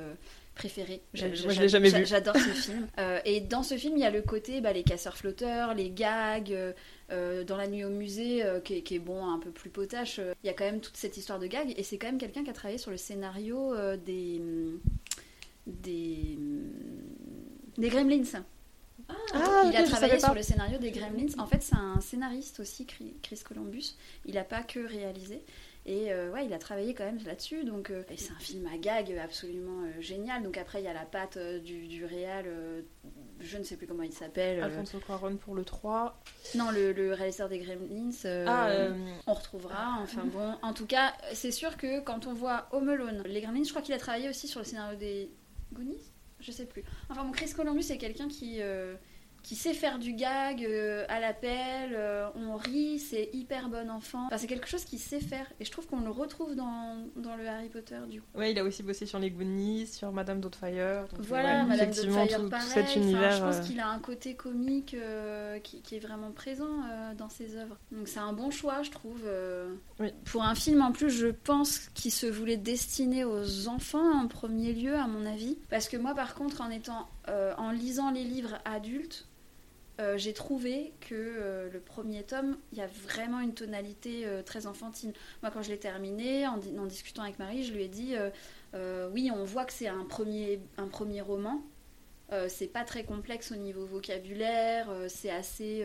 Vu. 1.98 2.06
J'adore 2.06 2.36
ce 2.36 2.40
film. 2.62 2.88
Euh, 2.98 3.20
et 3.24 3.40
dans 3.40 3.62
ce 3.62 3.76
film, 3.76 3.96
il 3.96 4.00
y 4.00 4.06
a 4.06 4.10
le 4.10 4.22
côté 4.22 4.60
bah, 4.60 4.72
les 4.72 4.82
casseurs 4.82 5.16
flotteurs, 5.16 5.74
les 5.74 5.90
gags. 5.90 6.52
euh, 6.52 6.72
euh, 7.10 7.42
dans 7.42 7.56
la 7.56 7.68
nuit 7.68 7.84
au 7.84 7.88
musée, 7.88 8.44
euh, 8.44 8.60
qui, 8.60 8.74
est, 8.74 8.82
qui 8.82 8.96
est, 8.96 8.98
bon, 8.98 9.26
un 9.26 9.38
peu 9.38 9.50
plus 9.50 9.70
potache, 9.70 10.20
il 10.44 10.46
y 10.46 10.50
a 10.50 10.52
quand 10.52 10.66
même 10.66 10.80
toute 10.80 10.96
cette 10.96 11.16
histoire 11.16 11.38
de 11.38 11.46
gag, 11.46 11.72
et 11.74 11.82
c'est 11.82 11.96
quand 11.96 12.06
même 12.08 12.18
quelqu'un 12.18 12.44
qui 12.44 12.50
a 12.50 12.52
travaillé 12.52 12.76
sur 12.76 12.90
le 12.90 12.98
scénario 12.98 13.74
des, 14.04 14.42
des 15.66 16.36
des 17.78 17.88
Gremlins. 17.88 18.42
Ah, 19.32 19.62
il 19.64 19.76
a 19.76 19.84
travaillé 19.84 20.20
sur 20.20 20.34
le 20.34 20.42
scénario 20.42 20.78
des 20.78 20.90
Gremlins. 20.90 21.32
En 21.38 21.46
fait, 21.46 21.62
c'est 21.62 21.76
un 21.76 22.00
scénariste 22.00 22.60
aussi, 22.60 22.84
Chris 22.84 23.14
Chris 23.22 23.40
Columbus. 23.42 23.96
Il 24.26 24.34
n'a 24.34 24.44
pas 24.44 24.62
que 24.62 24.80
réalisé. 24.80 25.42
Et 25.90 26.12
euh, 26.12 26.30
ouais, 26.30 26.44
il 26.44 26.52
a 26.52 26.58
travaillé 26.58 26.92
quand 26.92 27.06
même 27.06 27.18
là-dessus. 27.24 27.64
Donc, 27.64 27.88
euh, 27.88 28.02
et 28.10 28.18
c'est 28.18 28.32
un 28.32 28.38
film 28.38 28.66
à 28.66 28.76
gag 28.76 29.10
absolument 29.16 29.84
euh, 29.84 30.00
génial. 30.02 30.42
Donc 30.42 30.58
après, 30.58 30.82
il 30.82 30.84
y 30.84 30.88
a 30.88 30.92
la 30.92 31.06
patte 31.06 31.38
euh, 31.38 31.58
du, 31.60 31.86
du 31.88 32.04
réal. 32.04 32.44
je 33.40 33.56
ne 33.56 33.62
sais 33.62 33.76
plus 33.78 33.86
comment 33.86 34.02
il 34.02 34.12
s'appelle. 34.12 34.62
Alfonso 34.62 34.98
Cuarón 34.98 35.36
pour 35.38 35.54
le 35.54 35.64
3. 35.64 36.20
non, 36.56 36.70
le, 36.72 36.92
le 36.92 37.14
réalisateur 37.14 37.48
des 37.48 37.58
Gremlins. 37.60 38.10
Ah, 38.46 38.88
on 39.26 39.32
retrouvera. 39.32 39.98
Enfin 40.02 40.24
bon, 40.26 40.56
en 40.60 40.74
tout 40.74 40.84
cas, 40.86 41.14
c'est 41.32 41.52
sûr 41.52 41.78
que 41.78 42.00
quand 42.00 42.26
on 42.26 42.34
voit 42.34 42.68
Home 42.72 42.90
Alone, 42.90 43.22
les 43.24 43.40
Gremlins, 43.40 43.64
je 43.64 43.70
crois 43.70 43.80
qu'il 43.80 43.94
a 43.94 43.98
travaillé 43.98 44.28
aussi 44.28 44.46
sur 44.46 44.60
le 44.60 44.66
scénario 44.66 44.98
des 44.98 45.30
Goonies. 45.72 46.12
Je 46.40 46.52
sais 46.52 46.66
plus. 46.66 46.84
Enfin 47.08 47.24
bon, 47.24 47.32
Chris 47.32 47.50
Columbus 47.56 47.82
c'est 47.84 47.96
quelqu'un 47.98 48.28
qui 48.28 48.60
qui 49.42 49.54
sait 49.54 49.72
faire 49.72 49.98
du 49.98 50.12
gag 50.12 50.64
euh, 50.64 51.04
à 51.08 51.20
l'appel. 51.20 51.92
euh, 51.94 52.28
on 52.36 52.56
rit, 52.56 52.98
c'est 52.98 53.30
hyper 53.32 53.68
bon 53.68 53.88
enfant. 53.90 54.26
Enfin, 54.26 54.36
c'est 54.38 54.46
quelque 54.46 54.68
chose 54.68 54.84
qu'il 54.84 54.98
sait 54.98 55.20
faire. 55.20 55.46
Et 55.60 55.64
je 55.64 55.70
trouve 55.70 55.86
qu'on 55.86 56.00
le 56.00 56.10
retrouve 56.10 56.54
dans, 56.54 56.96
dans 57.16 57.36
le 57.36 57.46
Harry 57.48 57.68
Potter 57.68 57.98
du 58.10 58.20
coup. 58.20 58.26
Ouais, 58.38 58.52
il 58.52 58.58
a 58.58 58.64
aussi 58.64 58.82
bossé 58.82 59.06
sur 59.06 59.18
les 59.18 59.30
Goonies, 59.30 59.86
sur 59.86 60.12
Madame 60.12 60.40
Doubtfire. 60.40 61.06
donc, 61.10 61.20
Voilà, 61.26 61.62
ouais, 61.62 61.68
Madame 61.68 61.90
Doubtfire, 61.90 62.36
tout, 62.36 62.42
tout 62.44 62.48
pareil. 62.50 62.68
cet 62.68 62.84
Enfin, 62.88 63.00
univers. 63.00 63.32
je 63.32 63.42
pense 63.42 63.56
euh, 63.56 63.62
qu'il 63.62 63.80
a 63.80 63.88
un 63.88 63.98
côté 64.00 64.34
comique 64.34 64.94
euh, 64.94 65.58
qui, 65.60 65.80
qui 65.82 65.96
est 65.96 66.00
vraiment 66.00 66.30
présent 66.32 66.82
euh, 66.90 67.14
dans 67.14 67.28
ses 67.28 67.56
œuvres. 67.56 67.78
Donc 67.92 68.06
c'est 68.08 68.20
un 68.20 68.32
bon 68.32 68.50
choix, 68.50 68.82
je 68.82 68.90
trouve. 68.90 69.22
euh, 69.24 69.74
Oui. 70.00 70.12
Pour 70.26 70.42
un 70.42 70.54
film, 70.54 70.82
en 70.82 70.92
plus, 70.92 71.10
je 71.10 71.28
pense 71.28 71.78
qu'il 71.94 72.12
se 72.12 72.26
voulait 72.26 72.56
destiner 72.56 73.24
aux 73.24 73.68
enfants 73.68 74.12
en 74.22 74.28
premier 74.28 74.72
lieu, 74.72 74.94
à 74.94 75.06
mon 75.06 75.24
avis. 75.26 75.56
Parce 75.70 75.88
que 75.88 75.96
moi, 75.96 76.14
par 76.14 76.34
contre, 76.34 76.60
en 76.60 76.70
étant, 76.70 77.08
euh, 77.28 77.54
en 77.56 77.70
lisant 77.70 78.10
les 78.10 78.24
livres 78.24 78.58
adultes, 78.64 79.26
euh, 80.00 80.16
j'ai 80.16 80.32
trouvé 80.32 80.92
que 81.00 81.14
euh, 81.14 81.70
le 81.70 81.80
premier 81.80 82.22
tome, 82.22 82.56
il 82.72 82.78
y 82.78 82.82
a 82.82 82.86
vraiment 82.86 83.40
une 83.40 83.54
tonalité 83.54 84.26
très 84.46 84.66
enfantine. 84.66 85.12
Moi, 85.42 85.50
quand 85.52 85.62
je 85.62 85.70
l'ai 85.70 85.78
terminé, 85.78 86.46
en, 86.46 86.56
di- 86.56 86.78
en 86.78 86.86
discutant 86.86 87.22
avec 87.22 87.38
Marie, 87.38 87.64
je 87.64 87.72
lui 87.72 87.82
ai 87.84 87.88
dit 87.88 88.14
oui, 89.12 89.30
on 89.34 89.44
voit 89.44 89.64
que 89.64 89.72
c'est 89.72 89.88
un 89.88 90.04
premier, 90.04 90.60
un 90.76 90.86
premier 90.88 91.20
roman. 91.20 91.62
C'est 92.48 92.68
pas 92.68 92.84
très 92.84 93.04
complexe 93.04 93.52
au 93.52 93.56
niveau 93.56 93.86
vocabulaire, 93.86 94.88
c'est 95.08 95.30
assez 95.30 95.84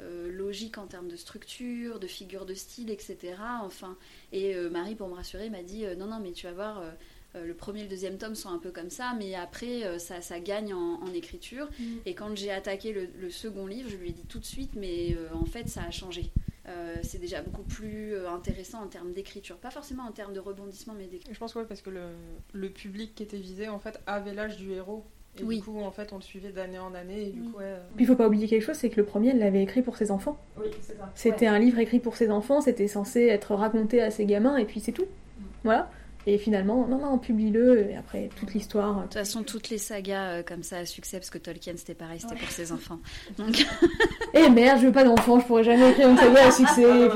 logique 0.00 0.78
en 0.78 0.86
termes 0.86 1.08
de 1.08 1.16
structure, 1.16 2.00
de 2.00 2.06
figure 2.06 2.46
de 2.46 2.54
style, 2.54 2.90
etc. 2.90 3.34
Enfin, 3.62 3.96
et 4.32 4.54
Marie, 4.70 4.94
pour 4.94 5.08
me 5.08 5.14
rassurer, 5.14 5.50
m'a 5.50 5.62
dit 5.62 5.84
non, 5.98 6.06
non, 6.06 6.20
mais 6.20 6.32
tu 6.32 6.46
vas 6.46 6.52
voir. 6.52 6.82
Euh, 7.34 7.46
le 7.46 7.54
premier 7.54 7.80
et 7.80 7.82
le 7.84 7.88
deuxième 7.88 8.18
tome 8.18 8.34
sont 8.34 8.50
un 8.50 8.58
peu 8.58 8.70
comme 8.70 8.90
ça, 8.90 9.14
mais 9.18 9.34
après 9.34 9.84
euh, 9.84 9.98
ça, 9.98 10.20
ça 10.20 10.38
gagne 10.40 10.74
en, 10.74 11.00
en 11.02 11.12
écriture. 11.14 11.68
Et 12.06 12.14
quand 12.14 12.36
j'ai 12.36 12.50
attaqué 12.50 12.92
le, 12.92 13.08
le 13.20 13.30
second 13.30 13.66
livre, 13.66 13.88
je 13.88 13.96
lui 13.96 14.10
ai 14.10 14.12
dit 14.12 14.24
tout 14.28 14.38
de 14.38 14.44
suite, 14.44 14.72
mais 14.76 15.14
euh, 15.16 15.28
en 15.34 15.44
fait 15.44 15.68
ça 15.68 15.82
a 15.82 15.90
changé. 15.90 16.30
Euh, 16.68 16.94
c'est 17.02 17.18
déjà 17.18 17.42
beaucoup 17.42 17.64
plus 17.64 18.14
intéressant 18.26 18.82
en 18.82 18.86
termes 18.86 19.12
d'écriture, 19.12 19.56
pas 19.56 19.70
forcément 19.70 20.04
en 20.04 20.12
termes 20.12 20.32
de 20.32 20.38
rebondissement, 20.40 20.94
mais 20.96 21.04
d'écriture. 21.06 21.34
Je 21.34 21.38
pense 21.40 21.54
ouais, 21.56 21.64
parce 21.64 21.82
que 21.82 21.90
le, 21.90 22.02
le 22.52 22.68
public 22.70 23.14
qui 23.16 23.22
était 23.24 23.36
visé 23.38 23.68
en 23.68 23.78
fait 23.80 23.98
avait 24.06 24.32
l'âge 24.34 24.56
du 24.58 24.70
héros. 24.72 25.04
Et 25.40 25.44
Oui. 25.44 25.56
du 25.56 25.62
coup, 25.62 25.80
en 25.80 25.90
fait, 25.90 26.12
on 26.12 26.16
le 26.16 26.22
suivait 26.22 26.52
d'année 26.52 26.78
en 26.78 26.94
année. 26.94 27.28
Et 27.28 27.30
du 27.30 27.40
Mm. 27.40 27.50
coup, 27.52 27.58
ouais. 27.58 27.64
euh, 27.64 27.80
Puis 27.96 28.04
il 28.04 28.06
faut 28.06 28.14
pas 28.16 28.28
oublier 28.28 28.46
quelque 28.46 28.62
chose, 28.62 28.76
c'est 28.76 28.90
que 28.90 29.00
le 29.00 29.06
premier, 29.06 29.30
elle 29.30 29.38
l'avait 29.38 29.62
écrit 29.62 29.80
pour 29.80 29.96
ses 29.96 30.10
enfants. 30.10 30.38
Oui, 30.58 30.66
c'est 30.82 30.96
ça. 30.98 31.10
C'était 31.14 31.46
un 31.46 31.58
livre 31.58 31.78
écrit 31.78 32.00
pour 32.00 32.16
ses 32.16 32.30
enfants, 32.30 32.60
c'était 32.60 32.86
censé 32.86 33.22
être 33.22 33.54
raconté 33.54 34.02
à 34.02 34.10
ses 34.10 34.26
gamins, 34.26 34.58
et 34.58 34.66
puis 34.66 34.78
c'est 34.80 34.92
tout. 34.92 35.06
Voilà. 35.64 35.90
Et 36.26 36.38
finalement, 36.38 36.86
non, 36.86 36.98
non, 36.98 37.18
publie-le, 37.18 37.90
et 37.90 37.96
après, 37.96 38.30
toute 38.38 38.54
l'histoire. 38.54 38.96
De 38.96 39.02
toute 39.02 39.14
façon, 39.14 39.42
toutes 39.42 39.70
les 39.70 39.78
sagas 39.78 40.28
euh, 40.28 40.42
comme 40.42 40.62
ça 40.62 40.78
à 40.78 40.86
succès, 40.86 41.18
parce 41.18 41.30
que 41.30 41.38
Tolkien 41.38 41.74
c'était 41.76 41.94
pareil, 41.94 42.20
c'était 42.20 42.36
pour 42.36 42.50
ses 42.50 42.70
enfants. 42.70 43.00
Donc, 43.38 43.66
Eh 44.34 44.48
merde, 44.48 44.80
je 44.80 44.86
veux 44.86 44.92
pas 44.92 45.04
d'enfant, 45.04 45.40
je 45.40 45.46
pourrais 45.46 45.64
jamais 45.64 45.90
écrire 45.90 46.08
une 46.08 46.16
saga 46.16 46.46
à 46.46 46.50
succès, 46.50 46.84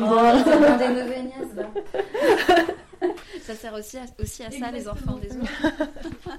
niaises, 1.22 1.54
là. 1.57 1.70
Ça 3.42 3.54
sert 3.54 3.74
aussi 3.74 3.96
à, 3.98 4.02
aussi 4.20 4.42
à 4.42 4.50
ça, 4.50 4.72
les 4.72 4.88
enfants 4.88 5.18
des 5.22 5.36
autres. 5.36 5.88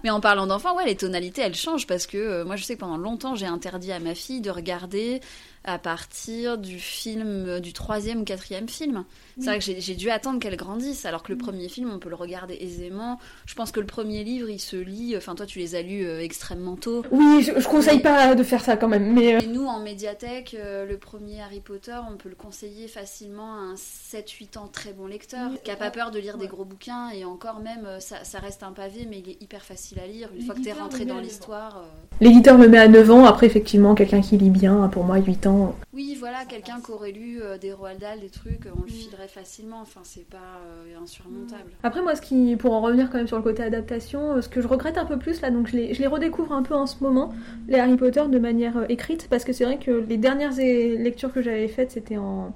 Mais 0.03 0.09
en 0.09 0.19
parlant 0.19 0.45
d'enfants, 0.45 0.75
ouais, 0.75 0.85
les 0.85 0.95
tonalités, 0.97 1.41
elles 1.41 1.55
changent 1.55 1.87
parce 1.87 2.05
que 2.05 2.17
euh, 2.17 2.43
moi, 2.45 2.57
je 2.57 2.63
sais 2.63 2.73
que 2.75 2.79
pendant 2.79 2.97
longtemps, 2.97 3.35
j'ai 3.35 3.45
interdit 3.45 3.93
à 3.93 3.99
ma 3.99 4.13
fille 4.13 4.41
de 4.41 4.49
regarder 4.49 5.21
à 5.67 5.77
partir 5.77 6.57
du 6.57 6.79
film, 6.79 7.45
euh, 7.47 7.59
du 7.59 7.73
troisième 7.73 8.21
ou 8.21 8.23
quatrième 8.23 8.67
film. 8.69 9.03
C'est 9.39 9.45
vrai 9.45 9.59
que 9.59 9.65
j'ai 9.65 9.93
dû 9.95 10.09
attendre 10.09 10.39
qu'elle 10.39 10.55
grandisse, 10.55 11.05
alors 11.05 11.21
que 11.21 11.31
le 11.31 11.37
premier 11.37 11.69
film, 11.69 11.91
on 11.93 11.99
peut 11.99 12.09
le 12.09 12.15
regarder 12.15 12.57
aisément. 12.59 13.19
Je 13.45 13.53
pense 13.53 13.71
que 13.71 13.79
le 13.79 13.85
premier 13.85 14.23
livre, 14.23 14.49
il 14.49 14.59
se 14.59 14.77
lit. 14.77 15.15
Enfin, 15.15 15.35
toi, 15.35 15.45
tu 15.45 15.59
les 15.59 15.75
as 15.75 15.83
lus 15.83 16.07
euh, 16.07 16.23
extrêmement 16.23 16.75
tôt. 16.75 17.03
Oui, 17.11 17.43
je, 17.43 17.59
je 17.59 17.67
conseille 17.67 17.99
pas 17.99 18.33
de 18.33 18.41
faire 18.41 18.63
ça 18.63 18.77
quand 18.77 18.87
même, 18.87 19.13
mais. 19.13 19.35
euh, 19.35 19.39
Et 19.41 19.45
nous, 19.47 19.67
en 19.67 19.79
médiathèque, 19.79 20.55
euh, 20.59 20.87
le 20.87 20.97
premier 20.97 21.39
Harry 21.41 21.59
Potter, 21.59 21.95
on 22.11 22.17
peut 22.17 22.29
le 22.29 22.35
conseiller 22.35 22.87
facilement 22.87 23.53
à 23.53 23.57
un 23.57 23.75
7-8 23.75 24.57
ans 24.57 24.69
très 24.71 24.93
bon 24.93 25.05
lecteur, 25.05 25.51
qui 25.63 25.69
a 25.69 25.75
pas 25.75 25.91
peur 25.91 26.09
de 26.09 26.17
lire 26.17 26.39
des 26.39 26.47
gros 26.47 26.65
bouquins, 26.65 27.09
et 27.11 27.23
encore 27.23 27.59
même, 27.59 27.87
ça, 27.99 28.23
ça 28.23 28.39
reste 28.39 28.63
un 28.63 28.71
pavé, 28.71 29.05
mais 29.07 29.19
il 29.19 29.29
est 29.29 29.41
hyper 29.43 29.61
facile 29.63 29.99
à 29.99 30.07
lire. 30.07 30.29
Une 30.35 30.45
fois 30.45 30.55
que 30.55 30.61
t'es 30.61 30.73
rentré 30.73 31.05
dans 31.05 31.19
l'histoire... 31.19 31.83
L'éditeur 32.21 32.57
le 32.57 32.67
met 32.69 32.79
à 32.79 32.87
9 32.87 33.11
ans, 33.11 33.25
après 33.25 33.45
effectivement 33.45 33.93
quelqu'un 33.93 34.21
qui 34.21 34.37
lit 34.39 34.49
bien, 34.49 34.87
pour 34.87 35.03
moi 35.03 35.17
8 35.17 35.45
ans 35.45 35.56
vraiment. 35.57 35.75
Oui, 35.93 36.15
voilà, 36.19 36.45
quelqu'un 36.45 36.79
qui 36.83 36.91
aurait 36.91 37.11
lu 37.11 37.41
euh, 37.41 37.57
des 37.57 37.73
Roald 37.73 37.99
Dahl, 37.99 38.19
des 38.19 38.29
trucs, 38.29 38.67
on 38.77 38.81
le 38.81 38.87
filerait 38.87 39.27
facilement. 39.27 39.79
Enfin, 39.81 40.01
c'est 40.03 40.27
pas 40.27 40.37
euh, 40.65 41.01
insurmontable. 41.01 41.71
Après, 41.83 42.01
moi, 42.01 42.15
ce 42.15 42.21
qui, 42.21 42.55
pour 42.55 42.73
en 42.73 42.81
revenir 42.81 43.09
quand 43.09 43.17
même 43.17 43.27
sur 43.27 43.37
le 43.37 43.43
côté 43.43 43.63
adaptation, 43.63 44.33
euh, 44.33 44.41
ce 44.41 44.49
que 44.49 44.61
je 44.61 44.67
regrette 44.67 44.97
un 44.97 45.05
peu 45.05 45.17
plus 45.17 45.41
là, 45.41 45.51
donc 45.51 45.67
je 45.67 45.75
les, 45.77 45.93
je 45.93 46.01
les 46.01 46.07
redécouvre 46.07 46.51
un 46.53 46.63
peu 46.63 46.75
en 46.75 46.85
ce 46.85 47.03
moment, 47.03 47.33
les 47.67 47.79
Harry 47.79 47.95
Potter 47.97 48.23
de 48.27 48.39
manière 48.39 48.77
euh, 48.77 48.85
écrite, 48.89 49.27
parce 49.29 49.43
que 49.43 49.53
c'est 49.53 49.65
vrai 49.65 49.77
que 49.79 49.91
les 50.07 50.17
dernières 50.17 50.53
lectures 50.55 51.33
que 51.33 51.41
j'avais 51.41 51.67
faites, 51.67 51.91
c'était 51.91 52.17
en, 52.17 52.53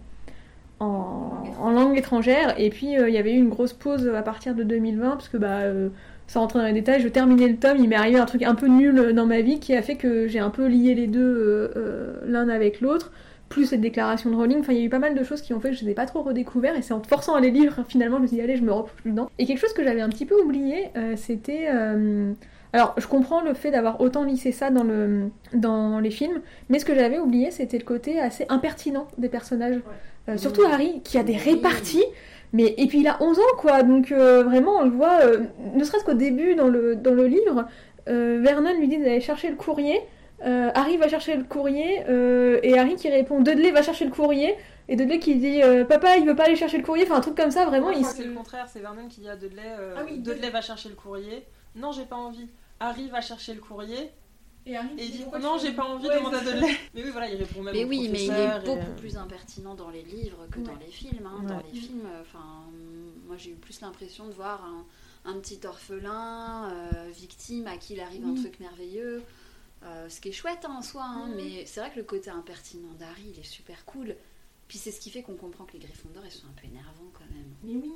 en, 0.80 1.44
en 1.60 1.72
langue 1.72 1.98
étrangère, 1.98 2.60
et 2.60 2.70
puis 2.70 2.98
euh, 2.98 3.10
il 3.10 3.16
y 3.16 3.18
avait 3.18 3.34
eu 3.34 3.38
une 3.38 3.50
grosse 3.50 3.74
pause 3.74 4.08
à 4.08 4.22
partir 4.24 4.56
de 4.56 4.64
2020, 4.64 5.12
parce 5.12 5.30
que 5.30 5.38
bah. 5.38 5.60
euh, 5.62 5.90
sans 6.32 6.40
rentrer 6.40 6.60
dans 6.60 6.66
les 6.66 6.72
détails, 6.72 7.02
je 7.02 7.10
terminais 7.10 7.50
le 7.50 7.58
tome, 7.58 7.76
il 7.78 7.90
m'est 7.90 7.98
arrivé 7.98 8.18
un 8.18 8.26
truc 8.26 8.42
un 8.44 8.56
peu 8.56 8.68
nul 8.68 9.12
dans 9.12 9.26
ma 9.26 9.42
vie 9.42 9.60
qui 9.60 9.76
a 9.76 9.82
fait 9.82 9.96
que 9.96 10.30
j'ai 10.30 10.40
un 10.40 10.50
peu 10.50 10.66
lié 10.66 10.96
les 10.96 11.08
deux 11.08 11.20
euh, 11.20 11.68
euh, 11.76 12.14
l'un 12.26 12.48
avec 12.48 12.80
l'autre, 12.80 13.12
plus 13.50 13.66
cette 13.66 13.82
déclaration 13.82 14.30
de 14.30 14.36
Rowling. 14.38 14.62
Enfin, 14.62 14.72
il 14.72 14.80
y 14.80 14.82
a 14.82 14.86
eu 14.86 14.90
pas 14.90 15.00
mal 15.00 15.14
de 15.14 15.26
choses 15.26 15.42
qui 15.42 15.54
ont 15.54 15.60
fait 15.60 15.72
que 15.72 15.76
je 15.76 15.84
les 15.84 15.92
ai 15.92 15.94
pas 15.94 16.06
trop 16.06 16.22
redécouverts 16.22 16.78
et 16.78 16.82
c'est 16.82 16.94
en 16.94 17.04
forçant 17.04 17.36
à 17.36 17.42
les 17.42 17.52
lire, 17.52 17.84
finalement, 17.90 18.16
je 18.16 18.22
me 18.22 18.28
suis 18.28 18.38
dit, 18.38 18.42
allez, 18.42 18.56
je 18.56 18.64
me 18.64 18.72
replonge 18.72 19.02
dedans. 19.04 19.30
Et 19.40 19.46
quelque 19.46 19.60
chose 19.60 19.74
que 19.74 19.84
j'avais 19.84 20.00
un 20.00 20.08
petit 20.08 20.26
peu 20.26 20.42
oublié, 20.42 20.88
euh, 20.96 21.16
c'était. 21.18 21.68
euh, 21.70 22.32
Alors, 22.72 22.96
je 22.98 23.08
comprends 23.08 23.42
le 23.42 23.54
fait 23.54 23.70
d'avoir 23.72 24.00
autant 24.00 24.24
lissé 24.24 24.54
ça 24.54 24.70
dans, 24.70 24.86
le... 24.86 25.24
dans 25.54 26.00
les 26.00 26.12
films, 26.12 26.40
mais 26.70 26.80
ce 26.80 26.86
que 26.86 26.96
j'avais 26.96 27.20
oublié, 27.20 27.52
c'était 27.52 27.78
le 27.78 27.84
côté 27.84 28.22
assez 28.22 28.46
impertinent 28.48 29.06
des 29.18 29.28
personnages. 29.28 29.82
Euh, 30.30 30.38
surtout 30.38 30.62
Harry, 30.64 31.02
qui 31.04 31.18
a 31.18 31.24
des 31.24 31.36
réparties. 31.36 32.06
Mais, 32.54 32.74
et 32.78 32.88
puis 32.88 33.00
il 33.00 33.08
a 33.08 33.22
11 33.22 33.40
ans, 33.40 33.42
quoi, 33.58 33.84
donc 33.84 34.12
euh, 34.12 34.44
vraiment, 34.44 34.78
on 34.80 34.84
le 34.84 34.92
voit, 34.92 35.22
euh, 35.22 35.44
ne 35.74 35.84
serait-ce 35.84 36.04
qu'au 36.04 36.14
début 36.14 36.56
dans 36.56 36.68
le, 36.68 36.96
dans 36.96 37.14
le 37.14 37.26
livre, 37.28 37.66
euh, 38.10 38.40
Vernon 38.44 38.74
lui 38.78 38.88
dit 38.88 38.98
d'aller 38.98 39.22
chercher 39.22 39.50
le 39.50 39.56
courrier, 39.56 40.02
euh, 40.46 40.70
Harry 40.74 40.98
va 40.98 41.08
chercher 41.08 41.36
le 41.38 41.44
courrier, 41.44 42.04
euh, 42.10 42.60
et 42.64 42.78
Harry 42.78 42.96
qui 42.96 43.10
répond 43.10 43.40
Dudley 43.42 43.72
va 43.72 43.82
chercher 43.82 44.06
le 44.06 44.12
courrier, 44.12 44.56
et 44.90 44.96
Dudley 44.98 45.20
qui 45.20 45.36
dit 45.36 45.62
euh, 45.64 45.86
Papa, 45.86 46.18
il 46.18 46.26
veut 46.26 46.36
pas 46.36 46.46
aller 46.46 46.56
chercher 46.58 46.78
le 46.78 46.84
courrier, 46.84 47.06
enfin 47.06 47.16
un 47.18 47.22
truc 47.22 47.36
comme 47.36 47.52
ça, 47.52 47.66
vraiment, 47.66 47.92
il 47.92 48.04
c'est 48.06 48.26
le 48.26 48.34
contraire, 48.34 48.68
c'est 48.68 48.80
Vernon 48.80 49.08
qui 49.08 49.22
dit 49.22 49.30
à 49.30 49.38
Dudley 49.38 49.62
euh, 49.80 49.96
Ah 49.98 50.02
oui, 50.06 50.20
Dudley 50.20 50.50
va 50.50 50.62
chercher 50.62 50.90
le 50.90 50.96
courrier. 50.96 51.46
Non, 51.76 51.92
j'ai 51.94 52.04
pas 52.04 52.18
envie. 52.18 52.50
Harry 52.82 53.08
va 53.08 53.22
chercher 53.22 53.54
le 53.54 53.62
courrier. 53.62 54.10
Et 54.66 54.76
Harry 54.78 54.90
Et 54.98 55.06
il 55.06 55.12
dit 55.12 55.26
Non, 55.42 55.58
j'ai 55.58 55.74
pas 55.74 55.86
envie, 55.86 56.08
Ouais, 56.08 56.18
demande 56.18 56.36
à 56.36 56.40
c'est 56.40 56.46
ça. 56.46 56.52
Dudley. 56.54 56.78
Mais 56.94 57.04
oui, 57.04 57.10
voilà, 57.12 57.30
il 57.30 57.36
répond 57.38 57.62
même 57.64 57.74
Mais 57.74 57.84
oui, 57.84 58.10
mais 58.10 58.26
il 58.26 58.32
est 58.32 58.58
et, 58.58 58.60
beaucoup 58.66 58.78
euh, 58.80 58.96
plus 58.98 59.18
impertinent 59.18 59.74
dans 59.76 59.90
les 59.90 60.04
livres 60.04 60.46
que 60.52 60.60
dans 60.60 60.76
les 60.76 60.92
films. 60.92 61.26
hein. 61.26 61.44
Dans 61.48 61.62
les 61.72 61.80
films, 61.80 62.06
euh, 62.06 62.22
enfin, 62.22 62.66
moi 63.26 63.38
j'ai 63.38 63.52
eu 63.52 63.56
plus 63.56 63.82
l'impression 63.82 64.28
de 64.28 64.34
voir 64.34 64.64
un, 64.66 64.86
un 65.32 65.40
petit 65.40 65.60
orphelin 65.66 66.70
euh, 66.72 67.10
victime 67.12 67.66
à 67.68 67.78
qui 67.78 67.94
il 67.94 68.00
arrive 68.02 68.26
un 68.26 68.36
truc 68.36 68.60
merveilleux. 68.60 69.24
Euh, 69.84 70.10
ce 70.10 70.22
qui 70.22 70.30
est 70.30 70.34
chouette 70.34 70.64
hein, 70.64 70.76
en 70.78 70.82
soi, 70.84 71.04
hein, 71.04 71.30
mais 71.36 71.66
c'est 71.66 71.80
vrai 71.80 71.90
que 71.90 71.98
le 71.98 72.04
côté 72.06 72.30
impertinent 72.30 72.94
d'Harry, 73.00 73.32
il 73.34 73.40
est 73.40 73.44
super 73.44 73.84
cool. 73.86 74.16
Puis 74.68 74.78
c'est 74.78 74.92
ce 74.92 75.00
qui 75.02 75.10
fait 75.10 75.24
qu'on 75.24 75.36
comprend 75.36 75.66
que 75.66 75.74
les 75.74 75.80
Gryffondors, 75.80 76.24
ils 76.26 76.32
sont 76.32 76.46
un 76.46 76.62
peu 76.62 76.68
énervants 76.68 77.12
quand 77.14 77.26
même. 77.34 77.52
Mais 77.64 77.74
oui. 77.74 77.94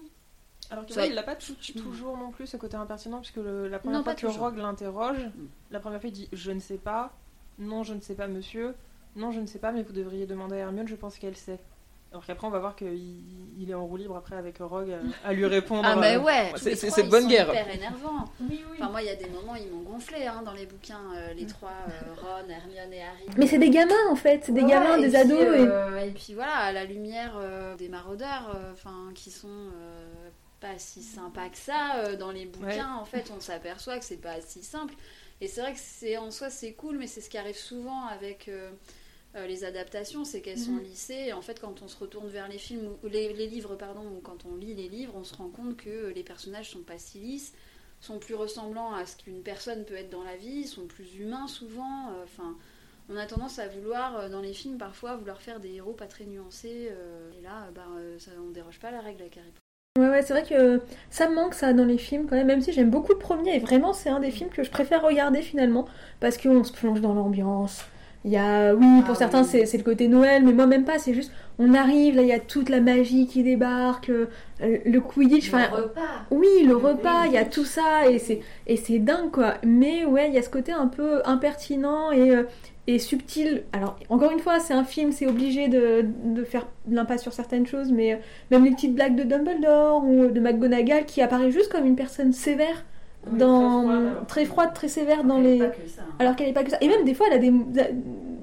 Alors 0.71 0.83
ouais, 0.95 1.09
il 1.09 1.17
a 1.17 1.23
pas 1.23 1.35
tout- 1.35 1.55
toujours 1.77 2.17
non 2.17 2.31
plus 2.31 2.47
ce 2.47 2.57
côté 2.57 2.75
impertinent, 2.75 3.19
puisque 3.19 3.37
le- 3.37 3.67
la 3.67 3.79
première 3.79 3.99
Non, 3.99 4.03
fois 4.03 4.15
que 4.15 4.21
toujours. 4.21 4.41
Rogue 4.43 4.57
l'interroge, 4.57 5.17
Mm. 5.19 5.47
la 5.71 5.79
première 5.79 5.99
fois 6.01 6.09
il 6.09 6.13
dit 6.13 6.29
Je 6.33 6.51
ne 6.51 6.59
sais 6.59 6.77
pas, 6.77 7.13
non, 7.59 7.83
je 7.83 7.93
ne 7.93 8.01
sais 8.01 8.15
pas, 8.15 8.27
monsieur, 8.27 8.73
non, 9.15 9.31
je 9.31 9.39
ne 9.39 9.45
sais 9.47 9.59
pas, 9.59 9.71
mais 9.71 9.83
vous 9.83 9.93
devriez 9.93 10.25
demander 10.25 10.55
à 10.55 10.59
Hermione, 10.59 10.87
je 10.87 10.95
pense 10.95 11.17
qu'elle 11.17 11.35
sait. 11.37 11.59
Alors 12.11 12.25
qu'après, 12.25 12.47
on 12.47 12.51
va 12.51 12.59
voir 12.59 12.77
qu'il 12.77 13.23
il 13.59 13.69
est 13.69 13.73
en 13.73 13.85
roue 13.85 13.97
libre 13.97 14.15
après 14.15 14.37
avec 14.37 14.59
Rogue 14.59 14.91
à, 15.23 15.27
à 15.27 15.33
lui 15.33 15.45
répondre. 15.45 15.81
Ah, 15.85 15.95
bah 15.97 16.13
euh, 16.15 16.19
ouais, 16.19 16.53
c'est- 16.55 16.75
c'est- 16.75 16.89
c'est 16.89 17.03
ils 17.03 17.09
bonne 17.09 17.23
sont 17.23 17.27
guerre. 17.29 17.49
hyper 17.49 17.69
énervants. 17.75 18.23
Oui, 18.39 18.63
oui. 18.71 18.77
Enfin, 18.79 18.89
moi, 18.89 19.01
il 19.01 19.07
y 19.07 19.09
a 19.09 19.15
des 19.15 19.27
moments, 19.27 19.55
ils 19.55 19.69
m'ont 19.69 19.81
gonflé 19.81 20.25
hein, 20.25 20.41
dans 20.45 20.53
les 20.53 20.65
bouquins, 20.65 21.01
euh, 21.13 21.33
les 21.33 21.45
trois, 21.45 21.71
euh, 21.89 22.13
Ron, 22.21 22.47
Hermione 22.49 22.93
et 22.93 23.03
Harry. 23.03 23.25
Mais 23.37 23.47
c'est 23.47 23.57
des 23.57 23.69
gamins 23.69 23.93
en 24.09 24.15
fait, 24.15 24.43
c'est 24.45 24.53
des 24.53 24.61
Ouais, 24.63 24.69
gamins, 24.69 24.97
des 24.97 25.07
puis, 25.09 25.17
ados. 25.17 25.39
et- 25.41 25.43
euh, 25.67 26.05
et... 26.05 26.11
puis 26.11 26.33
voilà, 26.35 26.55
à 26.55 26.71
la 26.71 26.85
lumière 26.85 27.33
euh, 27.37 27.75
des 27.75 27.89
maraudeurs, 27.89 28.53
euh, 28.55 28.71
enfin 28.71 29.11
qui 29.13 29.29
sont 29.29 29.47
euh, 29.49 30.29
pas 30.59 30.77
si 30.79 31.03
sympas 31.03 31.49
que 31.49 31.57
ça 31.57 31.97
euh, 31.99 32.15
dans 32.15 32.31
les 32.31 32.45
bouquins. 32.45 32.95
En 32.95 33.05
fait, 33.05 33.31
on 33.31 33.39
s'aperçoit 33.39 33.99
que 33.99 34.05
c'est 34.05 34.17
pas 34.17 34.41
si 34.41 34.63
simple. 34.63 34.95
Et 35.41 35.47
c'est 35.47 35.61
vrai 35.61 35.73
que 35.73 35.79
c'est 35.79 36.17
en 36.17 36.31
soi 36.31 36.49
c'est 36.49 36.73
cool, 36.73 36.97
mais 36.97 37.07
c'est 37.07 37.21
ce 37.21 37.29
qui 37.29 37.37
arrive 37.37 37.57
souvent 37.57 38.05
avec 38.05 38.47
euh, 38.47 38.71
euh, 39.35 39.47
les 39.47 39.63
adaptations, 39.65 40.23
c'est 40.25 40.41
qu'elles 40.41 40.57
sont 40.59 40.77
Mhm. 40.77 40.83
lissées. 40.83 41.25
Et 41.27 41.33
en 41.33 41.41
fait, 41.41 41.59
quand 41.59 41.81
on 41.81 41.87
se 41.87 41.97
retourne 41.97 42.29
vers 42.29 42.47
les 42.47 42.57
films 42.57 42.95
ou 43.03 43.07
les, 43.07 43.33
les 43.33 43.47
livres, 43.47 43.75
pardon, 43.75 44.05
ou 44.17 44.21
quand 44.21 44.45
on 44.45 44.55
lit 44.55 44.73
les 44.75 44.89
livres, 44.89 45.13
on 45.15 45.23
se 45.23 45.35
rend 45.35 45.49
compte 45.49 45.77
que 45.77 46.07
les 46.15 46.23
personnages 46.23 46.71
sont 46.71 46.83
pas 46.83 46.97
si 46.99 47.19
lisses 47.19 47.53
sont 48.01 48.19
plus 48.19 48.35
ressemblants 48.35 48.93
à 48.93 49.05
ce 49.05 49.17
qu'une 49.17 49.41
personne 49.41 49.85
peut 49.85 49.95
être 49.95 50.09
dans 50.11 50.23
la 50.23 50.37
vie, 50.37 50.67
sont 50.67 50.85
plus 50.87 51.15
humains 51.17 51.47
souvent. 51.47 52.11
Enfin, 52.23 52.55
on 53.09 53.15
a 53.17 53.25
tendance 53.25 53.59
à 53.59 53.67
vouloir, 53.67 54.29
dans 54.29 54.41
les 54.41 54.53
films, 54.53 54.77
parfois, 54.77 55.15
vouloir 55.15 55.41
faire 55.41 55.59
des 55.59 55.73
héros 55.75 55.93
pas 55.93 56.07
très 56.07 56.25
nuancés. 56.25 56.91
et 57.37 57.41
là, 57.41 57.71
bah, 57.73 57.87
ça, 58.19 58.31
on 58.45 58.51
déroge 58.51 58.79
pas 58.79 58.89
à 58.89 58.91
la 58.91 59.01
règle 59.01 59.21
avec 59.23 59.37
Harry. 59.37 59.53
Ouais, 59.97 60.09
ouais, 60.09 60.21
c'est 60.23 60.33
vrai 60.33 60.43
que 60.43 60.81
ça 61.09 61.29
me 61.29 61.35
manque 61.35 61.53
ça 61.53 61.71
dans 61.71 61.85
les 61.85 61.97
films 61.97 62.25
quand 62.29 62.35
même, 62.35 62.47
même 62.47 62.61
si 62.61 62.73
j'aime 62.73 62.89
beaucoup 62.89 63.13
le 63.13 63.17
premier, 63.17 63.55
et 63.55 63.59
vraiment 63.59 63.93
c'est 63.93 64.09
un 64.09 64.19
des 64.19 64.29
films 64.29 64.49
que 64.49 64.61
je 64.61 64.69
préfère 64.69 65.01
regarder 65.01 65.41
finalement, 65.41 65.85
parce 66.19 66.37
qu'on 66.37 66.65
se 66.65 66.73
plonge 66.73 66.99
dans 66.99 67.13
l'ambiance. 67.13 67.85
Il 68.25 68.31
y 68.31 68.35
a, 68.37 68.73
oui, 68.75 69.01
pour 69.03 69.11
Ah 69.13 69.19
certains 69.19 69.43
oui. 69.43 69.61
c'est 69.65 69.77
le 69.77 69.83
côté 69.83 70.09
Noël, 70.09 70.43
mais 70.43 70.51
moi 70.51 70.67
même 70.67 70.83
pas, 70.83 70.99
c'est 70.99 71.13
juste, 71.13 71.31
on 71.59 71.73
arrive, 71.73 72.17
là 72.17 72.23
il 72.23 72.27
y 72.27 72.33
a 72.33 72.39
toute 72.41 72.67
la 72.67 72.81
magie 72.81 73.25
qui 73.25 73.41
débarque, 73.41 74.09
euh, 74.09 74.27
le 74.59 74.99
Quidditch, 74.99 75.47
enfin, 75.47 75.67
repas 75.71 76.01
oui, 76.29 76.47
le 76.63 76.69
Le 76.71 76.75
repas, 76.75 77.27
il 77.27 77.31
y 77.31 77.37
a 77.37 77.45
tout 77.45 77.63
ça, 77.63 78.09
et 78.09 78.19
c'est 78.19 78.41
et 78.67 78.75
c'est 78.75 78.99
dingue 78.99 79.31
quoi. 79.31 79.53
Mais 79.63 80.03
ouais, 80.03 80.27
il 80.27 80.33
y 80.35 80.37
a 80.37 80.41
ce 80.41 80.49
côté 80.49 80.73
un 80.73 80.87
peu 80.87 81.21
impertinent 81.23 82.11
et, 82.11 82.31
euh, 82.35 82.43
et 82.87 82.99
subtil. 82.99 83.63
Alors, 83.73 83.97
encore 84.09 84.31
une 84.31 84.39
fois, 84.39 84.59
c'est 84.59 84.73
un 84.73 84.83
film, 84.83 85.11
c'est 85.11 85.27
obligé 85.27 85.67
de, 85.67 86.05
de 86.23 86.43
faire 86.43 86.67
l'impasse 86.89 87.21
sur 87.23 87.33
certaines 87.33 87.65
choses, 87.65 87.91
mais 87.91 88.13
euh, 88.13 88.17
même 88.51 88.63
les 88.65 88.71
petites 88.71 88.93
blagues 88.95 89.15
de 89.15 89.23
Dumbledore 89.23 90.03
ou 90.05 90.27
de 90.27 90.39
McGonagall 90.39 91.05
qui 91.05 91.21
apparaît 91.21 91.51
juste 91.51 91.71
comme 91.71 91.85
une 91.85 91.95
personne 91.95 92.31
sévère, 92.31 92.85
Oui, 93.31 93.39
dans, 93.39 93.87
très 93.87 93.89
froide, 93.89 94.27
très 94.27 94.41
que- 94.43 94.47
froide, 94.49 94.73
très 94.73 94.87
sévère 94.87 95.23
dans 95.23 95.39
les. 95.39 95.57
Ça. 95.59 95.65
hein. 96.01 96.03
Alors 96.19 96.35
qu'elle 96.35 96.49
est 96.49 96.53
pas 96.53 96.63
que 96.63 96.69
ça. 96.71 96.77
Et 96.81 96.87
même 96.87 97.03
des 97.05 97.13
fois, 97.15 97.25
elle 97.31 97.37
a 97.37 97.39
des. 97.39 97.51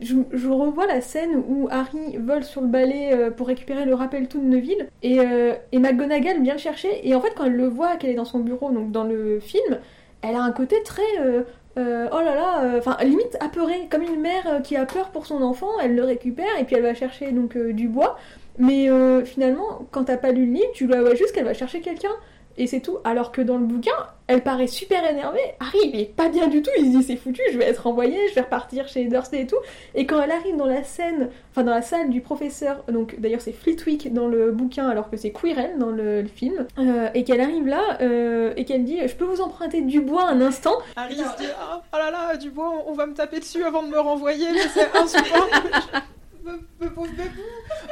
Je, 0.00 0.16
je 0.32 0.48
revois 0.48 0.88
la 0.88 1.00
scène 1.00 1.36
où 1.48 1.68
Harry 1.70 2.16
vole 2.18 2.42
sur 2.42 2.60
le 2.60 2.66
balai 2.66 3.10
euh, 3.12 3.30
pour 3.30 3.46
récupérer 3.46 3.84
le 3.84 3.94
rappel 3.94 4.26
tout 4.26 4.40
de 4.40 4.44
Neville 4.46 4.88
et, 5.04 5.20
euh, 5.20 5.52
et 5.70 5.78
McGonagall 5.78 6.42
vient 6.42 6.54
le 6.54 6.58
chercher. 6.58 7.06
Et 7.08 7.14
en 7.14 7.20
fait, 7.20 7.32
quand 7.36 7.44
elle 7.44 7.54
le 7.54 7.68
voit, 7.68 7.94
qu'elle 7.96 8.10
est 8.10 8.14
dans 8.14 8.24
son 8.24 8.40
bureau, 8.40 8.72
donc 8.72 8.90
dans 8.90 9.04
le 9.04 9.38
film, 9.38 9.78
elle 10.22 10.34
a 10.34 10.42
un 10.42 10.50
côté 10.50 10.82
très. 10.84 11.02
euh, 11.20 11.42
euh, 11.78 12.08
oh 12.12 12.20
là 12.20 12.34
là, 12.34 12.64
euh, 12.64 12.78
enfin 12.78 12.96
limite 13.02 13.36
apeurée, 13.40 13.88
comme 13.90 14.02
une 14.02 14.20
mère 14.20 14.46
euh, 14.46 14.60
qui 14.60 14.76
a 14.76 14.84
peur 14.84 15.10
pour 15.10 15.24
son 15.26 15.42
enfant, 15.42 15.70
elle 15.82 15.94
le 15.94 16.04
récupère 16.04 16.58
et 16.60 16.64
puis 16.64 16.76
elle 16.76 16.82
va 16.82 16.94
chercher 16.94 17.32
donc 17.32 17.56
euh, 17.56 17.72
du 17.72 17.88
bois. 17.88 18.18
Mais 18.58 18.90
finalement, 19.24 19.86
quand 19.92 20.04
t'as 20.04 20.18
pas 20.18 20.30
lu 20.30 20.44
le 20.44 20.52
livre, 20.52 20.72
tu 20.74 20.86
la 20.86 21.00
vois 21.00 21.14
juste 21.14 21.32
qu'elle 21.32 21.46
va 21.46 21.54
chercher 21.54 21.80
quelqu'un 21.80 22.12
et 22.56 22.66
c'est 22.66 22.80
tout. 22.80 22.98
Alors 23.04 23.32
que 23.32 23.40
dans 23.42 23.56
le 23.58 23.64
bouquin, 23.64 23.92
elle 24.26 24.42
paraît 24.42 24.66
super 24.66 25.04
énervée. 25.08 25.40
Harry, 25.60 25.78
il 25.84 26.00
est 26.00 26.04
pas 26.14 26.28
bien 26.28 26.46
du 26.48 26.62
tout. 26.62 26.70
Il 26.78 26.92
se 26.92 26.96
dit 26.98 27.02
c'est 27.02 27.16
foutu, 27.16 27.42
je 27.52 27.58
vais 27.58 27.66
être 27.66 27.86
envoyé, 27.86 28.16
je 28.30 28.34
vais 28.34 28.40
repartir 28.42 28.88
chez 28.88 29.04
Dursley 29.04 29.42
et 29.42 29.46
tout. 29.46 29.56
Et 29.94 30.06
quand 30.06 30.20
elle 30.22 30.30
arrive 30.30 30.56
dans 30.56 30.66
la 30.66 30.84
scène, 30.84 31.30
enfin 31.50 31.64
dans 31.64 31.72
la 31.74 31.82
salle 31.82 32.10
du 32.10 32.20
professeur, 32.20 32.82
donc 32.90 33.18
d'ailleurs 33.20 33.40
c'est 33.40 33.52
Flitwick 33.52 34.12
dans 34.12 34.28
le 34.28 34.52
bouquin 34.52 34.88
alors 34.88 35.10
que 35.10 35.16
c'est 35.16 35.30
Quirrell 35.30 35.78
dans 35.78 35.90
le, 35.90 36.22
le 36.22 36.28
film, 36.28 36.66
euh, 36.78 37.08
et 37.14 37.24
qu'elle 37.24 37.40
arrive 37.40 37.66
là 37.66 37.98
euh, 38.00 38.52
et 38.56 38.64
qu'elle 38.64 38.84
dit 38.84 38.98
je 39.06 39.14
peux 39.14 39.24
vous 39.24 39.40
emprunter 39.40 39.82
du 39.82 40.00
bois 40.00 40.24
un 40.28 40.40
instant? 40.40 40.76
Harry 40.96 41.16
se 41.16 41.36
dit 41.38 41.48
Ah, 41.60 41.82
Oh 41.92 41.96
là 41.98 42.10
là, 42.10 42.36
du 42.36 42.50
bois, 42.50 42.70
on- 42.86 42.90
on 42.90 42.94
va 42.94 43.06
me 43.06 43.14
taper 43.14 43.40
dessus 43.40 43.62
avant 43.64 43.82
de 43.82 43.88
me 43.88 43.98
renvoyer, 43.98 44.46
mais 44.52 44.60
c'est 44.72 44.96
insupportable. 44.96 45.70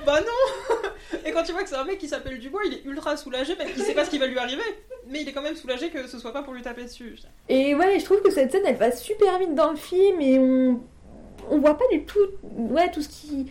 Bah 0.07 0.21
non. 0.21 1.19
Et 1.25 1.33
quand 1.33 1.43
tu 1.43 1.53
vois 1.53 1.63
que 1.63 1.69
c'est 1.69 1.77
un 1.77 1.85
mec 1.85 1.99
qui 1.99 2.09
s'appelle 2.09 2.39
Dubois, 2.39 2.63
il 2.67 2.75
est 2.75 2.85
ultra 2.85 3.17
soulagé, 3.17 3.57
même 3.57 3.69
il 3.77 3.83
sait 3.83 3.95
pas 3.95 4.05
ce 4.05 4.11
qui 4.11 4.19
va 4.19 4.27
lui 4.27 4.39
arriver, 4.39 4.63
mais 5.09 5.23
il 5.23 5.29
est 5.29 5.33
quand 5.33 5.43
même 5.43 5.57
soulagé 5.57 5.91
que 5.91 6.07
ce 6.07 6.19
soit 6.19 6.33
pas 6.33 6.43
pour 6.43 6.55
lui 6.55 6.63
taper 6.63 6.85
dessus. 6.85 7.17
Et 7.49 7.75
ouais, 7.75 7.99
je 7.99 8.05
trouve 8.05 8.23
que 8.23 8.31
cette 8.31 8.53
scène 8.53 8.63
elle 8.67 8.77
va 8.77 8.93
super 8.93 9.39
vite 9.39 9.55
dans 9.55 9.71
le 9.71 9.77
film 9.77 10.21
et 10.21 10.39
on 10.39 10.81
on 11.51 11.59
voit 11.59 11.77
pas 11.77 11.89
du 11.91 12.05
tout 12.05 12.19
ouais 12.43 12.91
tout 12.91 13.03
ce 13.03 13.09
qui 13.09 13.51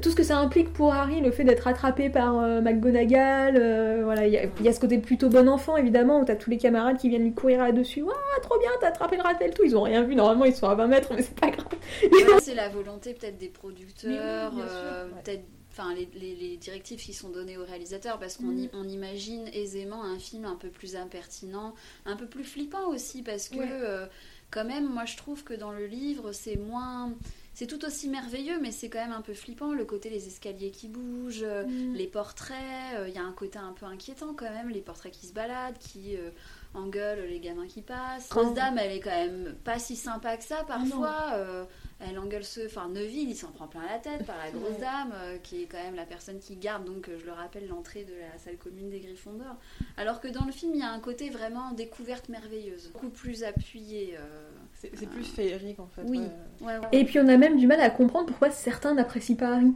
tout 0.00 0.10
ce 0.10 0.16
que 0.16 0.22
ça 0.22 0.38
implique 0.38 0.72
pour 0.72 0.92
Harry, 0.92 1.20
le 1.20 1.30
fait 1.30 1.44
d'être 1.44 1.66
attrapé 1.66 2.10
par 2.10 2.38
euh, 2.38 2.60
McGonagall, 2.60 3.56
euh, 3.56 4.00
voilà, 4.04 4.26
il 4.26 4.32
y, 4.32 4.36
a- 4.38 4.44
il 4.58 4.64
y 4.64 4.68
a 4.68 4.72
ce 4.72 4.80
côté 4.80 4.98
plutôt 4.98 5.28
bon 5.28 5.48
enfant 5.48 5.76
évidemment 5.76 6.20
où 6.20 6.24
t'as 6.24 6.36
tous 6.36 6.50
les 6.50 6.58
camarades 6.58 6.98
qui 6.98 7.08
viennent 7.08 7.24
lui 7.24 7.34
courir 7.34 7.62
là-dessus, 7.62 8.02
waouh 8.02 8.14
trop 8.42 8.58
bien, 8.58 8.70
t'as 8.80 8.88
attrapé 8.88 9.16
le 9.16 9.22
rappel 9.22 9.52
tout, 9.54 9.64
ils 9.64 9.76
ont 9.76 9.82
rien 9.82 10.02
vu, 10.02 10.14
normalement 10.14 10.44
ils 10.44 10.54
sont 10.54 10.68
à 10.68 10.74
20 10.74 10.86
mètres 10.86 11.12
mais 11.14 11.22
c'est 11.22 11.38
pas 11.38 11.50
grave. 11.50 11.66
Ouais, 12.12 12.40
c'est 12.42 12.54
la 12.54 12.68
volonté 12.68 13.14
peut-être 13.14 13.38
des 13.38 13.48
producteurs, 13.48 14.52
oui, 14.54 14.62
euh, 14.64 15.06
ouais. 15.06 15.10
peut-être 15.24 15.42
enfin 15.70 15.94
les, 15.94 16.08
les- 16.18 16.34
les 16.34 16.56
directives 16.56 16.98
qui 17.00 17.12
sont 17.12 17.28
données 17.30 17.56
aux 17.56 17.64
réalisateurs 17.64 18.18
parce 18.18 18.36
qu'on 18.36 18.46
Mm. 18.46 18.68
on 18.74 18.84
imagine 18.88 19.46
aisément 19.52 20.02
un 20.02 20.18
film 20.18 20.44
un 20.44 20.56
peu 20.56 20.68
plus 20.68 20.96
impertinent, 20.96 21.74
un 22.04 22.16
peu 22.16 22.26
plus 22.26 22.44
flippant 22.44 22.88
aussi 22.88 23.22
parce 23.22 23.48
que 23.48 23.58
Ouais. 23.58 23.68
euh, 23.70 24.06
quand 24.50 24.64
même 24.64 24.86
moi 24.88 25.04
je 25.04 25.16
trouve 25.16 25.44
que 25.44 25.54
dans 25.54 25.70
le 25.70 25.86
livre 25.86 26.32
c'est 26.32 26.56
moins 26.56 27.12
c'est 27.58 27.66
tout 27.66 27.84
aussi 27.84 28.08
merveilleux 28.08 28.60
mais 28.60 28.70
c'est 28.70 28.88
quand 28.88 29.00
même 29.00 29.10
un 29.10 29.20
peu 29.20 29.34
flippant 29.34 29.72
le 29.72 29.84
côté 29.84 30.10
les 30.10 30.28
escaliers 30.28 30.70
qui 30.70 30.86
bougent, 30.86 31.42
euh, 31.42 31.64
les 31.92 32.06
portraits, 32.06 32.94
euh, 32.96 33.08
il 33.08 33.14
y 33.14 33.18
a 33.18 33.24
un 33.24 33.32
côté 33.32 33.58
un 33.58 33.72
peu 33.72 33.84
inquiétant 33.84 34.32
quand 34.32 34.48
même, 34.48 34.68
les 34.68 34.80
portraits 34.80 35.10
qui 35.10 35.26
se 35.26 35.32
baladent, 35.32 35.76
qui, 35.78 36.16
euh, 36.16 36.30
engueule 36.74 37.26
les 37.28 37.40
gamins 37.40 37.66
qui 37.66 37.82
passent. 37.82 38.30
Rose 38.30 38.54
Dame, 38.54 38.78
elle 38.78 38.92
est 38.92 39.00
quand 39.00 39.10
même 39.10 39.56
pas 39.64 39.80
si 39.80 39.96
sympa 39.96 40.36
que 40.36 40.44
ça 40.44 40.62
parfois. 40.68 41.32
Euh, 41.32 41.64
elle 41.98 42.16
engueule 42.20 42.44
ceux. 42.44 42.66
Enfin, 42.66 42.88
Neville, 42.90 43.30
il 43.30 43.34
s'en 43.34 43.50
prend 43.50 43.66
plein 43.66 43.84
la 43.90 43.98
tête 43.98 44.24
par 44.24 44.36
la 44.38 44.52
grosse 44.52 44.78
dame, 44.78 45.12
qui 45.42 45.62
est 45.62 45.66
quand 45.66 45.82
même 45.82 45.96
la 45.96 46.04
personne 46.04 46.38
qui 46.38 46.54
garde, 46.54 46.84
donc 46.84 47.10
je 47.18 47.26
le 47.26 47.32
rappelle, 47.32 47.66
l'entrée 47.66 48.04
de 48.04 48.14
la 48.14 48.38
salle 48.38 48.56
commune 48.56 48.88
des 48.88 49.00
Gryffondors. 49.00 49.56
Alors 49.96 50.20
que 50.20 50.28
dans 50.28 50.44
le 50.44 50.52
film, 50.52 50.74
il 50.74 50.80
y 50.80 50.84
a 50.84 50.92
un 50.92 51.00
côté 51.00 51.28
vraiment 51.28 51.72
découverte 51.72 52.28
merveilleuse, 52.28 52.90
beaucoup 52.92 53.08
plus 53.10 53.42
appuyé. 53.42 54.14
euh, 54.16 54.47
C'est 54.80 55.08
plus 55.08 55.24
féerique 55.24 55.80
en 55.80 55.88
fait. 55.94 56.02
Oui. 56.06 56.18
ouais. 56.20 56.66
Ouais, 56.66 56.78
ouais. 56.78 56.88
Et 56.92 57.04
puis 57.04 57.18
on 57.18 57.26
a 57.28 57.36
même 57.36 57.56
du 57.56 57.66
mal 57.66 57.80
à 57.80 57.90
comprendre 57.90 58.26
pourquoi 58.26 58.50
certains 58.50 58.94
n'apprécient 58.94 59.36
pas 59.36 59.54
Harry. 59.54 59.72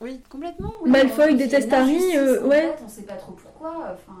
Oui, 0.00 0.20
complètement. 0.28 0.72
Oui, 0.82 0.90
Malfoy 0.90 1.36
déteste 1.36 1.72
Harry, 1.72 2.16
euh, 2.16 2.42
en 2.42 2.48
ouais. 2.48 2.62
fait, 2.62 2.82
on 2.84 2.88
sait 2.88 3.02
pas 3.02 3.14
trop 3.14 3.32
pourquoi. 3.32 3.94
Enfin, 3.94 4.18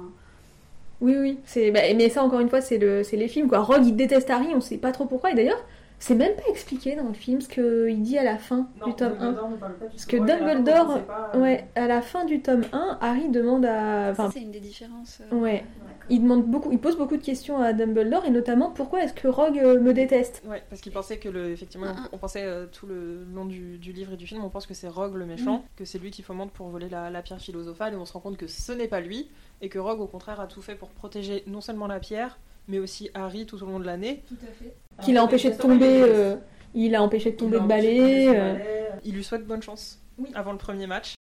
Oui, 1.00 1.16
oui. 1.18 1.38
C'est, 1.44 1.72
bah, 1.72 1.80
mais 1.96 2.08
ça, 2.08 2.22
encore 2.22 2.38
une 2.38 2.48
fois, 2.48 2.60
c'est, 2.60 2.78
le, 2.78 3.02
c'est 3.02 3.16
les 3.16 3.26
films. 3.26 3.48
Quoi. 3.48 3.58
Rogue, 3.60 3.84
il 3.84 3.96
déteste 3.96 4.30
Harry, 4.30 4.48
on 4.54 4.60
sait 4.60 4.76
pas 4.76 4.92
trop 4.92 5.06
pourquoi. 5.06 5.32
Et 5.32 5.34
d'ailleurs, 5.34 5.60
c'est 6.02 6.16
même 6.16 6.34
pas 6.34 6.48
expliqué 6.50 6.96
dans 6.96 7.06
le 7.06 7.12
film 7.14 7.40
ce 7.40 7.48
qu'il 7.48 8.02
dit 8.02 8.18
à 8.18 8.24
la 8.24 8.36
fin 8.36 8.66
du 8.84 8.92
tome 8.94 9.14
1. 9.20 9.32
Parce 9.80 10.04
que 10.04 10.16
Dumbledore, 10.16 10.98
Ouais, 11.34 11.68
à 11.76 11.86
la 11.86 12.02
fin 12.02 12.24
du 12.24 12.42
tome 12.42 12.62
1, 12.72 12.98
Harry 13.00 13.28
demande 13.28 13.64
à. 13.64 14.12
Ça, 14.14 14.24
Enfin, 14.24 14.30
c'est 14.34 14.40
une 14.42 14.50
des 14.50 14.58
différences. 14.58 15.20
euh, 15.32 15.36
ouais. 15.36 15.64
Il, 16.10 16.22
demande 16.22 16.44
beaucoup, 16.46 16.72
il 16.72 16.80
pose 16.80 16.98
beaucoup 16.98 17.16
de 17.16 17.22
questions 17.22 17.58
à 17.60 17.72
Dumbledore, 17.72 18.24
et 18.24 18.30
notamment 18.30 18.70
pourquoi 18.72 19.04
est-ce 19.04 19.14
que 19.14 19.28
Rogue 19.28 19.58
euh, 19.60 19.80
me 19.80 19.94
déteste? 19.94 20.42
Ouais, 20.44 20.60
parce 20.68 20.80
qu'il 20.82 20.90
pensait 20.92 21.18
que 21.18 21.28
le, 21.28 21.50
effectivement, 21.52 21.86
Ah, 21.90 22.00
ah. 22.04 22.08
on 22.12 22.18
pensait 22.18 22.42
euh, 22.42 22.66
tout 22.66 22.86
le 22.88 23.22
long 23.32 23.44
du, 23.44 23.78
du 23.78 23.92
livre 23.92 24.14
et 24.14 24.16
du 24.16 24.26
film, 24.26 24.42
on 24.44 24.48
pense 24.50 24.66
que 24.66 24.74
c'est 24.74 24.88
Rogue 24.88 25.14
le 25.14 25.24
méchant, 25.24 25.58
Mm. 25.58 25.62
que 25.76 25.84
c'est 25.84 25.98
lui 25.98 26.10
qui 26.10 26.22
fomente 26.22 26.50
pour 26.50 26.66
voler 26.68 26.88
la, 26.88 27.10
la 27.10 27.22
pierre 27.22 27.40
philosophale, 27.40 27.94
et 27.94 27.96
on 27.96 28.04
se 28.06 28.12
rend 28.12 28.20
compte 28.20 28.36
que 28.36 28.48
ce 28.48 28.72
n'est 28.72 28.88
pas 28.88 29.00
lui, 29.00 29.30
et 29.60 29.68
que 29.68 29.78
Rogue 29.78 30.00
au 30.00 30.08
contraire 30.08 30.40
a 30.40 30.48
tout 30.48 30.62
fait 30.62 30.74
pour 30.74 30.88
protéger 30.88 31.44
non 31.46 31.60
seulement 31.60 31.86
la 31.86 32.00
pierre, 32.00 32.38
mais 32.68 32.78
aussi 32.78 33.10
Harry 33.14 33.46
tout 33.46 33.62
au 33.62 33.66
long 33.66 33.78
de 33.80 33.84
l'année. 33.84 34.22
Tout 34.28 34.36
à 34.42 34.52
fait. 34.52 34.74
Qu'il 35.04 35.16
a 35.18 35.24
empêché 35.24 35.50
de 35.50 35.56
tomber. 35.56 36.02
euh, 36.02 36.36
il 36.74 36.94
a 36.94 37.02
empêché 37.02 37.32
de 37.32 37.36
tomber 37.36 37.58
de 37.60 37.66
balai. 37.66 38.28
euh, 38.34 38.88
Il 39.04 39.14
lui 39.14 39.24
souhaite 39.24 39.46
bonne 39.46 39.62
chance 39.62 40.00
Oui. 40.18 40.30
avant 40.34 40.52
le 40.52 40.58
premier 40.58 40.86
match. 40.86 41.14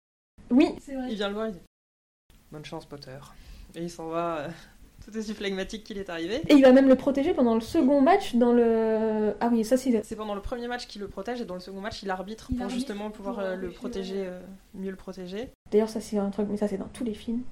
Oui, 0.50 0.70
C'est 0.82 0.94
vrai. 0.96 1.08
Il 1.10 1.16
vient 1.16 1.28
le 1.30 1.34
voir, 1.34 1.48
il 1.48 1.54
dit 1.54 1.60
Bonne 2.52 2.66
chance, 2.66 2.86
Potter. 2.86 3.18
Et 3.76 3.82
il 3.84 3.90
s'en 3.90 4.08
va, 4.10 4.38
euh, 4.40 4.50
tout 5.06 5.18
aussi 5.18 5.34
flegmatique 5.34 5.84
qu'il 5.86 5.98
est 5.98 6.10
arrivé. 6.10 6.42
et 6.50 6.54
il 6.54 6.62
va 6.62 6.72
même 6.74 6.88
le 6.90 6.96
protéger 6.96 7.34
pendant 7.34 7.56
le 7.56 7.62
second 7.62 8.02
match 8.02 8.36
dans 8.36 8.52
le. 8.52 9.34
Ah 9.40 9.50
oui, 9.52 9.64
ça 9.64 9.78
c'est. 9.78 10.04
C'est 10.04 10.16
pendant 10.18 10.36
le 10.36 10.42
premier 10.42 10.68
match 10.68 10.88
qu'il 10.88 11.02
le 11.02 11.08
protège, 11.08 11.40
et 11.42 11.46
dans 11.46 11.54
le 11.54 11.62
second 11.62 11.80
match, 11.80 12.04
il 12.04 12.10
arbitre 12.10 12.48
Il 12.50 12.56
pour 12.58 12.64
arbitre 12.66 12.78
justement 12.80 13.10
pouvoir 13.10 13.36
pour 13.36 13.44
le 13.56 13.70
protéger, 13.72 14.26
euh, 14.28 14.42
mieux 14.74 14.92
le 14.92 14.98
protéger. 14.98 15.50
D'ailleurs, 15.72 15.90
ça 15.90 16.02
c'est 16.02 16.18
un 16.18 16.30
truc, 16.30 16.48
mais 16.50 16.58
ça 16.58 16.68
c'est 16.68 16.78
dans 16.78 16.90
tous 16.90 17.06
les 17.06 17.14
films. 17.14 17.44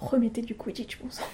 Remettez 0.00 0.40
du 0.42 0.54
Quidditch, 0.54 0.98
bon 1.00 1.10
sang. 1.10 1.24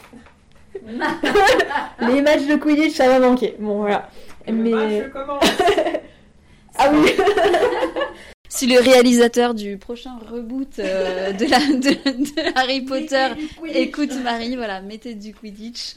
Les 2.00 2.22
matchs 2.22 2.46
de 2.46 2.56
Quidditch, 2.56 2.94
ça 2.94 3.08
va 3.08 3.18
manquer. 3.18 3.56
Bon, 3.58 3.78
voilà. 3.78 4.08
Mais. 4.50 5.08
commence 5.12 5.44
Ah 6.78 6.90
oui 6.92 7.10
Si 8.48 8.66
le 8.66 8.78
réalisateur 8.80 9.54
du 9.54 9.78
prochain 9.78 10.10
reboot 10.30 10.78
euh, 10.78 11.32
de, 11.32 11.46
la, 11.46 11.58
de, 11.58 11.90
de 12.22 12.58
Harry 12.58 12.82
Potter 12.82 13.28
écoute 13.74 14.12
Marie, 14.22 14.56
voilà, 14.56 14.82
mettez 14.82 15.14
du 15.14 15.32
Quidditch. 15.34 15.94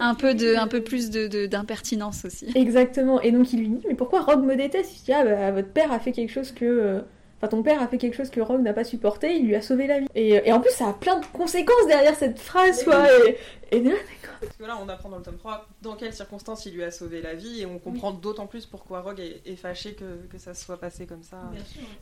Un 0.00 0.14
peu, 0.16 0.34
de, 0.34 0.56
un 0.56 0.66
peu 0.66 0.80
plus 0.80 1.10
de- 1.10 1.28
de- 1.28 1.46
d'impertinence 1.46 2.24
aussi. 2.24 2.46
Exactement. 2.56 3.20
Et 3.20 3.30
donc 3.30 3.52
il 3.52 3.60
lui 3.60 3.68
dit 3.68 3.84
Mais 3.88 3.94
pourquoi 3.94 4.20
Rogue 4.22 4.44
me 4.44 4.56
déteste? 4.56 4.96
Il 5.00 5.04
dit 5.04 5.12
Ah, 5.12 5.24
bah, 5.24 5.50
votre 5.52 5.68
père 5.68 5.92
a 5.92 6.00
fait 6.00 6.10
quelque 6.10 6.32
chose 6.32 6.50
que. 6.50 6.64
euh, 6.64 7.00
Enfin, 7.38 7.48
ton 7.48 7.62
père 7.62 7.82
a 7.82 7.86
fait 7.88 7.98
quelque 7.98 8.16
chose 8.16 8.30
que 8.30 8.40
Rogue 8.40 8.62
n'a 8.62 8.72
pas 8.72 8.84
supporté, 8.84 9.36
il 9.36 9.46
lui 9.46 9.54
a 9.54 9.60
sauvé 9.62 9.86
la 9.86 10.00
vie. 10.00 10.06
Et, 10.14 10.48
et 10.48 10.52
en 10.52 10.60
plus, 10.60 10.72
ça 10.72 10.88
a 10.88 10.92
plein 10.94 11.18
de 11.18 11.26
conséquences 11.26 11.86
derrière 11.86 12.14
cette 12.14 12.38
phrase, 12.38 12.82
quoi. 12.82 13.06
Et, 13.26 13.36
et 13.72 13.82
là, 13.82 13.94
Parce 14.40 14.56
que 14.56 14.64
là, 14.64 14.78
on 14.82 14.88
apprend 14.88 15.10
dans 15.10 15.18
le 15.18 15.22
tome 15.22 15.36
3 15.36 15.68
dans 15.82 15.96
quelles 15.96 16.14
circonstances 16.14 16.64
il 16.66 16.74
lui 16.74 16.84
a 16.84 16.90
sauvé 16.90 17.20
la 17.20 17.34
vie, 17.34 17.60
et 17.60 17.66
on 17.66 17.78
comprend 17.78 18.12
d'autant 18.12 18.46
plus 18.46 18.64
pourquoi 18.64 19.00
Rogue 19.02 19.20
est, 19.20 19.42
est 19.44 19.56
fâché 19.56 19.94
que, 19.94 20.26
que 20.30 20.38
ça 20.38 20.54
se 20.54 20.64
soit 20.64 20.78
passé 20.78 21.04
comme 21.06 21.22
ça. 21.22 21.38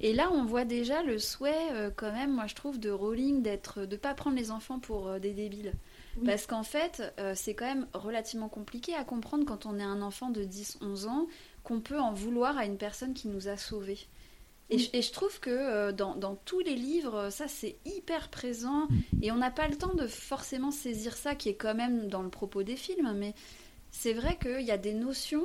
Et 0.01 0.12
là, 0.12 0.30
on 0.32 0.45
voit 0.45 0.64
déjà 0.64 1.03
le 1.03 1.18
souhait, 1.18 1.53
euh, 1.72 1.91
quand 1.95 2.12
même, 2.12 2.32
moi 2.32 2.47
je 2.47 2.55
trouve, 2.55 2.78
de 2.78 2.91
Rowling 2.91 3.43
d'être, 3.43 3.87
de 3.87 3.97
pas 3.97 4.14
prendre 4.14 4.37
les 4.37 4.51
enfants 4.53 4.78
pour 4.78 5.09
euh, 5.09 5.18
des 5.18 5.32
débiles. 5.32 5.72
Oui. 6.16 6.26
Parce 6.26 6.47
qu'en 6.47 6.62
fait, 6.62 7.12
euh, 7.18 7.32
c'est 7.35 7.55
quand 7.55 7.66
même 7.66 7.87
relativement 7.93 8.49
compliqué 8.49 8.95
à 8.95 9.03
comprendre 9.03 9.45
quand 9.45 9.66
on 9.66 9.78
est 9.80 9.85
un 9.85 10.01
enfant 10.01 10.30
de 10.30 10.45
10-11 10.45 11.09
ans 11.09 11.26
qu'on 11.64 11.80
peut 11.80 11.99
en 11.99 12.12
vouloir 12.12 12.57
à 12.57 12.66
une 12.66 12.76
personne 12.76 13.14
qui 13.14 13.26
nous 13.26 13.49
a 13.49 13.57
sauvés. 13.57 13.99
Et, 14.71 14.79
je, 14.79 14.89
et 14.95 15.03
je 15.03 15.12
trouve 15.12 15.41
que 15.41 15.51
euh, 15.51 15.93
dans, 15.93 16.15
dans 16.17 16.37
tous 16.37 16.61
les 16.61 16.75
livres, 16.75 17.15
euh, 17.15 17.31
ça 17.31 17.49
c'est 17.49 17.77
hyper 17.85 18.31
présent. 18.31 18.89
Et 19.23 19.31
on 19.31 19.37
n'a 19.37 19.51
pas 19.51 19.69
le 19.69 19.77
temps 19.77 19.95
de 19.95 20.07
forcément 20.07 20.71
saisir 20.71 21.17
ça 21.17 21.35
qui 21.35 21.49
est 21.51 21.55
quand 21.55 21.75
même 21.75 22.09
dans 22.09 22.23
le 22.23 22.31
propos 22.31 22.62
des 22.62 22.77
films, 22.77 23.12
mais 23.17 23.35
c'est 23.91 24.15
vrai 24.15 24.39
qu'il 24.41 24.62
y 24.62 24.71
a 24.71 24.79
des 24.79 24.95
notions 24.95 25.45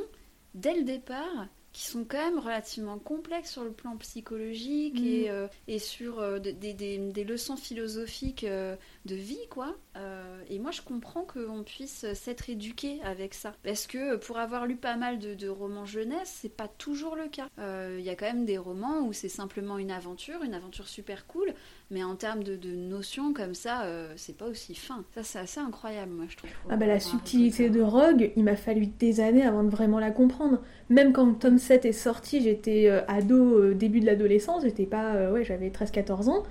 dès 0.56 0.74
le 0.76 0.84
départ 0.84 1.48
qui 1.72 1.86
sont 1.86 2.04
quand 2.04 2.18
même 2.18 2.40
relativement 2.40 2.98
complexes 2.98 3.52
sur 3.52 3.64
le 3.64 3.72
plan 3.72 3.96
psychologique 3.98 5.00
Mm. 5.00 5.06
et, 5.06 5.30
euh, 5.30 5.48
et 5.68 5.78
sur 5.78 6.20
euh, 6.20 6.40
de- 6.40 6.50
des, 6.50 6.74
des- 6.74 6.98
des 6.98 7.24
leçons 7.24 7.58
philosophiques 7.58 8.44
euh, 8.44 8.76
de 9.06 9.16
vie, 9.16 9.48
quoi. 9.50 9.76
Euh, 9.98 10.42
et 10.50 10.60
moi, 10.60 10.72
je 10.72 10.82
comprends 10.82 11.24
qu'on 11.24 11.64
puisse 11.64 12.06
s'être 12.14 12.50
éduqué 12.50 13.00
avec 13.04 13.34
ça. 13.34 13.54
Parce 13.64 13.88
que 13.88 14.18
pour 14.18 14.38
avoir 14.38 14.66
lu 14.68 14.76
pas 14.76 14.96
mal 14.98 15.20
de, 15.20 15.34
de 15.36 15.48
romans 15.48 15.86
jeunesse, 15.86 16.38
c'est 16.42 16.56
pas 16.56 16.68
toujours 16.68 17.16
le 17.16 17.28
cas. 17.28 17.48
Euh, 17.60 17.96
Il 18.00 18.06
y 18.06 18.10
a 18.10 18.16
quand 18.16 18.26
même 18.28 18.46
des 18.46 18.58
romans 18.58 19.02
où 19.08 19.14
c'est 19.14 19.30
simplement 19.30 19.78
une 19.78 19.92
aventure, 19.92 20.44
une 20.44 20.54
aventure 20.54 20.88
super 20.88 21.26
cool, 21.28 21.54
mais 21.90 22.04
en 22.04 22.16
termes 22.16 22.44
de, 22.44 22.56
de 22.56 22.72
notions 22.76 23.34
comme 23.34 23.56
ça, 23.56 23.84
euh, 23.84 24.14
c'est 24.16 24.38
pas 24.38 24.46
aussi 24.48 24.76
fin. 24.76 25.06
Ça, 25.16 25.24
c'est 25.24 25.40
assez 25.40 25.60
incroyable, 25.60 26.12
moi, 26.12 26.26
je 26.30 26.38
trouve. 26.38 26.52
Ah 26.70 26.78
bah 26.78 26.86
la 26.86 27.00
subtilité 27.00 27.70
de 27.70 27.82
Rogue, 27.82 28.32
il 28.36 28.44
m'a 28.44 28.56
fallu 28.56 28.88
des 28.88 29.20
années 29.22 29.46
avant 29.46 29.64
de 29.64 29.70
vraiment 29.70 30.00
la 30.00 30.12
comprendre. 30.12 30.62
Même 30.90 31.14
quand 31.14 31.26
le 31.26 31.36
tome 31.36 31.58
7 31.58 31.86
est 31.86 31.92
sorti, 31.92 32.42
j'étais 32.42 32.88
euh, 32.90 33.02
ado, 33.08 33.58
euh, 33.60 33.74
début 33.74 34.00
de 34.02 34.06
l'adolescence, 34.06 34.64
j'étais 34.64 34.86
pas... 34.86 35.16
euh, 35.16 35.32
ouais, 35.32 35.44
j'avais 35.44 35.70
13-14 35.70 36.30
ans. 36.30 36.44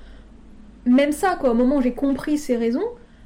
Même 0.89 1.13
ça, 1.13 1.37
quoi, 1.37 1.51
au 1.51 1.55
moment 1.55 1.77
où 1.77 1.83
j'ai 1.83 1.93
compris 1.95 2.39
ses 2.39 2.57
raisons, 2.57 2.85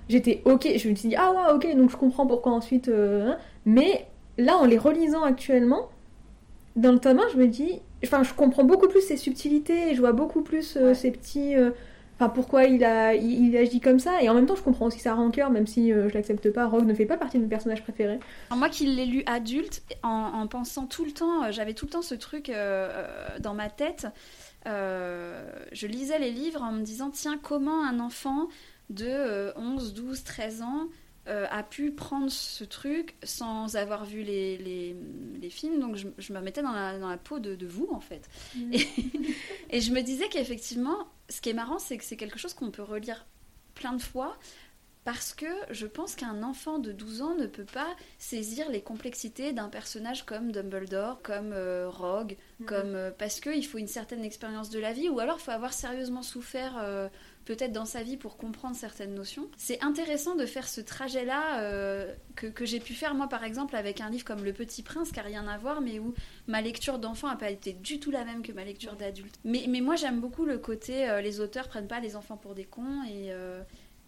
j'étais 0.09 0.43
ok, 0.45 0.65
je 0.77 0.89
me 0.89 0.95
suis 0.95 1.09
dit, 1.11 1.17
ah 1.17 1.31
ouais, 1.33 1.55
ok, 1.55 1.77
donc 1.77 1.91
je 1.91 1.97
comprends 1.97 2.27
pourquoi 2.27 2.53
ensuite... 2.53 2.89
euh, 2.89 3.31
hein. 3.33 3.39
Mais 3.67 4.07
là, 4.39 4.57
en 4.57 4.65
les 4.67 4.79
relisant 4.79 5.23
actuellement, 5.23 5.89
dans 6.77 6.93
le 6.93 6.99
tome 6.99 7.19
1, 7.21 7.29
je 7.33 7.39
me 7.39 7.47
dis... 7.47 7.81
Enfin, 8.05 8.23
je 8.25 8.35
comprends 8.35 8.65
beaucoup 8.65 8.89
plus 8.89 9.01
ses 9.01 9.17
subtilités, 9.17 9.95
je 9.95 10.01
vois 10.01 10.13
beaucoup 10.13 10.43
plus 10.43 10.77
euh, 10.77 10.89
Ouais. 10.89 10.95
ses 10.95 11.11
petits... 11.11 11.57
euh, 11.57 11.71
Enfin, 12.19 12.29
pourquoi 12.29 12.65
il, 12.65 12.85
a, 12.85 13.15
il, 13.15 13.47
il 13.49 13.57
agit 13.57 13.81
comme 13.81 13.99
ça, 13.99 14.23
et 14.23 14.29
en 14.29 14.35
même 14.35 14.47
temps, 14.47 14.55
je 14.55 14.63
comprends 14.63 14.87
aussi 14.87 15.01
sa 15.01 15.15
rancœur, 15.15 15.51
même 15.51 15.67
si 15.67 15.93
euh, 15.93 16.09
je 16.09 16.15
l'accepte 16.15 16.53
pas. 16.53 16.67
Rogue 16.67 16.85
ne 16.87 16.95
fait 16.95 17.07
pas 17.07 17.17
partie 17.17 17.39
de 17.39 17.43
mes 17.43 17.49
personnages 17.49 17.83
préférés. 17.83 18.21
Alors, 18.51 18.59
moi 18.59 18.69
qui 18.69 18.87
l'ai 18.87 19.07
lu 19.07 19.25
adulte, 19.27 19.83
en, 20.05 20.09
en 20.35 20.47
pensant 20.47 20.87
tout 20.87 21.05
le 21.05 21.11
temps, 21.11 21.43
euh, 21.45 21.51
j'avais 21.51 21.73
tout 21.75 21.87
le 21.87 21.91
temps 21.91 22.03
ce 22.03 22.15
truc 22.15 22.49
euh, 22.51 22.89
dans 23.41 23.55
ma 23.55 23.69
tête. 23.71 24.07
Euh, 24.67 25.51
je 25.73 25.87
lisais 25.87 26.19
les 26.19 26.31
livres 26.31 26.63
en 26.63 26.73
me 26.73 26.83
disant 26.83 27.11
tiens, 27.11 27.39
comment 27.39 27.85
un 27.85 28.01
enfant 28.01 28.49
de 28.91 29.07
euh, 29.07 29.53
11, 29.57 29.95
12, 29.95 30.25
13 30.25 30.63
ans 30.63 30.89
euh, 31.29 31.47
a 31.51 31.63
pu 31.63 31.93
prendre 31.93 32.31
ce 32.31 32.65
truc 32.65 33.15
sans 33.23 33.77
avoir 33.77 34.05
vu 34.05 34.23
les, 34.23 34.59
les, 34.59 34.97
les 35.41 35.51
films? 35.51 35.81
Donc 35.81 35.97
je, 35.97 36.09
je 36.19 36.33
me 36.33 36.41
mettais 36.41 36.63
dans 36.63 36.73
la, 36.73 36.99
dans 36.99 37.09
la 37.09 37.17
peau 37.17 37.39
de, 37.39 37.55
de 37.55 37.67
vous 37.67 37.89
en 37.93 38.01
fait. 38.01 38.29
Et, 38.73 38.87
et 39.71 39.81
je 39.81 39.93
me 39.93 40.01
disais 40.03 40.29
qu'effectivement, 40.29 40.99
ce 41.29 41.41
qui 41.41 41.51
est 41.51 41.55
marrant, 41.55 41.79
c'est 41.79 41.97
que 41.99 42.05
c'est 42.05 42.17
quelque 42.17 42.39
chose 42.39 42.55
qu'on 42.55 42.71
peut 42.71 42.83
relire 42.83 43.27
plein 43.75 43.93
de 43.95 44.03
fois. 44.03 44.37
Parce 45.05 45.35
que 45.35 45.47
je 45.71 45.87
pense 45.87 46.15
qu'un 46.15 46.45
enfant 46.45 46.79
de 46.79 46.93
12 46.93 47.23
ans 47.23 47.35
ne 47.35 47.47
peut 47.47 47.65
pas 47.65 47.97
saisir 48.19 48.71
les 48.71 48.83
complexités 48.83 49.53
d'un 49.53 49.69
personnage 49.69 50.25
comme 50.25 50.53
Dumbledore, 50.53 51.21
comme 51.23 51.53
euh, 51.53 51.89
Rogue, 51.89 52.37
comme 52.67 52.95
euh, 52.95 53.11
parce 53.11 53.41
qu'il 53.41 53.67
faut 53.67 53.79
une 53.79 53.89
certaine 53.89 54.25
expérience 54.25 54.71
de 54.71 54.79
la 54.79 54.93
vie, 54.93 55.09
ou 55.09 55.19
alors 55.19 55.39
il 55.41 55.43
faut 55.43 55.51
avoir 55.51 55.73
sérieusement 55.73 56.23
souffert 56.23 56.79
euh, 56.81 57.09
peut-être 57.47 57.73
dans 57.73 57.85
sa 57.85 58.05
vie 58.05 58.17
pour 58.17 58.37
comprendre 58.37 58.77
certaines 58.77 59.15
notions. 59.15 59.49
C'est 59.57 59.83
intéressant 59.83 60.37
de 60.37 60.47
faire 60.47 60.69
ce 60.69 60.81
trajet-là 60.81 62.13
que, 62.37 62.47
que 62.47 62.65
j'ai 62.65 62.79
pu 62.79 62.95
faire 62.95 63.17
moi 63.17 63.27
par 63.27 63.43
exemple 63.43 63.75
avec 63.75 64.01
un 64.01 64.09
livre 64.09 64.25
comme 64.25 64.45
Le 64.45 64.53
Petit 64.53 64.85
Prince, 64.85 65.11
qui 65.11 65.17
n'a 65.17 65.23
rien 65.23 65.49
à 65.49 65.59
voir, 65.59 65.81
mais 65.81 65.99
où 65.99 66.15
ma 66.47 66.61
lecture 66.61 67.01
d'enfant 67.01 67.27
n'a 67.27 67.37
pas 67.37 67.51
été 67.51 67.73
du 67.73 67.99
tout 67.99 68.13
la 68.13 68.25
même 68.25 68.43
que 68.43 68.53
ma 68.53 68.63
lecture 68.63 68.95
d'adulte. 68.95 69.35
Mais, 69.43 69.65
mais 69.69 69.81
moi 69.81 69.97
j'aime 69.97 70.21
beaucoup 70.21 70.45
le 70.45 70.59
côté 70.59 71.21
les 71.21 71.41
auteurs 71.41 71.67
prennent 71.67 71.89
pas 71.89 71.99
les 71.99 72.15
enfants 72.15 72.37
pour 72.37 72.55
des 72.55 72.65
cons 72.65 73.03
et 73.11 73.33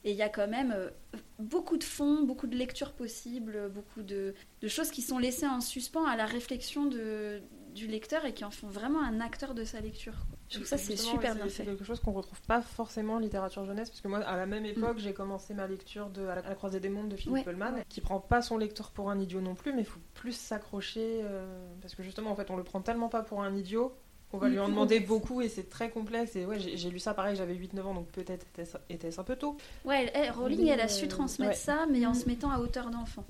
et 0.05 0.11
il 0.11 0.17
y 0.17 0.23
a 0.23 0.29
quand 0.29 0.47
même 0.49 0.73
euh, 0.77 0.91
beaucoup 1.39 1.77
de 1.79 1.85
fonds, 1.85 2.23
beaucoup 2.25 2.47
de 2.47 2.57
lectures 2.57 2.93
possibles, 2.93 3.71
beaucoup 3.71 4.03
de, 4.03 4.35
de 4.61 4.69
choses 4.69 4.91
qui 4.91 5.03
sont 5.03 5.19
laissées 5.19 5.47
en 5.47 5.61
suspens 5.61 6.05
à 6.05 6.15
la 6.17 6.27
réflexion 6.27 6.85
de, 6.85 7.41
du 7.75 7.87
lecteur 7.87 8.25
et 8.27 8.35
qui 8.35 8.45
en 8.45 8.51
font 8.51 8.69
vraiment 8.69 9.03
un 9.03 9.21
acteur 9.21 9.55
de 9.55 9.65
sa 9.65 9.81
lecture. 9.81 10.13
quoi. 10.29 10.39
Je 10.51 10.57
trouve 10.57 10.67
ça 10.67 10.77
c'est 10.77 10.97
super 10.97 11.31
ouais, 11.33 11.37
bien 11.37 11.45
fait. 11.45 11.51
C'est 11.51 11.65
quelque 11.65 11.85
chose 11.85 12.01
qu'on 12.01 12.13
retrouve 12.13 12.41
pas 12.43 12.61
forcément 12.61 13.15
en 13.15 13.19
littérature 13.19 13.65
jeunesse, 13.65 13.89
parce 13.89 14.03
que 14.03 14.09
moi, 14.09 14.19
à 14.21 14.37
la 14.37 14.47
même 14.47 14.67
époque, 14.67 14.99
j'ai 14.99 15.15
commencé 15.15 15.55
ma 15.55 15.67
lecture 15.67 16.11
de 16.11 16.27
À 16.27 16.35
la, 16.37 16.55
croisée 16.55 16.81
des 16.81 16.91
mondes 16.91 17.09
de 17.09 17.17
Philippe 17.17 17.35
Ouais. 17.39 17.43
Pullman, 17.43 17.83
qui 17.89 18.01
prend 18.03 18.21
pas 18.21 18.43
son 18.43 18.59
lecteur 18.59 18.91
pour 18.91 19.11
un 19.11 19.19
idiot 19.19 19.41
non 19.41 19.55
plus, 19.55 19.73
mais 19.73 19.81
il 19.81 19.87
faut 19.87 20.01
plus 20.13 20.37
s'accrocher, 20.37 21.23
euh, 21.25 21.67
parce 21.81 21.95
que 21.95 22.03
justement, 22.03 22.31
en 22.31 22.37
fait, 22.37 22.51
on 22.51 22.57
le 22.57 22.63
prend 22.63 22.81
tellement 22.83 23.09
pas 23.09 23.23
pour 23.23 23.43
un 23.43 23.55
idiot 23.57 23.97
On 24.35 24.39
va 24.39 24.49
lui 24.49 24.59
en 24.59 24.69
demander 24.69 24.99
beaucoup 25.01 25.41
et 25.41 25.49
c'est 25.49 25.69
très 25.71 25.91
complexe. 25.91 26.35
Et 26.37 26.45
ouais, 26.45 26.59
j'ai 26.59 26.91
lu 26.91 26.99
ça 26.99 27.15
pareil, 27.15 27.37
j'avais 27.37 27.55
8-9 27.55 27.81
ans, 27.83 27.95
donc 27.95 28.09
peut-être 28.09 28.45
était-ce 28.91 29.21
un 29.21 29.25
peu 29.25 29.37
tôt. 29.37 29.57
Ouais, 29.85 30.05
elle- 30.05 30.11
elle- 30.25 30.31
Rowling, 30.33 30.67
elle 30.67 30.81
a 30.81 30.89
su 30.89 31.07
transmettre 31.09 31.53
ouais. 31.53 31.57
ça, 31.57 31.87
mais 31.91 32.05
en 32.05 32.15
se 32.15 32.27
mettant 32.29 32.51
à 32.51 32.59
hauteur 32.59 32.91
d'enfant. 32.91 33.25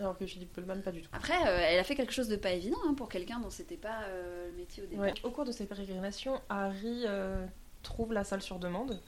Alors 0.00 0.16
que 0.18 0.26
Philippe 0.26 0.52
Pullman, 0.54 0.80
pas 0.82 0.90
du 0.90 1.02
tout. 1.02 1.10
Après, 1.12 1.36
euh, 1.46 1.58
elle 1.70 1.78
a 1.78 1.84
fait 1.84 1.94
quelque 1.94 2.12
chose 2.12 2.26
de 2.28 2.34
pas 2.36 2.50
évident 2.50 2.78
hein, 2.88 2.94
pour 2.94 3.08
quelqu'un 3.08 3.38
dont 3.38 3.50
c'était 3.50 3.76
pas 3.76 4.02
euh, 4.08 4.48
le 4.50 4.56
métier 4.56 4.82
au 4.82 4.86
départ. 4.86 5.04
Ouais. 5.04 5.14
Au 5.22 5.30
cours 5.30 5.44
de 5.44 5.52
ses 5.52 5.64
pérégrinations, 5.66 6.40
Harry 6.48 7.04
euh, 7.06 7.46
trouve 7.84 8.12
la 8.12 8.24
salle 8.24 8.42
sur 8.42 8.58
demande, 8.58 8.98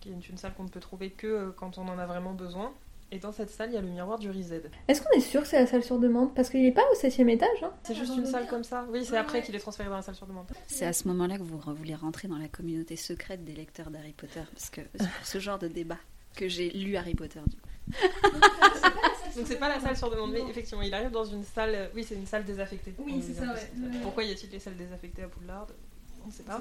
qui 0.00 0.08
est 0.10 0.28
une 0.28 0.36
salle 0.38 0.52
qu'on 0.54 0.64
ne 0.64 0.68
peut 0.70 0.80
trouver 0.80 1.10
que 1.10 1.50
quand 1.56 1.78
on 1.78 1.86
en 1.86 1.98
a 2.00 2.06
vraiment 2.06 2.32
besoin. 2.32 2.72
Et 3.14 3.18
dans 3.20 3.30
cette 3.30 3.50
salle, 3.50 3.70
il 3.70 3.74
y 3.74 3.78
a 3.78 3.80
le 3.80 3.86
miroir 3.86 4.18
du 4.18 4.28
Rized. 4.28 4.68
Est-ce 4.88 5.00
qu'on 5.00 5.16
est 5.16 5.20
sûr 5.20 5.42
que 5.42 5.46
c'est 5.46 5.60
la 5.60 5.68
salle 5.68 5.84
sur 5.84 6.00
demande? 6.00 6.34
Parce 6.34 6.50
qu'il 6.50 6.64
est 6.66 6.72
pas 6.72 6.82
au 6.90 6.96
septième 6.96 7.28
étage. 7.28 7.62
Hein 7.62 7.72
C'est 7.84 7.94
juste 7.94 8.16
une 8.16 8.26
salle 8.26 8.48
comme 8.48 8.64
ça. 8.64 8.84
Oui, 8.90 9.04
c'est 9.04 9.12
Ouais, 9.12 9.18
après 9.18 9.40
qu'il 9.40 9.54
est 9.54 9.60
transféré 9.60 9.88
dans 9.88 9.94
la 9.94 10.02
salle 10.02 10.16
sur 10.16 10.26
demande. 10.26 10.46
C'est 10.66 10.84
à 10.84 10.92
ce 10.92 11.06
moment-là 11.06 11.38
que 11.38 11.44
vous 11.44 11.60
voulez 11.76 11.94
rentrer 11.94 12.26
dans 12.26 12.38
la 12.38 12.48
communauté 12.48 12.96
secrète 12.96 13.44
des 13.44 13.52
lecteurs 13.52 13.90
d'Harry 13.90 14.14
Potter, 14.14 14.40
parce 14.52 14.68
que 14.68 14.80
c'est 14.98 15.08
pour 15.08 15.26
ce 15.26 15.38
genre 15.38 15.60
de 15.60 15.68
débat 15.68 15.98
que 16.34 16.48
j'ai 16.48 16.70
lu 16.70 16.96
Harry 16.96 17.14
Potter. 17.14 17.38
Du 17.46 17.54
coup. 17.56 17.68
Donc 19.36 19.46
c'est 19.46 19.58
pas 19.60 19.68
la 19.68 19.78
salle 19.78 19.96
sur 19.96 20.10
demande, 20.10 20.32
mais 20.32 20.42
effectivement, 20.50 20.82
il 20.82 20.92
arrive 20.92 21.10
dans 21.12 21.24
une 21.24 21.44
salle. 21.44 21.74
euh, 21.74 21.88
Oui, 21.94 22.02
c'est 22.02 22.16
une 22.16 22.26
salle 22.26 22.44
désaffectée. 22.44 22.94
Oui, 22.98 23.22
c'est 23.24 23.34
ça, 23.34 23.52
ouais. 23.52 23.70
Pourquoi 24.02 24.24
y 24.24 24.32
a-t-il 24.32 24.50
des 24.50 24.58
salles 24.58 24.76
désaffectées 24.76 25.22
à 25.22 25.28
Poudlard? 25.28 25.68
On 26.24 26.28
ne 26.28 26.32
sait 26.32 26.42
pas. 26.42 26.60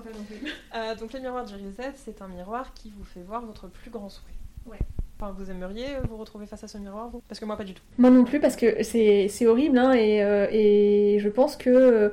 Euh, 0.76 0.96
donc 0.96 1.14
le 1.14 1.20
miroir 1.20 1.46
du 1.46 1.56
Rizet, 1.56 1.94
c'est 1.96 2.22
un 2.22 2.28
miroir 2.28 2.74
qui 2.76 2.92
vous 2.96 3.04
fait 3.06 3.22
voir 3.24 3.44
votre 3.44 3.68
plus 3.68 3.90
grand 3.90 4.10
souhait. 4.10 4.34
Ouais. 4.66 4.80
Enfin, 5.24 5.34
vous 5.38 5.50
aimeriez 5.50 5.86
vous 6.10 6.18
retrouver 6.18 6.46
face 6.46 6.66
à 6.66 6.68
ce 6.68 6.78
miroir, 6.78 7.10
vous? 7.10 7.22
Parce 7.30 7.40
que 7.40 7.46
moi, 7.46 7.56
pas 7.56 7.64
du 7.64 7.74
tout. 7.74 7.84
Moi 7.98 8.10
non 8.10 8.26
plus, 8.26 8.42
parce 8.42 8.58
que 8.58 8.84
c'est 8.84 9.48
horrible, 9.48 9.78
hein, 9.78 9.94
et, 9.94 10.22
euh, 10.22 10.48
et 10.52 11.18
je 11.20 11.30
pense 11.30 11.56
que 11.56 11.70
euh, 11.70 12.10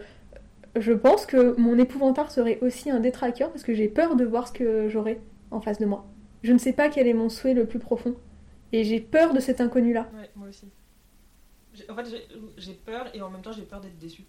je 0.76 0.92
pense 0.92 1.26
que 1.26 1.58
mon 1.58 1.76
épouvantail 1.76 2.30
serait 2.30 2.60
aussi 2.60 2.88
un 2.88 3.00
détraqueur, 3.00 3.50
parce 3.50 3.64
que 3.64 3.74
j'ai 3.74 3.88
peur 3.88 4.14
de 4.14 4.24
voir 4.24 4.46
ce 4.46 4.52
que 4.52 4.88
j'aurai 4.88 5.20
en 5.50 5.60
face 5.60 5.78
de 5.78 5.86
moi. 5.86 6.06
Je 6.44 6.52
ne 6.52 6.58
sais 6.58 6.72
pas 6.72 6.88
quel 6.88 7.08
est 7.08 7.12
mon 7.14 7.28
souhait 7.28 7.54
le 7.54 7.66
plus 7.66 7.80
profond, 7.80 8.14
et 8.72 8.84
j'ai 8.84 9.00
peur 9.00 9.34
de 9.34 9.40
cet 9.40 9.60
inconnu-là. 9.60 10.08
Ouais, 10.16 10.30
moi 10.36 10.48
aussi. 10.48 10.68
En 11.88 11.94
fait, 11.96 12.04
j'ai- 12.08 12.28
j'ai 12.58 12.74
peur 12.74 13.06
et 13.12 13.20
en 13.22 13.30
même 13.30 13.42
temps, 13.42 13.52
j'ai 13.52 13.62
peur 13.62 13.80
d'être 13.80 13.98
déçue. 13.98 14.24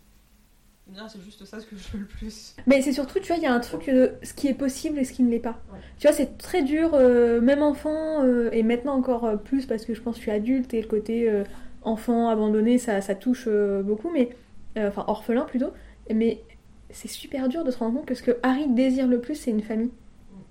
C'est 1.07 1.21
juste 1.21 1.45
ça 1.45 1.59
ce 1.59 1.65
que 1.65 1.75
je 1.77 1.88
veux 1.93 1.99
le 1.99 2.05
plus. 2.05 2.55
Mais 2.67 2.82
c'est 2.82 2.91
surtout, 2.91 3.19
tu 3.19 3.27
vois, 3.27 3.38
il 3.38 3.43
y 3.43 3.45
a 3.45 3.53
un 3.53 3.59
truc 3.61 3.89
de 3.89 4.13
ce 4.23 4.34
qui 4.34 4.47
est 4.47 4.53
possible 4.53 4.99
et 4.99 5.05
ce 5.05 5.13
qui 5.13 5.23
ne 5.23 5.29
l'est 5.29 5.39
pas. 5.39 5.61
Ouais. 5.71 5.79
Tu 5.97 6.05
vois, 6.07 6.15
c'est 6.15 6.38
très 6.38 6.63
dur, 6.63 6.91
euh, 6.93 7.39
même 7.39 7.61
enfant, 7.61 8.23
euh, 8.23 8.49
et 8.51 8.61
maintenant 8.61 8.93
encore 8.95 9.25
euh, 9.25 9.36
plus 9.38 9.65
parce 9.65 9.86
que 9.86 9.93
je 9.93 10.01
pense 10.01 10.15
que 10.15 10.19
je 10.19 10.23
suis 10.23 10.32
adulte 10.32 10.73
et 10.73 10.82
le 10.82 10.88
côté 10.88 11.29
euh, 11.29 11.43
enfant 11.82 12.27
abandonné, 12.27 12.77
ça, 12.77 12.99
ça 12.99 13.15
touche 13.15 13.45
euh, 13.47 13.82
beaucoup, 13.84 14.09
mais 14.11 14.29
euh, 14.77 14.89
enfin 14.89 15.05
orphelin 15.07 15.45
plutôt. 15.45 15.71
Mais 16.13 16.41
c'est 16.89 17.07
super 17.07 17.47
dur 17.47 17.63
de 17.63 17.71
se 17.71 17.77
rendre 17.77 17.95
compte 17.99 18.05
que 18.05 18.15
ce 18.15 18.23
que 18.23 18.38
Harry 18.43 18.67
désire 18.67 19.07
le 19.07 19.21
plus, 19.21 19.36
c'est 19.36 19.51
une 19.51 19.63
famille. 19.63 19.91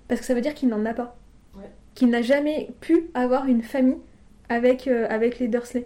Parce 0.07 0.21
que 0.21 0.25
ça 0.27 0.33
veut 0.33 0.41
dire 0.41 0.55
qu'il 0.55 0.69
n'en 0.69 0.85
a 0.85 0.93
pas. 0.93 1.17
Ouais. 1.55 1.69
Qu'il 1.93 2.09
n'a 2.09 2.21
jamais 2.23 2.71
pu 2.81 3.11
avoir 3.13 3.45
une 3.45 3.61
famille 3.61 3.97
avec, 4.49 4.87
euh, 4.87 5.05
avec 5.09 5.37
les 5.39 5.47
Dursley. 5.47 5.85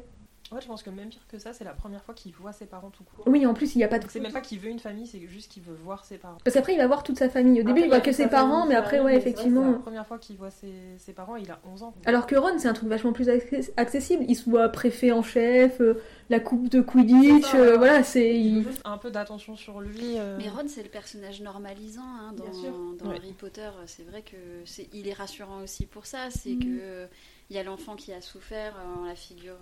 Ouais, 0.52 0.62
je 0.62 0.68
pense 0.68 0.84
que 0.84 0.92
même 0.92 1.10
pire 1.10 1.26
que 1.28 1.40
ça, 1.40 1.54
c'est 1.54 1.64
la 1.64 1.74
première 1.74 2.04
fois 2.04 2.14
qu'il 2.14 2.32
voit 2.34 2.54
ses 2.54 2.68
parents 2.68 2.92
tout 2.92 3.04
court. 3.04 3.28
Oui, 3.28 3.46
en 3.48 3.56
plus, 3.56 3.74
il 3.74 3.80
n'y 3.80 3.84
a 3.84 3.88
pas 3.88 3.98
de 3.98 4.06
c'est 4.08 4.20
même 4.20 4.32
pas 4.32 4.42
qu'il 4.42 4.60
veut 4.60 4.70
une 4.70 4.78
famille, 4.80 5.08
c'est 5.08 5.20
juste 5.28 5.52
qu'il 5.52 5.64
veut 5.64 5.74
voir 5.74 6.06
ses 6.06 6.20
parents. 6.20 6.38
Parce 6.44 6.54
qu'après, 6.54 6.74
il 6.74 6.78
va 6.78 6.86
voir 6.86 7.02
toute 7.02 7.18
sa 7.18 7.30
famille. 7.30 7.62
Au 7.62 7.64
début, 7.64 7.72
Après, 7.72 7.82
il 7.82 7.88
voit 7.88 7.98
a 7.98 8.02
que 8.02 8.12
ses 8.12 8.28
parents, 8.28 8.60
famille 8.60 8.70
mais 8.70 8.76
après, 8.76 9.00
ouais, 9.00 9.14
mais 9.14 9.18
effectivement. 9.18 9.64
C'est 9.66 9.72
la 9.72 9.80
première 9.80 10.06
fois 10.08 10.20
qu'il 10.20 10.38
voit 10.38 10.52
ses, 10.52 10.72
ses 11.00 11.14
parents, 11.14 11.36
il 11.36 11.50
a 11.50 11.60
11 11.66 11.82
ans. 11.82 11.96
Alors 12.06 12.28
que 12.28 12.36
Ron, 12.36 12.60
c'est 12.60 12.68
un 12.68 12.74
truc 12.74 12.90
vachement 12.90 13.12
plus 13.12 13.28
access- 13.28 13.72
accessible. 13.76 14.24
Il 14.28 14.36
se 14.36 14.48
voit 14.48 14.70
préfet 14.70 15.12
en 15.12 15.24
chef, 15.24 15.82
euh, 15.82 16.00
la 16.30 16.40
coupe 16.40 16.70
de 16.70 16.80
Quidditch, 16.82 17.44
ça, 17.46 17.58
euh, 17.58 17.72
ouais. 17.72 17.78
voilà, 17.78 18.04
c'est. 18.04 18.36
il 18.40 18.68
un 18.86 19.00
peu 19.00 19.10
d'attention 19.10 19.56
sur 19.56 19.82
lui. 19.82 20.20
euh, 20.20 20.38
Mais 20.38 20.48
Ron, 20.50 20.66
c'est 20.68 20.84
le 20.84 20.90
personnage 20.90 21.42
normalisant 21.42 22.04
hein, 22.04 22.34
dans, 22.38 23.10
Ouais. 23.10 23.16
Harry 23.18 23.34
Potter. 23.34 23.70
C'est 23.88 24.04
vrai 24.08 24.22
que 24.22 24.38
c'est, 24.66 24.88
il 24.94 25.08
est 25.08 25.14
rassurant 25.14 25.64
aussi 25.64 25.88
pour 25.88 26.06
ça. 26.06 26.30
C'est 26.30 26.52
Mhm. 26.52 26.60
que 26.60 27.08
il 27.50 27.56
y 27.56 27.60
a 27.60 27.64
l'enfant 27.64 27.96
qui 27.96 28.12
a 28.14 28.22
souffert 28.22 28.76
en 29.00 29.06
la 29.06 29.16
figure 29.16 29.58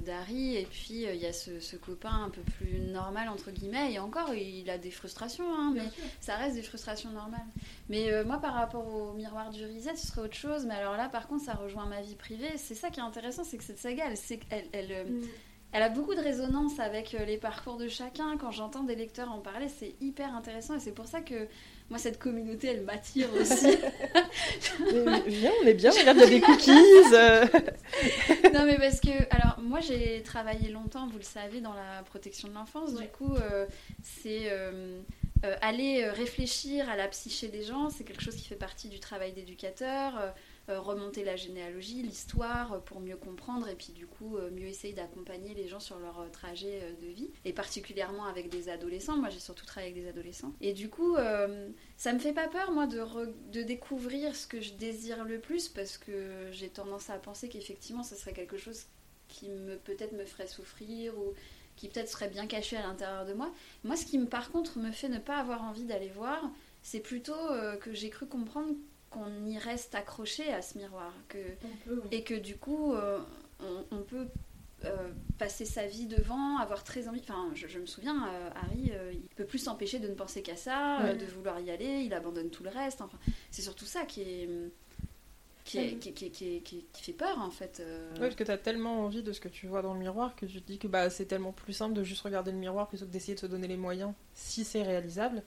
d'Harry, 0.00 0.56
et 0.56 0.66
puis 0.66 1.06
euh, 1.06 1.14
il 1.14 1.20
y 1.20 1.26
a 1.26 1.32
ce, 1.32 1.60
ce 1.60 1.76
copain 1.76 2.24
un 2.24 2.30
peu 2.30 2.40
plus 2.40 2.80
normal 2.80 3.28
entre 3.28 3.50
guillemets. 3.50 3.92
Et 3.92 3.98
encore, 3.98 4.34
il 4.34 4.68
a 4.68 4.78
des 4.78 4.90
frustrations, 4.90 5.44
hein, 5.54 5.72
mais 5.74 5.88
ça 6.20 6.36
reste 6.36 6.56
des 6.56 6.62
frustrations 6.62 7.10
normales. 7.10 7.46
Mais 7.88 8.12
euh, 8.12 8.24
moi, 8.24 8.38
par 8.38 8.54
rapport 8.54 8.86
au 8.86 9.12
miroir 9.12 9.50
du 9.50 9.64
Reset, 9.64 9.96
ce 9.96 10.08
serait 10.08 10.22
autre 10.22 10.36
chose. 10.36 10.66
Mais 10.66 10.74
alors 10.74 10.96
là, 10.96 11.08
par 11.08 11.28
contre, 11.28 11.44
ça 11.44 11.54
rejoint 11.54 11.86
ma 11.86 12.00
vie 12.00 12.16
privée. 12.16 12.56
C'est 12.56 12.74
ça 12.74 12.90
qui 12.90 13.00
est 13.00 13.04
intéressant, 13.04 13.44
c'est 13.44 13.58
que 13.58 13.64
cette 13.64 13.78
saga, 13.78 14.04
elle, 14.50 14.64
elle, 14.72 14.92
euh, 14.92 15.20
elle 15.72 15.82
a 15.82 15.88
beaucoup 15.88 16.14
de 16.14 16.20
résonance 16.20 16.80
avec 16.80 17.14
euh, 17.14 17.24
les 17.24 17.38
parcours 17.38 17.76
de 17.76 17.86
chacun. 17.86 18.36
Quand 18.38 18.50
j'entends 18.50 18.82
des 18.82 18.96
lecteurs 18.96 19.30
en 19.30 19.38
parler, 19.38 19.68
c'est 19.68 19.94
hyper 20.00 20.34
intéressant 20.34 20.74
et 20.74 20.80
c'est 20.80 20.94
pour 20.94 21.06
ça 21.06 21.20
que 21.20 21.46
moi, 21.90 21.98
cette 21.98 22.18
communauté, 22.20 22.68
elle 22.68 22.82
m'attire 22.82 23.28
aussi. 23.40 23.76
mais 24.94 25.22
viens, 25.26 25.50
on 25.62 25.66
est 25.66 25.74
bien, 25.74 25.90
regarde, 25.90 26.18
il 26.18 26.22
y 26.22 26.26
a 26.26 26.28
des 26.28 26.40
cookies. 26.40 26.70
euh. 27.12 27.44
non, 28.54 28.64
mais 28.64 28.76
parce 28.78 29.00
que, 29.00 29.10
alors, 29.34 29.58
moi, 29.60 29.80
j'ai 29.80 30.22
travaillé 30.22 30.68
longtemps, 30.70 31.08
vous 31.08 31.18
le 31.18 31.24
savez, 31.24 31.60
dans 31.60 31.74
la 31.74 32.02
protection 32.04 32.48
de 32.48 32.54
l'enfance. 32.54 32.94
Du 32.94 33.06
coup, 33.08 33.34
euh, 33.36 33.66
c'est 34.02 34.50
euh, 34.50 35.00
euh, 35.44 35.56
aller 35.60 36.08
réfléchir 36.08 36.88
à 36.88 36.96
la 36.96 37.08
psyché 37.08 37.48
des 37.48 37.64
gens. 37.64 37.90
C'est 37.90 38.04
quelque 38.04 38.22
chose 38.22 38.36
qui 38.36 38.46
fait 38.46 38.54
partie 38.54 38.88
du 38.88 39.00
travail 39.00 39.32
d'éducateur. 39.32 40.32
Euh, 40.68 40.78
remonter 40.78 41.24
la 41.24 41.36
généalogie, 41.36 42.02
l'histoire, 42.02 42.74
euh, 42.74 42.78
pour 42.78 43.00
mieux 43.00 43.16
comprendre 43.16 43.68
et 43.68 43.74
puis 43.74 43.92
du 43.92 44.06
coup 44.06 44.36
euh, 44.36 44.50
mieux 44.50 44.66
essayer 44.66 44.92
d'accompagner 44.92 45.54
les 45.54 45.66
gens 45.66 45.80
sur 45.80 45.98
leur 45.98 46.30
trajet 46.30 46.94
de 47.00 47.06
vie 47.08 47.30
et 47.44 47.52
particulièrement 47.52 48.26
avec 48.26 48.50
des 48.50 48.68
adolescents. 48.68 49.16
Moi 49.16 49.30
j'ai 49.30 49.40
surtout 49.40 49.64
travaillé 49.66 49.90
avec 49.90 50.04
des 50.04 50.08
adolescents 50.08 50.52
et 50.60 50.72
du 50.72 50.88
coup 50.88 51.16
ça 51.96 52.12
me 52.12 52.18
fait 52.18 52.32
pas 52.32 52.46
peur 52.46 52.72
moi 52.72 52.86
de, 52.86 53.02
de 53.50 53.62
découvrir 53.62 54.36
ce 54.36 54.46
que 54.46 54.60
je 54.60 54.74
désire 54.74 55.24
le 55.24 55.40
plus 55.40 55.68
parce 55.68 55.98
que 55.98 56.50
j'ai 56.52 56.68
tendance 56.68 57.10
à 57.10 57.18
penser 57.18 57.48
qu'effectivement 57.48 58.02
ce 58.02 58.14
serait 58.14 58.32
quelque 58.32 58.58
chose 58.58 58.84
qui 59.28 59.48
me 59.48 59.76
peut-être 59.76 60.12
me 60.12 60.24
ferait 60.24 60.46
souffrir 60.46 61.18
ou 61.18 61.32
qui 61.76 61.88
peut-être 61.88 62.08
serait 62.08 62.28
bien 62.28 62.46
caché 62.46 62.76
à 62.76 62.82
l'intérieur 62.82 63.24
de 63.24 63.32
moi. 63.32 63.50
Moi 63.82 63.96
ce 63.96 64.04
qui 64.04 64.18
par 64.18 64.50
contre 64.52 64.78
me 64.78 64.92
fait 64.92 65.08
ne 65.08 65.18
pas 65.18 65.38
avoir 65.38 65.64
envie 65.64 65.84
d'aller 65.84 66.10
voir, 66.10 66.50
c'est 66.82 67.00
plutôt 67.00 67.48
que 67.80 67.92
j'ai 67.92 68.10
cru 68.10 68.26
comprendre 68.26 68.74
qu'on 69.10 69.44
y 69.44 69.58
reste 69.58 69.94
accroché 69.94 70.52
à 70.52 70.62
ce 70.62 70.78
miroir 70.78 71.12
que 71.28 71.38
et 72.12 72.22
que 72.24 72.34
du 72.34 72.56
coup 72.56 72.94
euh, 72.94 73.18
on, 73.60 73.84
on 73.96 74.02
peut 74.02 74.28
euh, 74.84 75.10
passer 75.36 75.66
sa 75.66 75.86
vie 75.86 76.06
devant, 76.06 76.56
avoir 76.58 76.84
très 76.84 77.06
envie. 77.08 77.20
Enfin, 77.20 77.50
je, 77.54 77.66
je 77.66 77.78
me 77.78 77.84
souviens, 77.86 78.26
euh, 78.28 78.48
Harry, 78.54 78.92
euh, 78.94 79.12
il 79.12 79.20
peut 79.36 79.44
plus 79.44 79.58
s'empêcher 79.58 79.98
de 79.98 80.08
ne 80.08 80.14
penser 80.14 80.40
qu'à 80.42 80.56
ça, 80.56 81.02
euh, 81.02 81.14
de 81.14 81.26
vouloir 81.26 81.60
y 81.60 81.70
aller, 81.70 82.00
il 82.04 82.14
abandonne 82.14 82.48
tout 82.48 82.62
le 82.62 82.70
reste. 82.70 83.02
Enfin, 83.02 83.18
c'est 83.50 83.60
surtout 83.62 83.84
ça 83.84 84.04
qui 84.06 84.22
est 84.22 84.48
qui, 85.64 85.78
est- 85.78 85.96
qui, 85.98 86.12
qui- 86.14 86.30
qui- 86.30 86.62
qui- 86.62 86.84
qui 86.92 87.02
fait 87.02 87.12
peur 87.12 87.38
en 87.38 87.50
fait. 87.50 87.80
euh. 87.80 88.10
Ouais, 88.14 88.20
parce 88.20 88.34
que 88.34 88.44
t'as 88.44 88.56
tellement 88.56 89.04
envie 89.04 89.22
de 89.22 89.32
ce 89.32 89.40
que 89.40 89.48
tu 89.48 89.66
vois 89.66 89.82
dans 89.82 89.92
le 89.92 90.00
miroir 90.00 90.34
que 90.34 90.46
tu 90.46 90.60
te 90.62 90.66
dis 90.66 90.78
que 90.78 90.88
bah, 90.88 91.10
c'est 91.10 91.26
tellement 91.26 91.52
plus 91.52 91.74
simple 91.74 91.92
de 91.94 92.02
juste 92.02 92.22
regarder 92.22 92.50
le 92.50 92.56
miroir 92.56 92.88
plutôt 92.88 93.04
que 93.04 93.10
d'essayer 93.10 93.34
de 93.34 93.40
se 93.40 93.46
donner 93.46 93.68
les 93.68 93.76
moyens, 93.76 94.14
si 94.34 94.64
c'est 94.64 94.82
réalisable, 94.82 95.42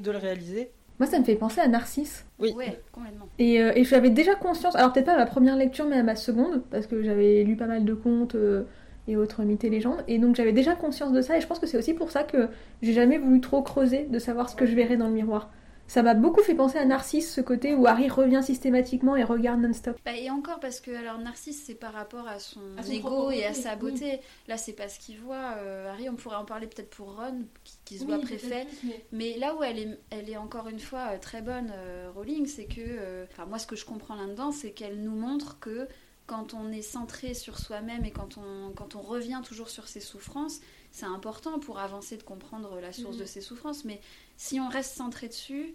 de 0.00 0.10
le 0.10 0.18
réaliser. 0.18 0.70
Moi, 0.98 1.06
ça 1.06 1.18
me 1.18 1.24
fait 1.24 1.34
penser 1.36 1.60
à 1.60 1.68
Narcisse. 1.68 2.24
Oui. 2.38 2.52
Ouais, 2.56 2.80
complètement. 2.92 3.28
Et, 3.38 3.60
euh, 3.60 3.72
et 3.74 3.84
j'avais 3.84 4.10
déjà 4.10 4.34
conscience, 4.34 4.74
alors 4.76 4.92
peut-être 4.92 5.06
pas 5.06 5.14
à 5.14 5.18
ma 5.18 5.26
première 5.26 5.56
lecture, 5.56 5.86
mais 5.86 5.96
à 5.96 6.02
ma 6.02 6.16
seconde, 6.16 6.62
parce 6.70 6.86
que 6.86 7.02
j'avais 7.02 7.42
lu 7.44 7.56
pas 7.56 7.66
mal 7.66 7.84
de 7.84 7.94
contes 7.94 8.34
euh, 8.34 8.64
et 9.08 9.16
autres 9.16 9.42
mythes 9.44 9.64
et 9.64 9.70
légendes, 9.70 10.02
et 10.08 10.18
donc 10.18 10.36
j'avais 10.36 10.52
déjà 10.52 10.74
conscience 10.74 11.12
de 11.12 11.20
ça, 11.20 11.36
et 11.36 11.40
je 11.40 11.46
pense 11.46 11.58
que 11.58 11.66
c'est 11.66 11.78
aussi 11.78 11.92
pour 11.94 12.10
ça 12.10 12.22
que 12.22 12.48
j'ai 12.82 12.92
jamais 12.92 13.18
voulu 13.18 13.40
trop 13.40 13.62
creuser 13.62 14.04
de 14.04 14.18
savoir 14.18 14.48
ce 14.48 14.56
que 14.56 14.66
je 14.66 14.74
verrais 14.74 14.96
dans 14.96 15.08
le 15.08 15.14
miroir. 15.14 15.50
Ça 15.88 16.02
m'a 16.02 16.14
beaucoup 16.14 16.42
fait 16.42 16.54
penser 16.54 16.78
à 16.78 16.84
Narcisse, 16.84 17.32
ce 17.32 17.40
côté 17.40 17.74
où 17.74 17.86
Harry 17.86 18.08
revient 18.08 18.42
systématiquement 18.42 19.16
et 19.16 19.24
regarde 19.24 19.60
non-stop. 19.60 19.96
Bah, 20.04 20.16
et 20.16 20.30
encore 20.30 20.58
parce 20.60 20.80
que 20.80 20.90
alors 20.90 21.18
Narcisse 21.18 21.62
c'est 21.64 21.74
par 21.74 21.92
rapport 21.92 22.26
à 22.26 22.38
son, 22.38 22.60
À 22.76 22.82
son 22.82 22.90
ego 22.92 23.30
et 23.30 23.44
à 23.44 23.50
beauté, 23.50 23.62
sa 23.62 23.72
oui. 23.74 23.78
beauté. 23.78 24.20
Là 24.48 24.56
c'est 24.56 24.72
pas 24.72 24.88
ce 24.88 24.98
qu'il 24.98 25.18
voit. 25.20 25.54
Euh, 25.58 25.90
Harry 25.90 26.08
on 26.08 26.14
pourrait 26.16 26.36
en 26.36 26.44
parler 26.44 26.66
peut-être 26.66 26.90
pour 26.90 27.16
Ron 27.16 27.44
qui, 27.64 27.78
qui 27.84 27.98
se 27.98 28.04
voit 28.04 28.18
préfet. 28.18 28.66
Mais 29.12 29.36
là 29.38 29.54
où 29.54 29.62
elle 29.62 29.78
est, 29.78 29.98
elle 30.10 30.28
est 30.28 30.36
encore 30.36 30.68
une 30.68 30.80
fois 30.80 31.10
euh, 31.12 31.18
très 31.18 31.42
bonne, 31.42 31.72
euh, 31.72 32.10
Rowling, 32.14 32.46
c'est 32.46 32.66
que, 32.66 32.80
euh, 32.80 33.24
enfin 33.30 33.46
moi 33.46 33.58
ce 33.58 33.66
que 33.66 33.76
je 33.76 33.84
comprends 33.84 34.16
là-dedans, 34.16 34.52
c'est 34.52 34.72
qu'elle 34.72 35.00
nous 35.02 35.14
montre 35.14 35.58
que 35.60 35.88
quand 36.26 36.54
on 36.54 36.72
est 36.72 36.82
centré 36.82 37.34
sur 37.34 37.58
soi-même 37.58 38.04
et 38.04 38.10
quand 38.10 38.36
on, 38.38 38.72
quand 38.72 38.96
on 38.96 39.00
revient 39.00 39.40
toujours 39.44 39.68
sur 39.68 39.86
ses 39.86 40.00
souffrances, 40.00 40.60
c'est 40.96 41.04
important 41.04 41.58
pour 41.58 41.78
avancer 41.78 42.16
de 42.16 42.22
comprendre 42.22 42.80
la 42.80 42.90
source 42.90 43.18
de 43.18 43.26
ses 43.26 43.42
souffrances. 43.42 43.84
Mais 43.84 44.00
si 44.38 44.58
on 44.60 44.68
reste 44.70 44.94
centré 44.96 45.28
dessus, 45.28 45.74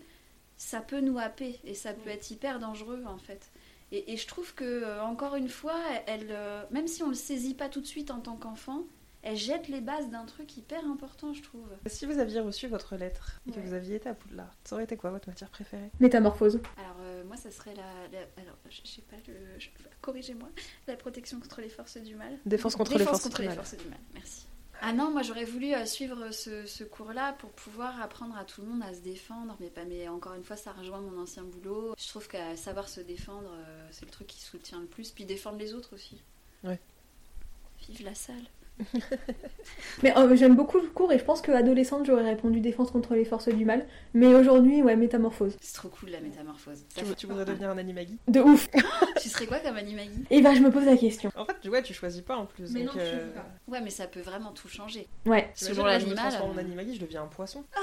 ça 0.57 0.81
peut 0.81 0.99
nous 0.99 1.19
happer 1.19 1.59
et 1.63 1.75
ça 1.75 1.93
peut 1.93 2.09
être 2.09 2.31
hyper 2.31 2.57
dangereux 2.59 3.03
en 3.05 3.19
fait. 3.19 3.51
Et, 3.91 4.13
et 4.13 4.17
je 4.17 4.25
trouve 4.25 4.55
que, 4.55 4.63
euh, 4.63 5.03
encore 5.03 5.35
une 5.35 5.49
fois, 5.49 5.79
elle, 6.07 6.29
euh, 6.31 6.63
même 6.71 6.87
si 6.87 7.03
on 7.03 7.09
le 7.09 7.13
saisit 7.13 7.53
pas 7.53 7.69
tout 7.69 7.81
de 7.81 7.85
suite 7.85 8.09
en 8.09 8.19
tant 8.19 8.35
qu'enfant, 8.35 8.83
elle 9.21 9.37
jette 9.37 9.67
les 9.67 9.81
bases 9.81 10.09
d'un 10.09 10.25
truc 10.25 10.57
hyper 10.57 10.83
important, 10.87 11.33
je 11.33 11.43
trouve. 11.43 11.67
Si 11.85 12.07
vous 12.07 12.17
aviez 12.17 12.39
reçu 12.39 12.65
votre 12.67 12.95
lettre 12.95 13.39
et 13.47 13.51
que 13.51 13.59
vous 13.59 13.73
aviez 13.73 13.97
été 13.97 14.09
à 14.09 14.15
Poudlard, 14.15 14.55
ça 14.63 14.73
aurait 14.75 14.85
été 14.85 14.97
quoi 14.97 15.11
votre 15.11 15.29
matière 15.29 15.49
préférée? 15.51 15.91
Métamorphose. 15.99 16.59
Alors 16.77 16.95
euh, 17.01 17.23
moi 17.25 17.37
ça 17.37 17.51
serait 17.51 17.75
la, 17.75 17.83
la- 18.11 18.25
alors 18.41 18.57
je, 18.69 18.81
sais 18.89 19.03
pas 19.03 19.17
le 19.27 19.35
corrigez-moi 20.01 20.49
la 20.87 20.95
protection 20.95 21.39
contre 21.39 21.61
les 21.61 21.69
forces 21.69 21.97
du 21.97 22.15
mal. 22.15 22.39
Défense 22.47 22.75
contre 22.75 22.93
les 22.93 22.97
Défense 22.99 23.11
forces 23.11 23.23
contre 23.25 23.35
du 23.37 23.41
les 23.43 23.47
mal. 23.49 23.57
forces 23.57 23.77
du 23.77 23.87
mal. 23.89 23.99
Merci. 24.15 24.47
Ah 24.83 24.93
non, 24.93 25.11
moi 25.11 25.21
j'aurais 25.21 25.45
voulu 25.45 25.75
euh, 25.75 25.85
suivre 25.85 26.31
ce, 26.31 26.65
ce 26.65 26.83
cours-là 26.83 27.33
pour 27.33 27.51
pouvoir 27.51 28.01
apprendre 28.01 28.35
à 28.35 28.43
tout 28.43 28.61
le 28.61 28.67
monde 28.67 28.81
à 28.81 28.95
se 28.95 29.01
défendre, 29.01 29.55
mais 29.59 29.69
pas. 29.69 29.85
Mais 29.85 30.07
encore 30.07 30.33
une 30.33 30.43
fois, 30.43 30.55
ça 30.57 30.71
rejoint 30.71 30.99
mon 30.99 31.21
ancien 31.21 31.43
boulot. 31.43 31.93
Je 31.99 32.07
trouve 32.07 32.27
qu'à 32.27 32.57
savoir 32.57 32.89
se 32.89 32.99
défendre, 32.99 33.51
euh, 33.53 33.87
c'est 33.91 34.05
le 34.05 34.11
truc 34.11 34.25
qui 34.25 34.41
soutient 34.41 34.79
le 34.79 34.87
plus, 34.87 35.11
puis 35.11 35.23
défendre 35.23 35.59
les 35.59 35.75
autres 35.75 35.93
aussi. 35.93 36.19
Ouais. 36.63 36.79
Vive 37.87 38.03
la 38.03 38.15
salle. 38.15 38.43
Mais 40.03 40.17
euh, 40.17 40.35
j'aime 40.35 40.55
beaucoup 40.55 40.79
le 40.79 40.87
cours 40.87 41.11
et 41.11 41.19
je 41.19 41.23
pense 41.23 41.41
que 41.41 41.51
adolescente 41.51 42.05
j'aurais 42.05 42.23
répondu 42.23 42.59
défense 42.61 42.91
contre 42.91 43.13
les 43.13 43.25
forces 43.25 43.49
du 43.49 43.65
mal. 43.65 43.85
Mais 44.13 44.33
aujourd'hui, 44.33 44.81
ouais, 44.81 44.95
métamorphose. 44.95 45.55
C'est 45.61 45.75
trop 45.75 45.89
cool 45.89 46.09
la 46.09 46.19
métamorphose. 46.19 46.83
Ça 46.89 47.03
Tu, 47.03 47.15
tu 47.15 47.27
voudrais 47.27 47.45
devenir 47.45 47.69
un 47.69 47.77
animagi 47.77 48.17
De 48.27 48.39
ouf. 48.39 48.67
Tu 49.21 49.29
serais 49.29 49.45
quoi 49.45 49.59
comme 49.59 49.77
animagi 49.77 50.23
Et 50.31 50.41
bah 50.41 50.53
je 50.55 50.61
me 50.61 50.71
pose 50.71 50.85
la 50.85 50.97
question. 50.97 51.31
En 51.35 51.45
fait, 51.45 51.55
tu- 51.61 51.69
ouais, 51.69 51.83
tu 51.83 51.93
choisis 51.93 52.21
pas 52.21 52.35
en 52.35 52.45
plus. 52.45 52.73
donc, 52.73 52.95
euh, 52.97 53.29
Ouais, 53.67 53.81
mais 53.81 53.89
ça 53.91 54.07
peut 54.07 54.21
vraiment 54.21 54.51
tout 54.51 54.67
changer. 54.67 55.07
Ouais. 55.25 55.51
Selon 55.53 55.81
moi, 55.83 55.99
Je 55.99 56.05
me 56.05 56.09
l'animal. 56.13 56.29
transforme 56.31 56.51
en 56.51 56.57
euh, 56.57 56.61
animagi, 56.61 56.95
je 56.95 57.01
deviens 57.01 57.23
un 57.23 57.27
poisson. 57.27 57.63
Que 57.71 57.79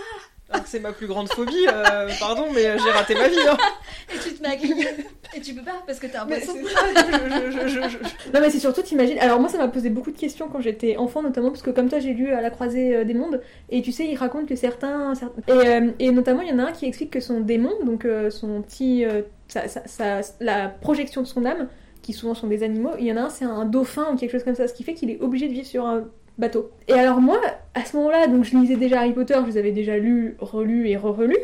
c'est 0.65 0.81
ma 0.81 0.93
plus 0.93 1.07
grande 1.07 1.29
phobie, 1.29 1.67
euh, 1.69 2.09
pardon, 2.21 2.47
mais 2.55 2.67
euh, 2.67 2.77
j'ai 2.83 2.91
raté 2.91 3.15
ma 3.15 3.29
vie. 3.29 3.37
Hein. 3.49 3.57
Et 4.15 4.19
tu 4.19 4.35
te 4.35 4.43
mets 4.43 4.49
à 4.49 4.57
griller. 4.57 4.89
Et 5.37 5.41
tu 5.41 5.55
peux 5.55 5.63
pas 5.63 5.83
parce 5.87 5.99
que 5.99 6.07
t'es 6.07 6.17
un 6.17 6.27
poisson. 6.27 6.53
c'est 6.57 6.75
ça, 6.75 6.81
je, 6.97 7.51
je- 7.51 7.51
je- 7.51 7.69
je- 7.69 7.89
je- 7.91 8.33
Non 8.33 8.41
mais 8.41 8.49
c'est 8.51 8.59
surtout, 8.59 8.83
t'imagines. 8.83 9.19
Alors 9.19 9.41
moi 9.41 9.49
ça 9.51 9.59
m'a 9.59 9.69
posé 9.69 9.91
beaucoup 9.91 10.11
de 10.11 10.17
questions 10.17 10.49
quand 10.49 10.61
j'étais 10.61 10.97
enfant 10.97 11.23
notamment 11.23 11.51
parce 11.51 11.63
que 11.63 11.71
comme 11.71 11.89
toi 11.91 11.99
j'ai 11.99 12.15
lu 12.15 12.33
à 12.33 12.41
la 12.41 12.49
croisée 12.51 12.97
euh, 12.97 13.05
des 13.05 13.15
mondes 13.15 13.41
et 13.69 13.83
tu 13.83 13.93
sais 13.93 14.07
il 14.07 14.17
raconte 14.17 14.47
que 14.47 14.57
certains, 14.57 15.15
certains- 15.15 15.43
et, 15.49 15.69
euh, 15.69 15.91
et 15.99 16.11
notamment 16.11 16.41
il 16.43 16.49
y 16.49 16.53
en 16.53 16.59
a 16.59 16.65
un 16.69 16.73
qui 16.73 16.87
explique 16.87 17.11
que 17.11 17.21
son 17.21 17.41
démon 17.41 17.73
donc 17.85 18.05
euh, 18.07 18.31
son 18.31 18.63
petit 18.63 19.05
euh, 19.05 19.23
sa- 19.49 19.69
sa- 19.69 19.87
sa- 19.87 20.21
la 20.41 20.69
projection 20.69 21.21
de 21.23 21.27
son 21.27 21.45
âme 21.45 21.69
qui 22.01 22.15
souvent 22.15 22.35
sont 22.35 22.47
des 22.47 22.63
animaux 22.63 22.93
il 22.99 23.05
y 23.07 23.13
en 23.13 23.17
a 23.19 23.23
un 23.23 23.31
c'est 23.31 23.45
un 23.45 23.67
dauphin 23.67 24.07
ou 24.13 24.17
quelque 24.17 24.33
chose 24.33 24.45
comme 24.45 24.55
ça 24.55 24.67
ce 24.67 24.73
qui 24.75 24.83
fait 24.83 24.95
qu'il 24.95 25.11
est 25.11 25.21
obligé 25.21 25.47
de 25.49 25.53
vivre 25.53 25.67
sur 25.67 25.85
un 25.87 26.05
bateau. 26.39 26.71
Et 26.87 26.93
alors 26.93 27.21
moi 27.21 27.41
à 27.75 27.85
ce 27.85 27.97
moment-là 27.97 28.27
donc 28.29 28.45
je 28.45 28.57
lisais 28.57 28.77
déjà 28.77 29.01
Harry 29.01 29.13
Potter 29.13 29.35
je 29.43 29.47
les 29.47 29.59
avais 29.59 29.73
déjà 29.73 29.99
lus 29.99 30.37
relus 30.39 30.89
et 30.89 30.97
re-relus 30.97 31.37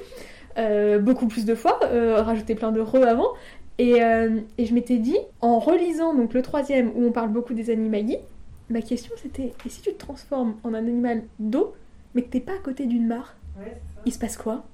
euh, 0.56 0.98
beaucoup 0.98 1.26
plus 1.26 1.44
de 1.44 1.54
fois 1.54 1.80
euh, 1.84 2.22
rajouté 2.22 2.54
plein 2.54 2.72
de 2.72 2.80
re 2.80 2.96
avant 3.06 3.32
et, 3.78 4.02
euh, 4.02 4.40
et 4.56 4.66
je 4.66 4.74
m'étais 4.74 4.98
dit, 4.98 5.16
en 5.40 5.58
relisant 5.58 6.14
donc 6.14 6.32
le 6.32 6.42
troisième 6.42 6.92
où 6.94 7.04
on 7.06 7.12
parle 7.12 7.30
beaucoup 7.30 7.54
des 7.54 7.70
animagi, 7.70 8.18
ma 8.70 8.80
question 8.80 9.12
c'était 9.20 9.52
et 9.66 9.68
si 9.68 9.82
tu 9.82 9.92
te 9.92 9.98
transformes 9.98 10.54
en 10.62 10.74
un 10.74 10.78
animal 10.78 11.22
d'eau, 11.40 11.74
mais 12.14 12.22
que 12.22 12.28
t'es 12.28 12.40
pas 12.40 12.52
à 12.52 12.58
côté 12.58 12.86
d'une 12.86 13.06
mare, 13.06 13.34
il 14.06 14.12
se 14.12 14.18
passe 14.18 14.36
quoi? 14.36 14.64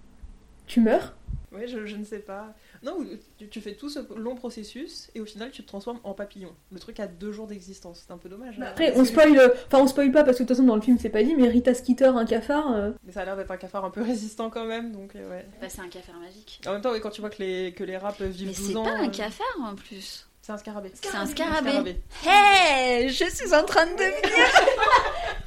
Tu 0.66 0.80
meurs? 0.80 1.16
Ouais, 1.52 1.66
je, 1.66 1.86
je 1.86 1.96
ne 1.96 2.04
sais 2.04 2.18
pas. 2.18 2.54
Non, 2.82 2.96
tu, 3.38 3.48
tu 3.48 3.60
fais 3.60 3.74
tout 3.74 3.90
ce 3.90 3.98
long 4.16 4.34
processus 4.34 5.10
et 5.14 5.20
au 5.20 5.26
final 5.26 5.50
tu 5.50 5.62
te 5.62 5.68
transformes 5.68 6.00
en 6.02 6.14
papillon. 6.14 6.50
Le 6.72 6.78
truc 6.78 6.98
a 6.98 7.06
deux 7.06 7.30
jours 7.30 7.46
d'existence, 7.46 8.04
c'est 8.06 8.12
un 8.12 8.16
peu 8.16 8.28
dommage. 8.30 8.56
hein. 8.58 8.66
Après, 8.68 8.92
on 8.96 9.04
spoil, 9.04 9.38
enfin 9.66 9.78
on 9.82 9.86
spoil 9.86 10.10
pas 10.12 10.24
parce 10.24 10.38
que 10.38 10.44
de 10.44 10.48
toute 10.48 10.56
façon 10.56 10.66
dans 10.66 10.76
le 10.76 10.80
film 10.80 10.96
c'est 10.98 11.10
pas 11.10 11.22
dit, 11.22 11.34
mais 11.34 11.48
Rita 11.48 11.74
Skeeter, 11.74 12.16
un 12.16 12.24
cafard, 12.24 12.72
euh, 12.72 12.90
Mais 13.04 13.12
ça 13.12 13.20
a 13.20 13.24
l'air 13.26 13.36
d'être 13.36 13.50
un 13.50 13.58
cafard 13.58 13.84
un 13.84 13.90
peu 13.90 14.02
résistant 14.12 14.48
quand 14.48 14.64
même, 14.64 14.92
donc 14.92 15.14
euh, 15.14 15.28
ouais. 15.30 15.46
Bah, 15.60 15.66
c'est 15.68 15.82
un 15.82 15.88
cafard 15.88 16.16
magique. 16.20 16.60
En 16.66 16.72
même 16.72 16.80
temps, 16.80 16.92
ouais, 16.92 17.00
quand 17.00 17.10
tu 17.10 17.20
vois 17.20 17.28
que 17.30 17.42
les, 17.42 17.72
que 17.74 17.84
les 17.84 17.98
rats 17.98 18.12
peuvent 18.12 18.30
vivre 18.30 18.50
Mais 18.50 18.56
12 18.56 18.70
c'est 18.70 18.76
ans. 18.76 18.84
pas 18.84 18.90
un 18.96 19.06
euh, 19.08 19.10
cafard 19.10 19.58
en 19.62 19.74
plus. 19.74 20.26
C'est 20.42 20.52
un 20.52 20.56
scarabée. 20.58 20.90
C'est 20.94 21.14
un 21.14 21.26
scarabée. 21.26 21.68
scarabée. 21.68 21.96
Hey, 22.24 23.10
je 23.10 23.24
suis 23.26 23.54
en 23.54 23.62
train 23.62 23.84
de 23.84 23.90
devenir 23.92 24.48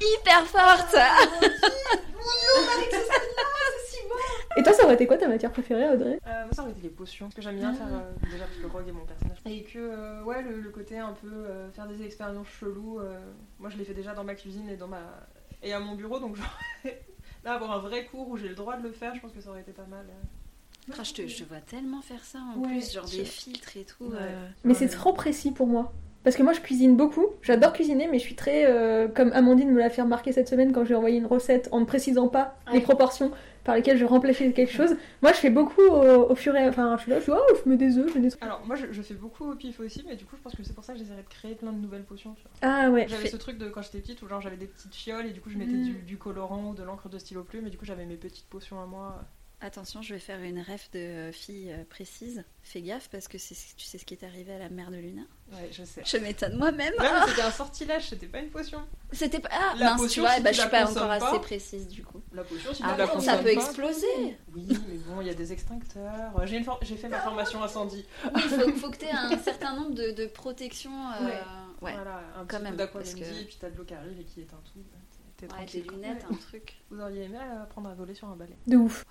hyper 0.00 0.46
forte. 0.46 0.94
Et 4.64 4.70
toi, 4.70 4.72
ça 4.72 4.84
aurait 4.84 4.94
été 4.94 5.06
quoi 5.06 5.16
ta 5.18 5.28
matière 5.28 5.50
préférée, 5.52 5.88
Audrey 5.92 6.18
Euh, 6.26 6.44
moi, 6.44 6.52
ça 6.52 6.62
aurait 6.62 6.70
été 6.72 6.80
les 6.82 6.88
potions, 6.88 7.26
parce 7.26 7.34
que 7.36 7.42
j'aime 7.42 7.56
bien 7.56 7.72
Ah. 7.74 7.76
faire, 7.76 7.86
euh, 7.94 8.30
déjà 8.32 8.44
parce 8.44 8.56
que 8.58 8.66
Rogue 8.66 8.88
est 8.88 8.92
mon 8.92 9.04
personnage. 9.04 9.38
Et 9.46 9.62
que, 9.64 9.78
euh, 9.78 10.22
ouais, 10.24 10.42
le, 10.42 10.60
le 10.60 10.70
côté 10.70 10.98
un 10.98 11.12
peu 11.12 11.28
euh, 11.32 11.70
faire 11.72 11.86
des 11.86 12.02
expériences 12.02 12.48
cheloues, 12.48 13.00
euh, 13.00 13.18
moi 13.58 13.68
je 13.70 13.76
l'ai 13.76 13.84
fait 13.84 13.94
déjà 13.94 14.14
dans 14.14 14.24
ma 14.24 14.34
cuisine 14.34 14.68
et, 14.68 14.76
dans 14.76 14.88
ma... 14.88 15.02
et 15.62 15.72
à 15.72 15.80
mon 15.80 15.94
bureau, 15.94 16.18
donc 16.18 16.36
genre, 16.36 16.58
là, 17.44 17.52
avoir 17.54 17.72
un 17.72 17.78
vrai 17.80 18.06
cours 18.06 18.28
où 18.28 18.36
j'ai 18.36 18.48
le 18.48 18.54
droit 18.54 18.76
de 18.76 18.82
le 18.82 18.92
faire, 18.92 19.14
je 19.14 19.20
pense 19.20 19.32
que 19.32 19.40
ça 19.40 19.50
aurait 19.50 19.60
été 19.60 19.72
pas 19.72 19.86
mal. 19.88 20.06
euh. 20.08 20.92
Ah, 20.98 21.02
je, 21.02 21.12
te, 21.14 21.26
je 21.26 21.42
te 21.42 21.48
vois 21.48 21.60
tellement 21.60 22.02
faire 22.02 22.22
ça 22.24 22.38
en 22.54 22.58
Ouais. 22.60 22.68
plus, 22.68 22.92
genre 22.92 23.06
Je- 23.06 23.18
des 23.18 23.24
filtres 23.24 23.76
et 23.76 23.84
tout. 23.84 24.04
Ouais. 24.04 24.16
euh. 24.20 24.48
Mais 24.64 24.74
c'est 24.74 24.88
trop 24.88 25.12
précis 25.12 25.50
pour 25.50 25.66
moi. 25.66 25.92
Parce 26.24 26.36
que 26.36 26.42
moi 26.42 26.54
je 26.54 26.60
cuisine 26.60 26.96
beaucoup, 26.96 27.26
j'adore 27.42 27.74
cuisiner, 27.74 28.06
mais 28.10 28.18
je 28.18 28.24
suis 28.24 28.34
très. 28.34 28.64
euh, 28.66 29.08
comme 29.08 29.30
Amandine 29.34 29.70
me 29.70 29.78
l'a 29.78 29.90
fait 29.90 30.00
remarquer 30.00 30.32
cette 30.32 30.48
semaine 30.48 30.72
quand 30.72 30.86
j'ai 30.86 30.94
envoyé 30.94 31.18
une 31.18 31.26
recette 31.26 31.68
en 31.70 31.80
ne 31.80 31.84
précisant 31.84 32.28
pas 32.28 32.56
les 32.72 32.80
proportions 32.80 33.30
par 33.64 33.74
lesquelles 33.74 33.96
je 33.98 34.04
remplissais 34.04 34.52
quelque 34.52 34.72
chose. 34.72 34.94
Moi 35.22 35.32
je 35.32 35.38
fais 35.38 35.50
beaucoup 35.50 35.80
au, 35.82 36.30
au 36.30 36.34
fur 36.34 36.54
et 36.54 36.64
à 36.64 36.68
Enfin, 36.68 36.96
je 36.96 37.02
suis 37.02 37.10
là, 37.10 37.20
je 37.20 37.24
dis, 37.24 37.30
oh, 37.32 37.54
je 37.64 37.68
mets 37.68 37.76
des 37.76 37.98
œufs, 37.98 38.08
je 38.12 38.18
mets 38.18 38.28
des. 38.28 38.34
Alors, 38.40 38.64
moi 38.66 38.76
je, 38.76 38.86
je 38.92 39.00
fais 39.02 39.14
beaucoup 39.14 39.50
au 39.50 39.54
pif 39.54 39.80
aussi, 39.80 40.04
mais 40.08 40.16
du 40.16 40.24
coup, 40.24 40.36
je 40.36 40.42
pense 40.42 40.54
que 40.54 40.62
c'est 40.62 40.72
pour 40.74 40.84
ça 40.84 40.92
que 40.92 40.98
j'essaierai 40.98 41.22
de 41.22 41.28
créer 41.28 41.54
plein 41.54 41.72
de 41.72 41.78
nouvelles 41.78 42.02
potions. 42.04 42.34
Tu 42.34 42.42
vois. 42.42 42.50
Ah 42.62 42.90
ouais. 42.90 43.06
J'avais 43.08 43.28
ce 43.28 43.36
truc 43.36 43.58
de 43.58 43.68
quand 43.68 43.82
j'étais 43.82 44.00
petite 44.00 44.20
où 44.22 44.28
genre 44.28 44.40
j'avais 44.40 44.56
des 44.56 44.66
petites 44.66 44.94
fioles 44.94 45.26
et 45.26 45.30
du 45.30 45.40
coup 45.40 45.50
je 45.50 45.58
mettais 45.58 45.72
Mm. 45.72 45.84
du, 45.84 45.92
du 46.02 46.16
colorant 46.18 46.70
ou 46.70 46.74
de 46.74 46.82
l'encre 46.82 47.08
de 47.08 47.18
stylo 47.18 47.42
plume 47.44 47.66
et 47.66 47.70
du 47.70 47.78
coup 47.78 47.84
j'avais 47.84 48.04
mes 48.06 48.16
petites 48.16 48.46
potions 48.48 48.82
à 48.82 48.86
moi. 48.86 49.24
Attention, 49.64 50.02
je 50.02 50.12
vais 50.12 50.20
faire 50.20 50.42
une 50.42 50.60
ref 50.60 50.90
de 50.92 50.98
euh, 50.98 51.32
fille 51.32 51.72
euh, 51.72 51.84
précise. 51.88 52.44
Fais 52.62 52.82
gaffe 52.82 53.08
parce 53.08 53.28
que 53.28 53.38
c'est, 53.38 53.54
tu 53.76 53.86
sais 53.86 53.96
ce 53.96 54.04
qui 54.04 54.12
est 54.12 54.22
arrivé 54.22 54.52
à 54.52 54.58
la 54.58 54.68
mère 54.68 54.90
de 54.90 54.96
Luna. 54.96 55.22
Ouais, 55.52 55.70
je 55.72 55.84
sais. 55.84 56.02
Je 56.04 56.18
m'étonne 56.18 56.58
moi-même. 56.58 56.92
Ouais, 56.98 57.08
mais 57.10 57.28
c'était 57.30 57.40
un 57.40 57.50
sortilège, 57.50 58.10
c'était 58.10 58.26
pas 58.26 58.40
une 58.40 58.50
potion. 58.50 58.82
C'était 59.12 59.40
pas. 59.40 59.48
Ah, 59.52 59.72
La 59.78 59.86
mince, 59.86 59.96
tu 59.96 60.02
potion, 60.02 60.22
vois, 60.24 60.34
si 60.34 60.42
bah, 60.42 60.50
tu 60.50 60.56
je 60.56 60.60
suis 60.60 60.70
la 60.70 60.84
pas 60.84 60.90
encore 60.90 61.08
pas- 61.08 61.28
assez 61.30 61.38
précise 61.40 61.88
du 61.88 62.04
coup. 62.04 62.20
La 62.34 62.44
potion, 62.44 62.74
si 62.74 62.82
Ah 62.84 62.92
tu 62.92 62.98
la 62.98 63.06
bon, 63.06 63.20
ça 63.20 63.38
peut 63.38 63.44
pas- 63.44 63.50
exploser. 63.52 64.36
Oui, 64.54 64.66
mais 64.68 64.98
bon, 64.98 65.22
il 65.22 65.28
y 65.28 65.30
a 65.30 65.34
des 65.34 65.50
extincteurs. 65.50 66.38
Euh, 66.38 66.44
J'ai 66.46 66.58
une 66.58 66.64
for- 66.64 66.80
j'ai 66.82 66.96
fait 66.96 67.08
ma 67.08 67.20
formation 67.20 67.62
incendie. 67.62 68.04
Oui, 68.34 68.42
il 68.44 68.50
faut, 68.50 68.70
faut 68.72 68.90
que 68.90 68.98
tu 68.98 69.06
aies 69.06 69.12
un 69.12 69.38
certain 69.38 69.76
nombre 69.76 69.94
de, 69.94 70.10
de 70.10 70.26
protections. 70.26 70.92
euh, 71.22 71.24
ouais. 71.80 71.92
Voilà, 71.94 72.22
un 72.36 72.44
Quand 72.44 72.60
petit 72.60 72.86
parce 72.92 73.14
que- 73.14 73.20
et 73.24 73.44
puis 73.46 73.56
t'as 73.58 73.70
de 73.70 73.78
l'eau 73.78 73.84
qui 73.84 73.94
arrive 73.94 74.20
et 74.20 74.24
qui 74.24 74.42
éteint 74.42 74.60
tout. 74.72 74.80
T'es 75.38 75.52
Ouais, 75.52 75.64
des 75.66 75.80
lunettes, 75.82 76.24
un 76.30 76.34
truc. 76.34 76.76
Vous 76.90 77.00
auriez 77.00 77.24
aimé 77.24 77.38
apprendre 77.62 77.88
à 77.90 77.94
voler 77.94 78.14
sur 78.14 78.28
un 78.28 78.36
balai. 78.36 78.56
De 78.68 78.76
ouf. 78.76 79.04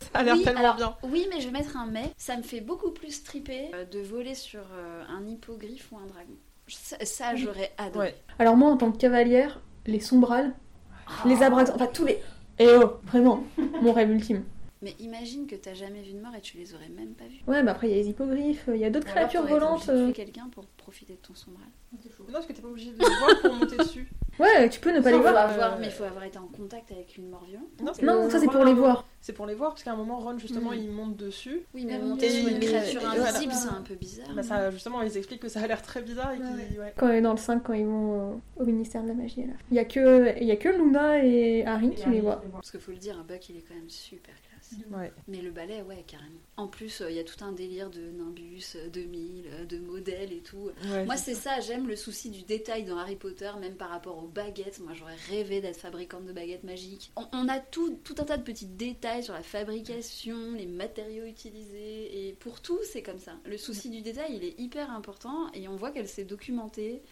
Ça 0.00 0.20
a 0.20 0.22
l'air 0.22 0.34
Oui, 0.34 0.42
tellement 0.44 0.60
alors, 0.60 0.76
bien. 0.76 0.96
Oui, 1.04 1.26
mais 1.32 1.40
je 1.40 1.46
vais 1.46 1.52
mettre 1.52 1.76
un 1.76 1.86
mais. 1.86 2.10
Ça 2.16 2.36
me 2.36 2.42
fait 2.42 2.60
beaucoup 2.60 2.90
plus 2.90 3.22
triper 3.24 3.70
euh, 3.74 3.84
de 3.84 4.00
voler 4.00 4.34
sur 4.34 4.60
euh, 4.72 5.04
un 5.08 5.26
hippogriffe 5.26 5.88
ou 5.92 5.96
un 5.98 6.06
dragon. 6.06 6.34
Ça, 6.68 6.96
ça, 7.04 7.34
j'aurais 7.36 7.72
adoré. 7.78 8.08
Ouais. 8.08 8.14
Alors 8.38 8.56
moi 8.56 8.70
en 8.70 8.76
tant 8.76 8.90
que 8.90 8.98
cavalière, 8.98 9.60
les 9.86 10.00
sombrales, 10.00 10.52
Ah. 11.06 11.28
les 11.28 11.42
abraxas, 11.42 11.74
enfin 11.74 11.86
tous 11.86 12.04
les. 12.06 12.20
Eh 12.58 12.68
oh, 12.76 12.94
vraiment, 13.04 13.44
mon 13.82 13.92
rêve 13.92 14.10
ultime. 14.10 14.42
Mais 14.86 14.94
imagine 15.00 15.48
que 15.48 15.56
t'as 15.56 15.74
jamais 15.74 16.00
vu 16.00 16.12
de 16.12 16.20
mort 16.20 16.32
et 16.36 16.40
tu 16.40 16.56
les 16.58 16.72
aurais 16.72 16.88
même 16.88 17.14
pas 17.14 17.24
vus. 17.24 17.42
Ouais, 17.48 17.60
bah 17.64 17.72
après 17.72 17.88
il 17.88 17.90
y 17.90 17.94
a 17.98 18.02
les 18.02 18.08
hippogriffes, 18.08 18.68
il 18.72 18.76
y 18.76 18.84
a 18.84 18.90
d'autres 18.90 19.08
créatures 19.08 19.44
volantes. 19.44 19.88
de 19.88 19.92
euh. 19.92 20.04
tuer 20.06 20.12
quelqu'un 20.12 20.48
pour 20.52 20.64
profiter 20.76 21.14
de 21.14 21.18
ton 21.26 21.34
sombral. 21.34 21.66
Non, 21.92 21.98
parce 22.32 22.46
que 22.46 22.52
t'es 22.52 22.62
pas 22.62 22.68
obligé 22.68 22.92
de 22.92 22.98
le 22.98 23.04
voir 23.04 23.40
pour 23.40 23.54
monter 23.54 23.76
dessus. 23.78 24.08
Ouais, 24.38 24.68
tu 24.68 24.78
peux 24.78 24.94
ne 24.94 25.00
pas 25.00 25.10
les 25.10 25.18
voir. 25.18 25.34
euh, 25.50 25.76
mais 25.80 25.86
il 25.86 25.92
faut 25.92 26.04
avoir 26.04 26.22
été 26.22 26.38
en 26.38 26.46
contact 26.46 26.92
avec 26.92 27.16
une 27.16 27.30
mort 27.30 27.42
violente. 27.44 28.00
Non, 28.02 28.22
Non, 28.22 28.30
ça 28.30 28.38
c'est 28.38 28.46
pour 28.46 28.64
les 28.64 28.74
voir. 28.74 29.04
C'est 29.20 29.32
pour 29.32 29.46
les 29.46 29.54
voir, 29.54 29.70
parce 29.70 29.82
qu'à 29.82 29.92
un 29.92 29.96
moment, 29.96 30.20
Ron, 30.20 30.38
justement, 30.38 30.70
Mm. 30.70 30.74
il 30.74 30.90
monte 30.90 31.16
dessus. 31.16 31.62
Oui, 31.74 31.84
mais 31.84 31.98
monter 31.98 32.28
sur 32.30 32.46
une 32.46 32.60
créature 32.60 33.08
invisible, 33.08 33.52
c'est 33.54 33.68
un 33.70 33.82
peu 33.82 33.94
bizarre. 33.96 34.28
Bah, 34.36 34.42
ça, 34.44 34.70
justement, 34.70 35.02
ils 35.02 35.16
expliquent 35.16 35.40
que 35.42 35.48
ça 35.48 35.62
a 35.62 35.66
l'air 35.66 35.82
très 35.82 36.02
bizarre 36.02 36.32
et. 36.34 36.38
Ouais. 36.78 36.92
Quand, 36.96 37.20
dans 37.22 37.32
le 37.32 37.38
5, 37.38 37.62
quand 37.64 37.72
ils 37.72 37.86
vont 37.86 38.34
euh, 38.34 38.62
au 38.62 38.64
ministère 38.64 39.02
de 39.02 39.08
la 39.08 39.14
magie, 39.14 39.46
là. 39.46 39.54
Il 39.70 39.76
y 39.76 39.80
a 39.80 39.84
que, 39.84 40.38
il 40.38 40.46
y 40.46 40.52
a 40.52 40.56
que 40.56 40.68
Luna 40.68 41.24
et 41.24 41.64
Harry 41.66 41.90
qui 41.94 42.08
les 42.10 42.20
voient. 42.20 42.42
Parce 42.52 42.70
qu'il 42.70 42.80
faut 42.80 42.92
le 42.92 42.98
dire, 42.98 43.18
un 43.18 43.24
Buck, 43.24 43.48
il 43.48 43.56
est 43.56 43.64
quand 43.66 43.74
même 43.74 43.88
super. 43.90 44.34
Ouais. 44.90 45.12
Mais 45.28 45.40
le 45.42 45.50
ballet, 45.50 45.82
ouais, 45.82 46.04
carrément. 46.06 46.40
En 46.56 46.68
plus, 46.68 47.00
euh, 47.00 47.10
il 47.10 47.16
y 47.16 47.18
a 47.20 47.24
tout 47.24 47.44
un 47.44 47.52
délire 47.52 47.90
de 47.90 48.00
Nimbus 48.00 48.76
euh, 48.76 48.88
2000, 48.88 49.44
euh, 49.46 49.64
de 49.64 49.78
modèles 49.78 50.32
et 50.32 50.40
tout. 50.40 50.70
Ouais, 50.88 51.04
Moi, 51.04 51.16
c'est 51.16 51.34
ça, 51.34 51.60
j'aime 51.60 51.86
le 51.86 51.96
souci 51.96 52.30
du 52.30 52.42
détail 52.42 52.84
dans 52.84 52.96
Harry 52.98 53.16
Potter, 53.16 53.50
même 53.60 53.74
par 53.74 53.90
rapport 53.90 54.22
aux 54.22 54.28
baguettes. 54.28 54.80
Moi, 54.80 54.92
j'aurais 54.94 55.16
rêvé 55.28 55.60
d'être 55.60 55.78
fabricante 55.78 56.24
de 56.24 56.32
baguettes 56.32 56.64
magiques. 56.64 57.12
On, 57.16 57.26
on 57.32 57.48
a 57.48 57.58
tout, 57.58 57.98
tout 58.04 58.14
un 58.18 58.24
tas 58.24 58.36
de 58.36 58.42
petits 58.42 58.66
détails 58.66 59.22
sur 59.22 59.34
la 59.34 59.42
fabrication, 59.42 60.52
les 60.52 60.66
matériaux 60.66 61.24
utilisés, 61.24 62.28
et 62.28 62.32
pour 62.34 62.60
tout, 62.60 62.78
c'est 62.84 63.02
comme 63.02 63.18
ça. 63.18 63.32
Le 63.44 63.58
souci 63.58 63.90
du 63.90 64.00
détail, 64.00 64.36
il 64.36 64.44
est 64.44 64.58
hyper 64.58 64.90
important, 64.90 65.50
et 65.54 65.68
on 65.68 65.76
voit 65.76 65.90
qu'elle 65.90 66.08
s'est 66.08 66.24
documentée. 66.24 67.02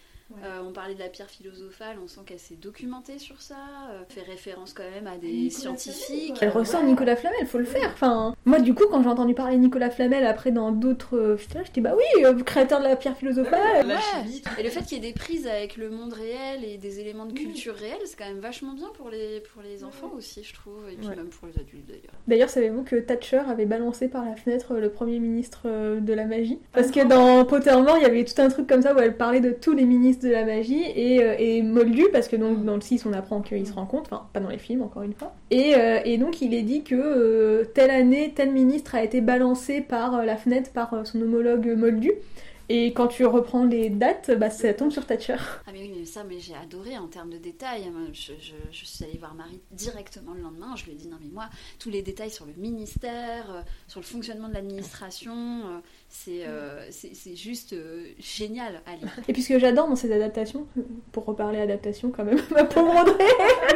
Euh, 0.43 0.59
on 0.67 0.73
parlait 0.73 0.95
de 0.95 0.99
la 0.99 1.07
pierre 1.07 1.29
philosophale, 1.29 1.97
on 2.03 2.07
sent 2.07 2.21
qu'elle 2.25 2.39
s'est 2.39 2.55
documentée 2.55 3.19
sur 3.19 3.41
ça, 3.43 3.55
euh, 3.91 4.01
fait 4.09 4.23
référence 4.23 4.73
quand 4.73 4.89
même 4.89 5.05
à 5.05 5.17
des 5.17 5.27
Nicolas 5.31 5.51
scientifiques. 5.51 6.37
Elle 6.41 6.49
ressort 6.49 6.83
Nicolas 6.83 7.15
Flamel, 7.15 7.45
faut 7.45 7.59
le 7.59 7.65
faire. 7.65 7.91
Enfin, 7.93 8.33
moi, 8.43 8.59
du 8.59 8.73
coup, 8.73 8.85
quand 8.89 9.03
j'ai 9.03 9.09
entendu 9.09 9.35
parler 9.35 9.57
Nicolas 9.57 9.91
Flamel 9.91 10.25
après 10.25 10.51
dans 10.51 10.71
d'autres. 10.71 11.15
euh, 11.15 11.35
putain, 11.35 11.61
j'étais 11.63 11.79
bah 11.79 11.93
oui, 11.95 12.23
euh, 12.25 12.33
créateur 12.41 12.79
de 12.79 12.85
la 12.85 12.95
pierre 12.95 13.15
philosophale. 13.15 13.85
Ouais. 13.85 14.41
Et 14.59 14.63
le 14.63 14.69
fait 14.71 14.81
qu'il 14.81 14.97
y 14.97 15.07
ait 15.07 15.11
des 15.11 15.13
prises 15.13 15.45
avec 15.45 15.77
le 15.77 15.91
monde 15.91 16.13
réel 16.13 16.63
et 16.63 16.77
des 16.77 16.99
éléments 16.99 17.27
de 17.27 17.33
culture 17.33 17.75
réelle, 17.75 18.01
c'est 18.05 18.17
quand 18.17 18.25
même 18.25 18.39
vachement 18.39 18.73
bien 18.73 18.89
pour 18.95 19.09
les, 19.11 19.41
pour 19.53 19.61
les 19.61 19.83
enfants 19.83 20.11
aussi, 20.17 20.43
je 20.43 20.53
trouve, 20.55 20.89
et 20.91 20.95
puis 20.95 21.07
Ouais. 21.07 21.15
même 21.15 21.29
pour 21.29 21.47
les 21.47 21.59
adultes 21.59 21.85
d'ailleurs. 21.87 22.13
D'ailleurs, 22.27 22.49
savez-vous 22.49 22.81
que 22.83 22.95
Thatcher 22.95 23.43
avait 23.47 23.67
balancé 23.67 24.07
par 24.07 24.25
la 24.25 24.35
fenêtre 24.35 24.73
le 24.73 24.89
premier 24.89 25.19
ministre 25.19 25.67
de 25.99 26.13
la 26.13 26.25
magie? 26.25 26.57
Parce 26.73 26.89
que 26.89 27.05
dans 27.07 27.45
Pottermore, 27.45 27.97
il 27.97 28.01
y 28.03 28.05
avait 28.05 28.25
tout 28.25 28.41
un 28.41 28.49
truc 28.49 28.65
comme 28.65 28.81
ça 28.81 28.95
où 28.95 28.97
elle 28.99 29.15
parlait 29.15 29.39
de 29.39 29.51
tous 29.51 29.73
les 29.73 29.85
ministres 29.85 30.14
de 30.19 30.29
la 30.29 30.45
magie 30.45 30.83
et, 30.95 31.21
euh, 31.21 31.63
Moldu, 31.63 32.05
parce 32.11 32.27
que 32.27 32.35
donc 32.35 32.63
dans 32.65 32.75
le 32.75 32.81
6, 32.81 33.05
on 33.05 33.13
apprend 33.13 33.41
qu'ils 33.41 33.67
se 33.67 33.73
rencontrent, 33.73 34.13
enfin, 34.13 34.27
pas 34.33 34.39
dans 34.39 34.49
les 34.49 34.57
films, 34.57 34.81
encore 34.81 35.03
une 35.03 35.13
fois. 35.13 35.33
Et, 35.51 35.73
euh, 35.75 36.17
donc, 36.17 36.41
il 36.41 36.53
est 36.53 36.61
dit 36.61 36.83
que 36.83 36.95
euh, 36.95 37.65
telle 37.73 37.91
année, 37.91 38.33
tel 38.35 38.51
ministre 38.51 38.95
a 38.95 39.03
été 39.03 39.21
balancé 39.21 39.81
par 39.81 40.25
la 40.25 40.37
fenêtre 40.37 40.71
par 40.71 41.05
son 41.05 41.21
homologue 41.21 41.75
Moldu. 41.77 42.11
Et 42.67 42.93
quand 42.93 43.07
tu 43.07 43.25
reprends 43.25 43.63
les 43.63 43.89
dates, 43.89 44.31
bah, 44.37 44.49
ça 44.49 44.73
tombe 44.73 44.91
sur 44.91 45.05
Thatcher. 45.05 45.35
Ah 45.67 45.71
mais 45.71 45.81
oui, 45.81 45.93
mais 45.99 46.05
ça, 46.05 46.23
mais 46.23 46.39
j'ai 46.39 46.55
adoré 46.55 46.97
en 46.97 47.07
termes 47.07 47.29
de 47.29 47.37
détails. 47.37 47.91
Je, 48.11 48.33
je- 48.39 48.53
je 48.71 48.85
suis 48.85 49.03
allée 49.05 49.17
voir 49.19 49.35
Marie 49.35 49.61
directement 49.71 50.33
le 50.33 50.41
lendemain. 50.41 50.75
Je 50.75 50.85
lui 50.85 50.93
ai 50.93 50.95
dit 50.95 51.07
non 51.07 51.17
mais 51.21 51.29
moi, 51.31 51.45
tous 51.77 51.89
les 51.91 52.01
détails 52.01 52.31
sur 52.31 52.45
le 52.45 52.53
ministère, 52.57 53.51
euh, 53.51 53.61
sur 53.87 53.99
le 53.99 54.05
fonctionnement 54.05 54.47
de 54.49 54.53
l'administration, 54.55 55.33
euh, 55.35 55.79
c'est 56.09 56.45
euh, 56.47 56.87
c'est 56.89 57.35
juste 57.35 57.73
euh, 57.73 58.07
génial 58.17 58.81
à 58.87 58.95
lire. 58.95 59.11
Et 59.27 59.33
puis 59.33 59.43
ce 59.43 59.49
que 59.49 59.59
j'adore 59.59 59.87
dans 59.87 59.95
ces 59.95 60.11
adaptations, 60.11 60.65
pour 61.11 61.25
reparler 61.25 61.59
adaptation 61.59 62.09
quand 62.11 62.23
même, 62.25 62.39
ma 62.51 62.63
pauvre 62.63 62.99
Audrey, 62.99 63.25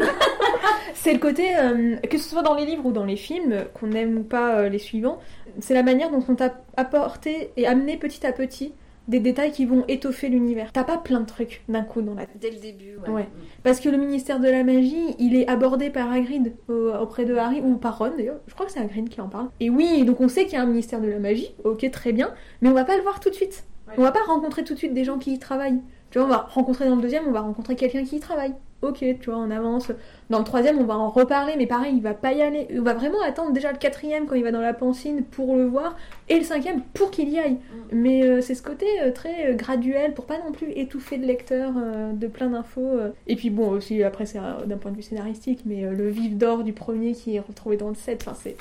c'est 0.95 1.13
le 1.13 1.19
côté, 1.19 1.55
euh, 1.57 1.95
que 1.97 2.17
ce 2.17 2.29
soit 2.29 2.41
dans 2.41 2.55
les 2.55 2.65
livres 2.65 2.85
ou 2.85 2.91
dans 2.91 3.05
les 3.05 3.15
films, 3.17 3.65
qu'on 3.73 3.91
aime 3.91 4.17
ou 4.17 4.23
pas 4.23 4.67
les 4.69 4.79
suivants, 4.79 5.19
c'est 5.59 5.73
la 5.73 5.83
manière 5.83 6.09
dont 6.11 6.23
on 6.27 6.35
t'a 6.35 6.55
apporté 6.77 7.51
et 7.57 7.67
amené 7.67 7.97
petit 7.97 8.25
à 8.25 8.31
petit 8.33 8.73
des 9.09 9.19
détails 9.19 9.51
qui 9.51 9.65
vont 9.65 9.83
étoffer 9.89 10.29
l'univers. 10.29 10.71
T'as 10.71 10.85
pas 10.85 10.97
plein 10.97 11.19
de 11.19 11.25
trucs 11.25 11.63
d'un 11.67 11.81
coup 11.83 12.01
dans 12.01 12.13
la 12.13 12.25
tête. 12.25 12.37
Dès 12.39 12.51
le 12.51 12.57
début, 12.59 12.95
ouais. 13.05 13.09
Ouais. 13.13 13.27
Parce 13.63 13.79
que 13.81 13.89
le 13.89 13.97
ministère 13.97 14.39
de 14.39 14.47
la 14.47 14.63
magie, 14.63 15.15
il 15.19 15.35
est 15.35 15.47
abordé 15.49 15.89
par 15.89 16.11
Hagrid 16.11 16.53
au- 16.69 16.91
auprès 16.93 17.25
de 17.25 17.35
Harry, 17.35 17.59
ou 17.61 17.75
par 17.75 17.97
Ron 17.97 18.11
d'ailleurs, 18.15 18.39
je 18.47 18.53
crois 18.53 18.65
que 18.67 18.71
c'est 18.71 18.79
Hagrid 18.79 19.09
qui 19.09 19.19
en 19.19 19.27
parle. 19.27 19.49
Et 19.59 19.69
oui, 19.69 20.05
donc 20.05 20.21
on 20.21 20.29
sait 20.29 20.45
qu'il 20.45 20.53
y 20.53 20.57
a 20.57 20.61
un 20.61 20.67
ministère 20.67 21.01
de 21.01 21.07
la 21.09 21.19
magie, 21.19 21.53
ok 21.65 21.89
très 21.91 22.13
bien, 22.13 22.31
mais 22.61 22.69
on 22.69 22.73
va 22.73 22.85
pas 22.85 22.95
le 22.95 23.01
voir 23.03 23.19
tout 23.19 23.29
de 23.29 23.35
suite. 23.35 23.65
Ouais. 23.87 23.95
On 23.97 24.03
va 24.03 24.11
pas 24.11 24.23
rencontrer 24.27 24.63
tout 24.63 24.73
de 24.75 24.79
suite 24.79 24.93
des 24.93 25.03
gens 25.03 25.17
qui 25.17 25.33
y 25.33 25.39
travaillent. 25.39 25.81
Tu 26.11 26.19
vois, 26.19 26.27
on 26.27 26.29
va 26.31 26.37
rencontrer 26.37 26.87
dans 26.87 26.95
le 26.95 27.01
deuxième, 27.01 27.23
on 27.27 27.31
va 27.31 27.41
rencontrer 27.41 27.75
quelqu'un 27.75 28.03
qui 28.03 28.15
y 28.15 28.19
travaille. 28.19 28.53
Ok, 28.81 28.99
tu 28.99 29.29
vois, 29.29 29.37
on 29.39 29.51
avance. 29.51 29.91
Dans 30.29 30.37
le 30.37 30.45
troisième, 30.45 30.79
on 30.79 30.85
va 30.85 30.97
en 30.97 31.09
reparler, 31.09 31.55
mais 31.57 31.67
pareil, 31.67 31.95
il 31.95 32.01
va 32.01 32.13
pas 32.13 32.31
y 32.31 32.41
aller. 32.41 32.67
On 32.77 32.81
va 32.81 32.93
vraiment 32.93 33.21
attendre 33.21 33.51
déjà 33.51 33.73
le 33.73 33.77
quatrième 33.77 34.25
quand 34.25 34.35
il 34.35 34.43
va 34.43 34.51
dans 34.51 34.61
la 34.61 34.73
pancine 34.73 35.23
pour 35.23 35.57
le 35.57 35.65
voir, 35.65 35.97
et 36.29 36.37
le 36.37 36.45
cinquième 36.45 36.81
pour 36.93 37.11
qu'il 37.11 37.27
y 37.29 37.39
aille. 37.39 37.57
Mais 37.91 38.23
euh, 38.23 38.39
c'est 38.39 38.55
ce 38.55 38.63
côté 38.63 38.85
euh, 39.01 39.11
très 39.11 39.49
euh, 39.51 39.53
graduel 39.53 40.13
pour 40.13 40.25
pas 40.25 40.37
non 40.37 40.53
plus 40.53 40.71
étouffer 40.71 41.17
le 41.17 41.25
lecteur 41.25 41.73
de 42.13 42.27
plein 42.27 42.49
d'infos. 42.49 42.99
Et 43.27 43.35
puis 43.35 43.49
bon, 43.49 43.69
aussi 43.69 44.01
après, 44.03 44.25
c'est 44.25 44.39
d'un 44.65 44.77
point 44.77 44.91
de 44.91 44.95
vue 44.95 45.03
scénaristique, 45.03 45.63
mais 45.65 45.81
le 45.81 46.07
vif 46.07 46.35
d'or 46.35 46.63
du 46.63 46.71
premier 46.71 47.13
qui 47.13 47.35
est 47.35 47.39
retrouvé 47.39 47.75
dans 47.75 47.89
le 47.89 47.95
7, 47.95 48.23
enfin, 48.25 48.37
c'est. 48.41 48.55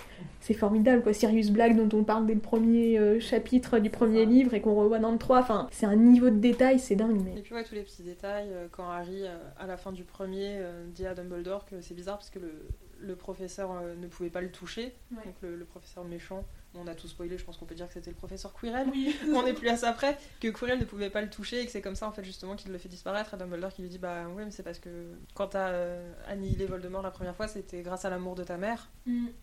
C'est 0.49 0.55
formidable 0.55 1.03
quoi, 1.03 1.13
Sirius 1.13 1.51
Black 1.51 1.77
dont 1.77 1.91
on 1.95 2.05
parle 2.05 2.25
dès 2.25 2.33
le 2.33 2.41
premier 2.41 2.99
euh, 2.99 3.21
chapitre 3.21 3.81
du 3.81 3.91
premier 3.91 4.25
livre 4.25 4.55
et 4.55 4.63
qu'on 4.63 4.75
revoit 4.75 4.99
dans 4.99 5.13
le 5.13 5.19
3, 5.19 5.41
enfin 5.41 5.69
c'est 5.71 5.85
un 5.85 5.95
niveau 5.95 6.31
de 6.31 6.39
détail, 6.39 6.79
c'est 6.79 6.97
dingue 6.97 7.21
mais... 7.23 7.39
Et 7.39 7.43
puis 7.43 7.53
ouais, 7.53 7.65
tous 7.65 7.75
les 7.75 7.83
petits 7.83 8.03
détails, 8.03 8.49
euh, 8.51 8.67
quand 8.73 8.89
Harry, 8.89 9.25
euh, 9.27 9.37
à 9.59 9.67
la 9.67 9.77
fin 9.77 9.93
du 9.93 10.05
premier, 10.05 10.57
euh, 10.57 10.87
dit 10.89 11.05
à 11.07 11.13
Dumbledore 11.13 11.67
que 11.67 11.83
c'est 11.83 11.93
bizarre 11.93 12.17
parce 12.17 12.31
que 12.31 12.39
le, 12.39 12.51
le 12.99 13.15
professeur 13.15 13.69
ne 14.01 14.07
pouvait 14.07 14.31
pas 14.31 14.41
le 14.41 14.51
toucher, 14.51 14.95
Ouais. 15.13 15.23
donc 15.23 15.35
le, 15.43 15.55
le 15.55 15.65
professeur 15.67 16.05
méchant, 16.07 16.43
on 16.75 16.87
a 16.87 16.95
tout 16.95 17.09
spoilé, 17.09 17.39
je 17.39 17.45
pense 17.45 17.57
qu'on 17.57 17.65
peut 17.65 17.75
dire 17.75 17.87
que 17.89 17.95
c'était 17.95 18.11
le 18.11 18.17
professeur 18.17 18.53
Quirrell, 18.53 18.89
on 19.35 19.43
n'est 19.43 19.55
plus 19.55 19.69
à 19.69 19.77
ça 19.77 19.93
près, 19.93 20.19
que 20.41 20.49
Quirrell 20.49 20.79
ne 20.79 20.85
pouvait 20.85 21.11
pas 21.11 21.23
le 21.23 21.31
toucher 21.31 21.61
et 21.63 21.67
que 21.67 21.73
c'est 21.73 21.81
comme 21.83 21.97
ça 21.97 22.07
en 22.07 22.13
fait 22.13 22.25
justement 22.25 22.57
qu'il 22.57 22.71
le 22.73 22.79
fait 22.79 22.89
disparaître, 22.89 23.35
et 23.35 23.37
Dumbledore 23.37 23.73
qui 23.73 23.83
lui 23.83 23.89
dit 23.89 23.99
bah 23.99 24.29
ouais 24.29 24.45
mais 24.45 24.51
c'est 24.51 24.63
parce 24.63 24.79
que 24.79 25.15
quand 25.35 25.49
t'as 25.49 25.69
euh, 25.71 26.13
annihilé 26.27 26.67
Voldemort 26.67 27.03
la 27.03 27.11
première 27.11 27.35
fois 27.35 27.49
c'était 27.49 27.83
grâce 27.83 28.05
à 28.05 28.11
l'amour 28.11 28.35
de 28.35 28.45
ta 28.45 28.57
mère, 28.57 28.89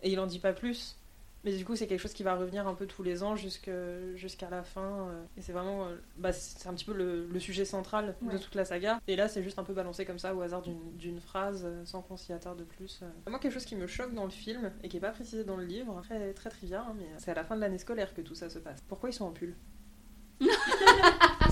et 0.02 0.10
il 0.10 0.20
en 0.20 0.26
dit 0.26 0.38
pas 0.38 0.52
plus. 0.52 0.96
Mais 1.46 1.52
du 1.56 1.64
coup, 1.64 1.76
c'est 1.76 1.86
quelque 1.86 2.00
chose 2.00 2.12
qui 2.12 2.24
va 2.24 2.34
revenir 2.34 2.66
un 2.66 2.74
peu 2.74 2.86
tous 2.86 3.02
les 3.04 3.22
ans 3.22 3.36
jusque- 3.36 3.70
jusqu'à 4.16 4.50
la 4.50 4.62
fin. 4.64 5.08
euh, 5.08 5.22
Et 5.38 5.42
c'est 5.42 5.52
vraiment. 5.52 5.86
euh, 5.86 5.94
bah, 6.18 6.32
c'est 6.32 6.68
un 6.68 6.74
petit 6.74 6.84
peu 6.84 6.92
le, 6.92 7.26
le 7.26 7.40
sujet 7.40 7.64
central 7.64 8.16
de 8.20 8.36
toute 8.36 8.54
la 8.56 8.64
saga. 8.64 9.00
Et 9.06 9.14
là, 9.16 9.28
c'est 9.28 9.42
juste 9.44 9.58
un 9.58 9.62
peu 9.62 9.72
balancé 9.72 10.04
comme 10.04 10.18
ça 10.18 10.34
au 10.34 10.40
hasard 10.42 10.62
d'une- 10.62 11.20
phrase 11.20 11.62
euh, 11.64 11.84
sans 11.84 12.02
qu'on 12.02 12.16
s'y 12.16 12.32
attarde 12.32 12.62
plus. 12.64 13.00
Moi, 13.28 13.38
quelque 13.38 13.52
chose 13.54 13.64
qui 13.64 13.76
me 13.76 13.86
choque 13.86 14.12
dans 14.12 14.24
le 14.24 14.30
film 14.30 14.72
et 14.82 14.88
qui 14.88 14.96
est 14.96 15.00
pas 15.00 15.12
précisé 15.12 15.44
dans 15.44 15.56
le 15.56 15.64
livre, 15.64 16.00
très, 16.02 16.32
très 16.34 16.50
trivial, 16.50 16.82
hein, 16.86 16.94
mais 16.98 17.06
c'est 17.18 17.30
à 17.30 17.34
la 17.34 17.44
fin 17.44 17.54
de 17.56 17.60
l'année 17.60 17.78
scolaire 17.78 18.12
que 18.12 18.20
tout 18.22 18.34
ça 18.34 18.50
se 18.50 18.58
passe. 18.58 18.80
Pourquoi 18.88 19.08
ils 19.10 19.12
sont 19.14 19.24
en 19.26 19.30
pull 19.30 19.54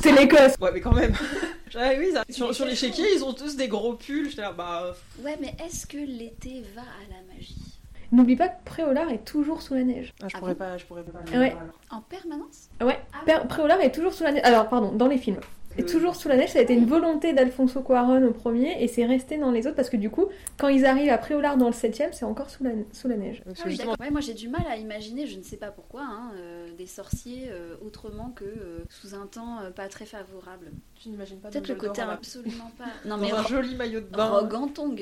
C'est 0.03 0.13
l'Écosse 0.13 0.55
Ouais, 0.61 0.71
mais 0.73 0.81
quand 0.81 0.93
même 0.93 1.15
Ah 1.77 1.91
oui, 1.99 2.13
ça- 2.13 2.25
sur, 2.31 2.55
sur 2.55 2.67
les 2.67 2.77
chéquiers, 2.77 3.15
ils 3.15 3.25
ont 3.25 3.33
tous 3.33 3.57
des 3.57 3.69
gros 3.69 3.95
pulls. 3.95 4.29
J'étais 4.31 4.43
là, 4.43 4.53
bah. 4.53 4.95
Ouais, 5.21 5.37
mais 5.41 5.55
est-ce 5.65 5.87
que 5.87 5.97
l'été 5.97 6.63
va 6.75 6.83
à 6.83 7.11
la 7.11 7.35
magie? 7.35 7.74
N'oublie 8.15 8.37
pas 8.37 8.49
que 8.49 8.65
Préolard 8.65 9.11
est 9.11 9.25
toujours 9.25 9.61
sous 9.63 9.75
la 9.75 9.83
neige. 9.85 10.13
ah, 10.23 10.29
je 10.29 10.35
Ah 10.37 10.39
pourrais 10.39 10.55
pas. 10.55 10.77
Je 10.79 10.85
pourrais 10.87 11.03
pas. 11.03 11.19
Ouais. 11.39 11.55
En 11.91 12.01
permanence? 12.01 12.69
Ouais, 12.81 12.99
Ah 13.27 13.41
Préolard 13.41 13.81
est 13.81 13.93
toujours 13.93 14.13
sous 14.13 14.25
la 14.25 14.33
neige. 14.33 14.43
Alors, 14.45 14.69
pardon, 14.69 14.93
dans 14.93 15.09
les 15.09 15.19
films. 15.19 15.39
Est 15.77 15.83
Euh, 15.83 15.87
toujours 15.93 16.15
sous 16.15 16.29
la 16.29 16.37
neige, 16.37 16.51
ça 16.51 16.61
a 16.61 16.63
été 16.63 16.73
une 16.73 16.87
volonté 16.87 17.33
d'Alfonso 17.33 17.83
Cuaron 17.83 18.25
au 18.25 18.31
premier 18.31 18.81
et 18.81 18.87
c'est 18.87 19.05
resté 19.07 19.39
dans 19.39 19.51
les 19.51 19.67
autres 19.67 19.75
parce 19.75 19.91
que 19.91 19.97
du 19.97 20.09
coup, 20.09 20.27
quand 20.57 20.69
ils 20.69 20.87
arrivent 20.87 21.11
à 21.11 21.19
Préolard 21.19 21.57
dans 21.57 21.67
le 21.67 21.73
septième, 21.73 22.13
c'est 22.13 22.25
encore 22.25 22.49
sous 22.49 22.63
la, 22.63 22.71
sous 22.93 23.09
la 23.09 23.17
neige. 23.17 23.43
Ah 23.45 23.51
oui, 23.65 23.71
justement, 23.73 23.91
d'accord. 23.91 24.07
Ouais, 24.07 24.13
moi 24.13 24.21
j'ai 24.21 24.35
du 24.35 24.49
mal 24.49 24.63
à 24.71 24.77
imaginer, 24.77 25.27
je 25.27 25.37
ne 25.37 25.43
sais 25.43 25.57
pas 25.57 25.73
pourquoi, 25.73 26.03
hein, 26.03 26.31
euh, 26.37 26.69
des 26.79 26.87
sorciers 26.87 27.49
euh, 27.51 27.75
autrement 27.85 28.31
que 28.37 28.45
euh, 28.45 28.85
sous 28.89 29.17
un 29.17 29.27
temps 29.27 29.59
euh, 29.63 29.71
pas 29.71 29.89
très 29.89 30.07
favorable. 30.07 30.71
tu 30.95 31.09
n'imagines 31.09 31.39
pas 31.41 31.49
Peut-être 31.49 31.67
le 31.67 31.75
côté 31.75 32.03
en- 32.05 32.09
absolument 32.11 32.71
pas. 32.79 32.85
Non 33.05 33.17
dans 33.17 33.23
mais 33.25 33.33
un 33.33 33.43
joli 33.43 33.75
maillot 33.75 33.99
de 34.03 34.07
bain. 34.07 34.27
Rogue 34.27 34.55
en 34.55 34.69
tongs. 34.69 34.95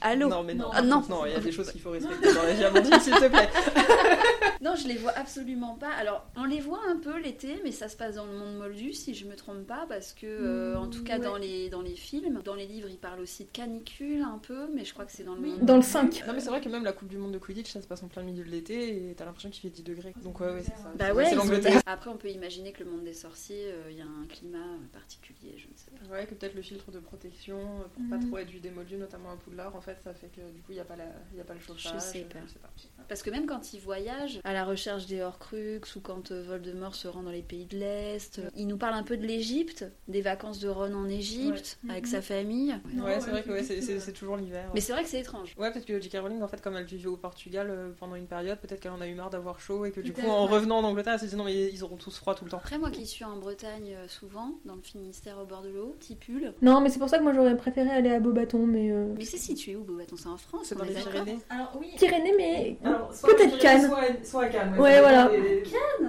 Allô 0.00 0.28
Non, 0.28 0.42
mais 0.42 0.54
non. 0.54 0.68
Ah, 0.72 0.82
non. 0.82 1.02
il 1.26 1.32
y 1.32 1.34
a 1.34 1.40
des 1.40 1.52
choses 1.52 1.70
qu'il 1.72 1.80
faut 1.80 1.90
respecter 1.90 2.32
dans 2.34 2.42
la 2.42 2.52
vie, 2.54 2.64
Amandine, 2.64 3.00
s'il 3.00 3.14
te 3.14 3.28
plaît. 3.28 3.48
Non, 4.62 4.74
je 4.74 4.88
les 4.88 4.96
vois 4.96 5.12
absolument 5.12 5.74
pas. 5.74 5.90
Alors, 5.98 6.26
on 6.34 6.44
les 6.44 6.60
voit 6.60 6.80
un 6.88 6.96
peu 6.96 7.18
l'été, 7.20 7.60
mais 7.62 7.70
ça 7.70 7.88
se 7.88 7.96
passe 7.96 8.14
dans 8.16 8.24
le 8.24 8.32
monde 8.32 8.56
moldu, 8.56 8.92
si 8.94 9.14
je 9.14 9.26
me 9.26 9.36
trompe 9.36 9.66
pas, 9.66 9.84
parce 9.88 10.12
que, 10.14 10.26
euh, 10.26 10.76
en 10.78 10.88
tout 10.88 11.04
cas, 11.04 11.18
ouais. 11.18 11.24
dans, 11.24 11.36
les, 11.36 11.68
dans 11.68 11.82
les 11.82 11.94
films, 11.94 12.40
dans 12.42 12.54
les 12.54 12.66
livres, 12.66 12.88
ils 12.90 12.96
parlent 12.96 13.20
aussi 13.20 13.44
de 13.44 13.50
canicule 13.50 14.22
un 14.22 14.38
peu, 14.38 14.66
mais 14.74 14.84
je 14.84 14.92
crois 14.94 15.04
que 15.04 15.12
c'est 15.12 15.24
dans 15.24 15.34
le 15.34 15.42
monde 15.42 15.58
Dans 15.60 15.74
le 15.76 15.80
moldu. 15.80 15.86
5. 15.86 16.24
Non, 16.26 16.32
mais 16.32 16.40
c'est 16.40 16.48
vrai 16.48 16.60
que 16.62 16.70
même 16.70 16.84
la 16.84 16.92
Coupe 16.92 17.08
du 17.08 17.18
Monde 17.18 17.32
de 17.32 17.38
Quidditch, 17.38 17.70
ça 17.70 17.82
se 17.82 17.86
passe 17.86 18.02
en 18.02 18.08
plein 18.08 18.22
milieu 18.22 18.42
de 18.44 18.50
l'été 18.50 19.10
et 19.10 19.14
t'as 19.14 19.26
l'impression 19.26 19.50
qu'il 19.50 19.60
fait 19.60 19.68
10 19.68 19.82
degrés. 19.84 20.14
Donc, 20.24 20.40
ouais, 20.40 20.46
ouais, 20.48 20.62
c'est 20.62 20.70
ça. 20.82 20.90
Bah 20.98 21.12
ouais, 21.12 21.34
l'Angleterre. 21.34 21.82
Après, 21.84 22.08
on 22.10 22.16
peut 22.16 22.30
imaginer 22.30 22.72
que 22.72 22.82
le 22.82 22.90
monde 22.90 23.04
des 23.04 23.12
sorciers, 23.14 23.66
euh, 23.70 23.90
il 23.90 23.98
y 23.98 24.00
a 24.00 24.04
un 24.04 24.26
climat 24.26 24.56
euh, 24.58 24.86
particulier, 24.92 25.54
je 25.58 25.66
ne 25.68 25.76
sais 25.76 25.90
pas. 25.90 26.12
Ouais, 26.16 26.24
que 26.26 26.34
peut-être 26.34 26.54
le 26.54 26.62
filtre 26.62 26.90
de 26.90 26.98
protection 26.98 27.58
pour 27.94 28.02
pas 28.10 28.16
Mhm. 28.16 28.28
trop 28.28 28.38
être 28.38 28.48
du 28.48 28.58
démoldu, 28.60 28.96
notamment 28.96 29.30
à 29.32 29.36
Poudlard, 29.36 29.75
en 29.76 29.80
fait, 29.80 29.96
ça 30.02 30.12
fait 30.14 30.28
que 30.28 30.40
du 30.52 30.60
coup, 30.62 30.70
il 30.70 30.74
n'y 30.74 30.80
a, 30.80 30.84
pas 30.84 30.96
la- 30.96 31.04
il 31.32 31.38
y 31.38 31.40
a 31.40 31.44
pas 31.44 31.54
le 31.54 31.60
chauffage. 31.60 31.92
Je 31.94 31.98
sais 32.00 32.20
pas. 32.20 32.38
Je 32.46 32.52
sais 32.52 32.58
pas. 32.58 32.68
Parce 33.08 33.22
que 33.22 33.30
même 33.30 33.46
quand 33.46 33.72
ils 33.72 33.80
voyagent 33.80 34.40
à 34.42 34.52
la 34.52 34.64
recherche 34.64 35.06
des 35.06 35.20
Horcruxes 35.22 35.94
ou 35.96 36.00
quand 36.00 36.32
euh, 36.32 36.42
Voldemort 36.42 36.94
se 36.94 37.06
rend 37.06 37.22
dans 37.22 37.30
les 37.30 37.42
pays 37.42 37.66
de 37.66 37.76
l'Est, 37.78 38.38
euh, 38.40 38.48
il 38.56 38.66
nous 38.66 38.76
parle 38.78 38.94
un 38.94 39.02
peu 39.04 39.16
de 39.16 39.24
l'Égypte, 39.24 39.84
des 40.08 40.22
vacances 40.22 40.58
de 40.58 40.68
Ron 40.68 40.92
en 40.94 41.08
Égypte, 41.08 41.78
Ouais. 41.84 41.90
avec 41.92 42.04
Mhm. 42.06 42.10
sa 42.10 42.22
famille. 42.22 42.74
Ouais, 42.98 43.20
c'est 43.20 43.30
vrai 43.30 43.42
que 43.42 43.50
ouais, 43.50 43.62
c'est- 43.62 44.12
toujours 44.12 44.36
l'hiver. 44.36 44.70
Mais 44.74 44.80
c'est 44.80 44.92
vrai 44.92 45.02
que 45.02 45.08
c'est 45.08 45.20
étrange. 45.20 45.54
Ouais, 45.58 45.70
peut-être 45.70 45.84
que 45.86 46.00
J.K. 46.00 46.18
Rowling, 46.18 46.42
en 46.42 46.48
fait, 46.48 46.60
comme 46.62 46.76
elle 46.76 46.84
vivait 46.84 47.06
au 47.08 47.16
Portugal 47.16 47.68
euh, 47.70 47.90
pendant 47.98 48.14
une 48.16 48.26
période, 48.26 48.58
peut-être 48.58 48.80
qu'elle 48.80 48.92
en 48.92 49.00
a 49.00 49.06
eu 49.06 49.14
marre 49.14 49.30
d'avoir 49.30 49.60
chaud 49.60 49.84
et 49.84 49.92
que 49.92 50.00
du 50.00 50.12
coup, 50.12 50.22
en 50.26 50.46
ouais. 50.46 50.52
revenant 50.52 50.78
en 50.78 50.84
Angleterre, 50.84 51.14
elle 51.14 51.20
s'est 51.20 51.26
dit 51.26 51.36
non, 51.36 51.44
mais 51.44 51.70
ils 51.72 51.84
auront 51.84 51.96
tous 51.96 52.16
froid 52.16 52.34
tout 52.34 52.44
le 52.44 52.50
temps. 52.50 52.56
Après, 52.58 52.78
moi 52.78 52.90
qui 52.90 53.06
suis 53.06 53.24
en 53.24 53.36
Bretagne 53.36 53.94
euh, 53.94 54.08
souvent, 54.08 54.54
dans 54.64 54.74
le 54.74 54.82
Finistère 54.82 55.38
au 55.38 55.44
bord 55.44 55.62
de 55.62 55.68
l'eau, 55.68 55.94
petit 55.98 56.16
pull. 56.16 56.52
Non, 56.62 56.80
mais 56.80 56.88
c'est 56.88 56.98
pour 56.98 57.08
ça 57.08 57.18
que 57.18 57.22
moi 57.22 57.32
j'aurais 57.34 57.56
préféré 57.56 57.90
aller 57.90 58.10
à 58.10 58.20
Beaubaton, 58.20 58.66
mais. 58.66 58.90
euh, 58.90 59.14
Mais 59.16 59.24
c'est 59.24 59.36
situé 59.66 59.76
où, 59.76 59.84
Beaubaton 59.84 60.16
C'est 60.16 60.28
en 60.28 60.36
France, 60.36 60.60
C'est 60.64 60.74
on 60.76 60.78
dans 60.78 60.84
les 60.84 60.94
Pyrénées. 60.94 61.38
Alors 61.50 61.72
oui. 61.78 61.88
Pyrénées, 61.96 62.34
mais. 62.36 62.76
Peut-être 63.22 63.58
Cannes. 63.58 63.86
Soit, 63.86 64.02
soit 64.24 64.42
à 64.44 64.48
Cannes. 64.48 64.78
Ouais, 64.78 65.00
voilà. 65.00 65.28
des- 65.28 65.62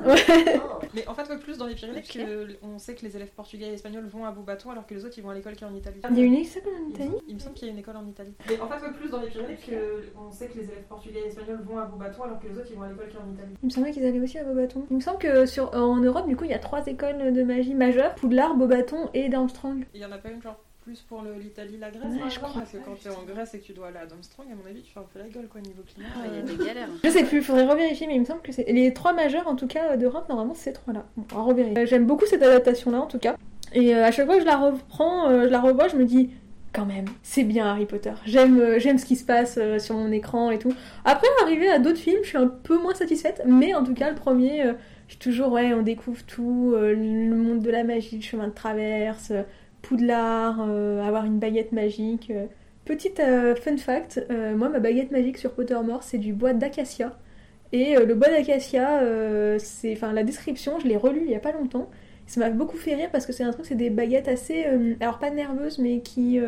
Ouais. 0.07 0.59
Mais 0.93 1.07
en 1.07 1.13
fait, 1.13 1.29
ouais, 1.29 1.39
plus 1.39 1.57
dans 1.57 1.65
les 1.65 1.75
Pyrénées, 1.75 2.03
on 2.61 2.77
sait 2.77 2.95
que 2.95 3.03
les 3.05 3.15
élèves 3.15 3.31
portugais 3.35 3.67
et 3.67 3.73
espagnols 3.73 4.05
vont 4.07 4.25
à 4.25 4.31
Beaubaton 4.31 4.71
alors 4.71 4.85
que 4.85 4.93
les 4.93 5.03
autres 5.03 5.15
ils 5.17 5.23
vont 5.23 5.29
à 5.31 5.33
l'école 5.33 5.55
qui 5.55 5.63
est 5.63 5.67
en 5.67 5.73
Italie. 5.73 5.99
Il 6.11 6.17
y 6.17 6.21
a 6.21 6.25
une 6.25 6.33
école 6.35 6.73
en 6.85 6.89
Italie 6.89 7.11
Il 7.27 7.35
me 7.35 7.39
semble 7.39 7.55
qu'il 7.55 7.67
y 7.67 7.69
a 7.69 7.73
une 7.73 7.79
école 7.79 7.97
en 7.97 8.05
Italie. 8.07 8.33
Mais 8.47 8.59
en 8.59 8.67
fait, 8.67 8.85
ouais, 8.85 8.93
plus 8.93 9.09
dans 9.09 9.19
les 9.21 9.27
Pyrénées, 9.27 9.55
que 9.57 10.03
on 10.17 10.31
sait 10.31 10.47
que 10.47 10.57
les 10.57 10.65
élèves 10.65 10.83
portugais 10.87 11.19
et 11.21 11.27
espagnols 11.27 11.61
vont 11.63 11.79
à 11.79 11.85
Beaubaton 11.85 12.23
alors 12.23 12.39
que 12.39 12.47
les 12.47 12.57
autres 12.57 12.67
ils 12.69 12.75
vont 12.75 12.83
à 12.83 12.89
l'école 12.89 13.07
qui 13.07 13.15
est 13.15 13.19
en 13.19 13.33
Italie. 13.33 13.53
Il 13.63 13.65
me 13.65 13.71
semblait 13.71 13.91
qu'ils 13.91 14.05
allaient 14.05 14.19
aussi 14.19 14.37
à 14.37 14.43
Beaubaton. 14.43 14.85
Il 14.91 14.97
me 14.97 15.01
semble 15.01 15.19
que 15.19 15.45
sur, 15.45 15.73
en 15.73 15.97
Europe, 15.97 16.27
du 16.27 16.35
coup, 16.35 16.43
il 16.45 16.51
y 16.51 16.55
a 16.55 16.59
trois 16.59 16.85
écoles 16.85 17.33
de 17.33 17.43
magie 17.43 17.73
majeures 17.73 18.13
Poudlard, 18.15 18.55
Beaubaton 18.55 19.09
et 19.13 19.29
Darmstrang. 19.29 19.83
Il 19.93 20.01
y 20.01 20.05
en 20.05 20.11
a 20.11 20.17
pas 20.17 20.29
une 20.29 20.41
genre 20.41 20.57
plus 20.87 21.01
pour 21.01 21.21
le- 21.21 21.33
l'Italie, 21.37 21.75
la 21.81 21.89
Grèce 21.91 22.03
Ouais, 22.13 22.19
par 22.19 22.29
je 22.29 22.35
exemple 22.35 22.49
crois. 22.51 22.61
Parce 22.61 22.71
que 22.71 22.77
quand 22.77 22.95
t'es 23.03 23.09
en 23.09 23.23
Grèce 23.33 23.53
et 23.53 23.59
que 23.59 23.65
tu 23.65 23.73
dois 23.73 23.87
aller 23.87 23.97
à 23.97 24.05
Domstrong, 24.05 24.45
à 24.49 24.55
mon 24.55 24.65
avis, 24.69 24.81
tu 24.81 24.93
fais 24.93 24.99
un 25.01 25.05
peu 25.13 25.19
la 25.19 25.27
gueule 25.27 25.47
quoi 25.51 25.59
niveau 25.59 25.83
climat. 25.85 26.07
Ah, 26.15 26.21
il 26.27 26.33
y 26.33 26.35
a 26.37 26.39
Euh, 26.39 26.57
des 26.57 26.65
galères. 26.65 26.87
Je 27.03 27.09
sais 27.09 27.25
plus, 27.25 27.41
faudrait 27.41 27.65
revérifier, 27.67 28.07
mais 28.07 28.15
il 28.15 28.21
me 28.21 28.25
semble 28.25 28.41
que 28.41 28.53
c'est. 28.53 28.63
Les 28.71 28.93
trois 28.93 29.11
majeures, 29.11 29.47
en 29.49 29.57
tout 29.57 29.67
cas, 29.67 29.97
d'Europe, 29.97 30.29
normalement, 30.29 30.53
c'est 30.53 30.69
ces 30.69 30.73
trois-là. 30.73 31.03
Bon, 31.17 31.25
on 31.33 31.35
va 31.35 31.41
revérifier. 31.41 31.77
Euh, 31.83 31.85
J'aime 31.85 32.05
beaucoup 32.05 32.25
cette 32.25 32.41
adaptation-là, 32.41 33.01
en 33.01 33.05
tout 33.07 33.19
cas. 33.19 33.35
Et 33.73 33.93
euh, 33.93 34.05
à 34.05 34.11
chaque 34.11 34.27
fois 34.27 34.35
que 34.35 34.41
je 34.41 34.45
la 34.45 34.55
reprends, 34.55 35.27
euh, 35.29 35.43
je 35.43 35.47
la 35.49 35.59
revois, 35.59 35.89
je 35.89 35.97
me 35.97 36.05
dis. 36.05 36.29
Quand 36.73 36.85
même, 36.85 37.05
c'est 37.23 37.43
bien 37.43 37.65
Harry 37.65 37.85
Potter. 37.85 38.11
J'aime, 38.25 38.77
j'aime 38.77 38.97
ce 38.99 39.05
qui 39.05 39.15
se 39.15 39.25
passe 39.25 39.57
sur 39.79 39.95
mon 39.95 40.11
écran 40.11 40.51
et 40.51 40.59
tout. 40.59 40.71
Après, 41.05 41.25
arrivé 41.41 41.69
à 41.69 41.79
d'autres 41.79 41.97
films, 41.97 42.19
je 42.23 42.27
suis 42.29 42.37
un 42.37 42.47
peu 42.47 42.77
moins 42.77 42.93
satisfaite, 42.93 43.41
mais 43.47 43.73
en 43.73 43.83
tout 43.83 43.95
cas, 43.95 44.09
le 44.09 44.15
premier, 44.15 44.63
je 45.07 45.13
suis 45.13 45.17
toujours, 45.19 45.51
ouais, 45.53 45.73
on 45.73 45.81
découvre 45.81 46.23
tout, 46.25 46.75
le 46.75 47.33
monde 47.35 47.61
de 47.61 47.71
la 47.71 47.83
magie, 47.83 48.17
le 48.17 48.21
chemin 48.21 48.47
de 48.49 48.53
traverse, 48.53 49.31
Poudlard, 49.87 50.65
euh, 50.67 51.01
avoir 51.01 51.25
une 51.25 51.39
baguette 51.39 51.71
magique. 51.71 52.29
euh. 52.31 52.45
Petite 52.85 53.19
euh, 53.19 53.55
fun 53.55 53.77
fact, 53.77 54.21
moi, 54.29 54.69
ma 54.69 54.79
baguette 54.79 55.11
magique 55.11 55.37
sur 55.37 55.51
Pottermore, 55.53 56.03
c'est 56.03 56.17
du 56.17 56.33
bois 56.33 56.53
d'acacia. 56.53 57.17
Et 57.73 57.95
le 57.95 58.15
bois 58.15 58.29
d'acacia, 58.29 59.01
c'est, 59.59 59.91
enfin, 59.91 60.13
la 60.13 60.23
description, 60.23 60.79
je 60.79 60.87
l'ai 60.87 60.95
relu 60.95 61.23
il 61.25 61.31
y 61.31 61.35
a 61.35 61.39
pas 61.39 61.51
longtemps. 61.51 61.89
Ça 62.27 62.39
m'a 62.39 62.49
beaucoup 62.49 62.77
fait 62.77 62.95
rire 62.95 63.09
parce 63.11 63.25
que 63.25 63.33
c'est 63.33 63.43
un 63.43 63.51
truc, 63.51 63.65
c'est 63.65 63.75
des 63.75 63.89
baguettes 63.89 64.29
assez, 64.29 64.65
alors 65.01 65.19
pas 65.19 65.31
nerveuses, 65.31 65.79
mais 65.79 65.99
qui, 65.99 66.39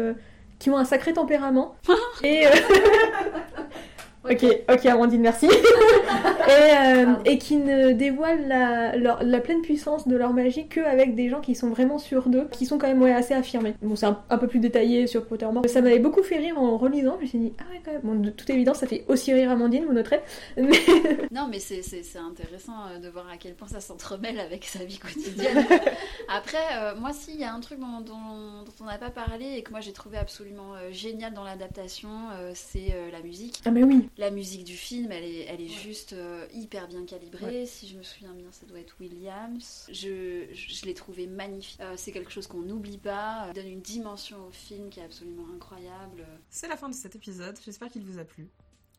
qui 0.59 0.69
ont 0.69 0.77
un 0.77 0.85
sacré 0.85 1.13
tempérament. 1.13 1.75
et 2.23 2.45
euh, 2.45 2.49
Ok, 4.29 4.45
ok, 4.71 4.85
Amandine, 4.85 5.21
merci. 5.21 5.47
et, 6.47 6.49
euh, 6.49 7.13
et 7.25 7.37
qui 7.37 7.55
ne 7.57 7.91
dévoilent 7.93 8.47
la, 8.47 8.95
leur- 8.95 9.23
la 9.23 9.39
pleine 9.39 9.61
puissance 9.61 10.07
de 10.07 10.15
leur 10.15 10.33
magie 10.33 10.67
qu'avec 10.67 11.15
des 11.15 11.29
gens 11.29 11.41
qui 11.41 11.55
sont 11.55 11.69
vraiment 11.69 11.97
sûrs 11.97 12.29
d'eux, 12.29 12.47
qui 12.51 12.65
sont 12.65 12.77
quand 12.77 12.87
même 12.87 13.01
ouais, 13.01 13.13
assez 13.13 13.33
affirmés. 13.33 13.73
Bon, 13.81 13.95
c'est 13.95 14.05
un, 14.05 14.21
un 14.29 14.37
peu 14.37 14.47
plus 14.47 14.59
détaillé 14.59 15.07
sur 15.07 15.25
Pottermore. 15.25 15.63
Ça 15.67 15.81
m'avait 15.81 15.99
beaucoup 15.99 16.23
fait 16.23 16.37
rire 16.37 16.59
en 16.59 16.77
relisant. 16.77 17.15
Je 17.17 17.23
me 17.23 17.27
suis 17.27 17.39
dit, 17.39 17.53
ah 17.59 17.63
ouais, 17.71 17.81
quand 17.83 17.91
même. 17.91 18.01
Bon, 18.03 18.15
de 18.15 18.29
toute 18.29 18.49
évidence, 18.49 18.77
ça 18.77 18.87
fait 18.87 19.03
aussi 19.07 19.33
rire 19.33 19.51
Amandine, 19.51 19.85
vous 19.85 19.93
noterez. 19.93 20.19
Mais 20.57 20.69
Non, 21.31 21.47
mais 21.49 21.59
c'est- 21.59 21.79
intéressant 22.19 22.73
euh, 22.93 22.99
de 22.99 23.09
voir 23.09 23.25
à 23.31 23.37
quel 23.37 23.53
point 23.55 23.67
ça 23.67 23.79
s'entremêle 23.79 24.39
avec 24.39 24.65
sa 24.65 24.83
vie 24.83 24.99
quotidienne. 24.99 25.65
Après, 26.27 26.57
euh, 26.77 26.93
moi, 26.99 27.11
si, 27.13 27.31
il 27.33 27.39
y 27.39 27.43
a 27.43 27.53
un 27.53 27.59
truc 27.59 27.79
dont, 27.79 28.01
dont- 28.01 28.63
dont 28.65 28.73
on 28.81 28.85
n'a 28.85 28.97
pas 28.97 29.09
parlé 29.09 29.55
et 29.57 29.63
que 29.63 29.71
moi 29.71 29.79
j'ai 29.79 29.93
trouvé 29.93 30.17
absolument 30.17 30.73
euh, 30.75 30.91
génial 30.91 31.33
dans 31.33 31.43
l'adaptation, 31.43 32.09
c'est 32.53 32.93
la 33.11 33.21
musique. 33.21 33.61
ah, 33.65 33.71
mais 33.71 33.83
oui. 33.83 34.07
La 34.19 34.31
musique 34.31 34.65
du 34.65 34.75
film, 34.75 35.13
elle 35.13 35.23
est, 35.23 35.45
elle 35.45 35.61
est 35.61 35.69
juste 35.69 36.11
euh, 36.11 36.45
hyper 36.51 36.89
bien 36.89 37.05
calibrée. 37.05 37.65
Si 37.65 37.87
je 37.87 37.97
me 37.97 38.03
souviens 38.03 38.33
bien, 38.33 38.51
ça 38.51 38.65
doit 38.65 38.81
être 38.81 38.97
Williams. 38.99 39.87
Je, 39.87 40.45
je, 40.51 40.73
je 40.75 40.85
l'ai 40.85 40.93
trouvé 40.93 41.25
magnifique. 41.25 41.79
Euh, 41.79 41.93
c'est 41.95 42.11
quelque 42.11 42.29
chose 42.29 42.45
qu'on 42.45 42.59
n'oublie 42.59 42.97
pas. 42.97 43.47
Euh, 43.47 43.53
donne 43.53 43.69
une 43.69 43.79
dimension 43.79 44.45
au 44.45 44.51
film 44.51 44.89
qui 44.89 44.99
est 44.99 45.05
absolument 45.05 45.45
incroyable. 45.55 46.27
C'est 46.49 46.67
la 46.67 46.75
fin 46.75 46.89
de 46.89 46.93
cet 46.95 47.15
épisode, 47.15 47.57
j'espère 47.63 47.89
qu'il 47.89 48.03
vous 48.03 48.19
a 48.19 48.25
plu. 48.25 48.49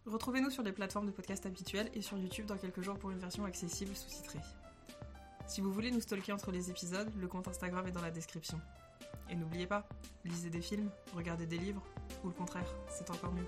Retrouvez-nous 0.06 0.48
sur 0.48 0.62
les 0.62 0.72
plateformes 0.72 1.04
de 1.04 1.12
podcast 1.12 1.44
habituelles 1.44 1.90
et 1.92 2.00
sur 2.00 2.16
YouTube 2.16 2.46
dans 2.46 2.56
quelques 2.56 2.80
jours 2.80 2.98
pour 2.98 3.10
une 3.10 3.18
version 3.18 3.44
accessible 3.44 3.94
sous-titrée. 3.94 4.40
Si 5.46 5.60
vous 5.60 5.70
voulez 5.70 5.90
nous 5.90 6.00
stalker 6.00 6.32
entre 6.32 6.50
les 6.50 6.70
épisodes, 6.70 7.12
le 7.20 7.28
compte 7.28 7.46
Instagram 7.46 7.86
est 7.86 7.92
dans 7.92 8.00
la 8.00 8.10
description. 8.10 8.58
Et 9.28 9.36
n'oubliez 9.36 9.66
pas, 9.66 9.86
lisez 10.24 10.48
des 10.48 10.62
films, 10.62 10.90
regardez 11.14 11.44
des 11.44 11.58
livres, 11.58 11.82
ou 12.24 12.28
le 12.28 12.34
contraire, 12.34 12.74
c'est 12.88 13.10
encore 13.10 13.32
mieux. 13.34 13.46